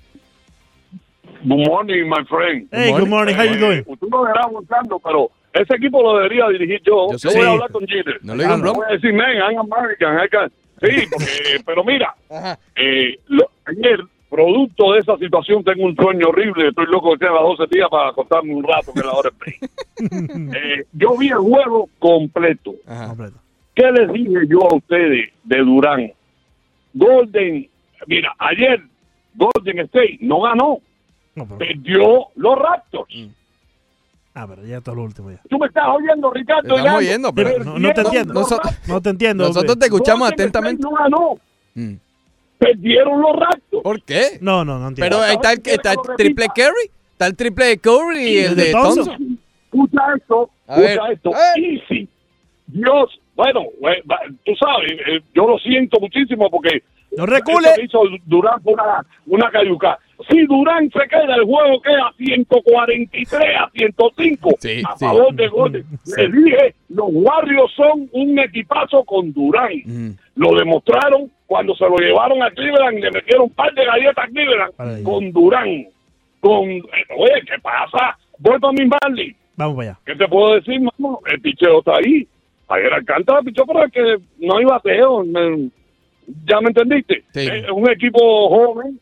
Good 1.44 1.68
morning, 1.68 2.06
my 2.08 2.24
friend. 2.26 2.68
Hey, 2.72 2.92
good 2.92 3.08
morning, 3.08 3.36
how 3.36 3.44
you 3.44 3.58
doing? 3.60 3.84
Usted 3.86 4.08
lo 4.10 4.24
verá 4.24 4.48
buscando, 4.48 4.98
pero 5.00 5.30
ese 5.54 5.76
equipo 5.76 6.02
lo 6.02 6.18
debería 6.18 6.48
dirigir 6.48 6.82
yo. 6.86 7.12
Yo 7.12 7.18
Yo, 7.18 7.30
voy 7.32 7.40
a 7.40 7.44
Sí. 7.44 7.50
hablar 7.52 7.72
con 7.72 7.86
Jeter. 7.88 8.20
No 8.24 8.34
le 8.36 8.44
digo 8.46 8.58
broma. 8.58 8.74
Voy 8.78 8.86
a 8.90 8.94
decir, 8.94 9.14
man, 9.14 9.36
I'm 9.36 9.60
American. 9.72 10.18
I 10.26 10.30
can-" 10.30 10.52
Sí, 10.82 11.08
porque, 11.12 11.62
pero 11.66 11.84
mira, 11.84 12.16
eh, 12.76 13.18
lo- 13.28 13.50
ayer, 13.66 14.00
producto 14.34 14.94
de 14.94 15.00
esa 15.00 15.16
situación, 15.18 15.64
tengo 15.64 15.86
un 15.86 15.96
sueño 15.96 16.28
horrible. 16.30 16.70
Estoy 16.70 16.86
loco 16.88 17.12
que 17.14 17.20
sea 17.20 17.30
a 17.30 17.34
las 17.36 17.44
12 17.44 17.64
días 17.72 17.88
para 17.90 18.10
acostarme 18.10 18.54
un 18.56 18.64
rato, 18.64 18.92
que 18.94 19.00
es 19.00 19.06
la 19.06 19.12
hora 19.14 19.30
break. 19.40 19.72
Eh, 20.56 20.86
yo 20.94 21.18
vi 21.18 21.28
el 21.28 21.36
juego 21.38 21.88
completo. 22.00 22.74
Completo. 23.08 23.38
¿Qué 23.76 23.92
les 23.92 24.12
dije 24.12 24.40
yo 24.50 24.60
a 24.70 24.76
ustedes 24.76 25.30
de 25.44 25.58
Durán? 25.60 26.12
Golden, 26.94 27.68
mira, 28.08 28.34
ayer 28.40 28.82
Golden 29.36 29.80
State 29.80 30.18
no 30.22 30.42
ganó, 30.42 30.80
No, 31.36 31.46
pero- 31.48 31.58
perdió 31.58 32.28
los 32.36 32.58
Raptors. 32.60 33.14
ah, 34.36 34.46
pero 34.48 34.66
ya 34.66 34.82
todo 34.82 34.96
lo 34.96 35.04
último 35.04 35.32
ya. 35.32 35.42
¿Tú 35.50 35.58
me 35.58 35.68
estás 35.68 35.86
oyendo, 35.88 36.32
Ricardo? 36.32 36.76
Estamos 36.76 37.00
oyendo, 37.00 37.34
pero- 37.34 37.64
No, 37.64 37.80
no 37.80 37.94
te 37.94 38.02
entiendo. 38.02 38.34
No 38.88 39.02
te 39.02 39.10
entiendo. 39.10 39.48
Nosotros 39.48 39.80
te 39.80 39.86
escuchamos 39.86 40.30
Golden 40.30 40.34
atentamente. 40.48 40.82
State 40.82 40.94
no 40.96 41.04
ganó, 41.04 41.36
Mm. 41.76 41.94
Perdieron 42.58 43.22
los 43.22 43.36
Raptors. 43.36 43.84
¿Por 43.84 44.02
qué? 44.04 44.38
No, 44.42 44.64
no, 44.66 44.80
no 44.80 44.88
entiendo. 44.90 45.18
Pero 45.18 45.24
ahí 45.24 45.36
está 45.36 45.54
el, 45.54 45.62
está 45.66 45.92
el 45.92 45.98
triple 46.18 46.48
Curry. 46.56 46.92
Está 47.12 47.28
el 47.28 47.36
triple 47.36 47.66
de 47.66 47.78
Curry 47.78 48.24
y 48.24 48.38
el 48.40 48.56
de 48.56 48.72
Thompson. 48.72 49.40
Escucha 49.66 50.02
esto, 50.18 50.50
A 50.68 50.80
ver, 50.80 50.92
escucha 50.92 51.12
esto. 51.12 51.32
Easy. 51.58 52.08
Dios, 52.68 53.20
bueno, 53.36 53.62
eh, 53.62 54.04
tú 54.46 54.52
sabes, 54.56 54.92
eh, 54.92 55.20
yo 55.36 55.48
lo 55.48 55.58
siento 55.60 56.00
muchísimo 56.00 56.50
porque 56.50 56.84
No 57.18 57.26
recule. 57.26 57.70
hizo 57.84 58.02
Durán 58.26 58.60
una, 58.64 59.06
una 59.28 59.52
cayuca. 59.52 60.00
Si 60.30 60.46
Durán 60.46 60.90
se 60.92 61.08
queda, 61.10 61.36
el 61.36 61.44
juego 61.44 61.82
queda 61.82 62.14
143 62.18 63.42
a 63.60 63.70
105 63.72 64.52
Sí, 64.60 64.82
a 64.88 64.96
sí. 64.98 65.06
favor 65.06 65.34
de 65.34 65.48
Golden. 65.48 65.84
Le 66.18 66.28
dije, 66.30 66.76
los 66.90 67.08
Warriors 67.12 67.72
son 67.76 68.10
un 68.12 68.40
equipazo 68.40 69.04
con 69.04 69.34
Durán. 69.34 69.72
Mm. 69.86 70.10
Lo 70.36 70.56
demostraron 70.56 71.32
cuando 71.46 71.76
se 71.76 71.84
lo 71.86 71.98
llevaron 71.98 72.42
a 72.42 72.50
Cleveland 72.52 72.98
y 72.98 73.02
le 73.02 73.12
metieron 73.12 73.44
un 73.46 73.50
par 73.54 73.74
de 73.74 73.86
galletas 73.86 74.26
a 74.26 74.28
Cleveland 74.28 75.04
con 75.04 75.32
Durán. 75.32 75.86
Con, 76.40 76.70
eh, 76.70 76.82
oye, 77.18 77.42
¿qué 77.48 77.60
pasa? 77.62 78.18
Voy 78.38 78.60
para 78.60 78.74
mi 78.74 78.86
Marley. 78.86 79.36
Vamos 79.56 79.76
para 79.78 79.90
allá. 79.92 80.00
¿Qué 80.06 80.16
te 80.16 80.28
puedo 80.28 80.56
decir, 80.56 80.80
mano? 80.82 81.20
El 81.26 81.40
picheo 81.42 81.80
está 81.80 81.94
ahí. 81.98 82.28
Ayer 82.70 82.94
Alcántara 82.94 83.42
pichó 83.42 83.66
para 83.66 83.88
que 83.90 84.18
no 84.40 84.58
hay 84.58 84.66
bateo. 84.66 85.24
me- 85.24 85.70
¿Ya 86.46 86.62
me 86.62 86.70
entendiste? 86.70 87.24
Es 87.34 87.70
un 87.70 87.90
equipo 87.90 88.20
joven. 88.50 89.00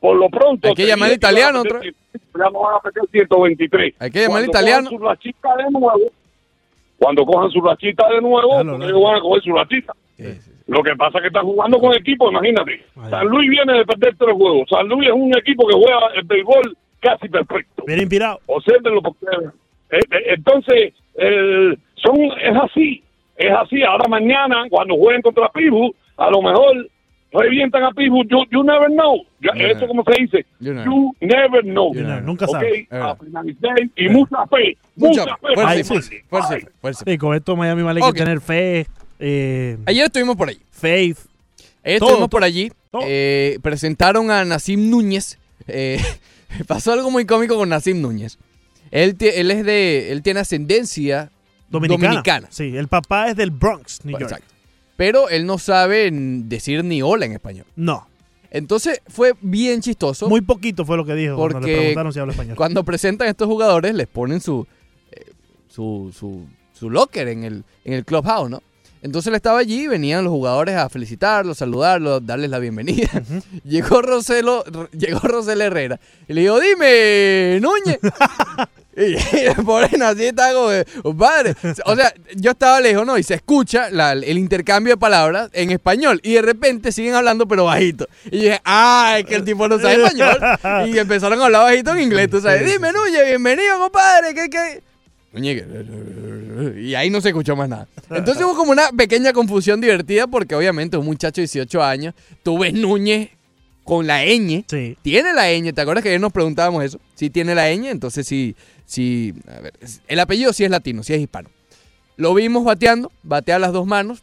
Por 0.00 0.16
lo 0.16 0.28
pronto. 0.30 0.68
Hay 0.68 0.74
que 0.74 0.86
llamar 0.86 1.12
italiano 1.12 1.60
otra 1.60 1.80
Ya 1.82 2.50
no 2.50 2.60
van 2.60 2.74
a 2.76 2.80
meter 2.84 3.02
123. 3.10 3.94
Hay 3.98 4.10
que 4.10 4.22
llamar 4.22 4.38
al 4.42 4.46
Cuando 4.46 4.50
italiano. 4.50 4.90
cojan 4.90 4.98
su 4.98 5.04
rachita 5.06 5.56
de 5.56 5.70
nuevo. 5.70 6.12
Cuando 6.98 7.26
cojan 7.26 7.50
su 7.50 7.60
rachita 7.60 8.08
de 8.08 8.20
nuevo, 8.20 8.60
ellos 8.60 9.02
van 9.02 9.16
a 9.16 9.20
coger 9.20 9.42
su 9.42 9.52
rachita. 9.52 9.92
Lo 10.66 10.82
que 10.82 10.94
pasa 10.96 11.18
es 11.18 11.22
que 11.22 11.28
están 11.28 11.44
jugando 11.44 11.78
con 11.80 11.94
equipo, 11.94 12.30
imagínate. 12.30 12.84
San 13.10 13.26
Luis 13.26 13.50
viene 13.50 13.72
de 13.78 13.84
perder 13.84 14.14
tres 14.16 14.34
juegos. 14.34 14.68
San 14.68 14.86
Luis 14.88 15.08
es 15.08 15.14
un 15.14 15.36
equipo 15.36 15.66
que 15.66 15.74
juega 15.74 15.98
el 16.14 16.22
béisbol 16.24 16.76
casi 17.00 17.28
perfecto. 17.28 17.84
Bien 17.86 18.00
inspirado. 18.00 18.38
Obsérvenlo 18.46 19.02
porque 19.02 19.26
eh, 19.90 19.98
eh, 19.98 20.22
entonces 20.36 20.92
eh, 21.16 21.76
son 21.96 22.16
es 22.40 22.56
así, 22.62 23.02
es 23.36 23.52
así. 23.52 23.82
Ahora 23.82 24.06
mañana 24.08 24.64
cuando 24.70 24.96
jueguen 24.96 25.22
contra 25.22 25.48
Pibu, 25.48 25.92
a 26.16 26.30
lo 26.30 26.42
mejor 26.42 26.88
revientan 27.32 27.84
a 27.84 27.90
Pibu. 27.92 28.24
You, 28.24 28.44
you 28.50 28.62
never 28.62 28.88
know. 28.88 29.22
You 29.40 29.50
Eso 29.54 29.86
como 29.86 30.02
se 30.04 30.20
dice. 30.22 30.46
You 30.60 30.72
never 30.74 30.84
You 30.84 31.14
never 31.20 31.62
know. 31.64 31.92
Nunca 32.22 32.44
Ok, 32.46 32.52
sabe. 32.52 32.88
a 32.90 33.14
finalizar 33.16 33.76
y 33.96 34.08
mucha 34.08 34.46
fe, 34.46 34.76
mucha, 34.96 35.20
Mucha 35.22 35.36
fe. 35.36 35.40
fuerza, 35.54 35.68
Ay, 35.70 35.84
fuerza, 35.84 36.08
sí. 36.10 36.16
fuerza, 36.28 36.58
fuerza. 36.80 37.04
Sí, 37.06 37.18
con 37.18 37.34
esto 37.34 37.56
Miami 37.56 37.82
Valley 37.82 38.02
hay 38.04 38.12
que 38.12 38.18
tener 38.18 38.40
fe. 38.40 38.86
eh, 39.18 39.78
Ayer 39.86 40.04
estuvimos 40.06 40.36
por 40.36 40.48
allí. 40.48 40.60
Faith. 40.70 41.18
Ayer 41.84 41.98
Todo, 41.98 42.08
estuvimos 42.10 42.28
por 42.30 42.40
todo. 42.40 42.46
allí. 42.46 42.72
eh, 43.04 43.58
presentaron 43.62 44.30
a 44.30 44.44
Nasim 44.44 44.90
Núñez. 44.90 45.38
eh, 45.68 45.98
pasó 46.66 46.92
algo 46.92 47.10
muy 47.10 47.24
cómico 47.26 47.56
con 47.56 47.68
Nasim 47.68 48.00
Núñez. 48.02 48.38
Él, 48.90 49.16
él 49.20 49.50
es 49.52 49.64
de, 49.64 50.10
él 50.10 50.22
tiene 50.22 50.40
ascendencia 50.40 51.30
Dominicana. 51.68 52.08
dominicana. 52.08 52.48
Sí, 52.50 52.76
el 52.76 52.88
papá 52.88 53.28
es 53.28 53.36
del 53.36 53.52
Bronx, 53.52 54.04
New 54.04 54.12
York. 54.18 54.22
Exacto. 54.32 54.49
Pero 55.00 55.30
él 55.30 55.46
no 55.46 55.56
sabe 55.56 56.10
decir 56.12 56.84
ni 56.84 57.00
hola 57.00 57.24
en 57.24 57.32
español. 57.32 57.64
No. 57.74 58.06
Entonces 58.50 59.00
fue 59.08 59.32
bien 59.40 59.80
chistoso. 59.80 60.28
Muy 60.28 60.42
poquito 60.42 60.84
fue 60.84 60.98
lo 60.98 61.06
que 61.06 61.14
dijo 61.14 61.36
cuando 61.36 61.60
le 61.60 61.60
porque 61.62 61.76
preguntaron 61.78 62.12
si 62.12 62.18
habla 62.20 62.32
español. 62.32 62.54
cuando 62.54 62.84
presentan 62.84 63.28
a 63.28 63.30
estos 63.30 63.48
jugadores 63.48 63.94
les 63.94 64.06
ponen 64.06 64.42
su 64.42 64.66
eh, 65.10 65.32
su, 65.70 66.14
su, 66.14 66.44
su 66.74 66.90
locker 66.90 67.28
en 67.28 67.44
el, 67.44 67.64
en 67.86 67.94
el 67.94 68.04
clubhouse, 68.04 68.50
¿no? 68.50 68.62
Entonces 69.00 69.28
él 69.28 69.36
estaba 69.36 69.60
allí, 69.60 69.86
venían 69.86 70.22
los 70.22 70.32
jugadores 70.32 70.76
a 70.76 70.86
felicitarlo, 70.90 71.54
saludarlo, 71.54 72.20
darles 72.20 72.50
la 72.50 72.58
bienvenida. 72.58 73.08
Llegó 73.64 74.02
Roselo, 74.02 74.64
llegó 74.92 75.20
Rosel 75.20 75.62
Herrera 75.62 75.98
y 76.28 76.34
le 76.34 76.42
dijo, 76.42 76.60
dime, 76.60 77.58
Núñez. 77.62 78.00
y 79.00 79.38
el 79.38 79.64
pobre 79.64 79.88
así 80.02 80.24
está 80.26 80.52
como, 80.52 80.68
de, 80.68 80.84
padre. 81.18 81.54
O 81.84 81.96
sea, 81.96 82.12
yo 82.36 82.50
estaba 82.52 82.80
lejos, 82.80 83.06
¿no? 83.06 83.16
Y 83.18 83.22
se 83.22 83.34
escucha 83.34 83.90
la- 83.90 84.12
el 84.12 84.38
intercambio 84.38 84.94
de 84.94 84.98
palabras 84.98 85.50
en 85.52 85.70
español. 85.70 86.20
Y 86.22 86.34
de 86.34 86.42
repente 86.42 86.92
siguen 86.92 87.14
hablando, 87.14 87.46
pero 87.48 87.64
bajito. 87.64 88.06
Y 88.26 88.38
dije, 88.40 88.60
ah, 88.64 89.16
es 89.18 89.24
que 89.26 89.36
el 89.36 89.44
tipo 89.44 89.66
no 89.68 89.78
sabe 89.78 89.94
español. 90.04 90.38
Y 90.88 90.98
empezaron 90.98 91.40
a 91.40 91.46
hablar 91.46 91.62
bajito 91.62 91.92
en 91.92 92.00
inglés, 92.00 92.30
tú 92.30 92.40
sabes. 92.40 92.64
Dime, 92.70 92.92
Núñez, 92.92 93.24
bienvenido, 93.26 93.78
compadre. 93.78 94.34
¿Qué, 94.34 94.48
qué? 94.50 94.82
Y 96.76 96.94
ahí 96.94 97.08
no 97.10 97.20
se 97.20 97.28
escuchó 97.28 97.54
más 97.56 97.68
nada. 97.68 97.86
Entonces 98.10 98.44
hubo 98.44 98.56
como 98.56 98.72
una 98.72 98.90
pequeña 98.90 99.32
confusión 99.32 99.80
divertida 99.80 100.26
porque 100.26 100.54
obviamente 100.54 100.96
un 100.96 101.06
muchacho 101.06 101.36
de 101.40 101.42
18 101.46 101.82
años, 101.82 102.14
tú 102.42 102.58
ves 102.58 102.72
Núñez 102.74 103.30
con 103.90 104.06
la 104.06 104.24
ñ. 104.24 104.62
Tiene 105.02 105.32
la 105.32 105.50
ñ. 105.50 105.72
¿Te 105.72 105.80
acuerdas 105.80 106.04
que 106.04 106.10
ayer 106.10 106.20
nos 106.20 106.32
preguntábamos 106.32 106.84
eso? 106.84 107.00
Sí 107.16 107.28
tiene 107.28 107.56
la 107.56 107.74
ñ, 107.74 107.88
entonces 107.88 108.24
sí, 108.24 108.54
sí. 108.86 109.34
A 109.48 109.62
ver, 109.62 109.72
el 110.06 110.20
apellido 110.20 110.52
sí 110.52 110.62
es 110.62 110.70
latino, 110.70 111.02
sí 111.02 111.12
es 111.12 111.20
hispano. 111.20 111.48
Lo 112.16 112.32
vimos 112.32 112.62
bateando, 112.62 113.10
batea 113.24 113.58
las 113.58 113.72
dos 113.72 113.88
manos. 113.88 114.22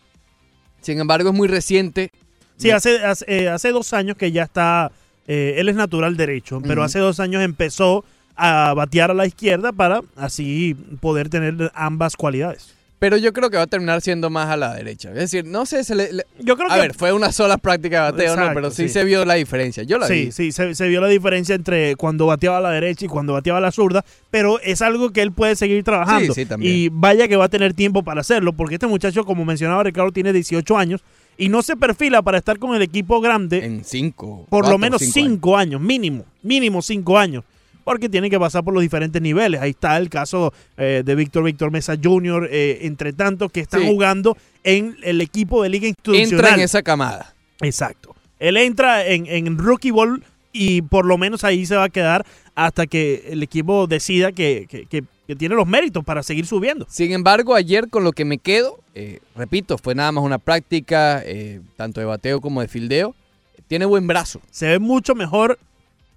Sin 0.79 1.01
embargo, 1.01 1.31
es 1.31 1.35
muy 1.35 1.49
reciente. 1.49 2.11
Sí, 2.55 2.71
hace, 2.71 3.03
hace, 3.03 3.25
eh, 3.27 3.49
hace 3.49 3.73
dos 3.73 3.91
años 3.91 4.15
que 4.15 4.31
ya 4.31 4.43
está. 4.43 4.93
eh, 5.27 5.55
él 5.57 5.67
es 5.67 5.75
natural 5.75 6.15
derecho, 6.15 6.61
pero 6.65 6.81
hace 6.81 6.99
dos 6.99 7.19
años 7.19 7.43
empezó 7.43 8.05
a 8.37 8.73
batear 8.73 9.11
a 9.11 9.15
la 9.15 9.25
izquierda 9.25 9.73
para 9.73 9.99
así 10.15 10.77
poder 11.01 11.27
tener 11.27 11.73
ambas 11.75 12.15
cualidades. 12.15 12.76
Pero 12.99 13.15
yo 13.17 13.31
creo 13.31 13.51
que 13.51 13.57
va 13.57 13.63
a 13.63 13.67
terminar 13.67 14.01
siendo 14.01 14.31
más 14.31 14.49
a 14.49 14.57
la 14.57 14.73
derecha. 14.73 15.09
Es 15.09 15.15
decir, 15.15 15.45
no 15.45 15.67
sé, 15.67 15.83
se 15.83 15.93
le, 15.93 16.11
le- 16.11 16.25
Yo 16.39 16.57
creo 16.57 16.71
a 16.71 16.75
que- 16.75 16.81
ver, 16.81 16.93
fue 16.95 17.13
una 17.13 17.31
sola 17.31 17.57
práctica 17.57 18.05
de 18.05 18.11
bateo, 18.11 18.35
¿no? 18.35 18.51
Pero 18.55 18.71
sí, 18.71 18.83
sí. 18.87 18.89
se 18.89 19.03
vio 19.03 19.23
la 19.23 19.35
diferencia. 19.35 19.83
Yo 19.83 19.99
la 19.99 20.07
sí, 20.07 20.25
vi. 20.25 20.31
sí, 20.31 20.51
se, 20.51 20.73
se 20.73 20.87
vio 20.87 20.99
la 20.99 21.07
diferencia 21.07 21.53
entre 21.53 21.95
cuando 21.95 22.25
bateaba 22.25 22.57
a 22.57 22.61
la 22.61 22.71
derecha 22.71 23.05
y 23.05 23.07
cuando 23.07 23.33
bateaba 23.33 23.59
a 23.59 23.61
la 23.61 23.71
zurda, 23.71 24.03
pero 24.31 24.59
es 24.61 24.81
algo 24.81 25.11
que 25.11 25.21
él 25.21 25.31
puede 25.31 25.55
seguir 25.55 25.83
trabajando. 25.83 26.33
Sí, 26.33 26.41
sí, 26.41 26.45
también. 26.47 26.73
Y 26.75 26.89
vaya 26.91 27.27
que 27.27 27.35
va 27.35 27.45
a 27.45 27.49
tener 27.49 27.75
tiempo 27.75 28.01
para 28.01 28.21
hacerlo, 28.21 28.53
porque 28.53 28.75
este 28.75 28.87
muchacho, 28.87 29.25
como 29.25 29.45
mencionaba 29.45 29.83
Ricardo, 29.83 30.11
tiene 30.11 30.33
18 30.33 30.75
años 30.75 31.01
y 31.37 31.49
no 31.49 31.61
se 31.61 31.75
perfila 31.77 32.23
para 32.23 32.39
estar 32.39 32.57
con 32.57 32.75
el 32.75 32.81
equipo 32.81 33.21
grande 33.21 33.63
En 33.63 33.83
cinco. 33.85 34.47
por 34.49 34.61
cuatro, 34.63 34.71
lo 34.71 34.77
menos 34.79 35.01
cinco 35.03 35.13
5 35.13 35.57
años. 35.57 35.79
mínimo, 35.81 36.25
mínimo 36.41 36.81
5 36.81 37.15
años. 37.19 37.43
Porque 37.87 38.09
tiene 38.09 38.29
que 38.29 38.37
pasar 38.37 38.65
por 38.65 38.73
los 38.73 38.83
diferentes 38.83 39.21
niveles. 39.21 39.61
Ahí 39.61 39.69
está 39.69 39.95
el 39.95 40.09
caso 40.09 40.53
eh, 40.75 41.03
de 41.05 41.15
Víctor 41.15 41.45
Víctor 41.45 41.71
Mesa 41.71 41.95
Jr., 42.01 42.49
eh, 42.51 42.79
entre 42.81 43.13
tantos 43.13 43.49
que 43.49 43.61
están 43.61 43.79
Sí. 43.79 43.87
jugando 43.87 44.35
en 44.65 44.97
el 45.03 45.21
equipo 45.21 45.63
de 45.63 45.69
liga 45.69 45.87
institucional. 45.87 46.33
Entra 46.33 46.53
en 46.55 46.59
esa 46.59 46.83
camada. 46.83 47.33
Exacto. 47.61 48.13
Él 48.39 48.57
entra 48.57 49.07
en, 49.07 49.25
en 49.25 49.57
Rookie 49.57 49.91
Ball 49.91 50.21
y 50.51 50.81
por 50.81 51.05
lo 51.05 51.17
menos 51.17 51.45
ahí 51.45 51.65
se 51.65 51.77
va 51.77 51.85
a 51.85 51.89
quedar 51.89 52.25
hasta 52.55 52.87
que 52.87 53.23
el 53.29 53.41
equipo 53.41 53.87
decida 53.87 54.33
que, 54.33 54.67
que- 54.69 54.85
que- 54.85 55.05
que 55.25 55.35
tiene 55.37 55.55
los 55.55 55.65
méritos 55.67 56.03
para 56.03 56.23
seguir 56.23 56.45
subiendo. 56.45 56.85
Sin 56.89 57.13
embargo, 57.13 57.55
ayer 57.55 57.89
con 57.89 58.03
lo 58.03 58.11
que 58.11 58.25
me 58.25 58.37
quedo, 58.37 58.79
eh, 58.95 59.19
repito, 59.33 59.77
fue 59.77 59.95
nada 59.95 60.11
más 60.11 60.25
una 60.25 60.39
práctica, 60.39 61.21
eh, 61.25 61.61
tanto 61.77 62.01
de 62.01 62.05
bateo 62.05 62.41
como 62.41 62.59
de 62.59 62.67
fildeo. 62.67 63.15
Tiene 63.69 63.85
buen 63.85 64.07
brazo. 64.07 64.41
Se 64.51 64.67
ve 64.67 64.79
mucho 64.79 65.15
mejor 65.15 65.57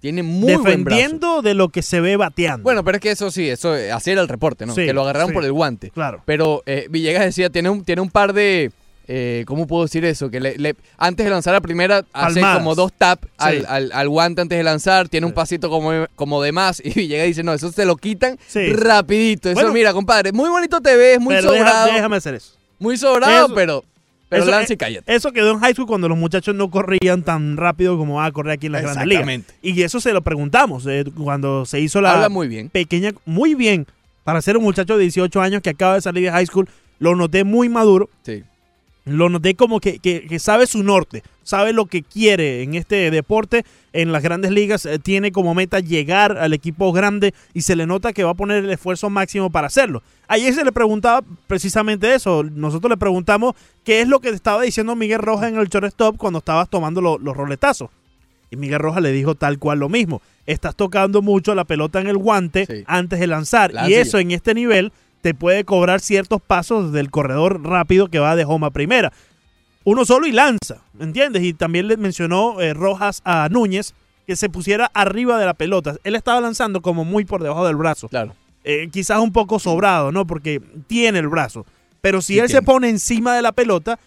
Tiene 0.01 0.23
muy 0.23 0.55
buen 0.55 0.83
brazo. 0.83 0.97
defendiendo 0.99 1.41
de 1.41 1.53
lo 1.53 1.69
que 1.69 1.81
se 1.81 2.01
ve 2.01 2.17
bateando. 2.17 2.63
Bueno, 2.63 2.83
pero 2.83 2.97
es 2.97 3.01
que 3.01 3.11
eso 3.11 3.31
sí, 3.31 3.47
eso 3.47 3.71
así 3.93 4.11
era 4.11 4.21
el 4.21 4.27
reporte, 4.27 4.65
¿no? 4.65 4.73
Sí, 4.75 4.85
que 4.85 4.93
lo 4.93 5.03
agarraron 5.03 5.29
sí. 5.29 5.33
por 5.33 5.45
el 5.45 5.51
guante. 5.53 5.91
Claro. 5.91 6.21
Pero 6.25 6.63
eh, 6.65 6.87
Villegas 6.89 7.23
decía, 7.23 7.49
tiene 7.49 7.69
un, 7.69 7.83
tiene 7.85 8.01
un 8.01 8.09
par 8.09 8.33
de. 8.33 8.71
eh, 9.07 9.43
¿Cómo 9.45 9.67
puedo 9.67 9.83
decir 9.83 10.03
eso? 10.05 10.29
Que 10.31 10.39
le- 10.39 10.57
le- 10.57 10.75
antes 10.97 11.23
de 11.25 11.29
lanzar 11.29 11.53
la 11.53 11.61
primera, 11.61 12.05
hace 12.13 12.35
Palmadas. 12.41 12.57
como 12.57 12.75
dos 12.75 12.93
taps 12.93 13.27
al, 13.37 13.59
Sí. 13.59 13.65
al- 13.67 13.91
al 13.93 14.09
guante 14.09 14.41
antes 14.41 14.57
de 14.57 14.63
lanzar. 14.63 15.07
Tiene 15.09 15.27
un 15.27 15.33
pasito 15.33 15.69
como, 15.69 15.91
como 16.15 16.41
de 16.41 16.51
más. 16.51 16.81
Y 16.83 16.89
Villegas 16.91 17.27
dice, 17.27 17.43
no, 17.43 17.53
eso 17.53 17.71
se 17.71 17.85
lo 17.85 17.95
quitan 17.97 18.37
rapidito. 18.73 19.49
Eso, 19.49 19.59
Bueno. 19.59 19.73
mira, 19.73 19.93
compadre, 19.93 20.31
muy 20.31 20.49
bonito 20.49 20.81
te 20.81 20.95
ves, 20.95 21.19
muy 21.19 21.35
pero 21.35 21.51
deja- 21.51 21.65
sobrado. 21.65 21.93
déjame 21.93 22.17
hacer 22.17 22.35
eso. 22.35 22.53
Muy 22.79 22.97
sobrado, 22.97 23.45
Eso- 23.45 23.55
pero, 23.55 23.83
pero 24.31 24.43
Eso- 24.43 24.51
lanza 24.51 24.71
y 24.71 24.75
eh, 24.75 24.77
cállate. 24.77 25.13
Eso 25.13 25.31
quedó 25.33 25.51
en 25.51 25.59
high 25.59 25.73
school 25.73 25.85
cuando 25.87 26.07
los 26.07 26.17
muchachos 26.17 26.55
no 26.55 26.71
corrían 26.71 27.21
tan 27.23 27.57
rápido 27.57 27.97
como 27.97 28.15
va 28.15 28.25
a 28.25 28.31
correr 28.31 28.53
aquí 28.53 28.67
en 28.67 28.71
las 28.71 28.81
grandes 28.83 29.05
ligas. 29.05 29.27
Exactamente. 29.27 29.53
Y 29.61 29.81
eso 29.83 29.99
se 29.99 30.13
lo 30.13 30.21
preguntamos 30.21 30.85
eh, 30.87 31.03
cuando 31.21 31.65
se 31.65 31.81
hizo 31.81 31.99
la 31.99 32.13
Habla 32.13 32.29
muy 32.29 32.47
bien. 32.47 32.69
pequeña, 32.69 33.11
muy 33.25 33.55
bien, 33.55 33.85
para 34.23 34.41
ser 34.41 34.55
un 34.55 34.63
muchacho 34.63 34.95
de 34.95 35.03
18 35.03 35.41
años 35.41 35.61
que 35.61 35.71
acaba 35.71 35.95
de 35.95 36.01
salir 36.01 36.23
de 36.23 36.31
high 36.31 36.45
school, 36.45 36.69
lo 36.99 37.13
noté 37.15 37.43
muy 37.43 37.67
maduro. 37.67 38.09
Sí. 38.23 38.43
Lo 39.03 39.29
noté 39.29 39.55
como 39.55 39.79
que, 39.79 39.97
que- 39.97 40.27
que 40.27 40.37
sabe 40.37 40.67
su 40.67 40.83
norte, 40.83 41.23
sabe 41.41 41.73
lo 41.73 41.87
que 41.87 42.03
quiere 42.03 42.61
en 42.61 42.75
este 42.75 43.09
deporte. 43.09 43.65
En 43.93 44.11
las 44.11 44.21
grandes 44.21 44.51
ligas 44.51 44.85
eh, 44.85 44.99
tiene 44.99 45.31
como 45.31 45.55
meta 45.55 45.79
llegar 45.79 46.37
al 46.37 46.53
equipo 46.53 46.91
grande 46.93 47.33
y 47.53 47.63
se 47.63 47.75
le 47.75 47.87
nota 47.87 48.13
que 48.13 48.23
va 48.23 48.31
a 48.31 48.35
poner 48.35 48.63
el 48.63 48.69
esfuerzo 48.69 49.09
máximo 49.09 49.49
para 49.49 49.67
hacerlo. 49.67 50.03
Ayer 50.27 50.53
se 50.53 50.63
le 50.63 50.71
preguntaba 50.71 51.23
precisamente 51.47 52.13
eso. 52.13 52.43
Nosotros 52.43 52.89
le 52.91 52.97
preguntamos 52.97 53.55
qué 53.83 54.01
es 54.01 54.07
lo 54.07 54.19
que 54.19 54.29
estaba 54.29 54.61
diciendo 54.61 54.95
Miguel 54.95 55.19
Rojas 55.19 55.49
en 55.51 55.57
el 55.57 55.67
shortstop 55.67 56.15
cuando 56.17 56.39
estabas 56.39 56.69
tomando 56.69 57.01
lo- 57.01 57.17
los 57.17 57.35
roletazos. 57.35 57.89
Y 58.51 58.55
Miguel 58.55 58.79
Rojas 58.79 59.01
le 59.01 59.11
dijo 59.11 59.33
tal 59.35 59.57
cual 59.59 59.79
lo 59.79 59.89
mismo. 59.89 60.21
Estás 60.45 60.75
tocando 60.75 61.21
mucho 61.21 61.55
la 61.55 61.63
pelota 61.65 61.99
en 62.01 62.07
el 62.07 62.17
guante 62.17 62.65
antes 62.85 63.19
de 63.19 63.27
lanzar. 63.27 63.73
Lanza 63.73 63.89
y 63.89 63.93
eso 63.95 64.19
en 64.19 64.31
este 64.31 64.53
nivel 64.53 64.91
te 65.21 65.33
puede 65.33 65.63
cobrar 65.63 65.99
ciertos 65.99 66.41
pasos 66.41 66.91
del 66.91 67.11
corredor 67.11 67.61
rápido 67.63 68.07
que 68.07 68.19
va 68.19 68.35
de 68.35 68.45
home 68.45 68.67
a 68.67 68.69
primera. 68.71 69.11
Uno 69.83 70.05
solo 70.05 70.27
y 70.27 70.31
lanza, 70.31 70.77
¿me 70.93 71.05
entiendes? 71.05 71.43
Y 71.43 71.53
también 71.53 71.87
le 71.87 71.97
mencionó 71.97 72.59
eh, 72.61 72.73
Rojas 72.73 73.21
a 73.25 73.47
Núñez 73.49 73.93
que 74.27 74.35
se 74.35 74.49
pusiera 74.49 74.91
arriba 74.93 75.39
de 75.39 75.45
la 75.45 75.53
pelota. 75.55 75.95
Él 76.03 76.15
estaba 76.15 76.39
lanzando 76.41 76.81
como 76.81 77.03
muy 77.05 77.25
por 77.25 77.41
debajo 77.41 77.65
del 77.65 77.75
brazo. 77.75 78.07
Claro. 78.09 78.35
Eh, 78.63 78.89
quizás 78.91 79.19
un 79.19 79.31
poco 79.31 79.57
sobrado, 79.57 80.11
¿no? 80.11 80.27
Porque 80.27 80.61
tiene 80.87 81.17
el 81.19 81.27
brazo. 81.27 81.65
Pero 82.01 82.21
si 82.21 82.33
Sí 82.33 82.39
él 82.39 82.49
se 82.49 82.61
pone 82.61 82.89
encima 82.89 83.35
de 83.35 83.41
la 83.41 83.51
pelota, 83.51 83.97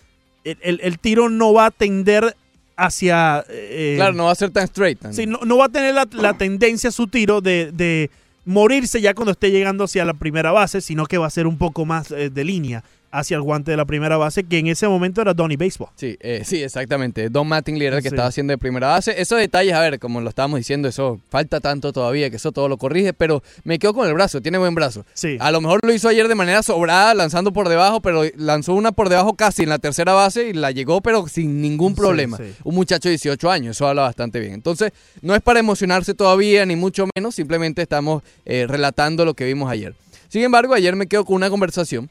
el, 0.44 0.58
el- 0.62 0.80
el 0.82 0.98
tiro 1.00 1.28
no 1.28 1.52
va 1.52 1.66
a 1.66 1.70
tender 1.72 2.36
hacia... 2.76 3.44
eh, 3.48 3.94
Claro, 3.96 4.14
no 4.14 4.24
va 4.26 4.30
a 4.32 4.36
ser 4.36 4.50
tan 4.50 4.64
straight. 4.64 4.98
tan- 5.00 5.14
Sí, 5.14 5.26
no, 5.26 5.40
no 5.44 5.56
va 5.58 5.66
a 5.66 5.68
tener 5.68 5.94
la, 5.94 6.06
la 6.12 6.34
tendencia 6.34 6.90
su 6.92 7.06
tiro 7.08 7.40
de, 7.40 7.70
de 7.72 8.10
morirse 8.44 9.00
ya 9.00 9.14
cuando 9.14 9.32
esté 9.32 9.50
llegando 9.50 9.84
hacia 9.84 10.04
la 10.04 10.14
primera 10.14 10.52
base, 10.52 10.80
sino 10.80 11.06
que 11.06 11.18
va 11.18 11.26
a 11.26 11.30
ser 11.30 11.46
un 11.46 11.58
poco 11.58 11.84
más 11.84 12.10
eh, 12.10 12.30
de 12.30 12.44
línea 12.44 12.84
hacia 13.14 13.36
el 13.36 13.42
guante 13.42 13.70
de 13.70 13.76
la 13.76 13.84
primera 13.84 14.16
base, 14.16 14.44
que 14.44 14.58
en 14.58 14.66
ese 14.66 14.88
momento 14.88 15.20
era 15.22 15.34
Donny 15.34 15.56
Baseball. 15.56 15.90
Sí, 15.96 16.16
eh, 16.20 16.42
sí, 16.44 16.62
exactamente. 16.62 17.28
Don 17.30 17.46
Mattingly 17.48 17.86
era 17.86 17.96
el 17.98 18.02
que 18.02 18.08
Sí. 18.08 18.14
estaba 18.14 18.28
haciendo 18.28 18.50
de 18.52 18.58
primera 18.58 18.88
base. 18.88 19.14
Esos 19.20 19.38
detalles, 19.38 19.74
a 19.74 19.80
ver, 19.80 19.98
como 19.98 20.20
lo 20.20 20.28
estábamos 20.28 20.58
diciendo, 20.58 20.88
eso 20.88 21.20
falta 21.30 21.60
tanto 21.60 21.92
todavía 21.92 22.28
que 22.30 22.36
eso 22.36 22.52
todo 22.52 22.68
lo 22.68 22.76
corrige, 22.76 23.12
pero 23.12 23.42
me 23.62 23.78
quedo 23.78 23.94
con 23.94 24.08
el 24.08 24.14
brazo, 24.14 24.40
tiene 24.40 24.58
buen 24.58 24.74
brazo. 24.74 25.04
Sí. 25.14 25.36
A 25.40 25.50
lo 25.50 25.60
mejor 25.60 25.80
lo 25.84 25.92
hizo 25.92 26.08
ayer 26.08 26.26
de 26.28 26.34
manera 26.34 26.62
sobrada, 26.62 27.14
lanzando 27.14 27.52
por 27.52 27.68
debajo, 27.68 28.00
pero 28.00 28.22
lanzó 28.36 28.74
una 28.74 28.92
por 28.92 29.08
debajo 29.08 29.34
casi 29.34 29.62
en 29.62 29.68
la 29.68 29.78
tercera 29.78 30.12
base 30.12 30.48
y 30.48 30.52
la 30.52 30.70
llegó, 30.72 31.00
pero 31.00 31.26
sin 31.28 31.60
ningún 31.60 31.94
problema. 31.94 32.36
sí. 32.36 32.44
Un 32.64 32.74
muchacho 32.74 33.08
de 33.08 33.12
18 33.12 33.50
años, 33.50 33.76
eso 33.76 33.86
habla 33.86 34.02
bastante 34.02 34.40
bien. 34.40 34.54
Entonces, 34.54 34.92
no 35.22 35.34
es 35.34 35.40
para 35.42 35.60
emocionarse 35.60 36.14
todavía, 36.14 36.66
ni 36.66 36.76
mucho 36.76 37.06
menos, 37.14 37.34
simplemente 37.34 37.82
estamos 37.82 38.22
eh, 38.44 38.66
relatando 38.68 39.24
lo 39.24 39.34
que 39.34 39.44
vimos 39.44 39.70
ayer. 39.70 39.94
Sin 40.28 40.42
embargo, 40.42 40.74
ayer 40.74 40.96
me 40.96 41.06
quedo 41.06 41.24
con 41.24 41.36
una 41.36 41.48
conversación 41.48 42.10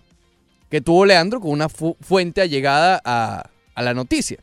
que 0.74 0.82
tuvo 0.82 1.06
Leandro 1.06 1.40
con 1.40 1.52
una 1.52 1.70
fu- 1.70 1.96
fuente 2.02 2.42
allegada 2.42 3.00
a, 3.06 3.48
a 3.76 3.82
la 3.84 3.94
noticia. 3.94 4.40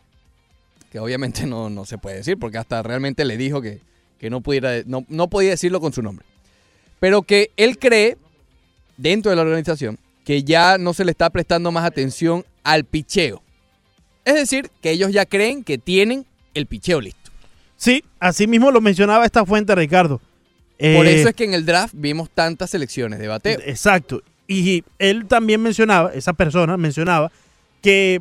Que 0.93 1.01
obviamente 1.01 1.45
no, 1.45 1.69
no 1.71 1.85
se 1.85 1.99
puede 1.99 2.19
decir, 2.19 2.39
porque 2.39 2.57
hasta 2.57 2.85
realmente 2.85 3.25
le 3.25 3.37
dijo 3.37 3.61
que, 3.61 3.81
que 4.17 4.31
no, 4.31 4.41
pudiera, 4.41 4.75
no, 4.87 5.05
no 5.09 5.27
podía 5.27 5.51
decirlo 5.51 5.81
con 5.81 5.93
su 5.93 6.03
nombre. 6.03 6.25
Pero 7.01 7.23
que 7.23 7.51
él 7.57 7.81
cree, 7.81 8.17
dentro 8.97 9.31
de 9.31 9.35
la 9.35 9.43
organización, 9.43 9.99
que 10.25 10.45
ya 10.45 10.79
no 10.79 10.95
se 10.95 11.05
le 11.05 11.11
está 11.11 11.31
prestando 11.31 11.73
más 11.73 11.85
atención 11.85 12.45
al 12.63 12.85
picheo. 12.85 13.43
Es 14.25 14.35
decir, 14.35 14.71
que 14.81 14.93
ellos 14.93 15.11
ya 15.11 15.27
creen 15.27 15.65
que 15.65 15.79
tienen 15.79 16.27
el 16.55 16.67
picheo 16.67 17.01
listo. 17.01 17.33
Sí, 17.77 18.05
así 18.21 18.47
mismo 18.47 18.71
lo 18.71 18.81
mencionaba 18.81 19.27
esta 19.27 19.45
fuente, 19.45 19.75
Ricardo. 19.75 20.19
Por 20.19 20.29
Eh, 20.79 21.19
eso 21.21 21.31
es 21.31 21.35
que 21.35 21.43
en 21.43 21.55
el 21.55 21.67
draft 21.67 21.93
vimos 21.97 22.31
tantas 22.31 22.71
selecciones 22.71 23.19
de 23.19 23.27
bateo. 23.27 23.59
Exacto. 23.65 24.23
Y 24.51 24.83
él 24.99 25.27
también 25.29 25.63
mencionaba, 25.63 26.13
esa 26.13 26.33
persona 26.33 26.77
mencionaba, 26.77 27.31
que 27.81 28.21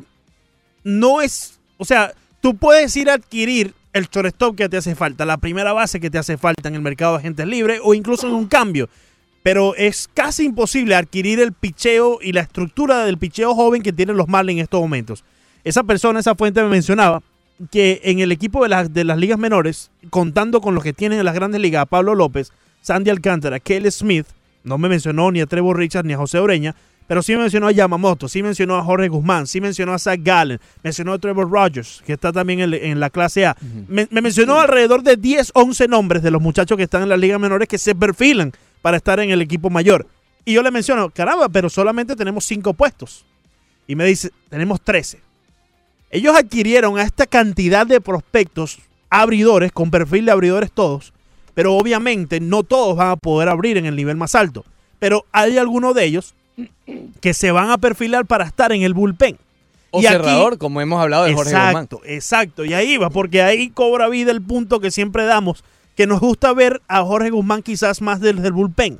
no 0.84 1.20
es, 1.20 1.58
o 1.76 1.84
sea, 1.84 2.14
tú 2.40 2.56
puedes 2.56 2.96
ir 2.96 3.10
a 3.10 3.14
adquirir 3.14 3.74
el 3.92 4.06
shortstop 4.06 4.54
que 4.54 4.68
te 4.68 4.76
hace 4.76 4.94
falta, 4.94 5.26
la 5.26 5.38
primera 5.38 5.72
base 5.72 5.98
que 5.98 6.08
te 6.08 6.18
hace 6.18 6.38
falta 6.38 6.68
en 6.68 6.76
el 6.76 6.82
mercado 6.82 7.14
de 7.14 7.18
agentes 7.18 7.48
libres 7.48 7.80
o 7.82 7.94
incluso 7.94 8.28
en 8.28 8.34
un 8.34 8.46
cambio. 8.46 8.88
Pero 9.42 9.74
es 9.74 10.08
casi 10.14 10.44
imposible 10.44 10.94
adquirir 10.94 11.40
el 11.40 11.52
picheo 11.52 12.20
y 12.22 12.30
la 12.30 12.42
estructura 12.42 13.04
del 13.04 13.18
picheo 13.18 13.56
joven 13.56 13.82
que 13.82 13.92
tienen 13.92 14.16
los 14.16 14.28
Marlins 14.28 14.58
en 14.58 14.62
estos 14.62 14.80
momentos. 14.80 15.24
Esa 15.64 15.82
persona, 15.82 16.20
esa 16.20 16.36
fuente 16.36 16.62
me 16.62 16.68
mencionaba 16.68 17.24
que 17.72 18.02
en 18.04 18.20
el 18.20 18.30
equipo 18.30 18.62
de 18.62 18.68
las, 18.68 18.94
de 18.94 19.02
las 19.02 19.18
ligas 19.18 19.40
menores, 19.40 19.90
contando 20.10 20.60
con 20.60 20.76
los 20.76 20.84
que 20.84 20.92
tienen 20.92 21.18
en 21.18 21.24
las 21.24 21.34
grandes 21.34 21.60
ligas, 21.60 21.86
Pablo 21.88 22.14
López, 22.14 22.52
Sandy 22.82 23.10
Alcántara, 23.10 23.58
Kelly 23.58 23.90
Smith, 23.90 24.26
no 24.64 24.78
me 24.78 24.88
mencionó 24.88 25.30
ni 25.30 25.40
a 25.40 25.46
Trevor 25.46 25.78
Richards 25.78 26.06
ni 26.06 26.12
a 26.12 26.18
José 26.18 26.40
Ureña, 26.40 26.74
pero 27.06 27.22
sí 27.22 27.34
mencionó 27.34 27.66
a 27.66 27.72
Yamamoto, 27.72 28.28
sí 28.28 28.42
mencionó 28.42 28.76
a 28.76 28.84
Jorge 28.84 29.08
Guzmán, 29.08 29.46
sí 29.48 29.60
mencionó 29.60 29.92
a 29.92 29.98
Zach 29.98 30.20
Gallen, 30.22 30.60
mencionó 30.82 31.12
a 31.12 31.18
Trevor 31.18 31.50
Rogers, 31.50 32.02
que 32.06 32.12
está 32.12 32.32
también 32.32 32.60
en, 32.60 32.72
en 32.72 33.00
la 33.00 33.10
clase 33.10 33.46
A. 33.46 33.56
me, 33.88 34.06
me 34.10 34.20
mencionó 34.20 34.60
alrededor 34.60 35.02
de 35.02 35.16
10, 35.16 35.50
11 35.54 35.88
nombres 35.88 36.22
de 36.22 36.30
los 36.30 36.40
muchachos 36.40 36.76
que 36.76 36.84
están 36.84 37.02
en 37.02 37.08
las 37.08 37.18
ligas 37.18 37.40
menores 37.40 37.66
que 37.66 37.78
se 37.78 37.96
perfilan 37.96 38.52
para 38.80 38.96
estar 38.96 39.18
en 39.18 39.30
el 39.30 39.42
equipo 39.42 39.70
mayor. 39.70 40.06
Y 40.44 40.54
yo 40.54 40.62
le 40.62 40.70
menciono, 40.70 41.10
caramba, 41.10 41.48
pero 41.48 41.68
solamente 41.68 42.14
tenemos 42.14 42.44
5 42.44 42.74
puestos. 42.74 43.24
Y 43.86 43.96
me 43.96 44.04
dice, 44.04 44.30
tenemos 44.48 44.80
13. 44.80 45.20
Ellos 46.10 46.36
adquirieron 46.36 46.98
a 46.98 47.02
esta 47.02 47.26
cantidad 47.26 47.86
de 47.86 48.00
prospectos 48.00 48.78
abridores, 49.10 49.72
con 49.72 49.90
perfil 49.90 50.26
de 50.26 50.32
abridores 50.32 50.70
todos, 50.70 51.12
pero 51.54 51.74
obviamente 51.74 52.40
no 52.40 52.62
todos 52.62 52.96
van 52.96 53.10
a 53.10 53.16
poder 53.16 53.48
abrir 53.48 53.76
en 53.76 53.86
el 53.86 53.96
nivel 53.96 54.16
más 54.16 54.34
alto. 54.34 54.64
Pero 54.98 55.24
hay 55.32 55.58
algunos 55.58 55.94
de 55.94 56.04
ellos 56.04 56.34
que 57.20 57.34
se 57.34 57.50
van 57.52 57.70
a 57.70 57.78
perfilar 57.78 58.26
para 58.26 58.44
estar 58.44 58.72
en 58.72 58.82
el 58.82 58.94
bullpen. 58.94 59.38
O 59.92 60.00
Y 60.00 60.06
aquí- 60.06 60.16
cerrador, 60.16 60.58
como 60.58 60.80
hemos 60.80 61.00
hablado 61.02 61.24
de 61.24 61.34
Jorge 61.34 61.50
Guzmán. 61.52 61.70
Exacto, 61.70 62.00
exacto. 62.04 62.64
Y 62.64 62.74
ahí 62.74 62.96
va, 62.96 63.10
porque 63.10 63.42
ahí 63.42 63.70
cobra 63.70 64.08
vida 64.08 64.30
el 64.30 64.40
punto 64.42 64.78
que 64.80 64.90
siempre 64.90 65.24
damos, 65.24 65.64
que 65.96 66.06
nos 66.06 66.20
gusta 66.20 66.52
ver 66.52 66.80
a 66.86 67.02
Jorge 67.02 67.30
Guzmán 67.30 67.62
quizás 67.62 68.00
más 68.00 68.20
del, 68.20 68.40
del 68.42 68.52
bullpen. 68.52 68.98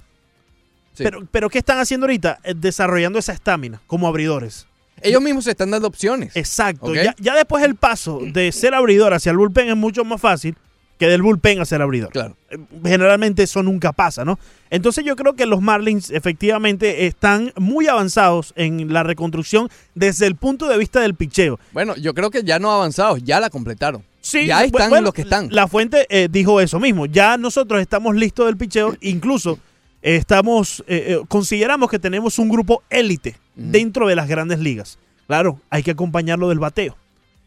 Sí. 0.94 1.04
Pero, 1.04 1.20
pero 1.30 1.48
¿qué 1.48 1.58
están 1.58 1.78
haciendo 1.78 2.06
ahorita? 2.06 2.40
Eh, 2.42 2.54
Desarrollando 2.56 3.18
esa 3.18 3.32
estamina 3.32 3.80
como 3.86 4.08
abridores. 4.08 4.66
Ellos 5.02 5.22
mismos 5.22 5.44
se 5.44 5.50
están 5.52 5.70
dando 5.70 5.86
opciones. 5.88 6.36
Exacto. 6.36 6.92
Ya, 6.94 7.14
ya 7.18 7.34
después 7.36 7.64
el 7.64 7.74
paso 7.76 8.18
de 8.22 8.50
ser 8.52 8.74
abridor 8.74 9.14
hacia 9.14 9.30
el 9.30 9.38
bullpen 9.38 9.68
es 9.68 9.76
mucho 9.76 10.04
más 10.04 10.20
fácil 10.20 10.56
que 11.00 11.08
del 11.08 11.22
bullpen 11.22 11.62
a 11.62 11.64
ser 11.64 11.80
abridor. 11.80 12.10
Claro. 12.10 12.36
Eh, 12.50 12.58
Generalmente 12.84 13.42
eso 13.42 13.62
nunca 13.62 13.90
pasa, 13.92 14.22
¿no? 14.22 14.38
Entonces 14.68 15.02
yo 15.02 15.16
creo 15.16 15.34
que 15.34 15.46
los 15.46 15.62
Marlins 15.62 16.10
efectivamente 16.10 17.06
están 17.06 17.54
muy 17.56 17.88
avanzados 17.88 18.52
en 18.54 18.92
la 18.92 19.02
reconstrucción 19.02 19.70
desde 19.94 20.26
el 20.26 20.36
punto 20.36 20.68
de 20.68 20.76
vista 20.76 21.00
del 21.00 21.14
picheo. 21.14 21.58
Bueno, 21.72 21.96
yo 21.96 22.12
creo 22.12 22.30
que 22.30 22.44
ya 22.44 22.58
no 22.58 22.70
avanzados, 22.70 23.22
ya 23.24 23.40
la 23.40 23.48
completaron. 23.48 24.04
Sí, 24.20 24.46
ya 24.46 24.62
están 24.62 24.90
bueno, 24.90 25.06
los 25.06 25.14
que 25.14 25.22
están. 25.22 25.48
La 25.50 25.68
fuente 25.68 26.06
eh, 26.10 26.28
dijo 26.30 26.60
eso 26.60 26.78
mismo. 26.78 27.06
Ya 27.06 27.38
nosotros 27.38 27.80
estamos 27.80 28.14
listos 28.14 28.44
del 28.44 28.58
picheo, 28.58 28.94
incluso 29.00 29.58
eh, 30.02 30.16
estamos, 30.16 30.84
eh, 30.86 31.18
consideramos 31.28 31.90
que 31.90 31.98
tenemos 31.98 32.38
un 32.38 32.50
grupo 32.50 32.82
élite 32.90 33.36
dentro 33.54 34.06
de 34.06 34.16
las 34.16 34.28
grandes 34.28 34.58
ligas. 34.58 34.98
Claro, 35.26 35.60
hay 35.70 35.82
que 35.82 35.92
acompañarlo 35.92 36.50
del 36.50 36.58
bateo. 36.58 36.94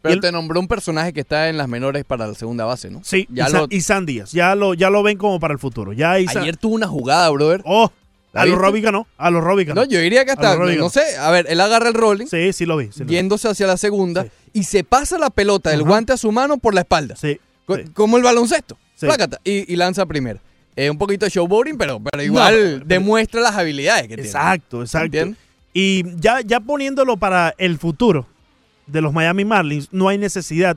Pero 0.04 0.14
el- 0.14 0.20
te 0.20 0.30
nombró 0.30 0.60
un 0.60 0.68
personaje 0.68 1.12
que 1.12 1.20
está 1.20 1.48
en 1.48 1.56
las 1.58 1.66
menores 1.68 2.04
para 2.04 2.26
la 2.28 2.34
segunda 2.34 2.64
base, 2.64 2.90
¿no? 2.90 3.00
Sí, 3.02 3.26
ya 3.30 3.48
y, 3.48 3.52
lo- 3.52 3.66
y 3.70 3.80
San 3.80 4.06
Díaz. 4.06 4.30
Ya 4.32 4.54
lo, 4.54 4.74
ya 4.74 4.90
lo 4.90 5.02
ven 5.02 5.18
como 5.18 5.40
para 5.40 5.52
el 5.52 5.58
futuro. 5.58 5.92
Ya 5.92 6.18
Isa- 6.20 6.40
ayer 6.40 6.56
tuvo 6.56 6.74
una 6.74 6.86
jugada, 6.86 7.28
brother. 7.30 7.62
Oh, 7.64 7.90
¿La 8.32 8.42
a 8.42 8.46
los? 8.46 8.58
Robbie 8.58 8.80
ganó. 8.80 9.06
A 9.16 9.30
los 9.30 9.42
Robbie 9.42 9.64
ganó. 9.64 9.80
No, 9.82 9.86
yo 9.88 9.98
diría 10.00 10.24
que 10.24 10.32
hasta, 10.32 10.56
no 10.56 10.88
sé, 10.90 11.16
a 11.18 11.30
ver, 11.30 11.46
él 11.48 11.60
agarra 11.60 11.88
el 11.88 11.94
rolling, 11.94 12.26
Sí, 12.26 12.52
sí 12.52 12.66
lo 12.66 12.76
vi. 12.76 12.90
sí 12.92 13.04
yéndose 13.06 13.48
hacia 13.48 13.66
la 13.66 13.76
segunda, 13.76 14.26
y 14.52 14.64
se 14.64 14.82
pasa 14.84 15.18
la 15.18 15.30
pelota 15.30 15.70
del 15.70 15.82
guante 15.84 16.12
a 16.12 16.16
su 16.16 16.30
mano 16.32 16.58
por 16.58 16.74
la 16.74 16.80
espalda. 16.82 17.14
Sí. 17.16 17.38
Co- 17.64 17.76
sí. 17.76 17.84
Como 17.94 18.16
el 18.16 18.22
baloncesto. 18.24 18.76
Sí. 18.96 19.06
Plácata, 19.06 19.40
y, 19.44 19.72
y 19.72 19.76
lanza 19.76 20.04
primero. 20.06 20.38
Eh, 20.76 20.90
un 20.90 20.98
poquito 20.98 21.24
de 21.24 21.30
showboarding, 21.30 21.78
pero, 21.78 22.00
pero 22.00 22.22
igual 22.22 22.52
pero- 22.54 22.84
demuestra 22.84 23.40
las 23.40 23.54
habilidades 23.56 24.08
que 24.08 24.14
Exacto, 24.14 24.82
exacto. 24.82 25.06
¿Entiendes? 25.06 25.38
Y 25.72 26.02
ya, 26.20 26.40
ya 26.40 26.58
poniéndolo 26.60 27.16
para 27.16 27.54
el 27.58 27.78
futuro 27.78 28.26
de 28.86 29.00
los 29.00 29.12
Miami 29.12 29.44
Marlins, 29.44 29.88
no 29.92 30.08
hay 30.08 30.18
necesidad 30.18 30.76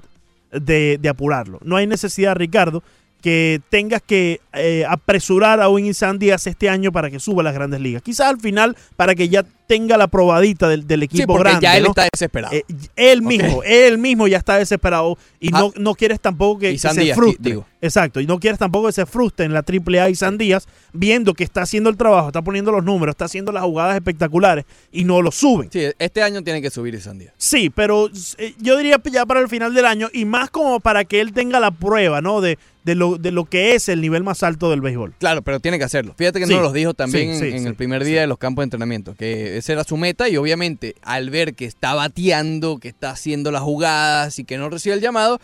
de, 0.51 0.99
apurarlo. 1.09 1.59
No 1.63 1.75
hay 1.75 1.87
necesidad, 1.87 2.35
Ricardo, 2.35 2.83
que 3.21 3.61
tengas 3.69 4.01
que 4.01 4.39
eh, 4.53 4.85
apresurar 4.87 5.59
a 5.61 5.69
Winnie 5.69 5.93
Díaz 6.19 6.47
este 6.47 6.69
año 6.69 6.91
para 6.91 7.09
que 7.09 7.19
suba 7.19 7.41
a 7.41 7.43
las 7.43 7.53
grandes 7.53 7.81
ligas. 7.81 8.01
Quizás 8.01 8.27
al 8.27 8.39
final 8.39 8.75
para 8.95 9.15
que 9.15 9.29
ya 9.29 9.43
tenga 9.67 9.97
la 9.97 10.07
probadita 10.07 10.69
del, 10.69 10.87
del 10.87 11.01
tiene. 11.01 11.11
Sí, 11.11 11.17
equipo 11.17 11.33
porque 11.33 11.49
grande. 11.49 11.63
ya 11.63 11.77
él 11.77 11.83
¿no? 11.83 11.89
está 11.89 12.07
desesperado. 12.11 12.53
Eh, 12.55 12.63
él 12.95 13.21
mismo, 13.21 13.61
él 13.65 13.97
mismo 13.97 14.27
ya 14.27 14.37
está 14.37 14.57
desesperado 14.57 15.17
y 15.39 15.49
Ah. 15.53 15.59
no, 15.59 15.73
no 15.77 15.93
quieres 15.95 16.19
tampoco 16.21 16.59
que, 16.59 16.77
se 16.77 17.13
frustre. 17.13 17.37
digo. 17.49 17.65
Exacto, 17.81 18.19
y 18.21 18.25
no 18.25 18.39
quieres 18.39 18.57
tampoco 18.59 18.87
que 18.87 18.93
se 18.93 19.05
frustre 19.05 19.45
en 19.45 19.53
la 19.53 19.61
AAA 19.61 20.09
y 20.09 20.15
San 20.15 20.37
Díaz 20.37 20.67
viendo 20.93 21.33
que 21.33 21.43
está 21.43 21.61
haciendo 21.63 21.89
el 21.89 21.97
trabajo, 21.97 22.27
está 22.29 22.41
poniendo 22.41 22.71
los 22.71 22.83
números, 22.83 23.13
está 23.13 23.25
haciendo 23.25 23.51
las 23.51 23.63
jugadas 23.63 23.95
espectaculares 23.95 24.65
y 24.91 25.03
no 25.03 25.21
lo 25.21 25.31
suben. 25.31 25.69
sí, 25.71 25.81
este 25.99 26.23
año 26.23 26.41
tiene 26.43 26.61
que 26.61 26.69
subir 26.69 26.95
Isandía. 26.95 27.33
Sí, 27.37 27.69
pero 27.69 28.09
eh, 28.37 28.53
yo 28.59 28.77
diría 28.77 29.01
ya 29.11 29.25
para 29.25 29.41
el 29.41 29.49
final 29.49 29.73
del 29.73 29.85
año 29.85 30.09
y 30.13 30.25
más 30.25 30.49
como 30.49 30.79
para 30.79 31.03
que 31.05 31.19
él 31.19 31.33
tenga 31.33 31.59
la 31.59 31.71
prueba, 31.71 32.21
¿no? 32.21 32.41
De, 32.41 32.57
de, 32.87 32.95
lo, 32.95 33.17
de 33.17 33.31
lo 33.31 33.45
que 33.45 33.75
es 33.75 33.89
el 33.89 33.99
nivel 34.01 34.23
más 34.23 34.41
alto 34.43 34.69
del 34.69 34.81
béisbol. 34.81 35.13
Claro, 35.19 35.41
pero 35.41 35.59
tiene 35.59 35.77
que 35.77 35.83
hacerlo. 35.83 36.15
Fíjate 36.17 36.39
que 36.39 36.47
Sí, 36.47 36.53
nos 36.53 36.61
los 36.63 36.73
dijo 36.73 36.93
también 36.93 37.35
sí, 37.35 37.45
en, 37.45 37.51
sí, 37.51 37.55
en 37.57 37.61
sí, 37.63 37.67
el 37.67 37.75
primer 37.75 38.03
día 38.05 38.21
de 38.21 38.27
los 38.27 38.37
campos 38.37 38.61
de 38.61 38.67
entrenamiento, 38.67 39.13
que 39.15 39.57
esa 39.57 39.73
era 39.73 39.83
su 39.83 39.97
meta 39.97 40.29
y 40.29 40.37
obviamente 40.37 40.95
al 41.01 41.29
ver 41.29 41.53
que 41.53 41.65
está 41.65 41.93
bateando, 41.93 42.77
que 42.79 42.87
está 42.87 43.11
haciendo 43.11 43.51
las 43.51 43.61
jugadas 43.61 44.39
y 44.39 44.45
que 44.45 44.57
no 44.57 44.69
recibe 44.69 44.95
el 44.95 45.01
llamado, 45.01 45.39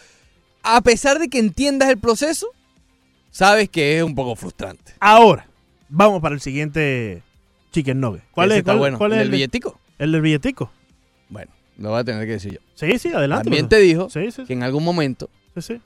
a 0.63 0.79
pesar 0.81 1.19
de 1.19 1.27
que 1.27 1.39
entiendas 1.39 1.89
el 1.89 1.97
proceso, 1.97 2.47
sabes 3.29 3.69
que 3.69 3.97
es 3.97 4.03
un 4.03 4.15
poco 4.15 4.35
frustrante. 4.35 4.93
Ahora, 4.99 5.47
vamos 5.89 6.21
para 6.21 6.35
el 6.35 6.41
siguiente 6.41 7.21
Chicken 7.71 7.99
Nugget. 7.99 8.23
¿Cuál 8.31 8.51
Ese 8.51 8.59
es, 8.59 8.63
cuál- 8.63 8.77
bueno. 8.77 8.97
cuál 8.97 9.11
¿El 9.13 9.19
es 9.19 9.25
de- 9.25 9.31
billetico? 9.31 9.79
El 9.99 10.11
del 10.11 10.21
billetico. 10.21 10.71
Bueno, 11.29 11.51
lo 11.77 11.89
voy 11.89 11.99
a 11.99 12.03
tener 12.03 12.25
que 12.25 12.33
decir 12.33 12.53
yo. 12.53 12.59
Sí, 12.75 12.97
sí, 12.99 13.09
adelante. 13.09 13.43
También 13.45 13.67
te 13.67 13.79
dijo 13.79 14.09
Sí, 14.09 14.31
sí, 14.31 14.45
que 14.45 14.53
en 14.53 14.63
algún 14.63 14.83
momento, 14.83 15.29
sí, 15.55 15.61
sí. 15.61 15.81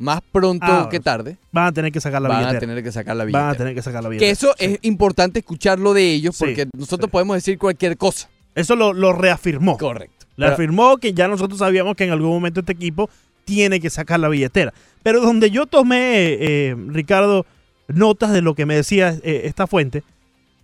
Más 0.00 0.20
pronto 0.32 0.66
Ah, 0.66 0.88
que 0.90 0.98
tarde, 0.98 1.36
Van 1.52 1.66
a 1.66 1.72
tener 1.72 1.92
que 1.92 2.00
sacar 2.00 2.20
la 2.20 2.28
van 2.28 2.38
a 2.38 2.40
billetera. 2.40 2.60
tener 2.60 2.82
que 2.82 2.90
sacar 2.92 3.14
la 3.16 3.22
Van 3.24 3.26
billetera. 3.28 3.50
a 3.50 3.54
tener 3.54 3.74
que 3.74 3.82
sacar 3.82 4.02
la 4.02 4.08
billetera. 4.08 4.26
Que 4.28 4.32
eso 4.32 4.54
Sí. 4.58 4.64
es 4.64 4.78
importante 4.82 5.38
escucharlo 5.40 5.92
de 5.94 6.10
ellos 6.12 6.36
Sí, 6.36 6.44
porque 6.44 6.66
nosotros 6.76 7.06
sí. 7.08 7.12
podemos 7.12 7.36
decir 7.36 7.58
cualquier 7.58 7.96
cosa. 7.96 8.28
Eso 8.54 8.74
lo, 8.76 8.92
lo 8.92 9.12
reafirmó. 9.12 9.78
Correcto. 9.78 10.26
Le 10.36 10.46
Pero- 10.46 10.54
afirmó 10.54 10.96
que 10.98 11.12
ya 11.12 11.28
nosotros 11.28 11.58
sabíamos 11.60 11.94
que 11.96 12.04
en 12.04 12.10
algún 12.12 12.30
momento 12.30 12.60
este 12.60 12.72
equipo 12.72 13.08
tiene 13.44 13.78
que 13.78 13.90
sacar 13.90 14.18
la 14.20 14.28
billetera. 14.28 14.72
Pero 15.02 15.20
donde 15.20 15.50
yo 15.50 15.66
tomé, 15.66 16.36
eh, 16.40 16.76
Ricardo, 16.88 17.46
notas 17.88 18.32
de 18.32 18.40
lo 18.42 18.54
que 18.54 18.66
me 18.66 18.74
decía 18.76 19.16
eh, 19.22 19.42
esta 19.44 19.66
fuente, 19.66 20.02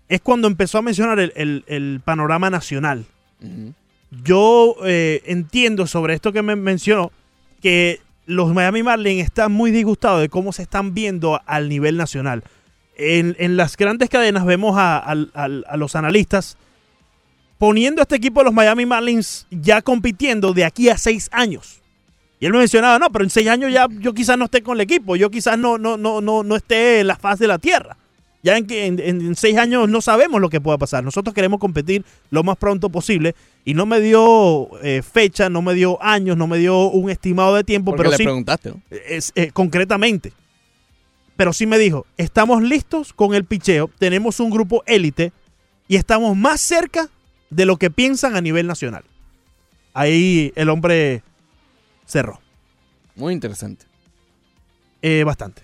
es 0.09 0.21
cuando 0.21 0.47
empezó 0.49 0.79
a 0.79 0.83
mencionar 0.83 1.19
el, 1.21 1.33
el- 1.37 1.65
el 1.67 2.01
panorama 2.05 2.49
nacional. 2.49 3.05
Yo 4.25 4.77
eh, 4.85 5.23
entiendo 5.27 5.87
sobre 5.87 6.15
esto 6.15 6.33
que 6.33 6.43
me 6.43 6.57
mencionó 6.57 7.11
que 7.61 8.01
los 8.27 8.53
Miami 8.53 8.83
Marlins 8.83 9.25
están 9.25 9.53
muy 9.53 9.71
disgustados 9.71 10.21
de 10.21 10.29
cómo 10.29 10.53
se 10.53 10.63
están 10.63 10.95
viendo 10.95 11.41
al 11.47 11.69
nivel 11.69 11.97
nacional. 11.97 12.45
En, 12.99 13.57
las 13.57 13.77
grandes 13.77 14.09
cadenas 14.09 14.45
vemos 14.45 14.77
a, 14.79 14.99
a 14.99 15.77
los 15.77 15.97
analistas 15.97 16.57
poniendo 17.59 18.01
a 18.01 18.05
este 18.05 18.17
equipo 18.17 18.41
de 18.41 18.45
los 18.45 18.55
Miami 18.55 18.87
Marlins 18.87 19.47
ya 19.51 19.83
compitiendo 19.83 20.53
de 20.53 20.65
aquí 20.65 20.89
a 20.89 20.99
seis 20.99 21.29
años. 21.33 21.83
Y 22.39 22.47
él 22.47 22.53
me 22.53 22.59
mencionaba, 22.59 22.99
no, 22.99 23.11
pero 23.11 23.25
en 23.25 23.31
seis 23.31 23.49
años 23.49 23.73
ya 23.73 23.87
yo 23.91 24.13
quizás 24.13 24.37
no 24.37 24.45
esté 24.45 24.63
con 24.63 24.77
el 24.77 24.83
equipo, 24.83 25.17
yo 25.17 25.31
quizás 25.31 25.59
no, 25.59 25.79
no, 25.79 25.97
no, 25.97 26.21
no, 26.21 26.43
no 26.43 26.57
esté 26.57 27.01
en 27.01 27.07
la 27.07 27.17
faz 27.17 27.39
de 27.39 27.47
la 27.47 27.59
tierra. 27.59 27.97
Ya 28.47 28.57
en, 28.57 28.71
en, 28.71 29.01
en 29.01 29.35
seis 29.35 29.59
años 29.59 29.89
no 29.89 30.01
sabemos 30.01 30.41
lo 30.41 30.49
que 30.49 30.61
pueda 30.61 30.79
pasar. 30.79 31.03
Nosotros 31.03 31.35
queremos 31.35 31.59
competir 31.59 32.05
lo 32.31 32.45
más 32.45 32.57
pronto 32.57 32.91
posible 32.91 33.35
y 33.65 33.75
no 33.75 33.87
me 33.87 33.99
dio 34.01 34.69
eh, 34.85 35.03
fecha, 35.03 35.49
no 35.51 35.63
me 35.63 35.75
dio 35.75 36.01
años, 36.01 36.37
no 36.37 36.47
me 36.47 36.57
dio 36.59 36.87
un 36.91 37.11
estimado 37.11 37.57
de 37.57 37.65
tiempo, 37.65 37.91
Porque 37.91 38.03
pero 38.03 38.11
le 38.13 38.17
sí, 38.19 38.23
preguntaste, 38.23 38.71
¿no? 38.71 38.81
es, 38.89 39.33
eh, 39.35 39.51
concretamente. 39.53 40.33
Pero 41.37 41.53
sí 41.53 41.67
me 41.67 41.77
dijo, 41.77 42.07
estamos 42.19 42.63
listos 42.63 43.13
con 43.13 43.35
el 43.35 43.45
picheo, 43.45 43.91
tenemos 43.99 44.39
un 44.39 44.51
grupo 44.51 44.85
élite 44.87 45.33
y 45.89 45.97
estamos 45.97 46.37
más 46.37 46.61
cerca 46.61 47.09
de 47.51 47.67
lo 47.67 47.79
que 47.79 47.91
piensan 47.91 48.37
a 48.37 48.41
nivel 48.41 48.69
nacional. 48.69 49.03
Ahí 49.93 50.53
el 50.55 50.69
hombre 50.69 51.25
cerró. 52.07 52.41
Muy 53.17 53.33
interesante. 53.33 53.87
Eh, 55.03 55.25
bastante. 55.25 55.63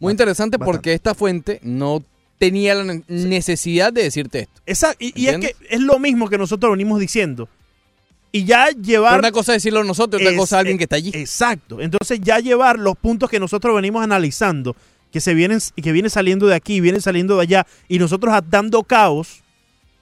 Muy 0.00 0.10
interesante 0.10 0.56
bastante. 0.56 0.76
porque 0.76 0.94
esta 0.94 1.14
fuente 1.14 1.60
no 1.62 2.02
tenía 2.38 2.74
la 2.74 2.84
ne- 2.84 3.02
necesidad 3.08 3.92
de 3.92 4.02
decirte 4.02 4.40
esto. 4.40 4.60
Exacto. 4.66 5.04
Y, 5.04 5.12
y 5.20 5.28
es 5.28 5.38
que 5.38 5.56
es 5.70 5.80
lo 5.80 5.98
mismo 5.98 6.28
que 6.28 6.38
nosotros 6.38 6.72
venimos 6.72 7.00
diciendo. 7.00 7.48
Y 8.32 8.44
ya 8.44 8.68
llevar... 8.70 9.12
Pero 9.12 9.20
una 9.20 9.32
cosa 9.32 9.52
es 9.52 9.62
decirlo 9.62 9.84
nosotros, 9.84 10.20
otra 10.20 10.32
Es- 10.32 10.38
cosa 10.38 10.58
alguien 10.58 10.76
que 10.76 10.84
está 10.84 10.96
allí. 10.96 11.10
Exacto. 11.14 11.80
Entonces 11.80 12.20
ya 12.20 12.40
llevar 12.40 12.78
los 12.78 12.96
puntos 12.96 13.30
que 13.30 13.38
nosotros 13.38 13.74
venimos 13.76 14.02
analizando, 14.02 14.74
que 15.12 15.20
se 15.20 15.34
vienen, 15.34 15.60
que 15.80 15.92
viene 15.92 16.10
saliendo 16.10 16.46
de 16.48 16.56
aquí, 16.56 16.80
vienen 16.80 17.00
saliendo 17.00 17.36
de 17.36 17.42
allá, 17.42 17.66
y 17.88 18.00
nosotros 18.00 18.34
dando 18.50 18.82
caos, 18.82 19.42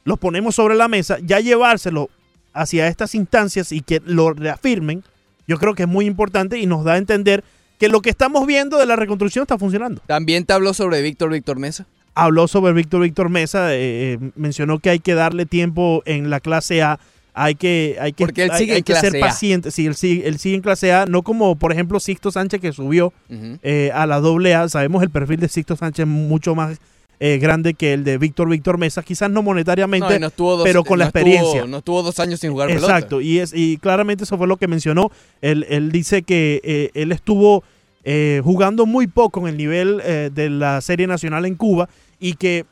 los 0.05 0.19
ponemos 0.19 0.55
sobre 0.55 0.75
la 0.75 0.89
mesa, 0.89 1.19
ya 1.23 1.41
llevárselo 1.41 2.09
hacia 2.55 2.89
estas 2.89 3.15
instancias 3.15 3.71
y 3.73 3.83
que 3.83 4.01
lo 4.05 4.33
reafirmen, 4.33 5.05
yo 5.47 5.59
creo 5.59 5.75
que 5.75 5.83
es 5.83 5.89
muy 5.89 6.07
importante 6.07 6.59
y 6.59 6.67
nos 6.67 6.85
da 6.85 6.95
a 6.95 6.97
entender 6.97 7.45
que 7.79 7.89
lo 7.89 8.01
que 8.01 8.11
estamos 8.11 8.47
viendo 8.47 8.79
de 8.79 8.87
la 8.87 8.97
reconstrucción 8.97 9.43
está 9.43 9.59
funcionando. 9.59 10.01
También 10.07 10.47
te 10.47 10.53
habló 10.55 10.73
sobre 10.73 11.03
Víctor 11.03 11.31
Víctor 11.31 11.59
Mesa. 11.59 11.87
Habló 12.15 12.47
sobre 12.49 12.73
Víctor 12.75 13.03
Víctor 13.03 13.29
Mesa, 13.31 13.75
eh, 13.75 13.79
eh, 14.15 14.19
mencionó 14.37 14.79
que 14.79 14.91
hay 14.91 14.99
que 14.99 15.15
darle 15.15 15.47
tiempo 15.47 16.03
en 16.05 16.29
la 16.29 16.41
clase 16.41 16.83
A, 16.83 16.99
hay 17.35 17.55
que, 17.55 17.97
hay 17.99 18.13
que, 18.13 18.27
Porque 18.27 18.45
él 18.45 18.51
hay- 18.51 18.59
sigue 18.59 18.73
hay 18.73 18.79
en 18.79 18.85
que 18.85 18.95
ser 18.95 19.17
A. 19.17 19.21
paciente. 19.21 19.71
Sí, 19.71 19.87
él 19.87 19.95
sigue, 19.95 20.29
él 20.29 20.39
sigue 20.39 20.57
en 20.57 20.61
clase 20.61 20.93
A, 20.93 21.07
no 21.07 21.23
como 21.23 21.57
por 21.57 21.73
ejemplo 21.73 21.99
Sixto 22.01 22.31
Sánchez 22.31 22.61
que 22.61 22.73
subió 22.73 23.15
eh, 23.63 23.91
a 23.95 24.07
la 24.07 24.21
doble 24.21 24.55
A. 24.55 24.69
Sabemos 24.69 25.03
el 25.03 25.09
perfil 25.11 25.41
de 25.41 25.49
Sixto 25.49 25.75
Sánchez 25.75 26.07
mucho 26.07 26.55
más 26.55 26.79
eh, 27.21 27.39
grande 27.39 27.73
que 27.75 27.93
el 27.95 28.05
de 28.05 28.19
Víctor 28.19 28.49
Víctor 28.51 28.77
Mesa, 28.79 29.03
quizás 29.03 29.31
no 29.31 29.43
monetariamente, 29.43 30.15
No, 30.15 30.19
no 30.19 30.27
estuvo 30.27 30.57
dos- 30.57 30.65
pero 30.65 30.83
con 30.85 30.99
la 30.99 31.05
no 31.07 31.09
estuvo- 31.09 31.21
experiencia. 31.31 31.67
no 31.67 31.79
estuvo 31.79 32.03
dos 32.03 32.19
años 32.21 32.41
sin 32.41 32.51
jugar 32.51 32.71
Exacto, 32.71 33.21
y, 33.23 33.39
es, 33.39 33.53
y 33.55 33.79
claramente 33.79 34.25
eso 34.25 34.37
fue 34.37 34.47
lo 34.49 34.57
que 34.59 34.67
mencionó. 34.69 35.11
Él, 35.41 35.65
él 35.71 35.93
dice 35.93 36.23
que 36.25 36.61
eh, 36.65 36.91
él 36.95 37.13
estuvo 37.13 37.63
eh, 38.05 38.41
jugando 38.45 38.87
muy 38.87 39.07
poco 39.07 39.41
en 39.41 39.49
el 39.49 39.57
nivel 39.57 40.01
eh, 40.05 40.31
de 40.33 40.51
la 40.51 40.81
Serie 40.81 41.07
Nacional 41.07 41.47
en 41.47 41.55
Cuba 41.55 41.89
y 42.19 42.35
que 42.35 42.67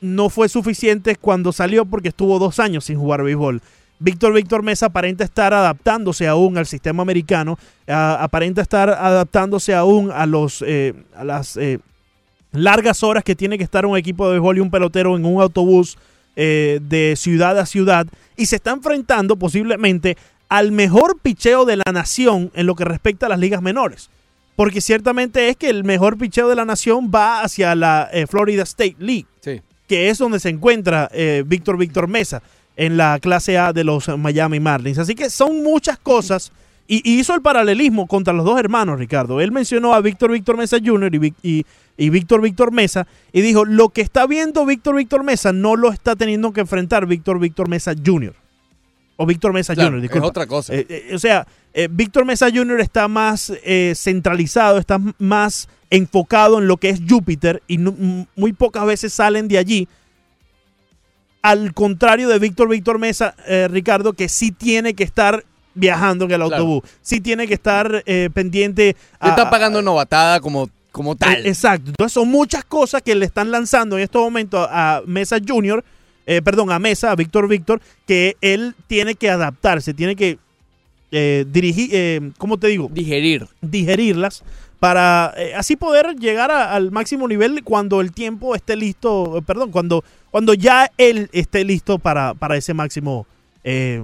no 0.00 0.28
fue 0.30 0.48
suficiente 0.48 1.16
cuando 1.16 1.52
salió 1.52 1.84
porque 1.86 2.08
estuvo 2.08 2.38
dos 2.38 2.58
años 2.60 2.84
sin 2.84 2.98
jugar 2.98 3.22
béisbol. 3.22 3.62
Víctor 3.98 4.34
Víctor 4.34 4.62
Mesa 4.62 4.86
aparenta 4.86 5.24
estar 5.24 5.54
adaptándose 5.54 6.28
aún 6.28 6.58
al 6.58 6.66
sistema 6.66 7.02
americano, 7.02 7.58
aparenta 7.86 8.60
estar 8.60 8.90
adaptándose 8.90 9.74
aún 9.74 10.10
a 10.12 10.26
los 10.26 10.62
eh, 10.66 10.92
a 11.14 11.24
las 11.24 11.56
eh, 11.56 11.78
largas 12.52 13.02
horas 13.02 13.24
que 13.24 13.34
tiene 13.34 13.56
que 13.56 13.64
estar 13.64 13.86
un 13.86 13.96
equipo 13.96 14.26
de 14.26 14.32
béisbol 14.32 14.58
y 14.58 14.60
un 14.60 14.70
pelotero 14.70 15.16
en 15.16 15.24
un 15.24 15.40
autobús 15.40 15.96
eh, 16.36 16.78
de 16.82 17.14
ciudad 17.16 17.58
a 17.58 17.64
ciudad 17.64 18.06
y 18.36 18.46
se 18.46 18.56
está 18.56 18.72
enfrentando 18.72 19.36
posiblemente 19.36 20.18
al 20.50 20.72
mejor 20.72 21.18
picheo 21.20 21.64
de 21.64 21.76
la 21.76 21.92
nación 21.92 22.50
en 22.54 22.66
lo 22.66 22.74
que 22.74 22.84
respecta 22.84 23.26
a 23.26 23.28
las 23.30 23.38
ligas 23.38 23.62
menores. 23.62 24.10
Porque 24.56 24.80
ciertamente 24.80 25.48
es 25.50 25.56
que 25.56 25.68
el 25.68 25.84
mejor 25.84 26.16
picheo 26.18 26.48
de 26.48 26.56
la 26.56 26.64
nación 26.64 27.10
va 27.14 27.42
hacia 27.42 27.74
la 27.74 28.08
eh, 28.12 28.26
Florida 28.26 28.62
State 28.62 28.96
League, 28.98 29.26
Sí. 29.40 29.60
que 29.86 30.08
es 30.08 30.18
donde 30.18 30.40
se 30.40 30.48
encuentra 30.48 31.08
eh, 31.12 31.44
Víctor 31.46 31.76
Víctor 31.76 32.08
Mesa 32.08 32.42
en 32.76 32.96
la 32.96 33.18
clase 33.20 33.58
A 33.58 33.72
de 33.72 33.84
los 33.84 34.08
Miami 34.18 34.58
Marlins. 34.60 34.98
Así 34.98 35.14
que 35.14 35.30
son 35.30 35.62
muchas 35.62 35.98
cosas. 35.98 36.52
Y, 36.88 37.02
y 37.04 37.18
hizo 37.18 37.34
el 37.34 37.42
paralelismo 37.42 38.06
contra 38.06 38.32
los 38.32 38.44
dos 38.44 38.58
hermanos, 38.60 38.98
Ricardo. 38.98 39.40
Él 39.40 39.50
mencionó 39.50 39.92
a 39.92 40.00
Víctor 40.00 40.30
Víctor 40.30 40.56
Mesa 40.56 40.76
Jr. 40.82 41.12
y, 41.16 41.34
y, 41.42 41.66
y 41.96 42.10
Víctor 42.10 42.40
Víctor 42.40 42.70
Mesa 42.70 43.06
y 43.32 43.40
dijo, 43.40 43.64
lo 43.64 43.88
que 43.88 44.02
está 44.02 44.24
viendo 44.26 44.64
Víctor 44.64 44.94
Víctor 44.96 45.24
Mesa 45.24 45.52
no 45.52 45.74
lo 45.74 45.90
está 45.90 46.14
teniendo 46.14 46.52
que 46.52 46.60
enfrentar 46.60 47.06
Víctor 47.06 47.40
Víctor 47.40 47.68
Mesa 47.68 47.92
Jr. 47.94 48.34
O 49.16 49.24
Víctor 49.26 49.52
Mesa 49.52 49.74
Claro, 49.74 49.90
Jr., 49.90 49.96
es 49.98 50.02
disculpa. 50.02 50.26
otra 50.26 50.46
cosa. 50.46 50.74
Eh, 50.74 50.86
eh, 50.88 51.10
o 51.14 51.18
sea, 51.18 51.46
eh, 51.72 51.88
Víctor 51.90 52.24
Mesa 52.26 52.48
Jr. 52.52 52.80
está 52.80 53.08
más 53.08 53.52
centralizado, 53.94 54.78
está 54.78 54.98
más 55.18 55.68
enfocado 55.88 56.58
en 56.58 56.66
lo 56.68 56.76
que 56.76 56.90
es 56.90 57.00
Júpiter 57.08 57.62
y 57.66 57.78
no- 57.78 58.26
muy 58.36 58.52
pocas 58.52 58.84
veces 58.84 59.12
salen 59.12 59.48
de 59.48 59.56
allí. 59.58 59.88
Al 61.42 61.72
contrario 61.74 62.28
de 62.28 62.38
Víctor 62.38 62.68
Víctor 62.68 62.98
Mesa, 62.98 63.34
eh, 63.46 63.68
Ricardo, 63.70 64.12
que 64.14 64.28
sí 64.28 64.50
tiene 64.50 64.94
que 64.94 65.04
estar 65.04 65.44
viajando 65.74 66.24
en 66.24 66.32
el 66.32 66.38
Claro. 66.38 66.54
autobús, 66.56 66.82
sí 67.02 67.20
tiene 67.20 67.46
que 67.46 67.54
estar 67.54 68.02
pendiente 68.34 68.96
Te 69.20 69.28
está 69.28 69.42
a- 69.42 69.50
pagando 69.50 69.80
novatada 69.82 70.40
como, 70.40 70.68
como 70.90 71.14
tal. 71.14 71.46
Exacto. 71.46 71.90
Entonces 71.90 72.12
son 72.14 72.28
muchas 72.28 72.64
cosas 72.64 73.02
que 73.02 73.14
le 73.14 73.26
están 73.26 73.50
lanzando 73.50 73.96
en 73.96 74.02
estos 74.04 74.22
momentos 74.22 74.66
a 74.70 75.02
Mesa 75.06 75.36
Junior, 75.46 75.84
eh, 76.26 76.42
perdón, 76.42 76.70
a 76.72 76.78
Mesa, 76.78 77.12
a 77.12 77.16
Víctor 77.16 77.48
Víctor, 77.48 77.80
que 78.06 78.36
él 78.40 78.74
tiene 78.86 79.14
que 79.14 79.30
adaptarse, 79.30 79.94
tiene 79.94 80.16
que 80.16 80.38
eh, 81.12 81.44
dirigir, 81.50 81.90
eh, 81.92 82.32
¿cómo 82.36 82.58
te 82.58 82.66
digo? 82.66 82.88
Digerir. 82.92 83.46
Digerirlas 83.62 84.42
para 84.80 85.32
eh, 85.36 85.54
así 85.54 85.76
poder 85.76 86.16
llegar 86.16 86.50
a- 86.50 86.74
al 86.74 86.90
máximo 86.90 87.26
nivel 87.28 87.62
cuando 87.64 88.00
el 88.00 88.12
tiempo 88.12 88.54
esté 88.54 88.76
listo, 88.76 89.38
eh, 89.38 89.42
perdón, 89.42 89.70
cuando, 89.70 90.04
cuando 90.30 90.52
ya 90.52 90.90
él 90.98 91.30
esté 91.32 91.64
listo 91.64 91.98
para, 91.98 92.34
para 92.34 92.56
ese 92.56 92.74
máximo 92.74 93.26
eh, 93.64 94.02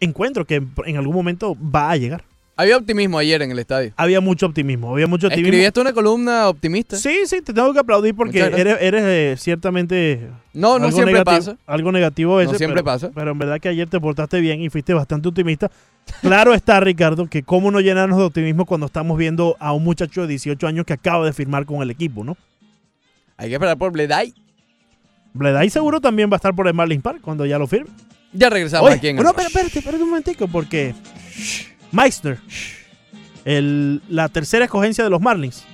encuentro 0.00 0.44
que 0.46 0.62
en 0.86 0.96
algún 0.96 1.14
momento 1.14 1.56
va 1.62 1.90
a 1.90 1.96
llegar. 1.96 2.24
Había 2.60 2.76
optimismo 2.76 3.18
ayer 3.18 3.40
en 3.40 3.50
el 3.52 3.58
estadio. 3.58 3.92
Había 3.96 4.20
mucho 4.20 4.44
optimismo, 4.44 4.92
había 4.92 5.06
mucho 5.06 5.28
optimismo. 5.28 5.48
¿Escribiste 5.48 5.80
una 5.80 5.92
columna 5.94 6.46
optimista? 6.48 6.96
Sí, 6.96 7.20
sí, 7.24 7.40
te 7.40 7.54
tengo 7.54 7.72
que 7.72 7.78
aplaudir 7.78 8.14
porque 8.14 8.38
eres, 8.40 8.76
eres, 8.80 9.02
eh, 9.02 9.34
ciertamente... 9.38 10.28
No, 10.52 10.78
no 10.78 10.92
siempre 10.92 11.14
negativo- 11.14 11.24
pasa. 11.24 11.56
Algo 11.66 11.90
negativo 11.90 12.38
ese. 12.38 12.52
No 12.52 12.58
siempre 12.58 12.82
pero- 12.82 12.84
pasa. 12.84 13.10
Pero 13.14 13.30
en 13.30 13.38
verdad 13.38 13.58
que 13.60 13.70
ayer 13.70 13.88
te 13.88 13.98
portaste 13.98 14.40
bien 14.40 14.60
y 14.60 14.68
fuiste 14.68 14.92
bastante 14.92 15.28
optimista. 15.28 15.70
Claro 16.20 16.52
está, 16.52 16.80
Ricardo, 16.80 17.26
que 17.28 17.42
cómo 17.42 17.70
no 17.70 17.80
llenarnos 17.80 18.18
de 18.18 18.24
optimismo 18.24 18.66
cuando 18.66 18.86
estamos 18.86 19.16
viendo 19.16 19.56
a 19.58 19.72
un 19.72 19.82
muchacho 19.82 20.22
de 20.22 20.28
18 20.28 20.66
años 20.66 20.84
que 20.84 20.92
acaba 20.92 21.24
de 21.24 21.32
firmar 21.32 21.64
con 21.64 21.80
el 21.80 21.90
equipo, 21.90 22.24
¿no? 22.24 22.36
Hay 23.38 23.48
que 23.48 23.54
esperar 23.54 23.78
por 23.78 23.90
Bleday. 23.90 24.34
Bleday 25.32 25.70
seguro 25.70 25.98
también 26.00 26.28
va 26.30 26.34
a 26.34 26.36
estar 26.36 26.54
por 26.54 26.68
el 26.68 26.74
Marlins 26.74 27.02
Park 27.02 27.20
cuando 27.22 27.46
ya 27.46 27.58
lo 27.58 27.66
firme. 27.66 27.88
Ya 28.34 28.50
regresamos 28.50 28.86
Oye, 28.88 28.96
aquí 28.98 29.08
en 29.08 29.16
el 29.18 29.24
no, 29.24 29.30
espérate, 29.30 29.78
espérate 29.78 30.02
un 30.02 30.10
momentico, 30.10 30.46
porque 30.46 30.94
Meissner, 31.92 32.38
el- 33.44 34.02
la 34.08 34.28
tercera 34.28 34.64
escogencia 34.64 35.02
de 35.04 35.10
los 35.10 35.20
Marlins, 35.20 35.64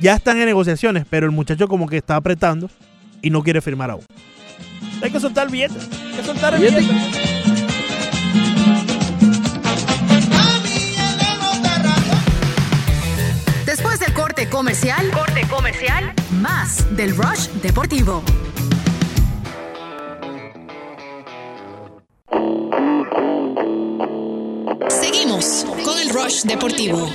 ya 0.00 0.14
están 0.14 0.38
en 0.38 0.46
negociaciones, 0.46 1.04
pero 1.08 1.26
el 1.26 1.32
muchacho 1.32 1.68
como 1.68 1.86
que 1.88 1.98
está 1.98 2.16
apretando 2.16 2.68
y 3.20 3.30
no 3.30 3.42
quiere 3.42 3.60
firmar 3.60 3.90
aún. 3.90 4.04
Hay 5.02 5.10
que 5.10 5.20
soltar 5.20 5.46
el 5.46 5.52
billete, 5.52 5.74
hay 6.10 6.16
que 6.16 6.24
soltar 6.24 6.54
el 6.54 6.60
billete. 6.60 7.12
Después 13.66 14.00
del 14.00 14.12
corte 14.12 14.48
comercial, 14.48 15.10
corte 15.12 15.42
comercial, 15.48 16.12
más 16.40 16.84
del 16.96 17.16
Rush 17.16 17.48
Deportivo. 17.62 18.22
Deportivo. 26.22 27.10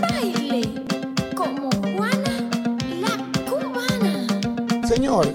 Baile 0.00 0.72
como 1.34 1.68
Juana 1.96 2.48
la 3.00 3.10
cubana. 3.50 4.86
Señor, 4.86 5.34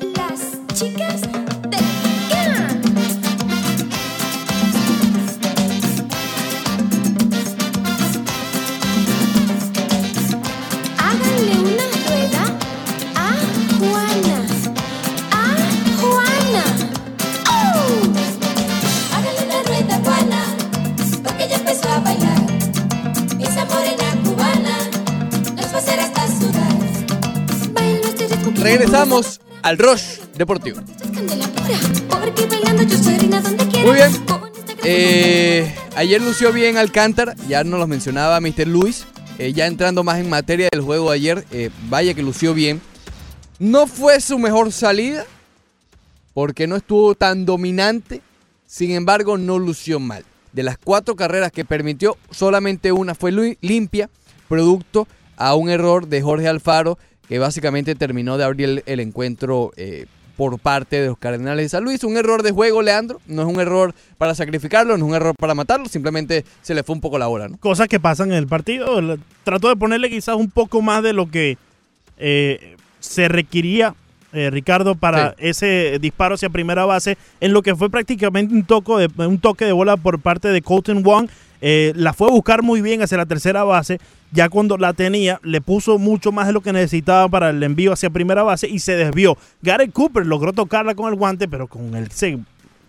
Regresamos 28.62 29.42
al 29.64 29.78
Rush 29.78 30.20
Deportivo. 30.36 30.82
Muy 33.84 33.96
bien. 33.96 34.12
Eh, 34.84 35.76
ayer 35.96 36.22
lució 36.22 36.54
bien 36.54 36.78
Alcántara, 36.78 37.36
ya 37.48 37.64
nos 37.64 37.80
lo 37.80 37.88
mencionaba 37.88 38.40
Mr. 38.40 38.68
Luis. 38.68 39.06
Eh, 39.40 39.54
ya 39.54 39.66
entrando 39.66 40.04
más 40.04 40.20
en 40.20 40.30
materia 40.30 40.70
del 40.72 40.82
juego 40.82 41.10
de 41.10 41.16
ayer, 41.16 41.46
eh, 41.52 41.72
vaya 41.90 42.14
que 42.14 42.22
lució 42.22 42.54
bien. 42.54 42.82
No 43.58 43.88
fue 43.88 44.22
su 44.22 44.38
mejor 44.38 44.72
salida, 44.72 45.26
porque 46.36 46.68
no 46.68 46.76
estuvo 46.76 47.16
tan 47.16 47.46
dominante. 47.46 48.22
Sin 48.68 48.92
embargo, 48.92 49.38
no 49.38 49.58
lució 49.58 50.00
mal. 50.00 50.24
De 50.54 50.62
las 50.62 50.78
cuatro 50.78 51.16
carreras 51.16 51.52
que 51.52 51.66
permitió, 51.66 52.18
solamente 52.30 52.92
una 52.92 53.16
fue 53.16 53.58
limpia, 53.62 54.10
producto 54.48 55.08
a 55.38 55.56
un 55.56 55.70
error 55.70 56.08
de 56.08 56.22
Jorge 56.22 56.48
Alfaro, 56.48 57.00
que 57.32 57.40
básicamente 57.40 57.95
terminó 57.95 58.38
de 58.38 58.44
abrir 58.44 58.68
el, 58.68 58.84
el 58.86 58.99
encuentro 58.99 59.72
eh, 59.78 60.06
por 60.36 60.60
parte 60.60 60.99
de 60.99 61.08
los 61.08 61.18
Cardenales 61.18 61.64
de 61.64 61.70
San 61.70 61.82
Luis. 61.82 62.03
Un 62.03 62.18
error 62.18 62.44
de 62.44 62.52
juego, 62.52 62.82
Leandro. 62.82 63.22
No 63.26 63.44
es 63.44 63.48
un 63.48 63.62
error 63.62 63.95
para 64.18 64.36
sacrificarlo, 64.36 64.98
no 64.98 65.06
es 65.06 65.10
un 65.12 65.16
error 65.16 65.34
para 65.40 65.56
matarlo. 65.56 65.86
Simplemente 65.86 66.44
se 66.62 66.76
le 66.76 66.84
fue 66.84 66.94
un 66.94 66.99
poco 66.99 67.18
la 67.18 67.28
bola, 67.28 67.48
¿no? 67.48 67.56
Cosas 67.56 67.88
que 67.88 68.02
pasan 68.02 68.34
en 68.34 68.38
el 68.38 68.48
partido. 68.48 68.99
Trató 69.45 69.70
de 69.70 69.78
ponerle 69.78 70.10
quizás 70.10 70.36
un 70.36 70.49
poco 70.49 70.82
más 70.82 71.03
de 71.03 71.14
lo 71.14 71.32
que 71.32 71.58
eh, 72.18 72.76
se 72.99 73.30
requería, 73.30 73.95
eh, 74.34 74.49
Ricardo, 74.49 74.95
para 74.95 75.34
ese 75.38 75.99
disparo 76.02 76.36
hacia 76.36 76.49
primera 76.49 76.84
base, 76.84 77.18
en 77.40 77.53
lo 77.53 77.62
que 77.62 77.78
fue 77.78 77.90
prácticamente 77.90 78.53
un, 78.53 78.66
toco 78.66 78.98
de, 78.98 79.10
un 79.26 79.40
toque 79.40 79.64
de 79.64 79.72
bola 79.72 79.95
por 79.95 80.20
parte 80.20 80.49
de 80.49 80.62
Colton 80.62 81.02
Wong. 81.02 81.30
Eh, 81.62 81.94
la 81.96 82.14
fue 82.14 82.28
a 82.28 82.32
buscar 82.32 82.64
muy 82.64 82.82
bien 82.82 83.02
hacia 83.02 83.18
la 83.18 83.26
tercera 83.26 83.64
base. 83.64 84.00
Ya 84.32 84.50
cuando 84.50 84.78
la 84.78 84.94
tenía, 84.94 85.40
le 85.44 85.62
puso 85.62 85.98
mucho 85.98 86.32
más 86.32 86.48
de 86.48 86.54
lo 86.54 86.62
que 86.62 86.74
necesitaba 86.74 87.30
para 87.30 87.50
el 87.52 87.62
envío 87.64 87.94
hacia 87.94 88.10
primera 88.10 88.44
base 88.44 88.68
y 88.68 88.80
se 88.80 88.96
desvió. 88.96 89.38
Garrett 89.62 89.92
Cooper 89.92 90.26
logró 90.26 90.54
tocarla 90.54 90.96
con 90.96 91.12
el 91.12 91.18
guante, 91.18 91.48
pero 91.48 91.68
con 91.68 91.96
el 91.96 92.10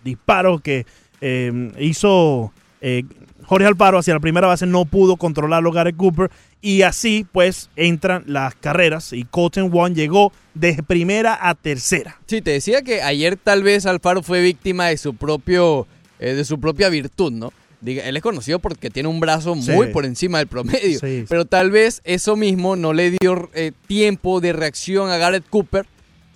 disparo 0.03 0.59
que 0.59 0.85
eh, 1.21 1.71
hizo 1.79 2.51
eh, 2.81 3.03
Jorge 3.45 3.67
Alparo 3.67 3.97
hacia 3.97 4.13
la 4.13 4.19
primera 4.19 4.47
base 4.47 4.65
no 4.65 4.85
pudo 4.85 5.17
controlarlo 5.17 5.71
Garrett 5.71 5.95
Cooper 5.95 6.31
y 6.61 6.81
así 6.83 7.25
pues 7.31 7.69
entran 7.75 8.23
las 8.27 8.55
carreras 8.55 9.13
y 9.13 9.23
Colton 9.25 9.69
Wong 9.69 9.93
llegó 9.93 10.31
de 10.53 10.81
primera 10.83 11.37
a 11.49 11.55
tercera. 11.55 12.19
Sí, 12.25 12.41
te 12.41 12.51
decía 12.51 12.81
que 12.81 13.01
ayer 13.01 13.37
tal 13.37 13.63
vez 13.63 13.85
Alfaro 13.85 14.23
fue 14.23 14.41
víctima 14.41 14.87
de 14.87 14.97
su 14.97 15.15
propio, 15.15 15.87
eh, 16.19 16.33
de 16.33 16.45
su 16.45 16.59
propia 16.59 16.89
virtud, 16.89 17.31
¿no? 17.31 17.53
Diga, 17.83 18.03
él 18.07 18.15
es 18.15 18.23
conocido 18.23 18.59
porque 18.59 18.89
tiene 18.89 19.09
un 19.09 19.19
brazo 19.19 19.55
Sí. 19.59 19.71
muy 19.71 19.87
por 19.87 20.05
encima 20.05 20.37
del 20.37 20.47
promedio, 20.47 20.99
Sí, 20.99 21.19
sí. 21.21 21.25
pero 21.27 21.43
tal 21.45 21.69
vez 21.69 22.01
eso 22.05 22.35
mismo 22.37 22.75
no 22.77 22.93
le 22.93 23.11
dio 23.11 23.49
eh, 23.53 23.73
tiempo 23.87 24.39
de 24.39 24.53
reacción 24.53 25.09
a 25.11 25.17
Garrett 25.17 25.43
Cooper, 25.49 25.85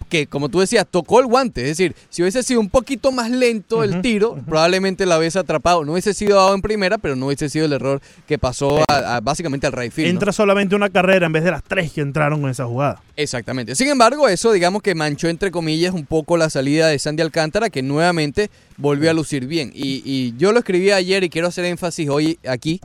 que 0.09 0.25
como 0.27 0.47
tú 0.49 0.59
decías, 0.61 0.85
tocó 0.89 1.19
el 1.19 1.25
guante, 1.25 1.61
es 1.61 1.77
decir, 1.77 1.95
si 2.09 2.21
hubiese 2.21 2.41
sido 2.43 2.59
un 2.59 2.69
poquito 2.69 3.11
más 3.11 3.29
lento 3.29 3.83
el 3.83 4.01
tiro, 4.01 4.37
probablemente 4.45 5.05
la 5.05 5.17
hubiese 5.19 5.37
atrapado, 5.39 5.83
no 5.83 5.91
hubiese 5.93 6.13
sido 6.13 6.37
dado 6.37 6.55
en 6.55 6.61
primera, 6.61 6.97
pero 6.97 7.15
no 7.15 7.25
hubiese 7.27 7.49
sido 7.49 7.65
el 7.65 7.73
error 7.73 8.01
que 8.25 8.37
pasó 8.37 8.79
a- 8.89 9.17
a- 9.17 9.19
básicamente 9.21 9.67
al 9.67 9.73
right 9.73 9.91
field, 9.91 10.07
¿no? 10.07 10.11
Entra 10.13 10.31
solamente 10.31 10.75
una 10.75 10.89
carrera 10.89 11.25
en 11.25 11.33
vez 11.33 11.43
de 11.43 11.51
las 11.51 11.63
tres 11.63 11.91
que 11.91 12.01
entraron 12.01 12.41
en 12.43 12.49
esa 12.49 12.65
jugada. 12.65 13.01
Exactamente. 13.17 13.75
Sin 13.75 13.87
embargo, 13.89 14.29
eso 14.29 14.51
digamos 14.51 14.81
que 14.81 14.95
manchó 14.95 15.27
entre 15.27 15.51
comillas 15.51 15.93
un 15.93 16.05
poco 16.05 16.37
la 16.37 16.49
salida 16.49 16.87
de 16.87 16.99
Sandy 16.99 17.21
Alcántara, 17.21 17.69
que 17.69 17.81
nuevamente 17.81 18.49
volvió 18.77 19.09
a 19.09 19.13
lucir 19.13 19.45
bien. 19.47 19.71
Y, 19.75 20.01
y 20.05 20.33
yo 20.37 20.51
lo 20.53 20.59
escribí 20.59 20.91
ayer 20.91 21.23
y 21.23 21.29
quiero 21.29 21.47
hacer 21.47 21.65
énfasis 21.65 22.07
hoy 22.09 22.39
aquí. 22.47 22.79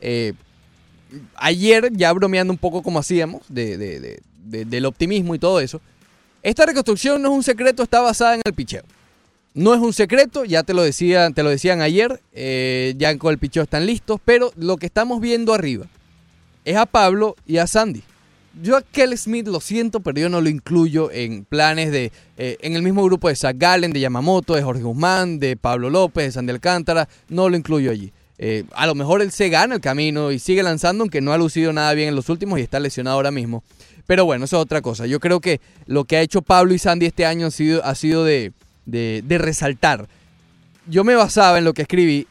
Eh, 0.00 0.34
ayer, 1.36 1.90
ya 1.92 2.12
bromeando 2.12 2.52
un 2.52 2.58
poco 2.58 2.82
como 2.82 2.98
hacíamos, 2.98 3.42
de, 3.48 3.76
de- 3.78 4.00
de- 4.00 4.20
de- 4.44 4.64
del 4.64 4.84
optimismo 4.86 5.34
y 5.34 5.38
todo 5.38 5.60
eso, 5.60 5.80
esta 6.46 6.64
reconstrucción 6.64 7.20
no 7.20 7.30
es 7.30 7.34
un 7.34 7.42
secreto, 7.42 7.82
está 7.82 8.00
basada 8.00 8.36
en 8.36 8.42
el 8.44 8.54
picheo. 8.54 8.84
No 9.54 9.74
es 9.74 9.80
un 9.80 9.92
secreto, 9.92 10.44
ya 10.44 10.62
te 10.62 10.74
lo 10.74 10.82
decían, 10.82 11.34
te 11.34 11.42
lo 11.42 11.50
decían 11.50 11.80
ayer, 11.80 12.20
eh, 12.32 12.94
ya 12.98 13.18
con 13.18 13.32
el 13.32 13.38
picheo 13.38 13.64
están 13.64 13.84
listos, 13.84 14.20
pero 14.24 14.52
lo 14.56 14.76
que 14.76 14.86
estamos 14.86 15.20
viendo 15.20 15.52
arriba 15.52 15.86
es 16.64 16.76
a 16.76 16.86
Pablo 16.86 17.34
y 17.48 17.56
a 17.56 17.66
Sandy. 17.66 18.04
Yo 18.62 18.76
a 18.76 18.82
Kelly 18.82 19.16
Smith 19.16 19.48
lo 19.48 19.60
siento, 19.60 19.98
pero 19.98 20.20
yo 20.20 20.28
no 20.28 20.40
lo 20.40 20.48
incluyo 20.48 21.10
en 21.10 21.44
planes 21.44 21.90
de. 21.90 22.12
eh, 22.38 22.56
en 22.60 22.76
el 22.76 22.82
mismo 22.82 23.02
grupo 23.02 23.28
de 23.28 23.34
Zach 23.34 23.56
Gallen, 23.58 23.92
de 23.92 23.98
Yamamoto, 23.98 24.54
de 24.54 24.62
Jorge 24.62 24.84
Guzmán, 24.84 25.40
de 25.40 25.56
Pablo 25.56 25.90
López, 25.90 26.26
de 26.26 26.32
Sandy 26.32 26.52
Alcántara. 26.52 27.08
No 27.28 27.48
lo 27.48 27.56
incluyo 27.56 27.90
allí. 27.90 28.12
Eh, 28.38 28.64
a 28.72 28.86
lo 28.86 28.94
mejor 28.94 29.20
él 29.20 29.32
se 29.32 29.48
gana 29.48 29.74
el 29.74 29.80
camino 29.80 30.30
y 30.30 30.38
sigue 30.38 30.62
lanzando, 30.62 31.02
aunque 31.02 31.20
no 31.20 31.32
ha 31.32 31.38
lucido 31.38 31.72
nada 31.72 31.92
bien 31.94 32.10
en 32.10 32.14
los 32.14 32.28
últimos 32.28 32.60
y 32.60 32.62
está 32.62 32.78
lesionado 32.78 33.16
ahora 33.16 33.32
mismo. 33.32 33.64
Pero 34.06 34.24
bueno, 34.24 34.44
eso 34.44 34.56
es 34.56 34.62
otra 34.62 34.80
cosa. 34.82 35.06
Yo 35.06 35.18
creo 35.20 35.40
que 35.40 35.60
lo 35.86 36.04
que 36.04 36.16
ha 36.16 36.20
hecho 36.22 36.42
Pablo 36.42 36.74
y 36.74 36.78
Sandy 36.78 37.06
este 37.06 37.26
año 37.26 37.46
ha 37.46 37.50
sido, 37.50 37.84
ha 37.84 37.94
sido 37.94 38.24
de, 38.24 38.52
de- 38.84 39.22
de 39.26 39.38
resaltar. 39.38 40.06
Yo 40.88 41.02
me 41.04 41.14
basaba 41.16 41.58
en 41.58 41.64
lo 41.64 41.74
que 41.74 41.82
escribí, 41.82 42.26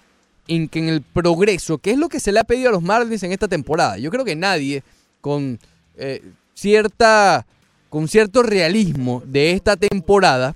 en 0.47 0.69
que 0.69 0.79
en 0.79 0.89
el 0.89 1.01
progreso, 1.01 1.77
que 1.77 1.91
es 1.91 1.97
lo 1.97 2.07
que 2.07 2.19
se 2.19 2.31
le 2.31 2.39
ha 2.39 2.43
pedido 2.45 2.69
a 2.69 2.71
los 2.71 2.81
Marlins 2.83 3.23
en 3.23 3.31
esta 3.33 3.47
temporada. 3.47 3.97
Yo 3.97 4.09
creo 4.11 4.23
que 4.23 4.35
nadie 4.35 4.83
con 5.21 5.59
eh, 5.97 6.21
cierta 6.53 7.45
con 7.89 8.07
cierto 8.07 8.43
realismo 8.43 9.21
de 9.25 9.51
esta 9.51 9.77
temporada, 9.77 10.55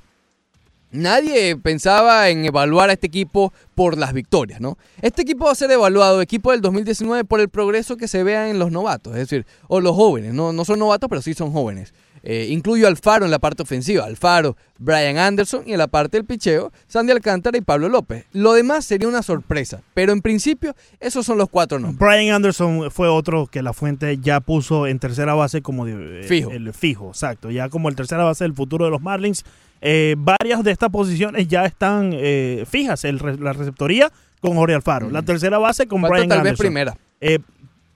nadie 0.92 1.56
pensaba 1.58 2.30
en 2.30 2.46
evaluar 2.46 2.90
a 2.90 2.94
este 2.94 3.08
equipo 3.08 3.54
por 3.76 3.98
las 3.98 4.14
victorias, 4.14 4.60
¿no? 4.60 4.78
Este 5.02 5.22
equipo 5.22 5.46
va 5.46 5.52
a 5.52 5.56
ser 5.56 5.72
evaluado, 5.72 6.22
equipo 6.22 6.52
del 6.52 6.62
2019, 6.62 7.24
por 7.26 7.40
el 7.40 7.50
progreso 7.50 7.98
que 7.98 8.08
se 8.08 8.24
vea 8.24 8.50
en 8.50 8.60
los 8.60 8.72
novatos, 8.72 9.14
es 9.14 9.20
decir, 9.20 9.46
o 9.68 9.82
los 9.82 9.96
jóvenes, 9.96 10.34
no, 10.34 10.54
no 10.54 10.66
son 10.66 10.80
novatos, 10.80 11.10
pero 11.10 11.22
sí 11.22 11.34
son 11.34 11.52
jóvenes. 11.52 11.94
Eh, 12.24 12.48
incluyo 12.50 12.86
a 12.86 12.90
Alfaro 12.90 13.26
en 13.26 13.32
la 13.32 13.40
parte 13.40 13.64
ofensiva, 13.64 14.06
Alfaro, 14.06 14.58
Brian 14.78 15.18
Anderson 15.18 15.64
y 15.66 15.74
en 15.74 15.78
la 15.78 15.88
parte 15.88 16.18
del 16.18 16.26
picheo, 16.26 16.72
Sandy 16.88 17.12
Alcántara 17.12 17.58
y 17.58 17.62
Pablo 17.62 17.90
López. 17.90 18.26
Lo 18.34 18.54
demás 18.54 18.86
sería 18.86 19.08
una 19.08 19.22
sorpresa, 19.24 19.82
pero 19.94 20.12
en 20.14 20.22
principio 20.22 20.76
esos 21.00 21.26
son 21.26 21.38
los 21.38 21.50
cuatro 21.50 21.80
nombres. 21.80 22.00
Brian 22.00 22.36
Anderson 22.36 22.92
fue 22.92 23.08
otro 23.08 23.48
que 23.48 23.62
la 23.62 23.74
fuente 23.74 24.18
ya 24.20 24.40
puso 24.40 24.88
en 24.88 25.00
tercera 25.00 25.34
base 25.34 25.62
como 25.62 25.86
de, 25.86 26.22
eh, 26.22 26.24
Fijo. 26.24 26.52
el 26.52 26.74
fijo, 26.74 27.10
exacto, 27.10 27.52
ya 27.52 27.70
como 27.70 27.90
el 27.90 27.96
tercera 27.96 28.24
base 28.24 28.44
del 28.44 28.54
futuro 28.54 28.86
de 28.86 28.92
los 28.92 29.02
Marlins. 29.02 29.44
Eh, 29.82 30.16
varias 30.18 30.62
de 30.64 30.72
estas 30.72 30.90
posiciones 30.90 31.48
ya 31.48 31.64
están 31.66 32.12
eh, 32.14 32.66
fijas, 32.70 33.06
el 33.06 33.18
la 33.40 33.54
receptoría 33.54 34.12
con 34.42 34.56
Jorge 34.56 34.76
Alfaro, 34.76 35.10
la 35.10 35.22
tercera 35.22 35.58
base 35.58 35.88
con. 35.88 36.02
Falta 36.02 36.14
Brian 36.16 36.30
tal 36.30 36.38
vez 36.40 36.52
Anderson. 36.52 36.64
primera. 36.64 36.98
Eh, 37.22 37.40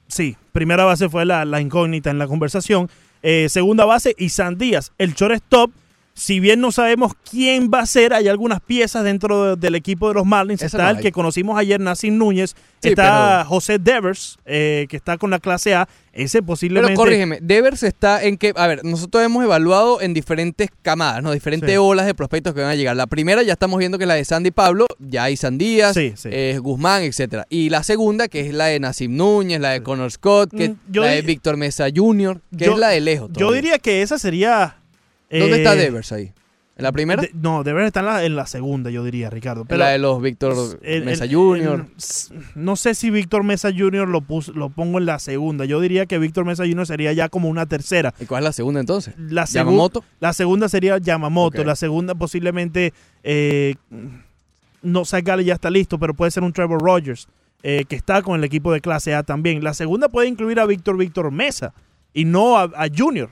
sí, 0.08 0.36
primera 0.52 0.84
base 0.84 1.08
fue 1.08 1.24
la, 1.26 1.44
la 1.44 1.60
incógnita 1.60 2.10
en 2.10 2.18
la 2.18 2.26
conversación. 2.26 2.88
Eh, 3.26 3.48
segunda 3.48 3.86
base, 3.86 4.14
Isan 4.18 4.58
Díaz. 4.58 4.92
El 4.98 5.14
shortstop, 5.14 5.70
si 6.14 6.38
bien 6.40 6.60
no 6.60 6.70
sabemos 6.72 7.12
quién 7.28 7.70
va 7.72 7.80
a 7.80 7.86
ser, 7.86 8.14
hay 8.14 8.28
algunas 8.28 8.60
piezas 8.60 9.02
dentro 9.04 9.56
de- 9.56 9.56
del 9.60 9.74
equipo 9.74 10.08
de 10.08 10.14
los 10.14 10.24
Marlins. 10.24 10.62
Está 10.62 10.84
no 10.84 10.90
el 10.90 10.98
que 11.00 11.10
conocimos 11.12 11.58
ayer, 11.58 11.80
Nassim 11.80 12.16
Núñez. 12.16 12.54
Sí, 12.80 12.90
está 12.90 13.38
pero- 13.38 13.48
José 13.48 13.78
Devers, 13.78 14.38
eh, 14.44 14.86
que 14.88 14.96
está 14.96 15.18
con 15.18 15.30
la 15.30 15.38
clase 15.40 15.74
A. 15.74 15.88
Ese 16.12 16.42
posiblemente... 16.42 16.92
Pero 16.92 17.00
corrígeme, 17.02 17.38
Devers 17.42 17.82
está 17.82 18.22
en 18.22 18.36
que, 18.36 18.52
a 18.54 18.68
ver, 18.68 18.84
nosotros 18.84 19.24
hemos 19.24 19.42
evaluado 19.42 20.00
en 20.00 20.14
diferentes 20.14 20.68
camadas, 20.82 21.20
¿no? 21.24 21.32
Diferentes 21.32 21.68
Sí. 21.68 21.76
olas 21.76 22.06
de 22.06 22.14
prospectos 22.14 22.54
que 22.54 22.60
van 22.60 22.70
a 22.70 22.74
llegar. 22.76 22.94
La 22.94 23.08
primera 23.08 23.42
ya 23.42 23.54
estamos 23.54 23.80
viendo 23.80 23.98
que 23.98 24.04
es 24.04 24.08
la 24.08 24.14
de 24.14 24.24
Sandy 24.24 24.52
Pablo, 24.52 24.86
ya 25.00 25.24
hay 25.24 25.36
Sandías, 25.36 25.94
Sí, 25.94 26.14
eh, 26.26 26.58
Guzmán, 26.62 27.02
etcétera. 27.02 27.46
Y 27.50 27.70
la 27.70 27.82
segunda, 27.82 28.28
que 28.28 28.40
es 28.46 28.54
la 28.54 28.66
de 28.66 28.78
Nassim 28.78 29.16
Núñez, 29.16 29.60
la 29.60 29.70
de 29.70 29.82
Connor 29.82 30.12
Scott, 30.12 30.50
que 30.56 30.68
Mm, 30.68 30.76
yo 30.90 31.02
la 31.02 31.08
de 31.08 31.22
Víctor 31.22 31.56
Mesa 31.56 31.86
Jr., 31.92 32.40
que 32.56 32.66
Yo- 32.66 32.74
es 32.74 32.78
la 32.78 32.88
de 32.90 33.00
lejos. 33.00 33.30
Yo 33.32 33.50
diría 33.50 33.78
que 33.80 34.02
esa 34.02 34.16
sería... 34.18 34.76
¿Dónde 35.30 35.56
eh, 35.56 35.58
está 35.58 35.74
Devers 35.74 36.12
ahí? 36.12 36.32
¿En 36.76 36.82
la 36.82 36.90
primera? 36.90 37.22
de- 37.22 37.30
no, 37.34 37.62
Devers 37.62 37.86
está 37.86 38.00
en 38.00 38.06
la, 38.06 38.24
en 38.24 38.34
la 38.34 38.46
segunda, 38.46 38.90
yo 38.90 39.04
diría, 39.04 39.30
Ricardo. 39.30 39.64
Pero 39.64 39.78
la 39.78 39.90
de 39.90 39.98
los 40.00 40.20
Víctor 40.20 40.56
Mesa 41.04 41.24
Jr. 41.30 41.86
no 42.56 42.74
sé 42.74 42.94
si 42.94 43.10
Víctor 43.10 43.44
Mesa 43.44 43.70
Jr. 43.76 44.08
Lo, 44.08 44.22
pus- 44.22 44.48
lo 44.48 44.70
pongo 44.70 44.98
en 44.98 45.06
la 45.06 45.20
segunda. 45.20 45.64
Yo 45.66 45.80
diría 45.80 46.06
que 46.06 46.18
Víctor 46.18 46.44
Mesa 46.44 46.64
Jr. 46.66 46.84
sería 46.86 47.12
ya 47.12 47.28
como 47.28 47.48
una 47.48 47.66
tercera. 47.66 48.12
¿Y 48.18 48.24
cuál 48.26 48.42
es 48.42 48.46
la 48.46 48.52
segunda 48.52 48.80
entonces? 48.80 49.14
La, 49.18 49.44
segu- 49.44 49.54
¿Yamamoto? 49.54 50.04
la 50.18 50.32
segunda 50.32 50.68
sería 50.68 50.98
Yamamoto. 50.98 51.62
La 51.62 51.76
segunda 51.76 52.16
posiblemente... 52.16 52.92
Eh, 53.22 53.76
no 54.82 55.04
sé, 55.04 55.22
Gale 55.22 55.44
ya 55.44 55.54
está 55.54 55.70
listo, 55.70 55.98
pero 55.98 56.12
puede 56.12 56.30
ser 56.30 56.42
un 56.42 56.52
Trevor 56.52 56.82
Rogers, 56.82 57.26
eh, 57.62 57.84
que 57.88 57.96
está 57.96 58.20
con 58.20 58.36
el 58.38 58.44
equipo 58.44 58.70
de 58.72 58.80
clase 58.80 59.14
A 59.14 59.22
también. 59.22 59.64
La 59.64 59.72
segunda 59.74 60.08
puede 60.08 60.28
incluir 60.28 60.60
a 60.60 60.66
Víctor 60.66 60.96
Víctor 60.98 61.30
Mesa 61.30 61.72
y 62.12 62.24
no 62.26 62.58
a, 62.58 62.64
a 62.64 62.86
Junior. 62.94 63.30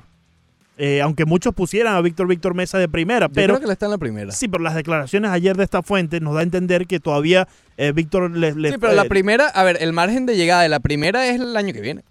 Eh, 0.79 1.03
aunque 1.03 1.27
muchos 1.27 1.55
pusieran 1.55 1.95
a 1.95 2.01
Víctor 2.01 2.27
Víctor 2.27 2.55
Mesa 2.55 2.79
de 2.79 2.89
primera, 2.89 3.27
Yo 3.27 3.33
pero 3.35 3.55
creo 3.55 3.61
que 3.61 3.67
la 3.67 3.73
está 3.75 3.87
en 3.87 3.93
la 3.93 3.99
primera. 3.99 4.33
Sí, 4.33 4.49
pero 4.49 4.65
las 4.65 4.75
declaraciones 4.75 5.31
ayer 5.31 5.57
de 5.57 5.65
esta 5.65 5.83
fuente 5.83 6.19
nos 6.21 6.35
da 6.35 6.41
a 6.41 6.43
entender 6.43 6.87
que 6.87 6.99
todavía 6.99 7.47
eh, 7.77 7.93
Víctor 7.93 8.31
le, 8.31 8.55
le- 8.55 8.71
Sí, 8.73 8.77
pero 8.81 8.95
la 8.95 9.03
eh, 9.03 9.09
primera, 9.09 9.49
a 9.49 9.65
ver, 9.65 9.77
el 9.81 9.93
margen 9.93 10.25
de 10.25 10.37
llegada 10.37 10.63
de 10.63 10.69
la 10.71 10.81
primera 10.81 11.27
es 11.27 11.39
el 11.41 11.57
año 11.57 11.73
que 11.75 11.81
viene. 11.83 12.03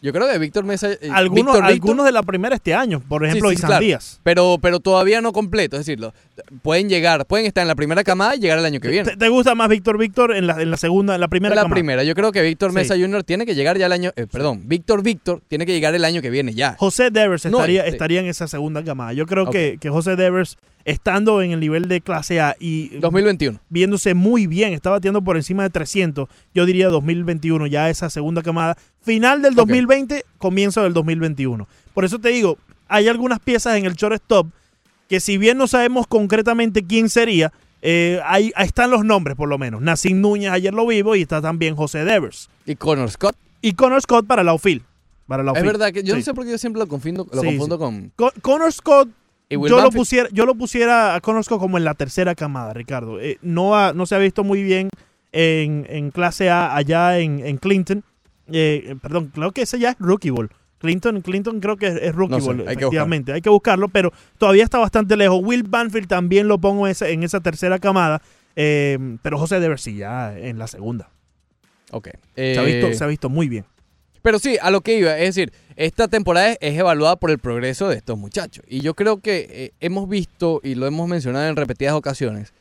Yo 0.00 0.12
creo 0.12 0.28
que 0.30 0.38
Víctor 0.38 0.64
Mesa. 0.64 0.92
eh, 0.92 0.98
algunos, 1.12 1.46
Víctor- 1.56 1.64
algunos 1.64 1.74
Víctor- 1.96 2.06
de 2.06 2.12
la 2.12 2.22
primera 2.22 2.54
este 2.54 2.72
año, 2.72 3.00
por 3.00 3.24
ejemplo, 3.24 3.48
Sí, 3.50 3.56
sí, 3.56 3.58
Isan 3.58 3.68
claro. 3.68 3.84
Díaz. 3.84 4.20
Pero, 4.22 4.58
pero 4.62 4.78
todavía 4.78 5.20
no 5.20 5.32
completo, 5.32 5.74
es 5.76 5.84
decir, 5.86 5.98
lo- 5.98 6.14
pueden 6.62 6.88
llegar, 6.88 7.26
pueden 7.26 7.46
estar 7.46 7.62
en 7.62 7.68
la 7.68 7.74
primera 7.74 8.04
camada 8.04 8.36
y 8.36 8.38
llegar 8.38 8.58
el 8.60 8.64
año 8.64 8.78
que 8.78 8.88
viene. 8.88 9.10
¿Te, 9.10 9.16
te 9.16 9.28
gusta 9.28 9.56
más 9.56 9.68
Víctor 9.68 9.98
Víctor 9.98 10.36
en 10.36 10.46
la, 10.46 10.62
en 10.62 10.70
la 10.70 10.76
segunda, 10.76 11.16
en 11.16 11.20
la 11.20 11.26
primera? 11.26 11.54
la 11.56 11.62
camada? 11.62 11.74
primera, 11.74 12.04
yo 12.04 12.14
creo 12.14 12.30
que 12.30 12.42
Víctor 12.42 12.70
Sí. 12.70 12.76
Mesa 12.76 12.94
Jr. 12.96 13.24
tiene 13.24 13.44
que 13.44 13.56
llegar 13.56 13.76
ya 13.76 13.86
el 13.86 13.92
año, 13.92 14.12
eh, 14.14 14.28
perdón, 14.30 14.62
Víctor 14.66 15.02
Víctor 15.02 15.42
tiene 15.48 15.66
que 15.66 15.72
llegar 15.72 15.92
el 15.96 16.04
año 16.04 16.22
que 16.22 16.30
viene 16.30 16.54
ya. 16.54 16.76
José 16.78 17.10
Devers 17.10 17.44
No, 17.46 17.58
estaría, 17.58 17.80
este- 17.80 17.90
estaría 17.90 18.20
en 18.20 18.26
esa 18.26 18.46
segunda 18.46 18.84
camada. 18.84 19.12
Yo 19.14 19.26
creo 19.26 19.50
que, 19.50 19.78
que 19.80 19.90
José 19.90 20.14
Devers, 20.14 20.58
estando 20.90 21.42
en 21.42 21.52
el 21.52 21.60
nivel 21.60 21.86
de 21.88 22.00
clase 22.00 22.40
A 22.40 22.56
y 22.58 22.88
2021. 22.98 23.60
viéndose 23.68 24.14
muy 24.14 24.46
bien, 24.46 24.72
está 24.72 24.90
batiendo 24.90 25.22
por 25.22 25.36
encima 25.36 25.62
de 25.62 25.70
300, 25.70 26.28
yo 26.54 26.66
diría 26.66 26.88
2021, 26.88 27.66
ya 27.66 27.90
esa 27.90 28.08
segunda 28.10 28.42
camada. 28.42 28.76
Final 29.02 29.42
del 29.42 29.54
2020, 29.54 30.24
comienzo 30.38 30.82
del 30.82 30.94
2021. 30.94 31.68
Por 31.94 32.04
eso 32.04 32.18
te 32.18 32.30
digo, 32.30 32.58
hay 32.88 33.06
algunas 33.08 33.38
piezas 33.40 33.76
en 33.76 33.84
el 33.84 33.94
shortstop 33.94 34.48
que 35.08 35.20
si 35.20 35.36
bien 35.38 35.58
no 35.58 35.66
sabemos 35.66 36.06
concretamente 36.06 36.82
quién 36.84 37.08
sería, 37.08 37.52
eh, 37.82 38.20
ahí, 38.24 38.52
ahí 38.56 38.66
están 38.66 38.90
los 38.90 39.04
nombres 39.04 39.36
por 39.36 39.48
lo 39.48 39.58
menos. 39.58 39.80
Nassim 39.82 40.20
Núñez 40.20 40.50
ayer 40.50 40.72
lo 40.74 40.86
vivo 40.86 41.14
y 41.16 41.22
está 41.22 41.40
también 41.42 41.76
José 41.76 42.04
Devers. 42.04 42.48
Y 42.66 42.76
Connor 42.76 43.10
Scott. 43.10 43.36
Y 43.60 43.72
Connor 43.72 44.00
Scott 44.02 44.26
para 44.26 44.42
la. 44.42 44.56
Para 45.26 45.42
la 45.42 45.52
Es 45.52 45.62
verdad 45.62 45.92
que 45.92 46.02
yo 46.02 46.14
Sí. 46.14 46.20
no 46.20 46.24
sé 46.24 46.32
por 46.34 46.44
qué 46.44 46.52
yo 46.52 46.58
siempre 46.58 46.80
lo 46.80 46.88
confundo, 46.88 47.26
lo 47.30 47.40
Sí, 47.42 47.46
confundo 47.46 47.76
sí. 47.76 47.80
con. 47.80 48.12
Co- 48.16 48.32
Connor 48.40 48.72
Scott 48.72 49.08
Yo 49.70 49.76
lo 49.76 49.90
pusiera, 49.98 50.28
yo 50.32 50.46
lo 50.46 50.54
pusiera, 50.54 51.18
conozco 51.22 51.58
como 51.58 51.78
en 51.78 51.84
la 51.84 51.94
tercera 51.94 52.34
camada, 52.34 52.72
Ricardo. 52.74 53.20
Eh, 53.20 53.38
no, 53.42 53.74
ha- 53.76 53.92
no 53.94 54.04
se 54.06 54.14
ha 54.14 54.18
visto 54.18 54.44
muy 54.44 54.62
bien 54.62 54.88
en, 55.32 55.86
en 55.88 56.10
clase 56.10 56.50
A 56.50 56.74
allá 56.76 57.18
en, 57.18 57.40
en 57.46 57.56
Clinton. 57.56 58.04
Eh, 58.50 58.94
perdón, 59.02 59.30
creo 59.34 59.52
que 59.52 59.62
ese 59.62 59.78
ya 59.78 59.90
es 59.90 59.96
Rookie 59.98 60.30
Ball. 60.30 60.50
Clinton, 60.78 61.20
Clinton 61.22 61.60
creo 61.60 61.76
que 61.76 61.88
es, 61.88 61.94
es 61.96 62.14
Rookie 62.14 62.32
No 62.34 62.40
sé, 62.40 62.46
Ball, 62.46 62.60
hay 62.60 62.76
que 62.76 62.84
efectivamente. 62.84 63.32
Hay 63.32 63.40
que 63.40 63.50
buscarlo, 63.50 63.88
pero 63.88 64.12
todavía 64.38 64.64
está 64.64 64.78
bastante 64.78 65.16
lejos. 65.16 65.40
Will 65.42 65.64
Banfield 65.64 66.06
también 66.08 66.46
lo 66.46 66.58
pongo 66.58 66.86
en 66.86 66.92
esa, 66.92 67.08
en 67.08 67.22
esa 67.24 67.40
tercera 67.40 67.78
camada. 67.78 68.22
eh, 68.54 68.96
pero 69.22 69.38
José 69.38 69.60
Dever 69.60 69.80
sí 69.80 69.96
ya 69.96 70.38
en 70.38 70.58
la 70.58 70.66
segunda. 70.66 71.10
Ok. 71.90 72.08
Se, 72.36 72.58
ha 72.58 72.62
visto, 72.62 72.92
se 72.94 73.02
ha 73.04 73.06
visto 73.06 73.28
muy 73.28 73.48
bien. 73.48 73.64
Pero 74.22 74.38
sí, 74.38 74.56
a 74.60 74.70
lo 74.70 74.80
que 74.80 74.98
iba, 74.98 75.16
es 75.18 75.34
decir, 75.34 75.52
esta 75.76 76.08
temporada 76.08 76.52
es, 76.52 76.58
es 76.60 76.78
evaluada 76.78 77.16
por 77.16 77.30
el 77.30 77.38
progreso 77.38 77.88
de 77.88 77.96
estos 77.96 78.18
muchachos. 78.18 78.64
Y 78.68 78.80
yo 78.80 78.94
creo 78.94 79.20
que 79.20 79.46
eh, 79.50 79.72
hemos 79.80 80.08
visto, 80.08 80.60
y 80.62 80.74
lo 80.74 80.86
hemos 80.86 81.08
mencionado 81.08 81.48
en 81.48 81.56
repetidas 81.56 81.94
ocasiones, 81.94 82.52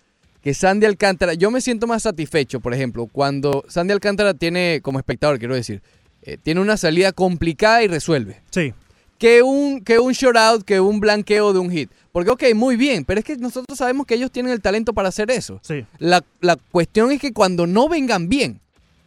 que 0.42 0.54
Sandy 0.54 0.86
Alcántara, 0.86 1.34
yo 1.34 1.52
me 1.52 1.62
siento 1.62 1.88
más 1.88 2.04
satisfecho, 2.04 2.60
por 2.60 2.74
ejemplo, 2.74 3.08
cuando 3.08 3.66
Sandy 3.68 3.92
Alcántara 3.94 4.34
tiene, 4.34 4.80
como 4.82 5.00
espectador, 5.00 5.40
quiero 5.40 5.56
decir, 5.56 5.82
eh, 6.22 6.38
tiene 6.42 6.62
una 6.62 6.78
salida 6.78 7.12
complicada 7.12 7.84
y 7.84 7.88
resuelve. 7.88 8.42
Sí. 8.52 8.74
Que 9.18 9.42
un, 9.42 9.82
que 9.82 9.98
un 9.98 10.14
short 10.14 10.64
que 10.64 10.80
un 10.80 11.00
blanqueo 11.00 11.52
de 11.52 11.60
un 11.60 11.72
hit. 11.72 11.90
Porque, 12.12 12.30
ok, 12.30 12.44
muy 12.56 12.76
bien, 12.76 13.04
pero 13.04 13.20
es 13.20 13.26
que 13.26 13.36
nosotros 13.36 13.78
sabemos 13.78 14.06
que 14.06 14.16
ellos 14.16 14.32
tienen 14.32 14.52
el 14.52 14.62
talento 14.62 14.94
para 14.94 15.10
hacer 15.10 15.32
eso. 15.32 15.60
Sí. 15.64 15.86
La, 15.98 16.24
la 16.40 16.56
cuestión 16.56 17.12
es 17.12 17.20
que 17.20 17.34
cuando 17.34 17.66
no 17.66 17.90
vengan 17.90 18.30
bien, 18.30 18.60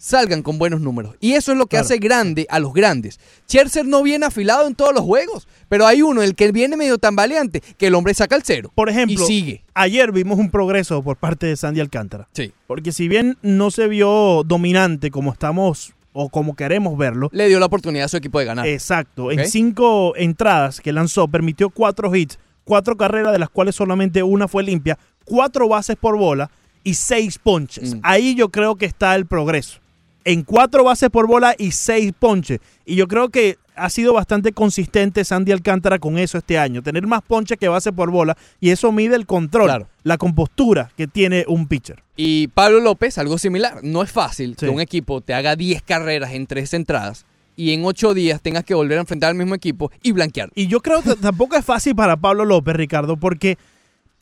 salgan 0.02 0.42
con 0.42 0.58
buenos 0.58 0.80
números. 0.80 1.14
Y 1.20 1.34
eso 1.34 1.52
es 1.52 1.58
lo 1.58 1.66
que 1.66 1.76
Claro. 1.76 1.84
hace 1.84 1.98
grande 1.98 2.46
a 2.48 2.58
los 2.58 2.72
grandes. 2.72 3.20
Scherzer 3.46 3.84
no 3.86 4.02
viene 4.02 4.24
afilado 4.24 4.66
en 4.66 4.74
todos 4.74 4.94
los 4.94 5.02
juegos, 5.04 5.46
pero 5.68 5.86
hay 5.86 6.00
uno, 6.00 6.22
el 6.22 6.34
que 6.34 6.50
viene 6.52 6.74
medio 6.78 6.96
tambaleante, 6.96 7.60
que 7.76 7.88
el 7.88 7.94
hombre 7.94 8.14
saca 8.14 8.34
el 8.34 8.42
cero. 8.42 8.72
Por 8.74 8.88
ejemplo, 8.88 9.22
Y 9.22 9.26
sigue. 9.26 9.62
ayer 9.74 10.10
vimos 10.10 10.38
un 10.38 10.50
progreso 10.50 11.02
por 11.02 11.18
parte 11.18 11.46
de 11.46 11.56
Sandy 11.56 11.80
Alcántara. 11.80 12.28
Sí. 12.32 12.50
Porque 12.66 12.92
si 12.92 13.08
bien 13.08 13.36
no 13.42 13.70
se 13.70 13.88
vio 13.88 14.42
dominante 14.44 15.10
como 15.10 15.32
estamos 15.32 15.92
o 16.14 16.30
como 16.30 16.56
queremos 16.56 16.96
verlo, 16.96 17.28
Le 17.32 17.48
dio 17.48 17.60
la 17.60 17.66
oportunidad 17.66 18.06
a 18.06 18.08
su 18.08 18.16
equipo 18.16 18.38
de 18.38 18.46
ganar. 18.46 18.66
exacto, 18.66 19.30
en 19.30 19.46
cinco 19.50 20.16
entradas 20.16 20.80
que 20.80 20.92
lanzó, 20.94 21.28
permitió 21.28 21.68
cuatro 21.68 22.12
hits, 22.16 22.38
cuatro 22.64 22.96
carreras 22.96 23.32
de 23.32 23.38
las 23.38 23.50
cuales 23.50 23.74
solamente 23.76 24.22
una 24.22 24.48
fue 24.48 24.62
limpia, 24.62 24.98
cuatro 25.26 25.68
bases 25.68 25.96
por 25.96 26.16
bola 26.16 26.50
y 26.82 26.94
seis 26.94 27.38
ponches. 27.38 27.94
Mm. 27.96 28.00
Ahí 28.02 28.34
yo 28.34 28.48
creo 28.48 28.76
que 28.76 28.86
está 28.86 29.14
el 29.14 29.26
progreso. 29.26 29.78
En 30.24 30.42
cuatro 30.42 30.84
bases 30.84 31.08
por 31.10 31.26
bola 31.26 31.54
y 31.58 31.70
seis 31.72 32.12
ponches. 32.18 32.60
Y 32.84 32.96
yo 32.96 33.08
creo 33.08 33.30
que 33.30 33.56
ha 33.74 33.88
sido 33.88 34.12
bastante 34.12 34.52
consistente 34.52 35.24
Sandy 35.24 35.52
Alcántara 35.52 35.98
con 35.98 36.18
eso 36.18 36.36
este 36.36 36.58
año. 36.58 36.82
Tener 36.82 37.06
más 37.06 37.22
ponches 37.22 37.56
que 37.58 37.68
bases 37.68 37.94
por 37.94 38.10
bola. 38.10 38.36
Y 38.60 38.70
eso 38.70 38.92
mide 38.92 39.16
el 39.16 39.24
control, 39.26 39.66
Claro. 39.66 39.88
la 40.02 40.18
compostura 40.18 40.90
que 40.96 41.06
tiene 41.06 41.44
un 41.48 41.66
pitcher. 41.66 42.02
Y 42.16 42.48
Pablo 42.48 42.80
López, 42.80 43.16
algo 43.16 43.38
similar. 43.38 43.78
No 43.82 44.02
es 44.02 44.12
fácil 44.12 44.50
Sí. 44.58 44.66
que 44.66 44.68
un 44.70 44.80
equipo 44.80 45.22
te 45.22 45.32
haga 45.32 45.56
10 45.56 45.80
carreras 45.80 46.32
en 46.32 46.46
tres 46.46 46.74
entradas 46.74 47.24
y 47.56 47.72
en 47.72 47.82
8 47.86 48.12
días 48.12 48.42
tengas 48.42 48.64
que 48.64 48.74
volver 48.74 48.98
a 48.98 49.00
enfrentar 49.02 49.30
al 49.30 49.36
mismo 49.36 49.54
equipo 49.54 49.90
y 50.02 50.12
blanquear. 50.12 50.50
Y 50.54 50.66
yo 50.66 50.80
creo 50.80 51.00
que 51.02 51.14
tampoco 51.16 51.56
es 51.56 51.64
fácil 51.64 51.94
para 51.94 52.18
Pablo 52.18 52.44
López, 52.44 52.76
Ricardo, 52.76 53.16
porque 53.16 53.56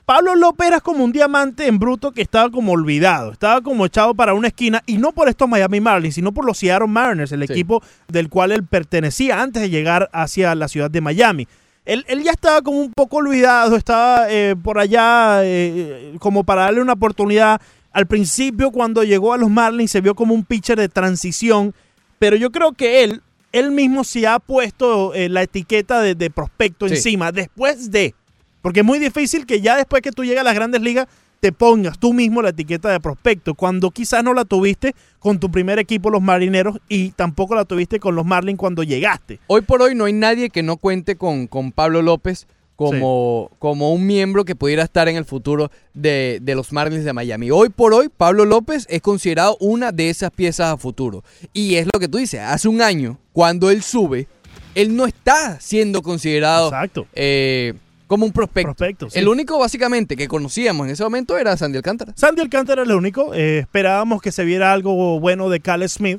Pablo 0.08 0.34
López 0.36 0.68
era 0.68 0.80
como 0.80 1.04
un 1.04 1.12
diamante 1.12 1.66
en 1.66 1.78
bruto 1.78 2.12
que 2.12 2.22
estaba 2.22 2.48
como 2.50 2.72
olvidado, 2.72 3.32
estaba 3.32 3.60
como 3.60 3.84
echado 3.84 4.14
para 4.14 4.32
una 4.32 4.48
esquina, 4.48 4.82
y 4.86 4.96
no 4.96 5.12
por 5.12 5.28
estos 5.28 5.46
Miami 5.46 5.80
Marlins, 5.82 6.14
sino 6.14 6.32
por 6.32 6.46
los 6.46 6.56
Seattle 6.56 6.88
Mariners, 6.88 7.30
el 7.32 7.46
Sí. 7.46 7.52
equipo 7.52 7.82
del 8.08 8.30
cual 8.30 8.52
él 8.52 8.64
pertenecía 8.64 9.42
antes 9.42 9.60
de 9.60 9.68
llegar 9.68 10.08
hacia 10.14 10.54
la 10.54 10.66
ciudad 10.68 10.90
de 10.90 11.02
Miami. 11.02 11.46
Él, 11.84 12.06
él 12.08 12.22
ya 12.22 12.30
estaba 12.30 12.62
como 12.62 12.80
un 12.80 12.90
poco 12.94 13.18
olvidado, 13.18 13.76
estaba 13.76 14.30
eh, 14.30 14.56
por 14.56 14.78
allá 14.78 15.40
eh, 15.44 16.14
como 16.20 16.42
para 16.42 16.62
darle 16.62 16.80
una 16.80 16.94
oportunidad. 16.94 17.60
Al 17.92 18.06
principio, 18.06 18.70
cuando 18.70 19.04
llegó 19.04 19.34
a 19.34 19.36
los 19.36 19.50
Marlins, 19.50 19.90
se 19.90 20.00
vio 20.00 20.14
como 20.14 20.32
un 20.32 20.42
pitcher 20.46 20.78
de 20.78 20.88
transición, 20.88 21.74
pero 22.18 22.34
yo 22.34 22.50
creo 22.50 22.72
que 22.72 23.04
él, 23.04 23.20
él 23.52 23.72
mismo 23.72 24.04
se 24.04 24.26
ha 24.26 24.38
puesto 24.38 25.12
eh, 25.12 25.28
la 25.28 25.42
etiqueta 25.42 26.00
de, 26.00 26.14
de 26.14 26.30
prospecto 26.30 26.88
Sí. 26.88 26.94
encima, 26.94 27.30
después 27.30 27.90
de. 27.90 28.14
Porque 28.62 28.80
es 28.80 28.86
muy 28.86 28.98
difícil 28.98 29.46
que 29.46 29.60
ya 29.60 29.76
después 29.76 30.02
que 30.02 30.12
tú 30.12 30.24
llegas 30.24 30.42
a 30.42 30.44
las 30.44 30.54
grandes 30.54 30.80
ligas 30.80 31.06
te 31.40 31.52
pongas 31.52 31.98
tú 31.98 32.12
mismo 32.12 32.42
la 32.42 32.50
etiqueta 32.50 32.90
de 32.90 33.00
prospecto, 33.00 33.54
cuando 33.54 33.90
quizás 33.90 34.24
no 34.24 34.34
la 34.34 34.44
tuviste 34.44 34.94
con 35.18 35.38
tu 35.38 35.50
primer 35.50 35.78
equipo, 35.78 36.10
los 36.10 36.22
Marineros, 36.22 36.78
y 36.88 37.10
tampoco 37.10 37.54
la 37.54 37.64
tuviste 37.64 38.00
con 38.00 38.14
los 38.14 38.26
Marlins 38.26 38.58
cuando 38.58 38.82
llegaste. 38.82 39.38
Hoy 39.46 39.62
por 39.62 39.82
hoy 39.82 39.94
no 39.94 40.06
hay 40.06 40.12
nadie 40.12 40.50
que 40.50 40.62
no 40.62 40.76
cuente 40.76 41.16
con, 41.16 41.46
con 41.46 41.72
Pablo 41.72 42.02
López 42.02 42.46
como, 42.76 43.50
como 43.58 43.92
un 43.92 44.06
miembro 44.06 44.44
que 44.44 44.54
pudiera 44.54 44.84
estar 44.84 45.08
en 45.08 45.16
el 45.16 45.24
futuro 45.24 45.70
de, 45.94 46.38
de 46.40 46.54
los 46.54 46.72
Marlins 46.72 47.04
de 47.04 47.12
Miami. 47.12 47.50
Hoy 47.50 47.70
por 47.70 47.92
hoy, 47.92 48.08
Pablo 48.08 48.44
López 48.44 48.86
es 48.88 49.02
considerado 49.02 49.56
una 49.58 49.90
de 49.90 50.10
esas 50.10 50.30
piezas 50.30 50.72
a 50.72 50.76
futuro. 50.76 51.24
Y 51.52 51.74
es 51.74 51.88
lo 51.92 51.98
que 51.98 52.06
tú 52.06 52.18
dices, 52.18 52.40
hace 52.40 52.68
un 52.68 52.80
año, 52.80 53.18
cuando 53.32 53.70
él 53.70 53.82
sube, 53.82 54.28
él 54.76 54.94
no 54.94 55.06
está 55.06 55.58
siendo 55.60 56.02
considerado 56.02 56.70
eh, 57.14 57.74
como 58.08 58.26
un 58.26 58.32
prospecto. 58.32 58.74
Prospecto, 58.74 59.10
sí. 59.10 59.18
El 59.20 59.28
único 59.28 59.56
básicamente 59.58 60.16
que 60.16 60.26
conocíamos 60.26 60.86
en 60.86 60.94
ese 60.94 61.04
momento 61.04 61.38
era 61.38 61.56
Sandy 61.56 61.76
Alcántara. 61.76 62.12
Sandy 62.16 62.40
Alcántara 62.40 62.82
es 62.82 62.88
el 62.88 62.94
único. 62.96 63.32
eh, 63.34 63.58
esperábamos 63.58 64.20
que 64.20 64.32
se 64.32 64.44
viera 64.44 64.72
algo 64.72 65.20
bueno 65.20 65.48
de 65.48 65.60
Caleb 65.60 65.88
Smith. 65.88 66.18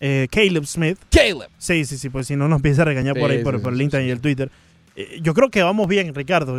eh, 0.00 0.26
Caleb 0.30 0.64
Smith. 0.66 0.98
Caleb. 1.10 1.48
Sí, 1.58 1.84
sí, 1.84 1.96
sí, 1.98 2.08
pues 2.08 2.26
si 2.26 2.34
no 2.34 2.48
nos 2.48 2.56
empieza 2.56 2.82
a 2.82 2.86
regañar 2.86 3.16
por 3.16 3.30
ahí, 3.30 3.44
por, 3.44 3.56
sí, 3.56 3.62
por 3.62 3.72
sí, 3.72 3.76
el 3.76 3.82
Instagram 3.82 4.08
y 4.08 4.10
el 4.10 4.20
Twitter. 4.20 4.50
Eh, 4.96 5.20
yo 5.22 5.34
creo 5.34 5.50
que 5.50 5.62
vamos 5.62 5.86
bien, 5.86 6.14
Ricardo. 6.14 6.58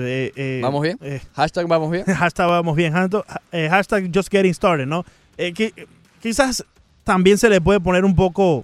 ¿Vamos 0.62 0.82
bien? 0.82 0.98
Hashtag 1.34 1.68
vamos 1.68 1.92
bien. 1.92 2.06
hashtag 2.16 2.48
vamos 2.48 2.76
bien. 2.76 2.94
Hashtag, 2.94 3.24
hashtag 3.70 4.12
just 4.14 4.30
getting 4.30 4.54
started, 4.54 4.86
¿no? 4.86 5.04
Que, 5.36 5.74
quizás 6.22 6.64
también 7.04 7.38
se 7.38 7.50
le 7.50 7.62
puede 7.62 7.80
poner 7.80 8.06
un 8.06 8.16
poco 8.16 8.64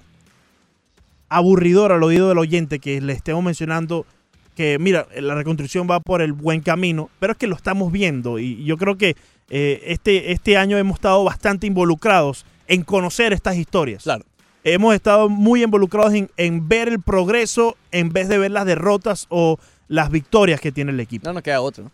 aburridor 1.29 1.91
al 1.91 2.03
oído 2.03 2.29
del 2.29 2.37
oyente 2.37 2.79
que 2.79 3.01
le 3.01 3.13
estemos 3.13 3.43
mencionando 3.43 4.05
que, 4.53 4.77
mira, 4.79 5.07
la 5.19 5.35
reconstrucción 5.35 5.87
va 5.89 5.99
por 5.99 6.21
el 6.21 6.33
buen 6.33 6.61
camino, 6.61 7.09
pero 7.19 7.33
es 7.33 7.37
que 7.37 7.47
lo 7.47 7.55
estamos 7.55 7.91
viendo 7.91 8.39
y 8.39 8.63
yo 8.63 8.77
creo 8.77 8.97
que 8.97 9.15
eh, 9.49 9.83
este, 9.87 10.31
este 10.31 10.57
año 10.57 10.77
hemos 10.77 10.95
estado 10.95 11.23
bastante 11.23 11.67
involucrados 11.67 12.45
en 12.67 12.83
conocer 12.83 13.33
estas 13.33 13.57
historias. 13.57 14.03
Claro. 14.03 14.25
Hemos 14.63 14.95
estado 14.95 15.27
muy 15.27 15.63
involucrados 15.63 16.13
en, 16.13 16.29
en 16.37 16.67
ver 16.67 16.87
el 16.87 17.01
progreso 17.01 17.75
en 17.91 18.09
vez 18.09 18.29
de 18.29 18.37
ver 18.37 18.51
las 18.51 18.65
derrotas 18.65 19.25
o 19.29 19.59
las 19.89 20.09
victorias 20.09 20.61
que 20.61 20.71
tiene 20.71 20.91
el 20.91 20.99
equipo. 20.99 21.27
No 21.27 21.33
nos 21.33 21.43
queda 21.43 21.61
otro. 21.61 21.83
¿no? 21.83 21.91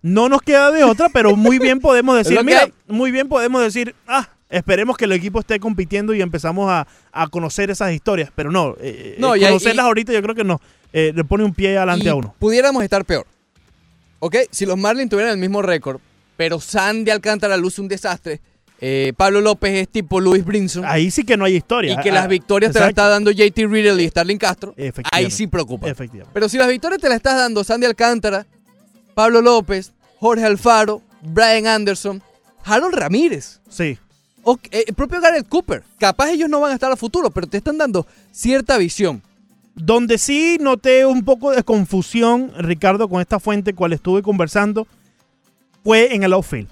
No 0.00 0.28
nos 0.28 0.42
queda 0.42 0.70
de 0.70 0.84
otra, 0.84 1.08
pero 1.08 1.36
muy 1.36 1.58
bien 1.58 1.80
podemos 1.80 2.16
decir, 2.24 2.42
mira, 2.44 2.62
hay. 2.62 2.72
muy 2.86 3.10
bien 3.10 3.28
podemos 3.28 3.62
decir, 3.62 3.94
ah, 4.06 4.28
esperemos 4.50 4.96
que 4.96 5.04
el 5.04 5.12
equipo 5.12 5.40
esté 5.40 5.58
compitiendo 5.60 6.14
y 6.14 6.20
empezamos 6.22 6.70
a, 6.70 6.86
a 7.12 7.26
conocer 7.28 7.70
esas 7.70 7.92
historias, 7.92 8.30
pero 8.34 8.50
no, 8.50 8.74
eh, 8.80 9.16
No, 9.18 9.34
eh, 9.34 9.38
hay- 9.40 9.44
conocerlas 9.46 9.84
y- 9.84 9.86
ahorita 9.86 10.12
yo 10.12 10.22
creo 10.22 10.34
que 10.34 10.44
no, 10.44 10.60
eh, 10.92 11.12
le 11.14 11.24
pone 11.24 11.44
un 11.44 11.54
pie 11.54 11.76
adelante 11.76 12.08
a 12.08 12.14
uno. 12.14 12.34
Pudiéramos 12.38 12.82
estar 12.82 13.04
peor. 13.04 13.26
¿Ok? 14.20 14.36
Si 14.50 14.66
los 14.66 14.76
Marlins 14.76 15.10
tuvieran 15.10 15.32
el 15.34 15.38
mismo 15.38 15.62
récord, 15.62 16.00
pero 16.36 16.60
Sandy 16.60 17.10
Alcántara 17.10 17.56
luce 17.56 17.80
un 17.80 17.88
desastre, 17.88 18.40
eh, 18.80 19.12
Pablo 19.16 19.40
López 19.40 19.74
es 19.74 19.88
tipo 19.88 20.20
Luis 20.20 20.44
Brinson. 20.44 20.84
Ahí 20.84 21.10
sí 21.10 21.24
que 21.24 21.36
no 21.36 21.44
hay 21.44 21.56
historia. 21.56 21.92
Y 21.92 21.96
que 22.02 22.10
Ah, 22.10 22.14
las 22.14 22.28
victorias 22.28 22.72
te 22.72 22.78
las 22.80 22.88
está 22.90 23.08
dando 23.08 23.30
JT 23.32 23.66
Riddle 23.66 24.02
y 24.02 24.08
Starling 24.08 24.38
Castro. 24.38 24.74
Ahí 25.12 25.30
sí 25.30 25.46
preocupa. 25.46 25.88
Efectivamente. 25.88 26.30
Pero 26.32 26.48
si 26.48 26.58
las 26.58 26.68
victorias 26.68 27.00
te 27.00 27.08
las 27.08 27.16
estás 27.16 27.36
dando 27.36 27.64
Sandy 27.64 27.86
Alcántara, 27.86 28.46
Pablo 29.14 29.40
López, 29.42 29.92
Jorge 30.18 30.44
Alfaro, 30.44 31.02
Brian 31.22 31.66
Anderson, 31.66 32.22
Harold 32.64 32.94
Ramírez. 32.94 33.60
Sí. 33.68 33.98
O 34.50 34.58
eh, 34.70 34.84
el 34.88 34.94
propio 34.94 35.20
Garrett 35.20 35.48
Cooper. 35.48 35.82
Capaz 35.98 36.30
ellos 36.30 36.48
no 36.48 36.60
van 36.60 36.70
a 36.70 36.74
estar 36.74 36.90
a 36.90 36.96
futuro, 36.96 37.30
pero 37.30 37.46
te 37.46 37.58
están 37.58 37.76
dando 37.76 38.06
cierta 38.32 38.78
visión. 38.78 39.20
Donde 39.74 40.16
sí 40.18 40.56
noté 40.60 41.04
un 41.06 41.24
poco 41.24 41.50
de 41.52 41.62
confusión, 41.62 42.50
Ricardo, 42.58 43.08
con 43.08 43.20
esta 43.20 43.38
fuente 43.40 43.74
cual 43.74 43.92
estuve 43.92 44.22
conversando, 44.22 44.86
fue 45.84 46.14
en 46.14 46.22
el 46.22 46.32
outfield. 46.32 46.68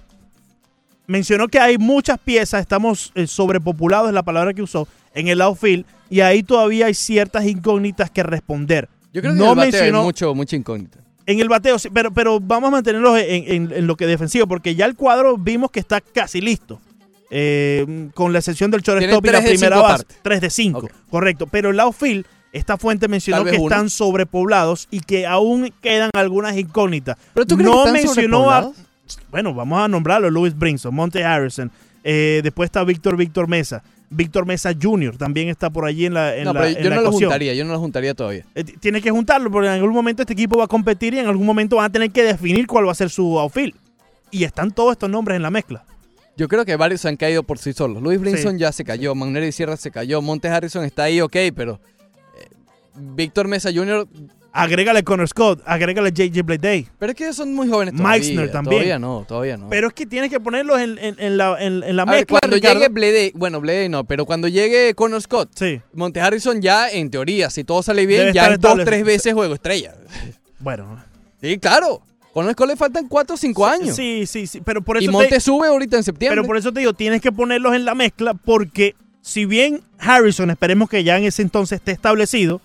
Mencionó 1.06 1.46
que 1.48 1.60
hay 1.60 1.78
muchas 1.78 2.18
piezas, 2.18 2.60
estamos 2.60 3.12
eh, 3.14 3.26
sobrepopulados, 3.28 4.08
es 4.08 4.14
la 4.14 4.24
palabra 4.24 4.52
que 4.54 4.62
usó, 4.62 4.88
en 5.14 5.28
el 5.28 5.40
outfield, 5.40 5.84
y 6.10 6.20
ahí 6.20 6.42
todavía 6.42 6.86
hay 6.86 6.94
ciertas 6.94 7.44
incógnitas 7.46 8.10
que 8.10 8.22
responder. 8.24 8.88
Yo 9.12 9.20
creo 9.22 9.32
que 9.34 9.38
no 9.38 9.44
en 9.44 9.50
el 9.50 9.56
bateo 9.56 9.70
mencionó 9.72 9.98
hay 10.00 10.04
mucho, 10.04 10.34
mucha 10.34 10.56
incógnita. 10.56 10.98
en 11.26 11.38
el 11.40 11.48
bateo, 11.48 11.78
sí, 11.78 11.88
pero, 11.92 12.10
pero 12.12 12.40
vamos 12.40 12.68
a 12.68 12.70
mantenerlos 12.72 13.18
en, 13.20 13.44
en- 13.52 13.72
en 13.72 13.86
lo 13.86 13.96
que 13.96 14.06
defensivo, 14.06 14.46
porque 14.48 14.74
ya 14.74 14.84
el 14.86 14.96
cuadro 14.96 15.36
vimos 15.38 15.70
que 15.70 15.78
está 15.80 16.00
casi 16.00 16.40
listo. 16.40 16.80
Eh, 17.30 18.08
con 18.14 18.32
la 18.32 18.38
excepción 18.38 18.70
del 18.70 18.82
shortstop 18.82 19.24
y 19.24 19.30
la 19.30 19.40
primera 19.42 19.76
base. 19.80 19.94
aparte. 20.02 20.14
3 20.22 20.40
de 20.40 20.50
5, 20.50 20.88
correcto. 21.10 21.46
Pero 21.46 21.70
el 21.70 21.80
outfield, 21.80 22.24
esta 22.52 22.76
fuente 22.76 23.08
mencionó 23.08 23.44
que 23.44 23.56
uno. 23.56 23.62
están 23.68 23.90
sobrepoblados 23.90 24.86
y 24.90 25.00
que 25.00 25.26
aún 25.26 25.72
quedan 25.82 26.10
algunas 26.14 26.56
incógnitas. 26.56 27.16
¿Pero 27.34 27.46
tú 27.46 27.56
crees 27.56 27.68
no 27.70 27.82
que 27.84 27.88
están 27.90 27.92
mencionó 27.94 28.50
a? 28.50 28.70
Bueno, 29.30 29.54
vamos 29.54 29.80
a 29.80 29.88
nombrarlo: 29.88 30.30
Louis 30.30 30.56
Brinson, 30.56 30.94
Monte 30.94 31.24
Harrison. 31.24 31.70
eh, 32.04 32.40
después 32.42 32.68
está 32.68 32.84
Víctor 32.84 33.16
Víctor 33.16 33.48
Mesa. 33.48 33.82
Víctor 34.08 34.46
Mesa 34.46 34.70
Jr. 34.80 35.16
también 35.16 35.48
está 35.48 35.68
por 35.68 35.84
allí 35.84 36.06
en 36.06 36.14
la, 36.14 36.36
en 36.36 36.44
No, 36.44 36.52
la, 36.52 36.60
pero 36.60 36.76
en 36.78 36.84
yo 36.84 36.90
la 36.90 36.94
no 36.96 37.02
lo 37.02 37.08
ecuación. 37.08 37.28
juntaría, 37.28 37.54
yo 37.54 37.64
no 37.64 37.72
lo 37.72 37.80
juntaría 37.80 38.14
todavía. 38.14 38.44
Eh, 38.54 38.62
Tiene 38.62 39.02
que 39.02 39.10
juntarlo 39.10 39.50
porque 39.50 39.66
en 39.66 39.74
algún 39.74 39.92
momento 39.92 40.22
este 40.22 40.32
equipo 40.32 40.56
va 40.56 40.64
a 40.66 40.68
competir 40.68 41.14
y 41.14 41.18
en 41.18 41.26
algún 41.26 41.44
momento 41.44 41.74
van 41.74 41.86
a 41.86 41.90
tener 41.90 42.12
que 42.12 42.22
definir 42.22 42.68
cuál 42.68 42.86
va 42.86 42.92
a 42.92 42.94
ser 42.94 43.10
su 43.10 43.36
outfield. 43.36 43.74
Y 44.30 44.44
están 44.44 44.70
todos 44.70 44.92
estos 44.92 45.10
nombres 45.10 45.34
en 45.34 45.42
la 45.42 45.50
mezcla. 45.50 45.84
Yo 46.36 46.48
creo 46.48 46.64
que 46.64 46.76
varios 46.76 47.04
han 47.06 47.16
caído 47.16 47.42
por 47.42 47.58
sí 47.58 47.72
solos. 47.72 48.02
Luis 48.02 48.20
Brinson 48.20 48.52
Sí. 48.54 48.58
ya 48.58 48.72
se 48.72 48.84
cayó, 48.84 49.14
Magneri 49.14 49.52
Sierra 49.52 49.76
se 49.76 49.90
cayó, 49.90 50.20
Montes 50.20 50.50
Harrison 50.52 50.84
está 50.84 51.04
ahí, 51.04 51.20
ok, 51.20 51.36
pero 51.54 51.80
eh, 52.38 52.48
Víctor 52.94 53.48
Mesa 53.48 53.70
Jr., 53.74 54.06
Agrégale 54.58 55.04
Connor 55.04 55.28
Scott, 55.28 55.60
agrégale 55.66 56.12
JJ 56.12 56.42
Day. 56.58 56.88
pero 56.98 57.12
es 57.12 57.16
que 57.18 57.30
son 57.34 57.54
muy 57.54 57.68
jóvenes 57.68 57.94
todavía. 57.94 58.18
Meixner 58.18 58.50
también. 58.50 58.76
Todavía 58.76 58.98
no, 58.98 59.24
todavía 59.28 59.58
no. 59.58 59.68
Pero 59.68 59.88
es 59.88 59.92
que 59.92 60.06
tienes 60.06 60.30
que 60.30 60.40
ponerlos 60.40 60.80
en, 60.80 60.96
en- 60.96 61.16
en 61.18 61.36
la, 61.36 61.58
en, 61.62 61.82
en 61.82 61.94
la 61.94 62.04
A 62.04 62.06
ver, 62.06 62.14
mezcla. 62.20 62.38
cuando 62.40 62.56
Ricardo. 62.56 62.80
llegue 62.80 62.88
Blede, 62.88 63.32
bueno, 63.34 63.60
Blede 63.60 63.90
no, 63.90 64.04
pero 64.04 64.24
cuando 64.24 64.48
llegue 64.48 64.94
Connor 64.94 65.20
Scott, 65.20 65.50
Sí. 65.54 65.82
Montes 65.92 66.22
Harrison 66.22 66.62
ya, 66.62 66.88
en 66.88 67.10
teoría, 67.10 67.50
si 67.50 67.64
todo 67.64 67.82
sale 67.82 68.06
bien, 68.06 68.20
Debe 68.20 68.32
ya 68.32 68.46
es 68.46 68.58
dos, 68.58 68.82
tres 68.82 69.04
veces 69.04 69.34
juego 69.34 69.52
estrella. 69.52 69.94
Bueno. 70.58 71.04
Sí, 71.42 71.58
claro. 71.58 72.00
Connor 72.36 72.52
Scott 72.52 72.68
le 72.68 72.76
faltan 72.76 73.08
cuatro 73.08 73.32
o 73.32 73.36
cinco 73.38 73.66
años. 73.66 73.96
Sí, 73.96 74.26
sí, 74.26 74.46
sí. 74.46 74.60
Pero 74.62 74.82
por 74.82 74.98
eso 74.98 75.04
y 75.04 75.06
te- 75.06 75.12
Montes 75.12 75.42
sube 75.42 75.68
ahorita 75.68 75.96
en 75.96 76.02
septiembre. 76.04 76.36
Pero 76.36 76.46
por 76.46 76.58
eso 76.58 76.70
te 76.70 76.80
digo, 76.80 76.92
tienes 76.92 77.22
que 77.22 77.32
ponerlos 77.32 77.74
en 77.74 77.86
la 77.86 77.94
mezcla 77.94 78.34
porque 78.34 78.94
si 79.22 79.46
bien 79.46 79.80
Harrison, 79.98 80.50
esperemos 80.50 80.90
que 80.90 81.02
ya 81.02 81.16
en 81.16 81.24
ese 81.24 81.40
entonces 81.40 81.76
esté 81.76 81.92
establecido, 81.92 82.60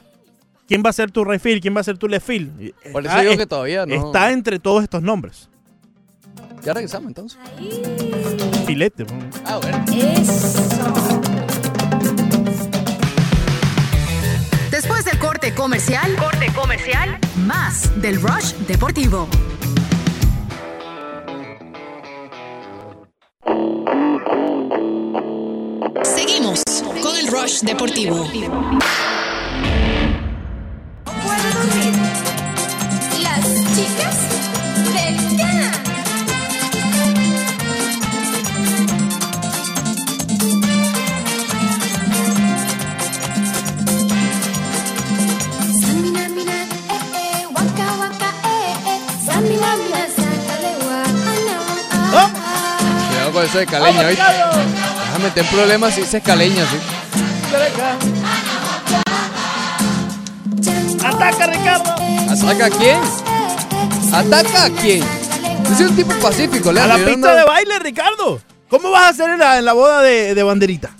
¿quién 0.67 0.83
va 0.85 0.89
a 0.89 0.93
ser 0.93 1.09
tu 1.11 1.23
field? 1.23 1.61
¿Quién 1.61 1.73
va 1.73 1.79
a 1.79 1.83
ser 1.85 1.97
tu 1.97 2.09
left 2.09 2.27
field? 2.27 2.73
Por 2.91 3.03
eso 3.03 3.11
Está- 3.11 3.21
digo 3.21 3.31
es- 3.31 3.37
que 3.37 3.45
todavía 3.47 3.85
no. 3.85 4.07
Está 4.07 4.31
entre 4.33 4.59
todos 4.59 4.83
estos 4.83 5.01
nombres. 5.01 5.47
Ya 6.65 6.73
regresamos 6.73 7.07
entonces. 7.07 7.39
Filete. 8.65 9.05
Ah, 9.45 9.57
bueno. 9.61 9.85
Después 14.69 15.05
del 15.05 15.17
corte 15.17 15.53
comercial, 15.53 16.13
corte 16.17 16.47
comercial, 16.53 17.17
más 17.47 17.89
del 18.01 18.21
Rush 18.21 18.51
Deportivo. 18.67 19.29
Seguimos 26.15 26.61
con 27.01 27.15
el 27.17 27.27
Rush 27.27 27.61
Deportivo. 27.61 28.25
Las 33.21 33.45
chicas 33.75 34.17
del 34.93 34.97
eh, 34.97 35.31
eh, 35.31 35.71
eh, 46.83 47.07
eh. 47.13 47.47
Ah. 52.13 52.29
Cuidado 53.09 53.31
con 53.31 53.45
eso 53.45 53.57
de 53.59 53.65
caleña, 53.65 54.07
¿viste? 54.07 54.80
Meter 55.23 55.45
problemas 55.45 55.93
si 55.93 56.01
dices 56.01 56.21
caleña, 56.23 56.63
sí. 56.65 56.77
¡Ataca, 61.05 61.47
Ricardo! 61.47 61.91
¿Ataca 62.29 62.65
a 62.65 62.69
quién? 62.69 62.99
¿Ataca 64.13 64.63
a 64.65 64.69
quién? 64.69 65.03
Soy 65.77 65.85
un 65.87 65.95
tipo 65.95 66.13
pacífico, 66.15 66.69
A 66.69 66.73
Leandro. 66.73 66.97
la 66.97 67.03
yo 67.03 67.05
pista 67.13 67.31
no- 67.31 67.37
de 67.37 67.43
baile, 67.45 67.79
Ricardo. 67.79 68.41
¿Cómo 68.69 68.89
vas 68.91 69.03
a 69.03 69.09
hacer 69.09 69.29
en 69.29 69.39
la, 69.39 69.57
en 69.59 69.65
la 69.65 69.73
boda 69.73 70.01
de, 70.01 70.33
de 70.33 70.43
banderita? 70.43 70.91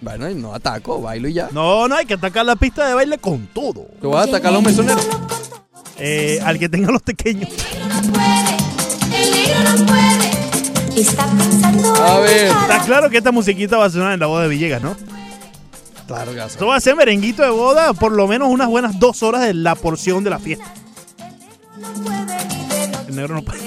Bueno, 0.00 0.28
y 0.28 0.34
no 0.34 0.54
ataco, 0.54 1.00
bailo 1.00 1.28
y 1.28 1.32
ya. 1.34 1.48
No, 1.52 1.88
no, 1.88 1.96
hay 1.96 2.04
que 2.04 2.14
atacar 2.14 2.44
la 2.44 2.56
pista 2.56 2.86
de 2.86 2.94
baile 2.94 3.18
con 3.18 3.46
todo. 3.48 3.86
¿Tú 4.00 4.10
vas 4.10 4.26
a 4.26 4.28
atacar 4.28 4.50
a 4.50 4.54
los 4.54 4.62
mesoneros? 4.62 5.06
Eh, 5.98 6.40
al 6.44 6.58
que 6.58 6.68
tenga 6.68 6.90
los 6.92 7.02
pequeños. 7.02 7.48
El 9.14 9.30
negro 9.30 9.58
no 9.78 9.86
puede. 9.86 10.35
Está 10.96 11.26
pensando. 11.26 11.94
A 11.94 12.20
ver. 12.20 12.46
Está 12.46 12.80
claro 12.84 13.10
que 13.10 13.18
esta 13.18 13.30
musiquita 13.30 13.76
va 13.76 13.84
a 13.84 13.90
sonar 13.90 14.14
en 14.14 14.20
la 14.20 14.26
boda 14.26 14.44
de 14.44 14.48
Villegas, 14.48 14.82
¿no? 14.82 14.96
Claro 16.06 16.32
que 16.32 16.44
Esto 16.44 16.66
va 16.66 16.76
a 16.76 16.80
ser 16.80 16.94
merenguito 16.94 17.42
de 17.42 17.50
boda 17.50 17.92
por 17.92 18.12
lo 18.12 18.28
menos 18.28 18.48
unas 18.48 18.68
buenas 18.68 18.98
dos 18.98 19.22
horas 19.22 19.42
de 19.42 19.54
la 19.54 19.74
porción 19.74 20.22
de 20.24 20.30
la 20.30 20.38
fiesta. 20.38 20.72
El 23.08 23.16
negro 23.16 23.34
no 23.34 23.42
puede. 23.42 23.60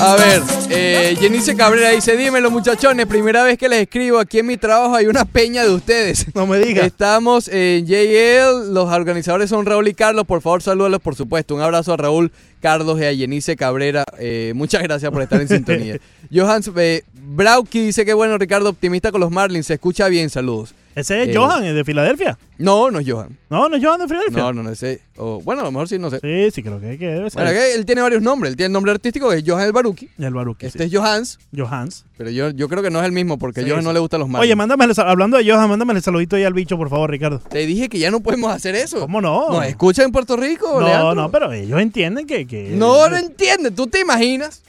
A 0.00 0.14
ver, 0.14 0.42
eh, 0.70 1.16
Jenice 1.18 1.56
Cabrera 1.56 1.90
dice, 1.90 2.16
dímelo 2.16 2.50
muchachones, 2.50 3.06
primera 3.06 3.42
vez 3.42 3.58
que 3.58 3.68
les 3.68 3.82
escribo, 3.82 4.18
aquí 4.18 4.38
en 4.38 4.46
mi 4.46 4.56
trabajo 4.56 4.94
hay 4.94 5.06
una 5.06 5.24
peña 5.24 5.64
de 5.64 5.70
ustedes. 5.70 6.26
No 6.34 6.46
me 6.46 6.58
digas. 6.58 6.86
Estamos 6.86 7.48
en 7.48 7.84
JL, 7.84 8.72
los 8.72 8.88
organizadores 8.88 9.50
son 9.50 9.66
Raúl 9.66 9.88
y 9.88 9.94
Carlos, 9.94 10.24
por 10.24 10.40
favor 10.40 10.62
salúdalos 10.62 11.00
por 11.00 11.16
supuesto. 11.16 11.54
Un 11.54 11.62
abrazo 11.62 11.92
a 11.92 11.96
Raúl, 11.96 12.30
Carlos 12.60 13.00
y 13.00 13.04
a 13.04 13.14
Jenice 13.14 13.56
Cabrera, 13.56 14.04
eh, 14.18 14.52
muchas 14.54 14.82
gracias 14.82 15.10
por 15.10 15.22
estar 15.22 15.40
en 15.40 15.48
sintonía. 15.48 15.98
Johans 16.32 16.70
eh, 16.76 17.02
Brauki 17.14 17.80
dice 17.80 18.04
que 18.04 18.14
bueno, 18.14 18.38
Ricardo, 18.38 18.70
optimista 18.70 19.10
con 19.10 19.20
los 19.20 19.30
Marlins, 19.30 19.66
se 19.66 19.74
escucha 19.74 20.08
bien, 20.08 20.30
saludos. 20.30 20.74
Ese 20.98 21.22
es 21.22 21.28
Eh, 21.28 21.34
Johan, 21.36 21.64
es 21.64 21.74
de 21.74 21.84
Filadelfia. 21.84 22.38
No, 22.58 22.90
no 22.90 22.98
es 22.98 23.08
Johan. 23.08 23.38
No, 23.50 23.68
no 23.68 23.76
es 23.76 23.84
Johan 23.84 24.00
de 24.00 24.08
Filadelfia. 24.08 24.42
No, 24.42 24.52
no, 24.52 24.62
no, 24.64 24.70
ese, 24.70 25.00
o, 25.16 25.40
bueno, 25.42 25.60
a 25.62 25.64
lo 25.64 25.70
mejor 25.72 25.88
sí, 25.88 25.98
no 25.98 26.10
sé. 26.10 26.18
Sí, 26.20 26.50
sí, 26.50 26.62
creo 26.62 26.80
que, 26.80 26.98
que 26.98 27.06
debe 27.06 27.30
ser. 27.30 27.42
Bueno, 27.42 27.56
que 27.58 27.74
él 27.74 27.86
tiene 27.86 28.02
varios 28.02 28.20
nombres, 28.22 28.50
él 28.50 28.56
tiene 28.56 28.66
el 28.66 28.72
nombre 28.72 28.90
artístico 28.92 29.30
que 29.30 29.36
es 29.36 29.44
Johan 29.46 29.64
el 29.66 29.72
Baruki. 29.72 30.08
El 30.18 30.34
Baruki. 30.34 30.66
Este 30.66 30.84
es 30.84 30.90
Johans, 30.92 31.38
Johans. 31.56 32.04
pero 32.16 32.30
yo, 32.30 32.50
yo 32.50 32.68
creo 32.68 32.82
que 32.82 32.90
no 32.90 32.98
es 33.00 33.04
el 33.06 33.12
mismo 33.12 33.38
porque 33.38 33.60
a 33.60 33.62
Sí, 33.64 33.70
Johan 33.70 33.82
sí. 33.82 33.86
no 33.86 33.92
le 33.92 34.00
gustan 34.00 34.20
los 34.20 34.28
Marlins. 34.28 34.48
Oye, 34.48 34.56
mándame, 34.56 34.84
el 34.86 34.92
hablando 34.98 35.36
de 35.38 35.48
Johan, 35.50 35.68
mándame 35.68 35.92
el 35.94 36.02
saludito 36.02 36.36
ahí 36.36 36.44
al 36.44 36.54
bicho, 36.54 36.76
por 36.76 36.90
favor, 36.90 37.10
Ricardo. 37.10 37.38
Te 37.48 37.64
dije 37.66 37.88
que 37.88 37.98
ya 37.98 38.10
no 38.10 38.20
podemos 38.20 38.50
hacer 38.52 38.74
eso. 38.74 38.98
¿Cómo 39.00 39.20
no? 39.20 39.50
¿Nos 39.50 39.64
escuchan 39.66 40.06
en 40.06 40.12
Puerto 40.12 40.36
Rico, 40.36 40.80
No, 40.80 40.86
Leandro? 40.86 41.14
no, 41.14 41.30
pero 41.30 41.52
ellos 41.52 41.80
entienden 41.80 42.26
que... 42.26 42.46
que 42.46 42.70
No, 42.70 43.08
no 43.08 43.16
entiendes. 43.16 43.74
¿Tú 43.74 43.86
te 43.86 44.00
imaginas 44.00 44.62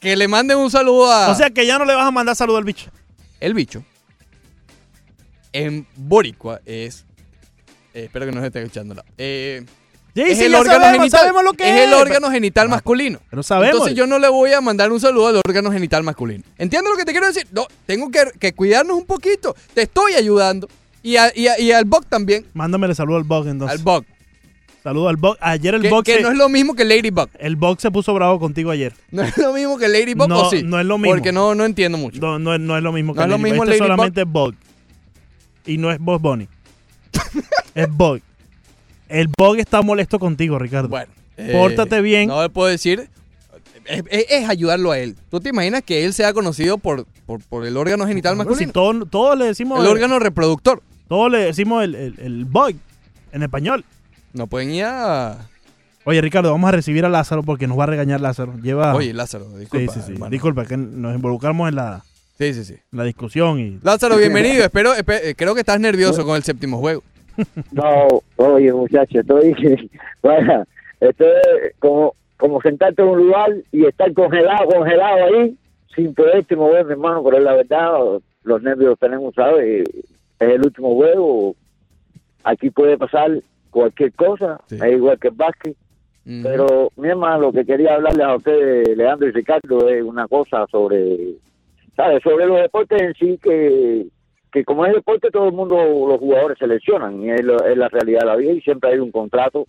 que 0.00 0.16
le 0.16 0.28
manden 0.28 0.58
un 0.58 0.70
saludo 0.70 1.10
a 1.12 1.28
O 1.30 1.34
sea 1.34 1.50
que 1.50 1.66
ya 1.66 1.78
no 1.78 1.84
le 1.84 1.94
vas 1.94 2.06
a 2.06 2.10
mandar 2.10 2.34
saludo 2.36 2.58
al 2.58 2.64
bicho. 2.64 2.90
el 3.40 3.54
bicho? 3.54 3.82
En 5.52 5.86
Boricua 5.96 6.60
es... 6.66 7.04
eh, 7.94 8.04
espero 8.04 8.26
que 8.26 8.32
no 8.32 8.40
se 8.40 8.46
esté 8.48 8.60
escuchando. 8.62 8.94
no. 8.94 9.02
Eh, 9.18 9.64
Sí, 10.14 10.20
es 10.20 10.36
sí, 10.38 10.44
el 10.44 10.54
órgano 10.54 10.78
sabemos, 10.80 10.98
genital. 11.00 11.20
sabemos 11.20 11.42
lo 11.44 11.52
que 11.54 11.64
es 11.70 11.74
es. 11.80 11.86
el 11.88 11.94
órgano 11.94 12.30
genital 12.30 12.68
masculino. 12.68 13.18
Pero 13.30 13.42
sabemos. 13.42 13.72
Entonces 13.76 13.96
yo 13.96 14.06
no 14.06 14.18
le 14.18 14.28
voy 14.28 14.52
a 14.52 14.60
mandar 14.60 14.92
un 14.92 15.00
saludo 15.00 15.28
al 15.28 15.36
órgano 15.42 15.72
genital 15.72 16.02
masculino. 16.02 16.44
¿Entiendes 16.58 16.90
lo 16.92 16.98
que 16.98 17.06
te 17.06 17.12
quiero 17.12 17.26
decir? 17.28 17.46
No, 17.50 17.66
tengo 17.86 18.10
que, 18.10 18.24
que 18.38 18.52
cuidarnos 18.52 18.94
un 18.98 19.06
poquito. 19.06 19.56
Te 19.72 19.80
estoy 19.82 20.12
ayudando. 20.12 20.68
Y, 21.02 21.16
a- 21.16 21.32
y, 21.34 21.46
a- 21.46 21.58
y 21.58 21.72
al 21.72 21.86
Bug 21.86 22.04
también. 22.04 22.44
Mándamele 22.52 22.94
saludo 22.94 23.16
al 23.16 23.24
Bug 23.24 23.48
entonces. 23.48 23.78
Al 23.78 23.82
Bug. 23.82 24.04
Saludo 24.82 25.08
al 25.08 25.16
Bug. 25.16 25.38
Ayer 25.40 25.76
el 25.76 25.88
Bug 25.88 26.04
que 26.04 26.20
no 26.20 26.28
es 26.30 26.36
lo 26.36 26.50
mismo 26.50 26.74
que 26.74 26.84
Ladybug. 26.84 27.30
El 27.38 27.56
Bug 27.56 27.80
se 27.80 27.90
puso 27.90 28.12
bravo 28.12 28.38
contigo 28.38 28.70
ayer. 28.70 28.92
No 29.12 29.22
es 29.22 29.34
lo 29.38 29.54
mismo 29.54 29.78
que 29.78 29.88
Ladybug 29.88 30.28
No, 30.28 30.40
o 30.42 30.50
sí. 30.50 30.62
no 30.62 30.78
es 30.78 30.84
lo 30.84 30.98
mismo. 30.98 31.14
Porque 31.14 31.32
no, 31.32 31.54
no 31.54 31.64
entiendo 31.64 31.96
mucho. 31.96 32.20
No, 32.20 32.38
no, 32.38 32.52
es- 32.54 32.60
no 32.60 32.76
es 32.76 32.82
lo 32.82 32.92
mismo 32.92 33.14
que 33.14 33.20
No 33.20 33.24
es 33.24 33.30
lo 33.30 33.38
mismo 33.38 33.62
Este 33.64 33.78
Ladybug. 33.78 33.86
solamente 33.86 34.24
Bug. 34.24 34.54
Y 35.66 35.78
no 35.78 35.90
es 35.90 35.98
Boss 35.98 36.20
Bunny. 36.20 36.48
es 37.74 37.88
Bug. 37.90 38.20
El 39.08 39.28
Bug 39.36 39.56
está 39.58 39.82
molesto 39.82 40.18
contigo, 40.18 40.58
Ricardo. 40.58 40.88
Bueno. 40.88 41.12
eh, 41.36 41.50
Pórtate 41.52 42.00
bien. 42.00 42.28
No 42.28 42.42
le 42.42 42.48
puedo 42.48 42.68
decir. 42.68 43.08
Es, 43.84 44.02
es- 44.10 44.26
es 44.30 44.48
ayudarlo 44.48 44.92
a 44.92 44.98
él. 44.98 45.16
¿Tú 45.30 45.40
te 45.40 45.48
imaginas 45.50 45.82
que 45.82 46.04
él 46.04 46.12
sea 46.14 46.32
conocido 46.32 46.78
por, 46.78 47.06
por, 47.26 47.40
por 47.42 47.66
el 47.66 47.76
órgano 47.76 48.06
genital 48.06 48.36
Bueno, 48.36 48.50
masculino? 48.50 48.70
si 48.70 48.72
todo- 48.72 49.06
todos 49.06 49.38
le 49.38 49.46
decimos... 49.46 49.80
el 49.80 49.86
órgano 49.90 50.18
reproductor. 50.18 50.82
Todos 51.08 51.30
le 51.30 51.38
decimos 51.38 51.82
el, 51.84 51.94
el, 51.94 52.14
el 52.20 52.44
Bug 52.44 52.74
en 53.32 53.42
español. 53.42 53.84
No 54.32 54.46
pueden 54.46 54.70
ir 54.70 54.84
a... 54.84 55.48
Oye, 56.04 56.20
Ricardo, 56.20 56.50
vamos 56.50 56.68
a 56.68 56.72
recibir 56.72 57.04
a 57.04 57.08
Lázaro 57.08 57.42
porque 57.42 57.66
nos 57.66 57.78
va 57.78 57.84
a 57.84 57.86
regañar 57.86 58.20
Lázaro. 58.20 58.56
Lleva... 58.62 58.94
Oye, 58.94 59.12
Lázaro, 59.12 59.48
disculpa. 59.58 59.92
sí, 59.92 60.00
sí, 60.00 60.06
sí. 60.06 60.12
hermano. 60.12 60.30
Disculpa, 60.30 60.64
que 60.64 60.76
nos 60.76 61.14
involucramos 61.14 61.68
en 61.68 61.74
la, 61.76 62.04
Sí, 62.38 62.54
sí, 62.54 62.64
sí. 62.64 62.74
la 62.90 63.04
discusión 63.04 63.58
y... 63.58 63.78
Lázaro, 63.82 64.16
bienvenido. 64.18 64.64
Espero, 64.64 64.94
espe- 64.94 65.20
eh, 65.22 65.34
creo 65.36 65.54
que 65.54 65.60
estás 65.60 65.78
nervioso 65.80 66.24
con 66.24 66.36
el 66.36 66.42
séptimo 66.42 66.78
juego. 66.78 67.02
No, 67.72 68.20
oye, 68.36 68.70
muchacho, 68.74 69.20
estoy, 69.20 69.54
vaya, 70.22 70.66
estoy 71.00 71.28
como, 71.78 72.14
como 72.36 72.60
sentarte 72.60 73.00
en 73.00 73.08
un 73.08 73.18
lugar 73.26 73.50
y 73.72 73.86
estar 73.86 74.12
congelado, 74.12 74.66
congelado 74.68 75.24
ahí, 75.24 75.56
sin 75.96 76.12
poderte 76.14 76.54
mover, 76.56 76.84
mi 76.84 76.92
hermano, 76.92 77.24
pero 77.24 77.38
la 77.38 77.54
verdad, 77.54 78.20
los 78.44 78.62
nervios 78.62 78.90
los 78.90 78.98
tenemos, 78.98 79.34
¿sabes? 79.34 79.88
Es 80.38 80.48
el 80.50 80.60
último 80.62 80.94
juego, 80.94 81.56
aquí 82.44 82.68
puede 82.68 82.98
pasar 82.98 83.30
cualquier 83.70 84.12
cosa, 84.12 84.60
es 84.70 84.82
igual 84.82 85.18
que 85.18 85.28
el 85.28 85.34
básquet, 85.34 85.74
pero 86.42 86.90
mi 86.96 87.08
hermano, 87.08 87.40
lo 87.40 87.52
que 87.52 87.64
quería 87.64 87.94
hablarles 87.94 88.26
a 88.26 88.36
ustedes, 88.36 88.94
Leandro 88.96 89.26
y 89.28 89.32
Ricardo, 89.32 89.88
es 89.88 90.02
una 90.02 90.28
cosa 90.28 90.66
sobre, 90.70 91.16
¿sabes? 91.96 92.22
Sobre 92.22 92.46
los 92.46 92.60
deportes 92.60 93.00
en 93.00 93.14
sí 93.14 93.38
que 93.42 94.06
que 94.52 94.64
como 94.66 94.84
es 94.84 94.92
deporte 94.92 95.30
todo 95.30 95.46
el 95.46 95.54
mundo, 95.54 95.76
los 95.76 96.18
jugadores 96.18 96.58
se 96.58 96.66
lesionan 96.66 97.22
y 97.24 97.30
es, 97.30 97.42
lo- 97.42 97.64
es 97.64 97.74
la 97.74 97.88
realidad 97.88 98.20
de 98.20 98.26
la 98.26 98.36
vida 98.36 98.52
y 98.52 98.60
siempre 98.60 98.90
hay 98.90 98.98
un 98.98 99.10
contrato, 99.10 99.66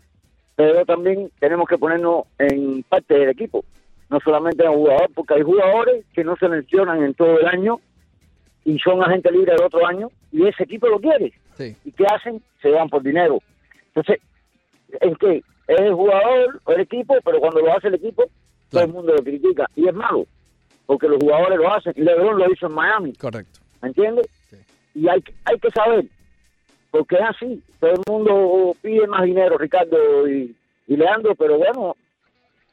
pero 0.57 0.85
también 0.85 1.31
tenemos 1.39 1.69
que 1.69 1.77
ponernos 1.77 2.23
en 2.37 2.83
parte 2.83 3.13
del 3.17 3.29
equipo, 3.29 3.63
no 4.09 4.19
solamente 4.19 4.61
en 4.65 4.71
el 4.71 4.75
jugador, 4.77 5.09
porque 5.15 5.35
hay 5.35 5.41
jugadores 5.43 6.03
que 6.13 6.25
no 6.25 6.35
se 6.35 6.49
lesionan 6.49 7.01
en 7.01 7.13
todo 7.13 7.39
el 7.39 7.47
año 7.47 7.79
y 8.65 8.77
son 8.79 9.01
agentes 9.01 9.31
libres 9.31 9.55
del 9.55 9.65
otro 9.65 9.87
año 9.87 10.09
y 10.33 10.45
ese 10.47 10.63
equipo 10.63 10.89
lo 10.89 10.99
quiere. 10.99 11.31
Sí. 11.55 11.77
¿Y 11.85 11.91
qué 11.93 12.05
hacen? 12.05 12.41
Se 12.61 12.69
van 12.69 12.89
por 12.89 13.03
dinero. 13.03 13.39
Entonces, 13.95 14.19
¿en 14.99 15.15
qué? 15.15 15.43
Es 15.69 15.79
el 15.79 15.93
jugador 15.93 16.59
o 16.65 16.71
el 16.73 16.81
equipo, 16.81 17.15
pero 17.23 17.39
cuando 17.39 17.61
lo 17.61 17.71
hace 17.73 17.87
el 17.87 17.93
equipo, 17.95 18.25
todo 18.69 18.83
el 18.83 18.91
mundo 18.91 19.13
lo 19.15 19.23
critica. 19.23 19.65
Y 19.77 19.87
es 19.87 19.93
malo, 19.93 20.25
porque 20.85 21.07
los 21.07 21.17
jugadores 21.19 21.57
lo 21.57 21.73
hacen. 21.73 21.93
LeBron 21.95 22.37
lo 22.37 22.51
hizo 22.51 22.67
en 22.67 22.73
Miami. 22.73 23.13
Correcto. 23.13 23.59
¿Me 23.81 23.89
entiendes? 23.89 24.27
Y 24.95 25.07
hay, 25.07 25.23
hay 25.45 25.59
que 25.59 25.71
saber, 25.71 26.05
porque 26.91 27.15
es 27.15 27.21
así. 27.21 27.63
Todo 27.79 27.91
el 27.91 28.01
mundo 28.07 28.75
pide 28.81 29.07
más 29.07 29.23
dinero, 29.23 29.57
Ricardo 29.57 30.27
y, 30.27 30.55
y 30.87 30.95
Leandro, 30.95 31.33
pero 31.35 31.57
bueno, 31.57 31.95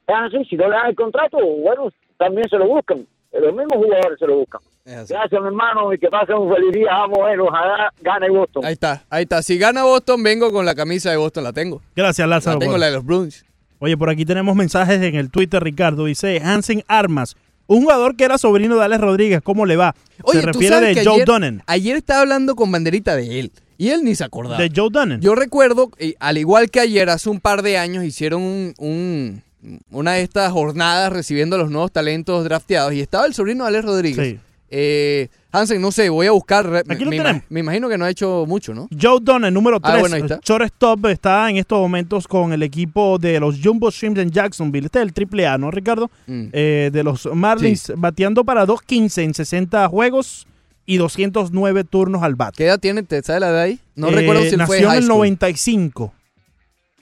es 0.07 0.15
así. 0.15 0.45
Si 0.45 0.57
no 0.57 0.69
le 0.69 0.77
dan 0.77 0.87
el 0.91 0.95
contrato, 0.95 1.39
bueno, 1.39 1.91
también 2.19 2.49
se 2.49 2.59
lo 2.59 2.66
buscan. 2.66 3.07
Los 3.32 3.55
mismos 3.55 3.73
jugadores 3.74 4.19
se 4.19 4.27
lo 4.27 4.37
buscan. 4.39 4.61
Gracias, 4.85 5.31
mi 5.41 5.47
hermano, 5.47 5.93
y 5.93 5.99
que 5.99 6.09
pasen 6.09 6.35
un 6.37 6.53
feliz 6.53 6.73
día. 6.73 6.89
Vamos 6.91 7.19
a 7.20 7.27
ver, 7.27 7.41
ojalá 7.41 7.93
gane 8.01 8.28
Boston. 8.28 8.65
Ahí 8.65 8.73
está, 8.73 9.05
ahí 9.09 9.23
está. 9.23 9.41
Si 9.43 9.57
gana 9.57 9.85
Boston, 9.85 10.23
vengo 10.23 10.51
con 10.51 10.66
la 10.66 10.74
camisa 10.74 11.11
de 11.11 11.16
Boston, 11.16 11.45
la 11.45 11.53
tengo. 11.53 11.81
Gracias, 11.95 12.27
Lázaro. 12.28 12.57
La 12.57 12.61
tengo, 12.61 12.73
por- 12.73 12.81
la 12.81 12.87
de 12.87 12.93
los 12.93 13.05
Bruins. 13.05 13.45
Oye, 13.78 13.97
por 13.97 14.11
aquí 14.11 14.24
tenemos 14.24 14.55
mensajes 14.57 15.01
en 15.01 15.15
el 15.15 15.31
Twitter, 15.31 15.62
Ricardo. 15.62 16.07
Dice 16.07 16.41
Hansen 16.45 16.82
Armas, 16.89 17.37
un 17.76 17.82
jugador 17.82 18.16
que 18.16 18.24
era 18.24 18.36
sobrino 18.38 18.76
de 18.76 18.84
Alex 18.84 19.01
Rodríguez. 19.01 19.40
¿Cómo 19.42 19.64
le 19.66 19.76
va? 19.76 19.94
Oye, 20.22 20.40
Se 20.40 20.47
refiere 20.47 20.80
de 20.80 21.05
Joe 21.05 21.14
ayer, 21.14 21.26
Dunnan. 21.26 21.62
Ayer 21.66 21.97
estaba 21.97 22.20
hablando 22.22 22.56
con 22.56 22.70
Banderita 22.72 23.14
de 23.16 23.40
él. 23.40 23.52
Y 23.78 23.90
él 23.90 24.05
ni 24.05 24.14
se 24.14 24.24
acordaba. 24.24 24.59
De 24.60 24.70
Joe 24.74 24.88
Dunnan. 24.90 25.20
Yo 25.20 25.34
recuerdo, 25.34 25.90
eh, 25.98 26.14
al 26.20 26.36
igual 26.38 26.70
que 26.70 26.80
ayer, 26.80 27.09
hace 27.09 27.30
un 27.30 27.40
par 27.40 27.62
de 27.62 27.78
años, 27.78 28.05
hicieron 28.05 28.42
un, 28.42 28.74
un- 28.78 29.42
una 29.90 30.12
de 30.14 30.22
estas 30.22 30.51
jornadas 30.52 31.12
recibiendo 31.12 31.56
a 31.56 31.59
los 31.60 31.70
nuevos 31.70 31.92
talentos 31.92 32.44
drafteados. 32.44 32.92
Y 32.92 33.01
estaba 33.01 33.24
el 33.26 33.34
sobrino 33.34 33.64
de 33.64 33.68
Alex 33.68 33.84
Rodríguez. 33.84 34.28
Sí. 34.30 34.38
Eh, 34.72 35.28
Hansen, 35.52 35.82
no 35.82 35.90
sé, 35.90 36.09
voy 36.10 36.28
a 36.28 36.30
buscar. 36.30 36.84
Aquí 36.88 37.05
lo 37.05 37.10
me, 37.10 37.16
tenemos. 37.16 37.42
me 37.48 37.59
imagino 37.60 37.88
que 37.88 37.98
no 37.98 38.05
ha 38.05 38.10
hecho 38.10 38.44
mucho, 38.47 38.72
¿no? 38.72 38.88
Joe 39.01 39.18
Dunnan, 39.20 39.52
número 39.52 39.80
3, 39.80 39.94
Ah, 39.94 39.98
bueno, 39.98 40.16
está. 40.16 40.38
shortstop, 40.44 41.06
está 41.06 41.51
en 41.51 41.56
estos 41.56 41.78
momentos 41.80 42.28
con 42.28 42.52
el 42.52 42.62
equipo 42.62 43.18
de 43.18 43.40
los 43.40 43.60
Jumbo 43.60 43.90
Shrimps 43.90 44.20
en 44.20 44.30
Jacksonville. 44.30 44.86
Este 44.86 45.01
es 45.01 45.02
el 45.06 45.12
triple 45.12 45.47
A, 45.48 45.59
¿no, 45.59 45.72
Ricardo? 45.72 46.09
Mm. 46.28 46.44
Eh, 46.52 46.90
de 46.92 47.02
los 47.02 47.26
Marlins, 47.34 47.92
bateando 47.97 48.44
para 48.44 48.64
2.15 48.64 49.22
en 49.24 49.34
60 49.34 49.88
juegos 49.88 50.47
y 50.86 50.98
209 50.98 51.82
turnos 51.84 52.22
al 52.22 52.36
bat. 52.36 52.55
¿Qué 52.56 52.66
edad 52.66 52.78
tiene? 52.78 53.02
¿Te 53.02 53.20
sabe 53.22 53.40
la 53.40 53.48
edad 53.48 53.60
ahí? 53.62 53.80
No 53.97 54.09
Eh, 54.09 54.12
recuerdo 54.12 54.42
si 54.44 54.56
nació 54.56 54.66
fue 54.66 54.78
en 54.78 54.84
el 54.84 55.02
school. 55.02 55.09
95. 55.09 56.14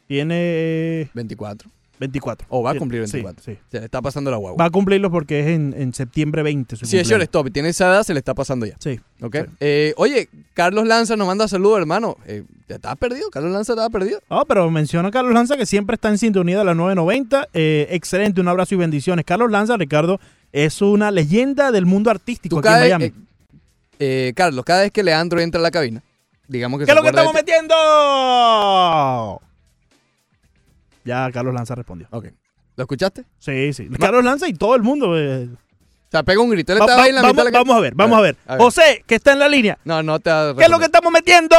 Tiene 0.07 1.11
24. 1.13 1.71
24. 1.99 2.47
O 2.51 2.63
va 2.63 2.71
a 2.71 2.75
cumplir 2.75 3.07
sí, 3.09 3.23
24. 3.23 3.45
sí. 3.45 3.59
Se 3.71 3.79
le 3.81 3.85
está 3.87 4.01
pasando 4.01 4.31
la 4.31 4.37
guagua. 4.37 4.57
Va 4.63 4.67
a 4.67 4.71
cumplirlo 4.71 5.11
porque 5.11 5.41
es 5.41 5.47
en, 5.49 5.75
en 5.77 5.93
septiembre 5.95 6.43
20. 6.43 6.77
su 6.77 6.87
Si 6.87 6.99
es 6.99 7.09
shortstop 7.09 7.49
y 7.49 7.51
tiene 7.51 7.69
esa 7.71 7.87
edad, 7.89 8.03
se 8.03 8.13
le 8.15 8.19
está 8.19 8.35
pasando 8.35 8.67
ya. 8.67 8.77
Sí. 8.79 9.01
¿Ok? 9.21 9.37
Eh, 9.61 9.95
oye, 9.97 10.29
Carlos 10.55 10.87
Lanza 10.87 11.17
nos 11.17 11.27
manda 11.27 11.49
saludos, 11.49 11.79
hermano. 11.81 12.17
Eh, 12.27 12.45
¿ya 12.69 12.77
¿Estaba 12.77 12.95
perdido? 12.97 13.31
¿Carlos 13.31 13.53
Lanza 13.53 13.73
estaba 13.73 13.91
perdido? 13.91 14.21
No, 14.31 14.45
pero 14.47 14.71
menciona 14.71 15.09
a 15.09 15.11
Carlos 15.11 15.35
Lanza 15.35 15.57
que 15.57 15.67
siempre 15.67 15.95
está 15.95 16.09
en 16.09 16.19
sintonía 16.19 16.59
de 16.59 16.65
la 16.65 16.75
990. 16.75 17.49
Eh, 17.55 17.89
excelente, 17.91 18.41
un 18.41 18.49
abrazo 18.49 18.75
y 18.75 18.79
bendiciones. 18.79 19.25
Carlos 19.25 19.51
Lanza, 19.51 19.77
Ricardo, 19.77 20.21
es 20.53 20.81
una 20.81 21.11
leyenda 21.11 21.73
del 21.73 21.85
mundo 21.87 22.11
artístico 22.11 22.59
aquí 22.61 22.69
en 22.69 22.75
Miami. 22.75 23.05
eh, 23.07 23.13
eh, 23.99 24.33
Carlos, 24.37 24.65
cada 24.65 24.83
vez 24.83 24.93
que 24.93 25.03
Leandro 25.03 25.41
entra 25.41 25.59
a 25.61 25.63
la 25.63 25.71
cabina, 25.73 26.03
digamos 26.47 26.79
que 26.79 26.87
¿Qué 26.87 26.93
es 26.93 26.97
lo 26.97 27.03
que 27.03 27.11
de 27.11 27.17
estamos 27.19 27.33
ti. 27.33 27.39
metiendo? 27.39 27.75
Ya 31.09 31.31
Carlos 31.33 31.55
Lanza 31.55 31.75
respondió. 31.75 32.07
Ok. 32.11 32.27
¿Lo 32.77 32.83
escuchaste? 32.85 33.25
Sí, 33.39 33.73
sí. 33.73 33.89
Carlos 33.99 34.23
Lanza 34.25 34.47
y 34.49 34.53
todo 34.53 34.75
el 34.77 34.83
mundo. 34.83 35.19
eh. 35.19 35.49
O 35.51 36.11
sea, 36.11 36.23
pega 36.23 36.41
un 36.41 36.51
grito. 36.51 36.73
Él 36.73 36.81
Va- 36.81 36.85
estaba 36.85 36.99
va- 37.01 37.05
ahí 37.05 37.11
en 37.11 37.17
la 37.17 37.23
vamos, 37.23 37.35
mitad 37.35 37.45
de 37.47 37.51
la 37.53 37.59
vamos 37.59 37.77
a 37.77 37.81
ver, 37.81 37.95
vamos 37.95 38.19
a 38.19 38.23
ver. 38.23 38.37
a 38.47 38.53
ver. 38.55 38.63
José, 38.63 39.05
que 39.07 39.15
está 39.17 39.33
en 39.33 39.39
la 39.41 39.49
línea. 39.49 39.79
No, 39.85 40.03
no 40.03 40.19
te 40.21 40.31
ha 40.31 40.55
¿Qué 40.57 40.65
es 40.65 40.71
lo 40.71 40.79
que 40.79 40.85
estamos 40.87 41.13
metiendo? 41.13 41.57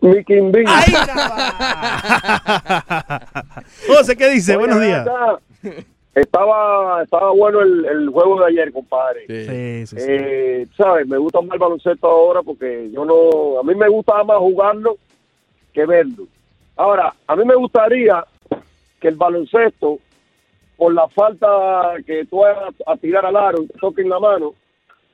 Mickey. 0.00 0.38
Ahí 0.66 0.92
José, 3.86 4.16
¿qué 4.16 4.30
dice? 4.30 4.56
Oye, 4.56 4.66
Buenos 4.66 4.82
días. 4.82 5.06
Estaba, 6.14 7.02
estaba 7.04 7.30
bueno 7.32 7.60
el, 7.60 7.84
el 7.86 8.08
juego 8.08 8.40
de 8.40 8.46
ayer, 8.46 8.72
compadre. 8.72 9.24
Sí, 9.28 9.86
sí, 9.86 9.96
sí. 10.00 10.06
Eh, 10.10 10.66
¿Sabes? 10.76 11.06
Me 11.06 11.18
gusta 11.18 11.40
más 11.40 11.52
el 11.52 11.58
baloncesto 11.60 12.08
ahora 12.08 12.42
porque 12.42 12.90
yo 12.92 13.04
no. 13.04 13.60
A 13.60 13.62
mí 13.62 13.74
me 13.76 13.88
gusta 13.88 14.24
más 14.24 14.38
jugarlo 14.38 14.96
que 15.72 15.86
verlo. 15.86 16.24
Ahora, 16.76 17.12
a 17.26 17.36
mí 17.36 17.44
me 17.44 17.54
gustaría 17.54 18.24
que 19.00 19.08
el 19.08 19.16
baloncesto, 19.16 19.98
por 20.76 20.94
la 20.94 21.08
falta 21.08 21.94
que 22.06 22.24
tú 22.26 22.44
hagas 22.44 22.74
a 22.86 22.96
tirar 22.96 23.26
al 23.26 23.36
aro 23.36 23.62
y 23.62 23.66
te 23.66 23.78
toquen 23.78 24.08
la 24.08 24.18
mano, 24.18 24.54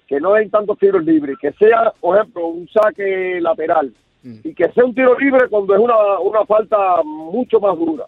que 0.06 0.20
no 0.20 0.34
den 0.34 0.50
tantos 0.50 0.78
tiros 0.78 1.04
libres, 1.04 1.36
que 1.40 1.52
sea, 1.52 1.92
por 2.00 2.16
ejemplo, 2.16 2.46
un 2.46 2.68
saque 2.68 3.40
lateral 3.40 3.92
y 4.22 4.54
que 4.54 4.70
sea 4.72 4.84
un 4.84 4.94
tiro 4.94 5.16
libre 5.18 5.48
cuando 5.48 5.74
es 5.74 5.80
una, 5.80 6.18
una 6.20 6.44
falta 6.46 7.00
mucho 7.04 7.60
más 7.60 7.76
dura. 7.78 8.06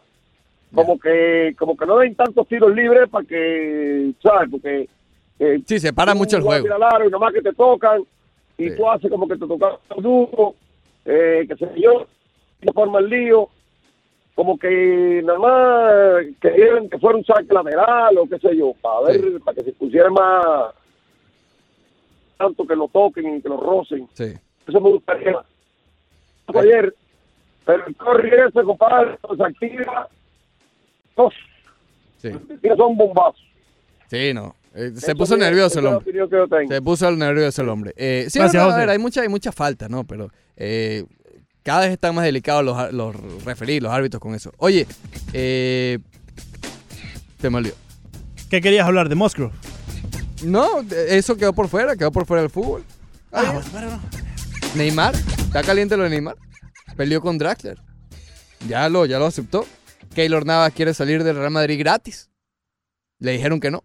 Como 0.74 0.98
que 0.98 1.54
como 1.58 1.76
que 1.76 1.86
no 1.86 1.98
den 1.98 2.14
tantos 2.14 2.46
tiros 2.46 2.74
libres 2.74 3.08
para 3.08 3.24
que, 3.24 4.12
¿sabes? 4.22 4.50
Porque 4.50 4.88
eh, 5.38 5.60
Sí, 5.64 5.78
se 5.80 5.92
para 5.92 6.14
mucho 6.14 6.36
el 6.36 6.42
juego. 6.42 6.62
tirar 6.64 6.82
al 6.82 6.94
aro 6.94 7.08
y 7.08 7.10
nomás 7.10 7.32
que 7.32 7.40
te 7.40 7.52
tocan 7.54 8.02
y 8.58 8.70
tú 8.76 8.88
haces 8.90 9.10
como 9.10 9.26
que 9.28 9.36
te 9.36 9.46
tocan 9.46 9.72
duro, 9.96 10.54
eh, 11.04 11.46
que 11.48 11.56
sé 11.56 11.68
yo, 11.76 12.06
que 12.60 12.72
forma 12.72 12.98
el 13.00 13.08
lío, 13.08 13.48
como 14.34 14.58
que 14.58 15.20
nada 15.24 15.38
más 15.38 16.24
querían 16.40 16.88
que 16.88 16.98
fuera 16.98 17.18
un 17.18 17.24
saque 17.24 17.52
lateral 17.52 18.16
o 18.18 18.26
qué 18.28 18.38
sé 18.38 18.56
yo, 18.56 18.72
para 18.80 19.08
ver, 19.08 19.40
para 19.44 19.56
que 19.56 19.64
se 19.64 19.72
pusiera 19.72 20.10
más 20.10 20.74
tanto 22.36 22.66
que 22.66 22.76
lo 22.76 22.88
toquen 22.88 23.36
y 23.36 23.42
que 23.42 23.48
lo 23.48 23.56
rocen. 23.58 24.08
Sí. 24.14 24.32
Eso 24.66 24.80
me 24.80 24.90
gustaría. 24.90 25.36
Ayer, 26.54 26.94
pero 27.66 27.86
el 27.86 27.96
corri 27.96 28.30
ese, 28.30 28.62
compadre, 28.62 29.18
se 29.36 29.42
activa. 29.42 30.08
Uf, 31.16 31.34
Sí. 32.18 32.30
son 32.76 32.96
bombazos. 32.96 33.42
Sí, 34.08 34.32
no. 34.32 34.54
Eh, 34.74 34.92
se 34.94 35.14
puso 35.14 35.34
es- 35.34 35.40
nervioso 35.40 35.80
el 35.80 35.86
hombre. 35.86 36.02
opinión 36.02 36.30
que 36.30 36.36
yo 36.36 36.48
tengo. 36.48 36.68
Se 36.72 36.80
puso 36.82 37.10
nervioso 37.10 37.62
el 37.62 37.68
hombre. 37.68 37.92
Eh, 37.96 38.26
sí, 38.28 38.38
Gracias, 38.38 38.64
no, 38.66 38.72
a 38.72 38.78
ver, 38.78 38.88
hay 38.90 38.98
mucha, 38.98 39.22
hay 39.22 39.28
mucha 39.28 39.50
falta, 39.52 39.88
¿no? 39.88 40.04
Pero 40.04 40.28
eh, 40.56 41.04
cada 41.68 41.80
vez 41.80 41.92
están 41.92 42.14
más 42.14 42.24
delicados 42.24 42.64
los, 42.64 42.94
los 42.94 43.14
los 43.14 43.92
árbitros 43.92 44.22
con 44.22 44.34
eso. 44.34 44.50
Oye, 44.56 44.86
eh, 45.34 45.98
se 47.38 47.50
me 47.50 47.58
olvidó. 47.58 47.74
¿Qué 48.48 48.62
querías 48.62 48.86
hablar 48.86 49.10
de 49.10 49.14
Musgrove? 49.14 49.52
No, 50.42 50.80
eso 50.80 51.36
quedó 51.36 51.52
por 51.52 51.68
fuera, 51.68 51.94
quedó 51.94 52.10
por 52.10 52.24
fuera 52.24 52.40
del 52.40 52.50
fútbol. 52.50 52.84
Ah, 53.30 53.60
Neymar, 54.76 55.14
está 55.14 55.62
caliente 55.62 55.94
lo 55.98 56.04
de 56.04 56.08
Neymar. 56.08 56.36
Peleó 56.96 57.20
con 57.20 57.36
Draxler. 57.36 57.78
Ya 58.66 58.88
lo, 58.88 59.04
ya 59.04 59.18
lo 59.18 59.26
aceptó. 59.26 59.66
Keylor 60.14 60.46
Navas 60.46 60.72
quiere 60.72 60.94
salir 60.94 61.22
del 61.22 61.36
Real 61.36 61.50
Madrid 61.50 61.78
gratis. 61.78 62.30
Le 63.18 63.32
dijeron 63.32 63.60
que 63.60 63.70
no. 63.70 63.84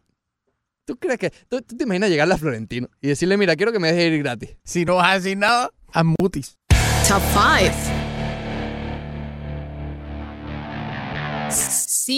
¿Tú 0.86 0.96
crees 0.96 1.20
que.? 1.20 1.32
¿Tú, 1.50 1.62
tú 1.62 1.76
te 1.76 1.84
imaginas 1.84 2.10
llegarle 2.10 2.36
a 2.36 2.38
Florentino 2.38 2.88
y 3.02 3.10
decirle, 3.10 3.36
mira, 3.36 3.58
quiero 3.58 3.74
que 3.74 3.80
me 3.80 3.92
dejes 3.92 4.10
ir 4.10 4.20
gratis? 4.20 4.56
Si 4.64 4.86
no 4.86 4.96
vas 4.96 5.12
a 5.12 5.16
decir 5.16 5.38
nada, 5.38 5.70
a 5.92 6.04
mutis. 6.06 6.58
Top 7.08 7.22
5. 7.34 7.72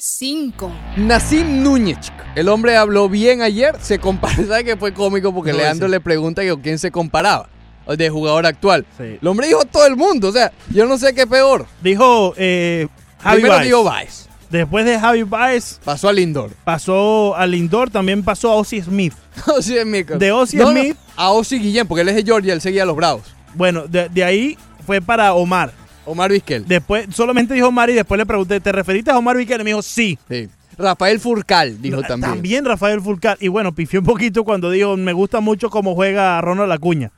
5. 0.02 0.72
Nassim 0.98 1.62
Núñez, 1.64 1.98
el 2.36 2.48
hombre 2.50 2.78
habló 2.78 3.10
bien 3.10 3.42
ayer, 3.42 3.76
se 3.82 4.00
comparó, 4.00 4.44
¿sabes 4.48 4.64
que 4.64 4.78
fue 4.78 4.94
cómico? 4.94 5.34
Porque 5.34 5.52
No, 5.52 5.58
Leandro 5.58 5.88
sí. 5.88 5.92
le 5.92 6.00
pregunta 6.00 6.42
que 6.42 6.50
con 6.52 6.62
quién 6.62 6.80
se 6.80 6.92
comparaba, 6.92 7.50
de 7.88 8.10
jugador 8.10 8.46
actual. 8.46 8.86
El 9.00 9.28
hombre 9.28 9.48
dijo 9.48 9.66
todo 9.66 9.86
el 9.86 9.96
mundo, 9.96 10.30
o 10.30 10.32
sea, 10.32 10.52
yo 10.70 10.86
no 10.86 10.98
sé 10.98 11.14
qué 11.14 11.28
peor. 11.28 11.66
Dijo 11.82 12.34
eh, 12.38 12.88
Javi 13.22 13.42
Primero 13.42 13.54
Baez. 13.56 13.66
dijo 13.68 13.84
Baez. 13.84 14.30
Después 14.50 14.86
de 14.86 15.00
Javi 15.00 15.24
Baez. 15.24 15.80
Pasó 15.84 16.08
al 16.10 16.16
Lindor. 16.16 16.52
Pasó 16.64 17.36
al 17.36 17.52
Lindor, 17.52 17.90
también 17.90 18.24
pasó 18.24 18.52
a 18.52 18.56
Ozzy 18.56 18.82
Smith. 18.82 19.14
Ozzy 19.48 19.80
Smith. 19.82 20.08
De 20.12 20.32
Ozzy 20.32 20.58
No, 20.58 20.66
no, 20.66 20.72
Smith. 20.72 20.98
a 21.18 21.32
Ozzy 21.32 21.60
Guillén, 21.60 21.88
porque 21.88 22.02
él 22.02 22.10
es 22.10 22.16
de 22.16 22.24
Georgia, 22.24 22.54
él 22.54 22.62
seguía 22.62 22.84
a 22.84 22.86
los 22.86 22.96
Bravos. 22.96 23.24
Bueno, 23.56 23.88
de, 23.88 24.10
de 24.10 24.24
ahí 24.24 24.58
fue 24.86 25.02
para 25.02 25.34
Omar. 25.34 25.74
Omar 26.06 26.32
Vizquel. 26.32 26.66
Después, 26.68 27.08
solamente 27.14 27.54
dijo 27.54 27.68
Omar 27.68 27.90
y 27.90 27.94
después 27.94 28.18
le 28.18 28.26
pregunté, 28.26 28.60
¿te 28.60 28.72
referiste 28.72 29.12
a 29.12 29.18
Omar 29.18 29.36
Vizquel? 29.36 29.62
Y 29.62 29.64
me 29.64 29.70
dijo, 29.72 29.82
sí. 29.82 30.18
Sí. 30.30 30.48
Rafael 30.78 31.20
Furcal 31.20 31.82
dijo 31.82 32.02
también. 32.02 32.32
También 32.32 32.66
Rafael 32.66 33.02
Fulcar. 33.02 33.38
Y 33.40 33.48
bueno, 33.48 33.74
pifió 33.74 34.00
un 34.00 34.06
poquito 34.06 34.44
cuando 34.44 34.70
dijo, 34.70 34.96
me 34.98 35.14
gusta 35.14 35.40
mucho 35.40 35.70
cómo 35.70 35.96
juega 35.96 36.40
Ronald 36.42 36.72
Acuña. 36.72 37.12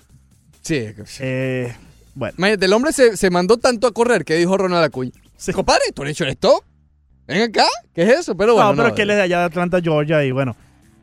Sí. 0.61 0.87
Eh, 1.19 1.73
bueno. 2.13 2.35
Imagínate, 2.37 2.65
el 2.65 2.73
hombre 2.73 2.93
se, 2.93 3.17
se 3.17 3.29
mandó 3.29 3.57
tanto 3.57 3.87
a 3.87 3.91
correr 3.91 4.25
que 4.25 4.35
dijo 4.35 4.57
Ronald 4.57 4.83
Acuña. 4.83 5.11
Compadre, 5.53 5.91
¿tú 5.93 6.03
has 6.03 6.09
hecho 6.09 6.25
esto? 6.25 6.63
Ven 7.27 7.41
acá. 7.41 7.65
¿Qué 7.93 8.03
es 8.03 8.19
eso? 8.19 8.35
Pero 8.37 8.53
bueno, 8.53 8.69
no, 8.69 8.75
pero 8.75 8.83
no, 8.83 8.89
es 8.89 8.95
que 8.95 9.01
él 9.01 9.09
es 9.09 9.17
de 9.17 9.23
allá 9.23 9.39
de 9.39 9.45
Atlanta, 9.45 9.81
Georgia, 9.81 10.23
y 10.23 10.31
bueno, 10.31 10.55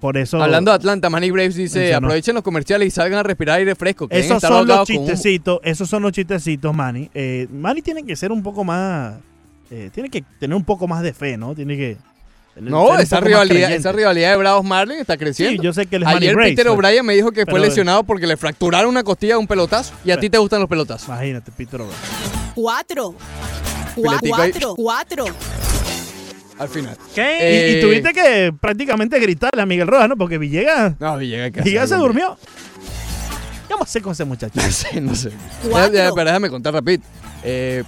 por 0.05 0.19
eso... 0.19 0.43
Hablando 0.43 0.71
de 0.71 0.75
Atlanta, 0.75 1.09
Manny 1.09 1.31
Braves 1.31 1.55
dice, 1.55 1.79
Mencionó. 1.79 2.09
aprovechen 2.09 2.35
los 2.35 2.45
comerciales 2.45 2.89
y 2.89 2.91
salgan 2.91 3.21
a 3.21 3.23
respirar 3.23 3.57
aire 3.57 3.75
fresco. 3.75 4.07
que 4.07 4.19
Esos 4.19 4.39
son 4.39 4.51
los 4.51 4.61
ahogados 4.61 4.87
con 4.87 4.97
humo". 4.99 5.07
chistecitos, 5.07 5.61
esos 5.63 5.89
son 5.89 6.03
los 6.03 6.13
chistecitos, 6.13 6.75
Manny. 6.75 7.09
Eh, 7.15 7.49
Manny 7.51 7.81
tiene 7.81 8.03
que 8.05 8.15
ser 8.15 8.31
un 8.31 8.43
poco 8.43 8.65
más, 8.65 9.15
eh, 9.71 9.89
tiene 9.95 10.11
que 10.11 10.23
tener 10.39 10.55
un 10.55 10.63
poco 10.63 10.87
más 10.87 11.03
de 11.03 11.15
fe, 11.15 11.39
¿no? 11.39 11.55
Tiene 11.55 11.79
que, 11.79 11.97
No, 12.57 12.99
esa 12.99 13.19
rivalidad, 13.21 13.73
esa 13.73 13.93
rivalidad 13.93 14.33
de 14.33 14.37
Bravos 14.37 14.63
Marlins 14.63 15.01
está 15.01 15.17
creciendo. 15.17 15.63
Sí, 15.63 15.65
yo 15.65 15.73
sé 15.73 15.87
que 15.87 15.97
él 15.97 16.03
es 16.03 16.07
Manny 16.07 16.27
Ayer 16.27 16.37
Grace, 16.37 16.51
Peter 16.51 16.69
O'Brien 16.69 17.07
me 17.07 17.15
dijo 17.15 17.33
que 17.33 17.47
fue 17.47 17.59
lesionado 17.59 18.05
porque 18.05 18.27
le 18.27 18.37
fracturaron 18.37 18.91
una 18.91 19.05
costilla 19.05 19.37
de 19.37 19.39
un 19.39 19.47
pelotazo. 19.47 19.95
Y 20.05 20.11
a 20.11 20.21
ti 20.21 20.29
te 20.29 20.37
gustan 20.37 20.61
los 20.61 20.69
pelotazos. 20.69 21.09
Imagínate, 21.09 21.51
Peter 21.51 21.81
O'Brien. 21.81 21.99
Cuatro. 22.55 23.15
Cuatro. 23.95 24.75
Cuatro. 24.77 25.25
Al 26.59 26.69
final. 26.69 26.97
¿Qué? 27.15 27.23
Eh, 27.41 27.73
Y, 27.75 27.79
y 27.79 27.81
tuviste 27.81 28.13
que 28.13 28.53
prácticamente 28.61 29.19
gritarle 29.19 29.61
a 29.63 29.67
Miguel 29.67 29.89
Rojas, 29.89 30.09
¿no? 30.09 30.17
Porque 30.17 30.39
Villegas. 30.39 30.95
No, 31.01 31.17
Villegas. 31.19 31.65
Villegas 31.65 31.89
se 31.89 31.97
durmió. 31.97 32.37
¿Qué 33.67 33.73
vamos 33.75 33.89
a 33.89 33.91
hacer 33.91 34.03
con 34.03 34.13
ese 34.13 34.25
muchacho? 34.25 34.53
No 34.61 34.71
sé, 34.71 35.01
no 35.01 35.15
sé. 35.15 35.31
Ya, 35.71 35.91
ya, 35.91 36.13
pero 36.13 36.27
déjame 36.27 36.51
contar 36.51 36.75
rápido. 36.75 37.03
Eh, 37.43 37.83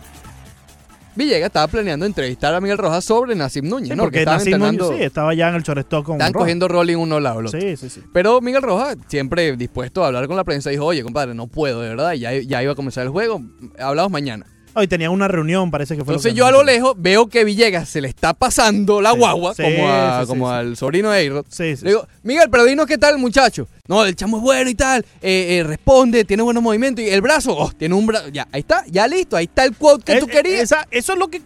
Villegas 1.14 1.46
estaba 1.46 1.66
planeando 1.68 2.04
entrevistar 2.04 2.54
a 2.54 2.60
Miguel 2.60 2.76
Rojas 2.76 3.02
sobre 3.04 3.34
Nassim 3.34 3.66
Núñez, 3.68 3.88
Sí, 3.90 3.94
¿no? 3.94 4.02
Que 4.02 4.06
porque 4.06 4.18
estaban 4.18 4.38
Nassim 4.38 4.52
entrenando- 4.54 4.84
Núñez, 4.86 4.98
sí, 4.98 5.04
estaba 5.04 5.32
ya 5.34 5.48
en 5.48 5.54
el 5.54 5.62
chorestó 5.62 6.04
con 6.04 6.18
Rojas. 6.18 6.32
cogiendo 6.32 6.68
rolling 6.68 6.96
uno 6.96 7.16
al 7.16 7.22
lado 7.22 7.36
del 7.38 7.46
otro. 7.46 7.58
Sí, 7.60 7.76
sí, 7.76 7.88
sí. 7.88 8.02
Pero 8.12 8.40
Miguel 8.42 8.60
Rojas, 8.62 8.96
siempre 9.08 9.56
dispuesto 9.56 10.04
a 10.04 10.08
hablar 10.08 10.26
con 10.26 10.36
la 10.36 10.44
prensa, 10.44 10.68
dijo, 10.70 10.84
oye, 10.84 11.02
compadre, 11.02 11.32
no 11.34 11.46
puedo, 11.46 11.80
de 11.80 11.88
verdad, 11.90 12.12
ya, 12.12 12.32
ya 12.34 12.62
iba 12.62 12.72
a 12.72 12.74
comenzar 12.74 13.04
el 13.04 13.10
juego, 13.10 13.40
hablamos 13.78 14.12
mañana. 14.12 14.44
Hoy 14.78 14.86
tenían 14.88 15.10
una 15.10 15.26
reunión, 15.26 15.70
parece 15.70 15.96
que 15.96 16.04
fue. 16.04 16.12
lo 16.12 16.18
Entonces 16.18 16.32
que- 16.34 16.38
yo 16.38 16.44
a 16.46 16.50
lo 16.50 16.62
lejos 16.62 16.94
veo 16.98 17.28
que 17.28 17.44
Villegas 17.44 17.88
se 17.88 18.00
le 18.02 18.08
está 18.08 18.34
pasando 18.34 19.00
la 19.00 19.12
guagua, 19.12 19.54
sí, 19.54 19.62
como, 19.62 19.88
a- 19.88 20.18
sí, 20.20 20.24
sí, 20.24 20.28
como 20.28 20.48
sí. 20.48 20.54
al 20.54 20.76
sobrino 20.76 21.10
de 21.10 21.18
Ayrod. 21.18 21.46
Sí, 21.48 21.76
sí, 21.76 21.84
Le 21.84 21.90
digo, 21.92 22.06
Miguel, 22.22 22.48
pero 22.50 22.64
dinos 22.64 22.86
qué 22.86 22.98
tal 22.98 23.16
muchacho. 23.18 23.66
No, 23.88 24.04
el 24.04 24.14
chamo 24.14 24.36
es 24.36 24.42
bueno 24.42 24.68
y 24.68 24.74
tal, 24.74 25.04
eh, 25.22 25.58
eh, 25.58 25.64
responde, 25.64 26.24
tiene 26.24 26.42
buenos 26.42 26.62
movimientos 26.62 27.02
y 27.04 27.08
el 27.08 27.22
brazo, 27.22 27.56
oh, 27.56 27.72
tiene 27.72 27.94
un 27.94 28.06
brazo, 28.06 28.28
ya, 28.28 28.46
ahí 28.52 28.60
está, 28.60 28.84
ya 28.88 29.08
listo, 29.08 29.36
ahí 29.36 29.46
está 29.46 29.64
el 29.64 29.74
quote 29.74 30.04
que 30.04 30.12
Eh, 30.18 30.20
tú 30.20 30.26
querías. 30.26 30.60
esa- 30.62 30.86
eso 30.90 31.14
es 31.14 31.18
lo 31.18 31.28
que. 31.28 31.40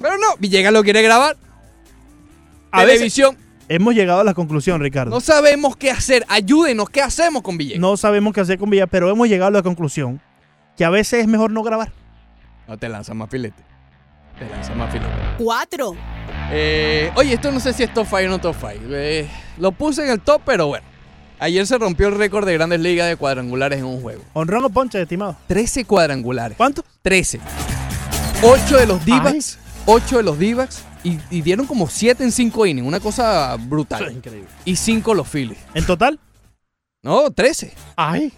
Pero 0.00 0.16
no, 0.16 0.36
Villegas 0.38 0.72
lo 0.72 0.82
quiere 0.82 1.02
grabar. 1.02 1.36
A 2.70 2.78
veces- 2.84 2.94
Televisión. 2.94 3.36
Hemos 3.68 3.94
llegado 3.94 4.20
a 4.20 4.24
la 4.24 4.34
conclusión, 4.34 4.80
Ricardo. 4.82 5.10
No 5.10 5.20
sabemos 5.20 5.74
qué 5.76 5.90
hacer. 5.90 6.24
Ayúdenos, 6.28 6.90
¿qué 6.90 7.00
hacemos 7.00 7.42
con 7.42 7.56
Villegas? 7.56 7.80
No 7.80 7.96
sabemos 7.96 8.34
qué 8.34 8.40
hacer 8.42 8.58
con 8.58 8.68
Villa, 8.68 8.86
pero 8.86 9.10
hemos 9.10 9.26
llegado 9.28 9.48
a 9.48 9.52
la 9.52 9.62
conclusión 9.62 10.20
que 10.76 10.84
a 10.84 10.90
veces 10.90 11.20
es 11.20 11.26
mejor 11.28 11.50
no 11.50 11.62
grabar. 11.62 11.90
No 12.66 12.76
te 12.78 12.88
lanza 12.88 13.14
más 13.14 13.28
filete. 13.30 13.62
Te 14.38 14.48
lanza 14.48 14.74
más 14.74 14.92
filete. 14.92 15.12
Cuatro. 15.38 15.94
Eh, 16.50 17.10
oye, 17.16 17.34
esto 17.34 17.50
no 17.52 17.60
sé 17.60 17.72
si 17.72 17.82
es 17.82 17.92
top 17.94 18.06
5 18.06 18.16
o 18.24 18.28
no 18.28 18.38
top 18.40 18.56
5. 18.58 18.72
Eh, 18.90 19.28
lo 19.58 19.72
puse 19.72 20.04
en 20.04 20.10
el 20.10 20.20
top, 20.20 20.42
pero 20.44 20.66
bueno. 20.68 20.86
Ayer 21.40 21.66
se 21.66 21.76
rompió 21.78 22.08
el 22.08 22.14
récord 22.16 22.46
de 22.46 22.54
grandes 22.54 22.80
ligas 22.80 23.08
de 23.08 23.16
cuadrangulares 23.16 23.78
en 23.78 23.84
un 23.84 24.00
juego. 24.00 24.22
Honrón 24.34 24.64
o 24.64 24.70
ponche, 24.70 25.00
estimado. 25.02 25.36
13 25.48 25.84
cuadrangulares. 25.84 26.56
¿Cuánto? 26.56 26.84
13. 27.02 27.40
8 28.42 28.76
de 28.78 28.86
los 28.86 29.04
D-backs. 29.04 29.58
8 29.86 30.16
de 30.18 30.22
los 30.22 30.38
D-backs. 30.38 30.82
Y, 31.02 31.18
y 31.30 31.42
dieron 31.42 31.66
como 31.66 31.88
7 31.88 32.22
en 32.24 32.32
5 32.32 32.66
innings. 32.66 32.86
Una 32.88 33.00
cosa 33.00 33.56
brutal. 33.58 34.10
increíble. 34.12 34.48
Y 34.64 34.76
5 34.76 35.12
los 35.14 35.28
Phillies. 35.28 35.58
¿En 35.74 35.84
total? 35.84 36.18
No, 37.02 37.30
13. 37.30 37.74
Ay. 37.96 38.32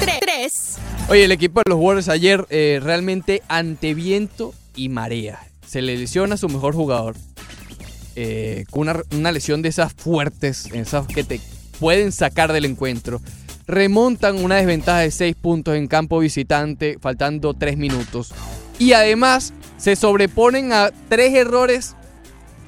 Tres. 0.00 0.18
Tres. 0.20 0.78
Oye, 1.08 1.24
el 1.24 1.32
equipo 1.32 1.60
de 1.64 1.70
los 1.70 1.78
Warriors 1.78 2.08
ayer 2.08 2.46
eh, 2.50 2.80
realmente 2.82 3.42
ante 3.48 3.94
viento 3.94 4.54
y 4.74 4.88
marea. 4.88 5.40
Se 5.66 5.82
le 5.82 5.96
lesiona 5.96 6.34
a 6.34 6.38
su 6.38 6.48
mejor 6.48 6.74
jugador. 6.74 7.16
eh, 8.18 8.64
con 8.70 8.88
una, 9.12 9.32
lesión 9.32 9.60
de 9.60 9.68
esas 9.68 9.92
fuertes, 9.92 10.66
esas 10.72 11.06
que 11.06 11.22
te 11.22 11.40
pueden 11.78 12.12
sacar 12.12 12.52
del 12.52 12.64
encuentro. 12.64 13.20
Remontan 13.66 14.42
una 14.42 14.56
desventaja 14.56 15.00
de 15.00 15.10
6 15.10 15.36
puntos 15.36 15.76
en 15.76 15.86
campo 15.86 16.18
visitante, 16.20 16.98
faltando 17.00 17.52
3 17.52 17.76
minutos. 17.76 18.32
Y 18.78 18.92
además 18.92 19.52
se 19.76 19.96
sobreponen 19.96 20.72
a 20.72 20.90
tres 21.08 21.34
errores, 21.34 21.94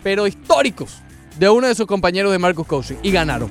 pero 0.02 0.26
históricos, 0.26 1.00
de 1.38 1.48
uno 1.48 1.66
de 1.66 1.74
sus 1.74 1.86
compañeros 1.86 2.32
de 2.32 2.38
Marcus 2.38 2.66
Cousins. 2.66 3.00
Y 3.02 3.10
ganaron. 3.10 3.50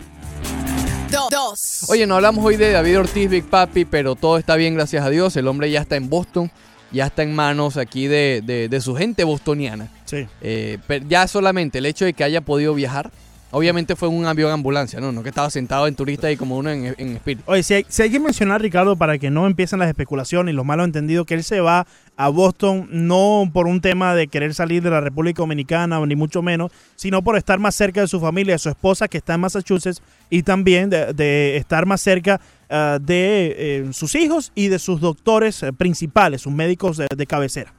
Do- 1.12 1.28
Dos. 1.32 1.86
Oye, 1.90 2.06
no 2.06 2.16
hablamos 2.16 2.44
hoy 2.46 2.58
de 2.58 2.72
David 2.72 3.00
Ortiz, 3.00 3.30
Big 3.30 3.46
Papi, 3.46 3.86
pero 3.86 4.16
todo 4.16 4.38
está 4.38 4.56
bien, 4.56 4.76
gracias 4.76 5.06
a 5.06 5.10
Dios. 5.10 5.36
El 5.38 5.48
hombre 5.48 5.70
ya 5.72 5.82
está 5.82 5.96
en 5.96 6.10
Boston, 6.10 6.52
ya 6.92 7.06
está 7.08 7.24
en 7.24 7.34
manos 7.36 7.78
aquí 7.78 8.08
de, 8.08 8.42
de- 8.46 8.68
de 8.70 8.82
su 8.82 8.96
gente 8.96 9.24
bostoniana. 9.24 9.90
Sí. 10.06 10.28
Eh, 10.42 10.78
pero 10.88 11.06
ya 11.08 11.28
solamente 11.28 11.78
el 11.78 11.86
hecho 11.86 12.06
de 12.06 12.14
que 12.14 12.24
haya 12.24 12.42
podido 12.42 12.74
viajar, 12.74 13.12
obviamente 13.58 13.96
fue 13.96 14.08
un 14.08 14.26
avión 14.26 14.52
ambulancia, 14.52 15.00
¿no? 15.00 15.12
No 15.12 15.24
que 15.24 15.30
estaba 15.30 15.50
sentado 15.50 15.88
en 15.88 15.96
turista 15.96 16.32
y 16.32 16.38
como 16.38 16.58
uno 16.58 16.70
en, 16.70 16.96
en 16.98 17.16
espíritu. 17.16 17.44
Oye, 17.48 17.64
si 17.64 17.74
hay, 17.74 17.86
si 17.90 18.04
hay 18.04 18.10
que 18.10 18.20
mencionar, 18.20 18.62
Ricardo, 18.62 18.96
para 18.96 19.18
que 19.18 19.30
no 19.30 19.48
empiecen 19.48 19.80
las 19.80 19.90
especulaciones 19.90 20.54
y 20.54 20.56
los 20.56 20.66
malos 20.66 20.86
entendidos, 20.86 21.26
que 21.26 21.34
él 21.34 21.44
se 21.44 21.60
va 21.60 21.88
a 22.16 22.30
Boston 22.30 22.88
no 22.92 23.50
por 23.54 23.68
un 23.68 23.82
tema 23.82 24.16
de 24.16 24.28
querer 24.28 24.54
salir 24.54 24.84
de 24.84 24.90
la 24.90 25.02
República 25.02 25.42
Dominicana, 25.42 26.04
ni 26.06 26.16
mucho 26.16 26.42
menos, 26.42 26.72
sino 26.96 27.22
por 27.22 27.38
estar 27.38 27.60
más 27.60 27.76
cerca 27.76 28.02
de 28.02 28.08
su 28.08 28.20
familia, 28.20 28.56
de 28.56 28.60
su 28.60 28.70
esposa 28.70 29.08
que 29.08 29.18
está 29.18 29.34
en 29.34 29.42
Massachusetts, 29.42 30.02
y 30.30 30.44
también 30.44 30.90
de, 30.90 31.58
estar 31.58 31.86
más 31.86 32.02
cerca 32.02 32.40
ah, 32.70 33.00
de 33.02 33.56
eh, 33.58 33.90
sus 33.94 34.16
hijos 34.16 34.52
y 34.56 34.68
de 34.68 34.80
sus 34.80 35.00
doctores 35.00 35.64
eh, 35.64 35.74
principales, 35.74 36.42
sus 36.42 36.54
médicos 36.54 36.98
de 36.98 37.28
cabecera. 37.28 37.77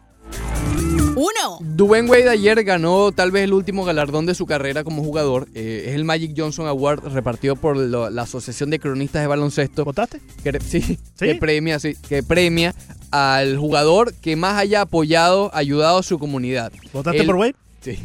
Uno. 1.16 1.58
Dwayne 1.60 2.08
Wade 2.08 2.28
ayer 2.28 2.62
ganó 2.62 3.10
tal 3.12 3.30
vez 3.32 3.44
el 3.44 3.52
último 3.52 3.84
galardón 3.84 4.24
de 4.26 4.34
su 4.34 4.46
carrera 4.46 4.84
como 4.84 5.02
jugador. 5.02 5.48
Eh, 5.54 5.86
es 5.88 5.94
el 5.94 6.04
Magic 6.04 6.32
Johnson 6.36 6.66
Award 6.68 7.08
repartido 7.12 7.56
por 7.56 7.76
lo- 7.76 8.08
la 8.10 8.22
Asociación 8.22 8.70
de 8.70 8.78
Cronistas 8.78 9.22
de 9.22 9.26
Baloncesto. 9.26 9.84
¿Votaste? 9.84 10.20
Que, 10.44 10.58
sí, 10.60 10.98
Que, 11.18 11.34
premia, 11.34 11.78
sí, 11.80 11.96
que 12.08 12.22
premia 12.22 12.74
al 13.10 13.56
jugador 13.58 14.14
que 14.14 14.36
más 14.36 14.58
haya 14.58 14.82
apoyado, 14.82 15.50
ayudado 15.54 15.98
a 15.98 16.02
su 16.04 16.18
comunidad. 16.20 16.72
¿Votaste 16.92 17.20
Él- 17.20 17.26
por 17.26 17.36
Wade? 17.36 17.54
Sí. 17.80 17.98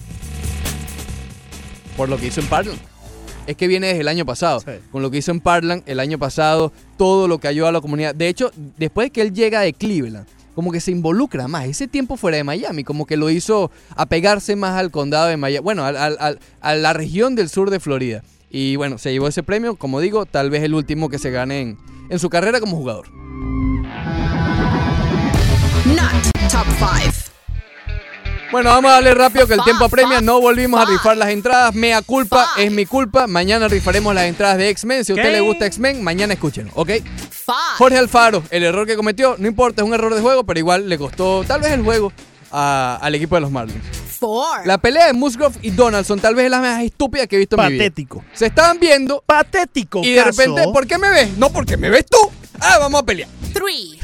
Por 1.96 2.10
lo 2.10 2.18
que 2.18 2.28
hizo 2.28 2.42
en 2.42 2.48
Parkland. 2.48 2.80
Es 3.46 3.58
que 3.58 3.68
viene 3.68 3.88
desde 3.88 4.02
el 4.02 4.08
año 4.08 4.26
pasado. 4.26 4.64
Con 4.92 5.02
lo 5.02 5.12
que 5.12 5.18
hizo 5.18 5.30
en 5.32 5.40
Parkland 5.42 5.84
el 5.86 6.00
año 6.00 6.18
pasado, 6.18 6.72
todo 6.98 7.28
lo 7.28 7.38
que 7.40 7.48
ayudó 7.50 7.68
a 7.68 7.72
la 7.74 7.82
comunidad. 7.82 8.16
De 8.16 8.28
hecho, 8.30 8.52
después 8.78 9.08
de 9.08 9.12
que 9.12 9.22
él 9.22 9.34
llega 9.34 9.60
de 9.62 9.74
Cleveland, 9.74 10.26
como 10.56 10.72
que 10.72 10.80
se 10.80 10.92
involucra 10.92 11.48
más. 11.48 11.66
Ese 11.66 11.88
tiempo 11.88 12.18
fuera 12.18 12.38
de 12.38 12.44
Miami, 12.44 12.84
como 12.84 13.06
que 13.06 13.18
lo 13.18 13.30
hizo 13.30 13.72
apegarse 13.96 14.56
más 14.56 14.78
al 14.78 14.92
condado 14.92 15.28
de 15.28 15.38
Miami. 15.38 15.64
Bueno, 15.64 15.86
al- 15.86 15.98
a 16.62 16.76
la 16.76 16.94
región 16.94 17.36
del 17.36 17.50
sur 17.50 17.70
de 17.70 17.80
Florida. 17.80 18.24
Y 18.50 18.76
bueno, 18.76 18.98
se 19.00 19.12
llevó 19.12 19.28
ese 19.28 19.42
premio, 19.44 19.76
como 19.76 20.00
digo, 20.00 20.26
tal 20.28 20.50
vez 20.52 20.62
el 20.64 20.76
último 20.76 21.10
que 21.10 21.18
se 21.18 21.32
gane 21.32 21.62
en, 21.62 21.78
en 22.10 22.20
su 22.20 22.30
carrera 22.30 22.60
como 22.60 22.78
jugador. 22.78 23.08
Top. 26.52 27.33
Bueno, 28.54 28.70
vamos 28.70 28.90
a 28.92 28.94
darle 28.94 29.14
rápido 29.16 29.48
que 29.48 29.56
el 29.56 29.64
tiempo 29.64 29.86
apremia. 29.86 30.22
No 30.22 30.40
volvimos 30.40 30.80
a 30.80 30.90
rifar 30.90 31.18
las 31.18 31.30
entradas. 31.30 31.74
Mea 31.74 32.02
culpa, 32.04 32.50
es 32.58 32.72
mi 32.72 32.86
culpa. 32.86 33.26
Mañana 33.26 33.68
rifaremos 33.68 34.14
las 34.14 34.26
entradas 34.26 34.58
de 34.60 34.70
X-Men. 34.70 35.04
Si 35.04 35.12
a 35.12 35.16
usted 35.16 35.32
le 35.32 35.42
gusta 35.42 35.66
X-Men, 35.66 36.04
mañana 36.04 36.34
escúchenlo, 36.36 36.72
¿ok? 36.76 36.92
Jorge 37.80 37.98
Alfaro, 37.98 38.44
el 38.52 38.64
error 38.64 38.86
que 38.86 38.96
cometió, 38.96 39.36
no 39.40 39.48
importa, 39.48 39.82
es 39.82 39.88
un 39.88 39.94
error 39.94 40.14
de 40.14 40.22
juego, 40.22 40.44
pero 40.44 40.60
igual 40.60 40.88
le 40.88 40.98
costó 41.00 41.44
tal 41.46 41.62
vez 41.62 41.72
el 41.72 41.82
juego 41.84 42.14
a- 42.52 43.00
al 43.02 43.16
equipo 43.16 43.36
de 43.36 43.42
los 43.42 43.52
Marlins. 43.52 43.84
Four. 44.20 44.66
La 44.66 44.78
pelea 44.78 45.08
de 45.08 45.14
Musgrove 45.14 45.56
y 45.64 45.72
Donaldson 45.72 46.20
tal 46.20 46.36
vez 46.36 46.46
es 46.46 46.52
la 46.52 46.62
más 46.62 46.82
estúpida 46.84 47.26
que 47.28 47.36
he 47.36 47.40
visto 47.40 47.58
en 47.60 47.66
mi 47.66 47.74
vida. 47.74 47.84
Patético. 47.86 48.24
Se 48.34 48.46
estaban 48.46 48.80
viendo. 48.80 49.24
Patético. 49.26 50.02
Y 50.04 50.12
de 50.14 50.24
caso. 50.24 50.42
repente, 50.42 50.64
¿por 50.72 50.86
qué 50.88 50.98
me 51.00 51.10
ves? 51.10 51.38
No, 51.38 51.50
porque 51.52 51.76
me 51.76 51.90
ves 51.90 52.06
tú. 52.06 52.18
Ah, 52.64 52.78
vamos 52.80 53.02
a 53.02 53.06
pelear. 53.06 53.30
Three. 53.54 54.00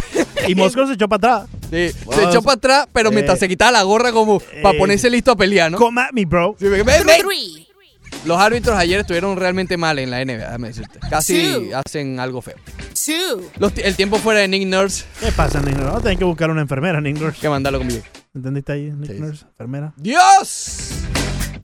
Y 0.47 0.55
Moscow 0.55 0.85
se 0.87 0.93
echó 0.93 1.07
para 1.07 1.37
atrás. 1.45 1.49
Sí, 1.71 1.91
Wow. 2.05 2.13
se 2.15 2.23
echó 2.25 2.41
para 2.41 2.55
atrás, 2.55 2.87
pero 2.91 3.09
Eh, 3.09 3.13
mientras 3.13 3.39
se 3.39 3.47
quitaba 3.47 3.71
la 3.71 3.83
gorra 3.83 4.11
como 4.11 4.39
para 4.39 4.75
eh, 4.75 4.77
ponerse 4.79 5.09
listo 5.09 5.31
a 5.31 5.35
pelear, 5.35 5.71
¿no? 5.71 5.77
Come 5.77 6.01
at 6.01 6.11
me, 6.13 6.25
bro. 6.25 6.55
Sí. 6.59 6.65
Three. 6.67 7.67
Los 8.25 8.39
árbitros 8.39 8.75
ayer 8.77 8.99
estuvieron 9.01 9.37
realmente 9.37 9.77
mal 9.77 9.97
en 9.99 10.09
la 10.09 10.19
NBA, 10.25 10.37
déjame 10.45 10.67
decirte. 10.69 10.99
Casi 11.09 11.53
Two. 11.53 11.77
hacen 11.77 12.19
algo 12.19 12.41
feo. 12.41 12.55
Two. 13.05 13.41
Los 13.59 13.71
el 13.77 13.95
tiempo 13.95 14.17
fuera 14.17 14.39
de 14.41 14.47
Nick 14.47 14.67
Nurse, 14.67 15.05
¿Qué 15.21 15.31
pasa, 15.31 15.61
Nick 15.61 15.77
Nurse? 15.77 16.01
Tener 16.01 16.17
que 16.17 16.25
buscar 16.25 16.49
una 16.49 16.61
enfermera, 16.61 16.99
Nick 16.99 17.17
Nurse. 17.19 17.39
que 17.39 17.47
mandarlo 17.49 17.77
conmigo. 17.79 18.01
¿Entendiste 18.35 18.71
ahí, 18.73 18.91
Nick 18.91 19.11
Nurse? 19.11 19.45
Enfermera. 19.45 19.93
¡Dios! 19.95 20.89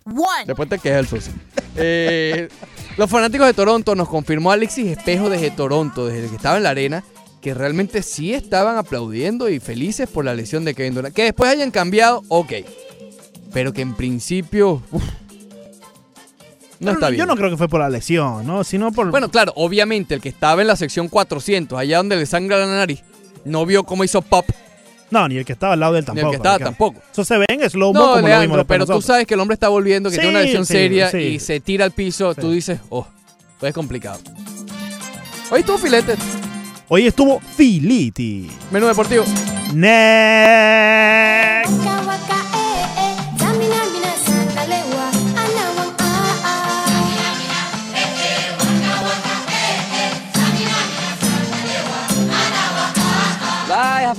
One. 0.05 0.45
Después 0.45 0.69
te 0.69 0.77
quedas 0.77 0.99
el 0.99 1.07
socio. 1.07 1.33
Eh, 1.75 2.47
los 2.95 3.09
fanáticos 3.09 3.47
de 3.47 3.53
Toronto 3.53 3.95
nos 3.95 4.07
confirmó 4.07 4.51
Alexis 4.51 4.85
Espejo 4.87 5.29
desde 5.29 5.51
Toronto, 5.51 6.05
desde 6.05 6.29
que 6.29 6.35
estaba 6.35 6.57
en 6.57 6.63
la 6.63 6.69
arena, 6.69 7.03
que 7.41 7.53
realmente 7.53 8.03
sí 8.03 8.33
estaban 8.33 8.77
aplaudiendo 8.77 9.49
y 9.49 9.59
felices 9.59 10.07
por 10.07 10.23
la 10.23 10.33
lesión 10.33 10.63
de 10.63 10.75
Kevin 10.75 10.93
Durant. 10.93 11.15
Que 11.15 11.23
después 11.23 11.49
hayan 11.51 11.71
cambiado, 11.71 12.23
ok. 12.27 12.53
Pero 13.51 13.73
que 13.73 13.81
en 13.81 13.95
principio. 13.95 14.83
uf, 14.91 15.03
no 16.79 16.91
está 16.91 17.09
bien. 17.09 17.19
Yo 17.19 17.25
no 17.25 17.35
creo 17.35 17.49
que 17.49 17.57
fue 17.57 17.67
por 17.67 17.79
la 17.79 17.89
lesión, 17.89 18.45
¿no? 18.45 18.63
Sino 18.63 18.91
por. 18.91 19.09
Bueno, 19.09 19.29
claro, 19.29 19.53
obviamente 19.55 20.13
el 20.13 20.21
que 20.21 20.29
estaba 20.29 20.61
en 20.61 20.67
la 20.67 20.75
sección 20.75 21.07
400, 21.07 21.77
allá 21.77 21.97
donde 21.97 22.15
le 22.15 22.25
sangra 22.25 22.59
la 22.59 22.67
nariz, 22.67 23.03
no 23.43 23.65
vio 23.65 23.83
cómo 23.83 24.03
hizo 24.03 24.21
pop. 24.21 24.45
No, 25.15 25.27
ni 25.29 25.37
el 25.37 25.45
que 25.45 25.53
estaba 25.53 25.73
al 25.73 25.79
lado 25.79 25.93
de 25.93 25.99
él 25.99 26.03
Ni 26.03 26.07
tampoco. 26.07 26.27
el 26.27 26.31
que 26.31 26.35
estaba 26.35 26.59
tampoco. 26.59 27.01
Eso 27.09 27.23
se 27.23 27.37
ve 27.37 27.45
en 27.47 27.69
slow-mo 27.69 27.93
No, 27.99 28.15
como 28.15 28.27
lo 28.27 28.39
vimos 28.41 28.57
después 28.57 28.65
pero 28.67 28.85
tú 28.85 29.01
sabes 29.01 29.25
que 29.25 29.33
el 29.35 29.39
hombre 29.39 29.53
está 29.53 29.69
volviendo, 29.69 30.09
que 30.09 30.15
Sí, 30.15 30.21
tiene 30.21 30.35
una 30.37 30.43
lesión 30.45 30.65
sí, 30.65 30.73
seria 30.73 31.09
sí. 31.09 31.17
y 31.17 31.39
se 31.39 31.61
tira 31.61 31.85
al 31.85 31.91
piso. 31.91 32.35
Tú 32.35 32.51
dices, 32.51 32.81
oh, 32.89 33.07
pues 33.59 33.69
es 33.69 33.73
complicado. 33.73 34.19
Hoy 35.51 35.61
estuvo 35.61 35.77
filete. 35.77 36.15
Hoy 36.89 37.07
estuvo 37.07 37.39
Filiti. 37.39 38.51
Menú 38.71 38.87
deportivo. 38.87 39.23
Next. 39.73 40.85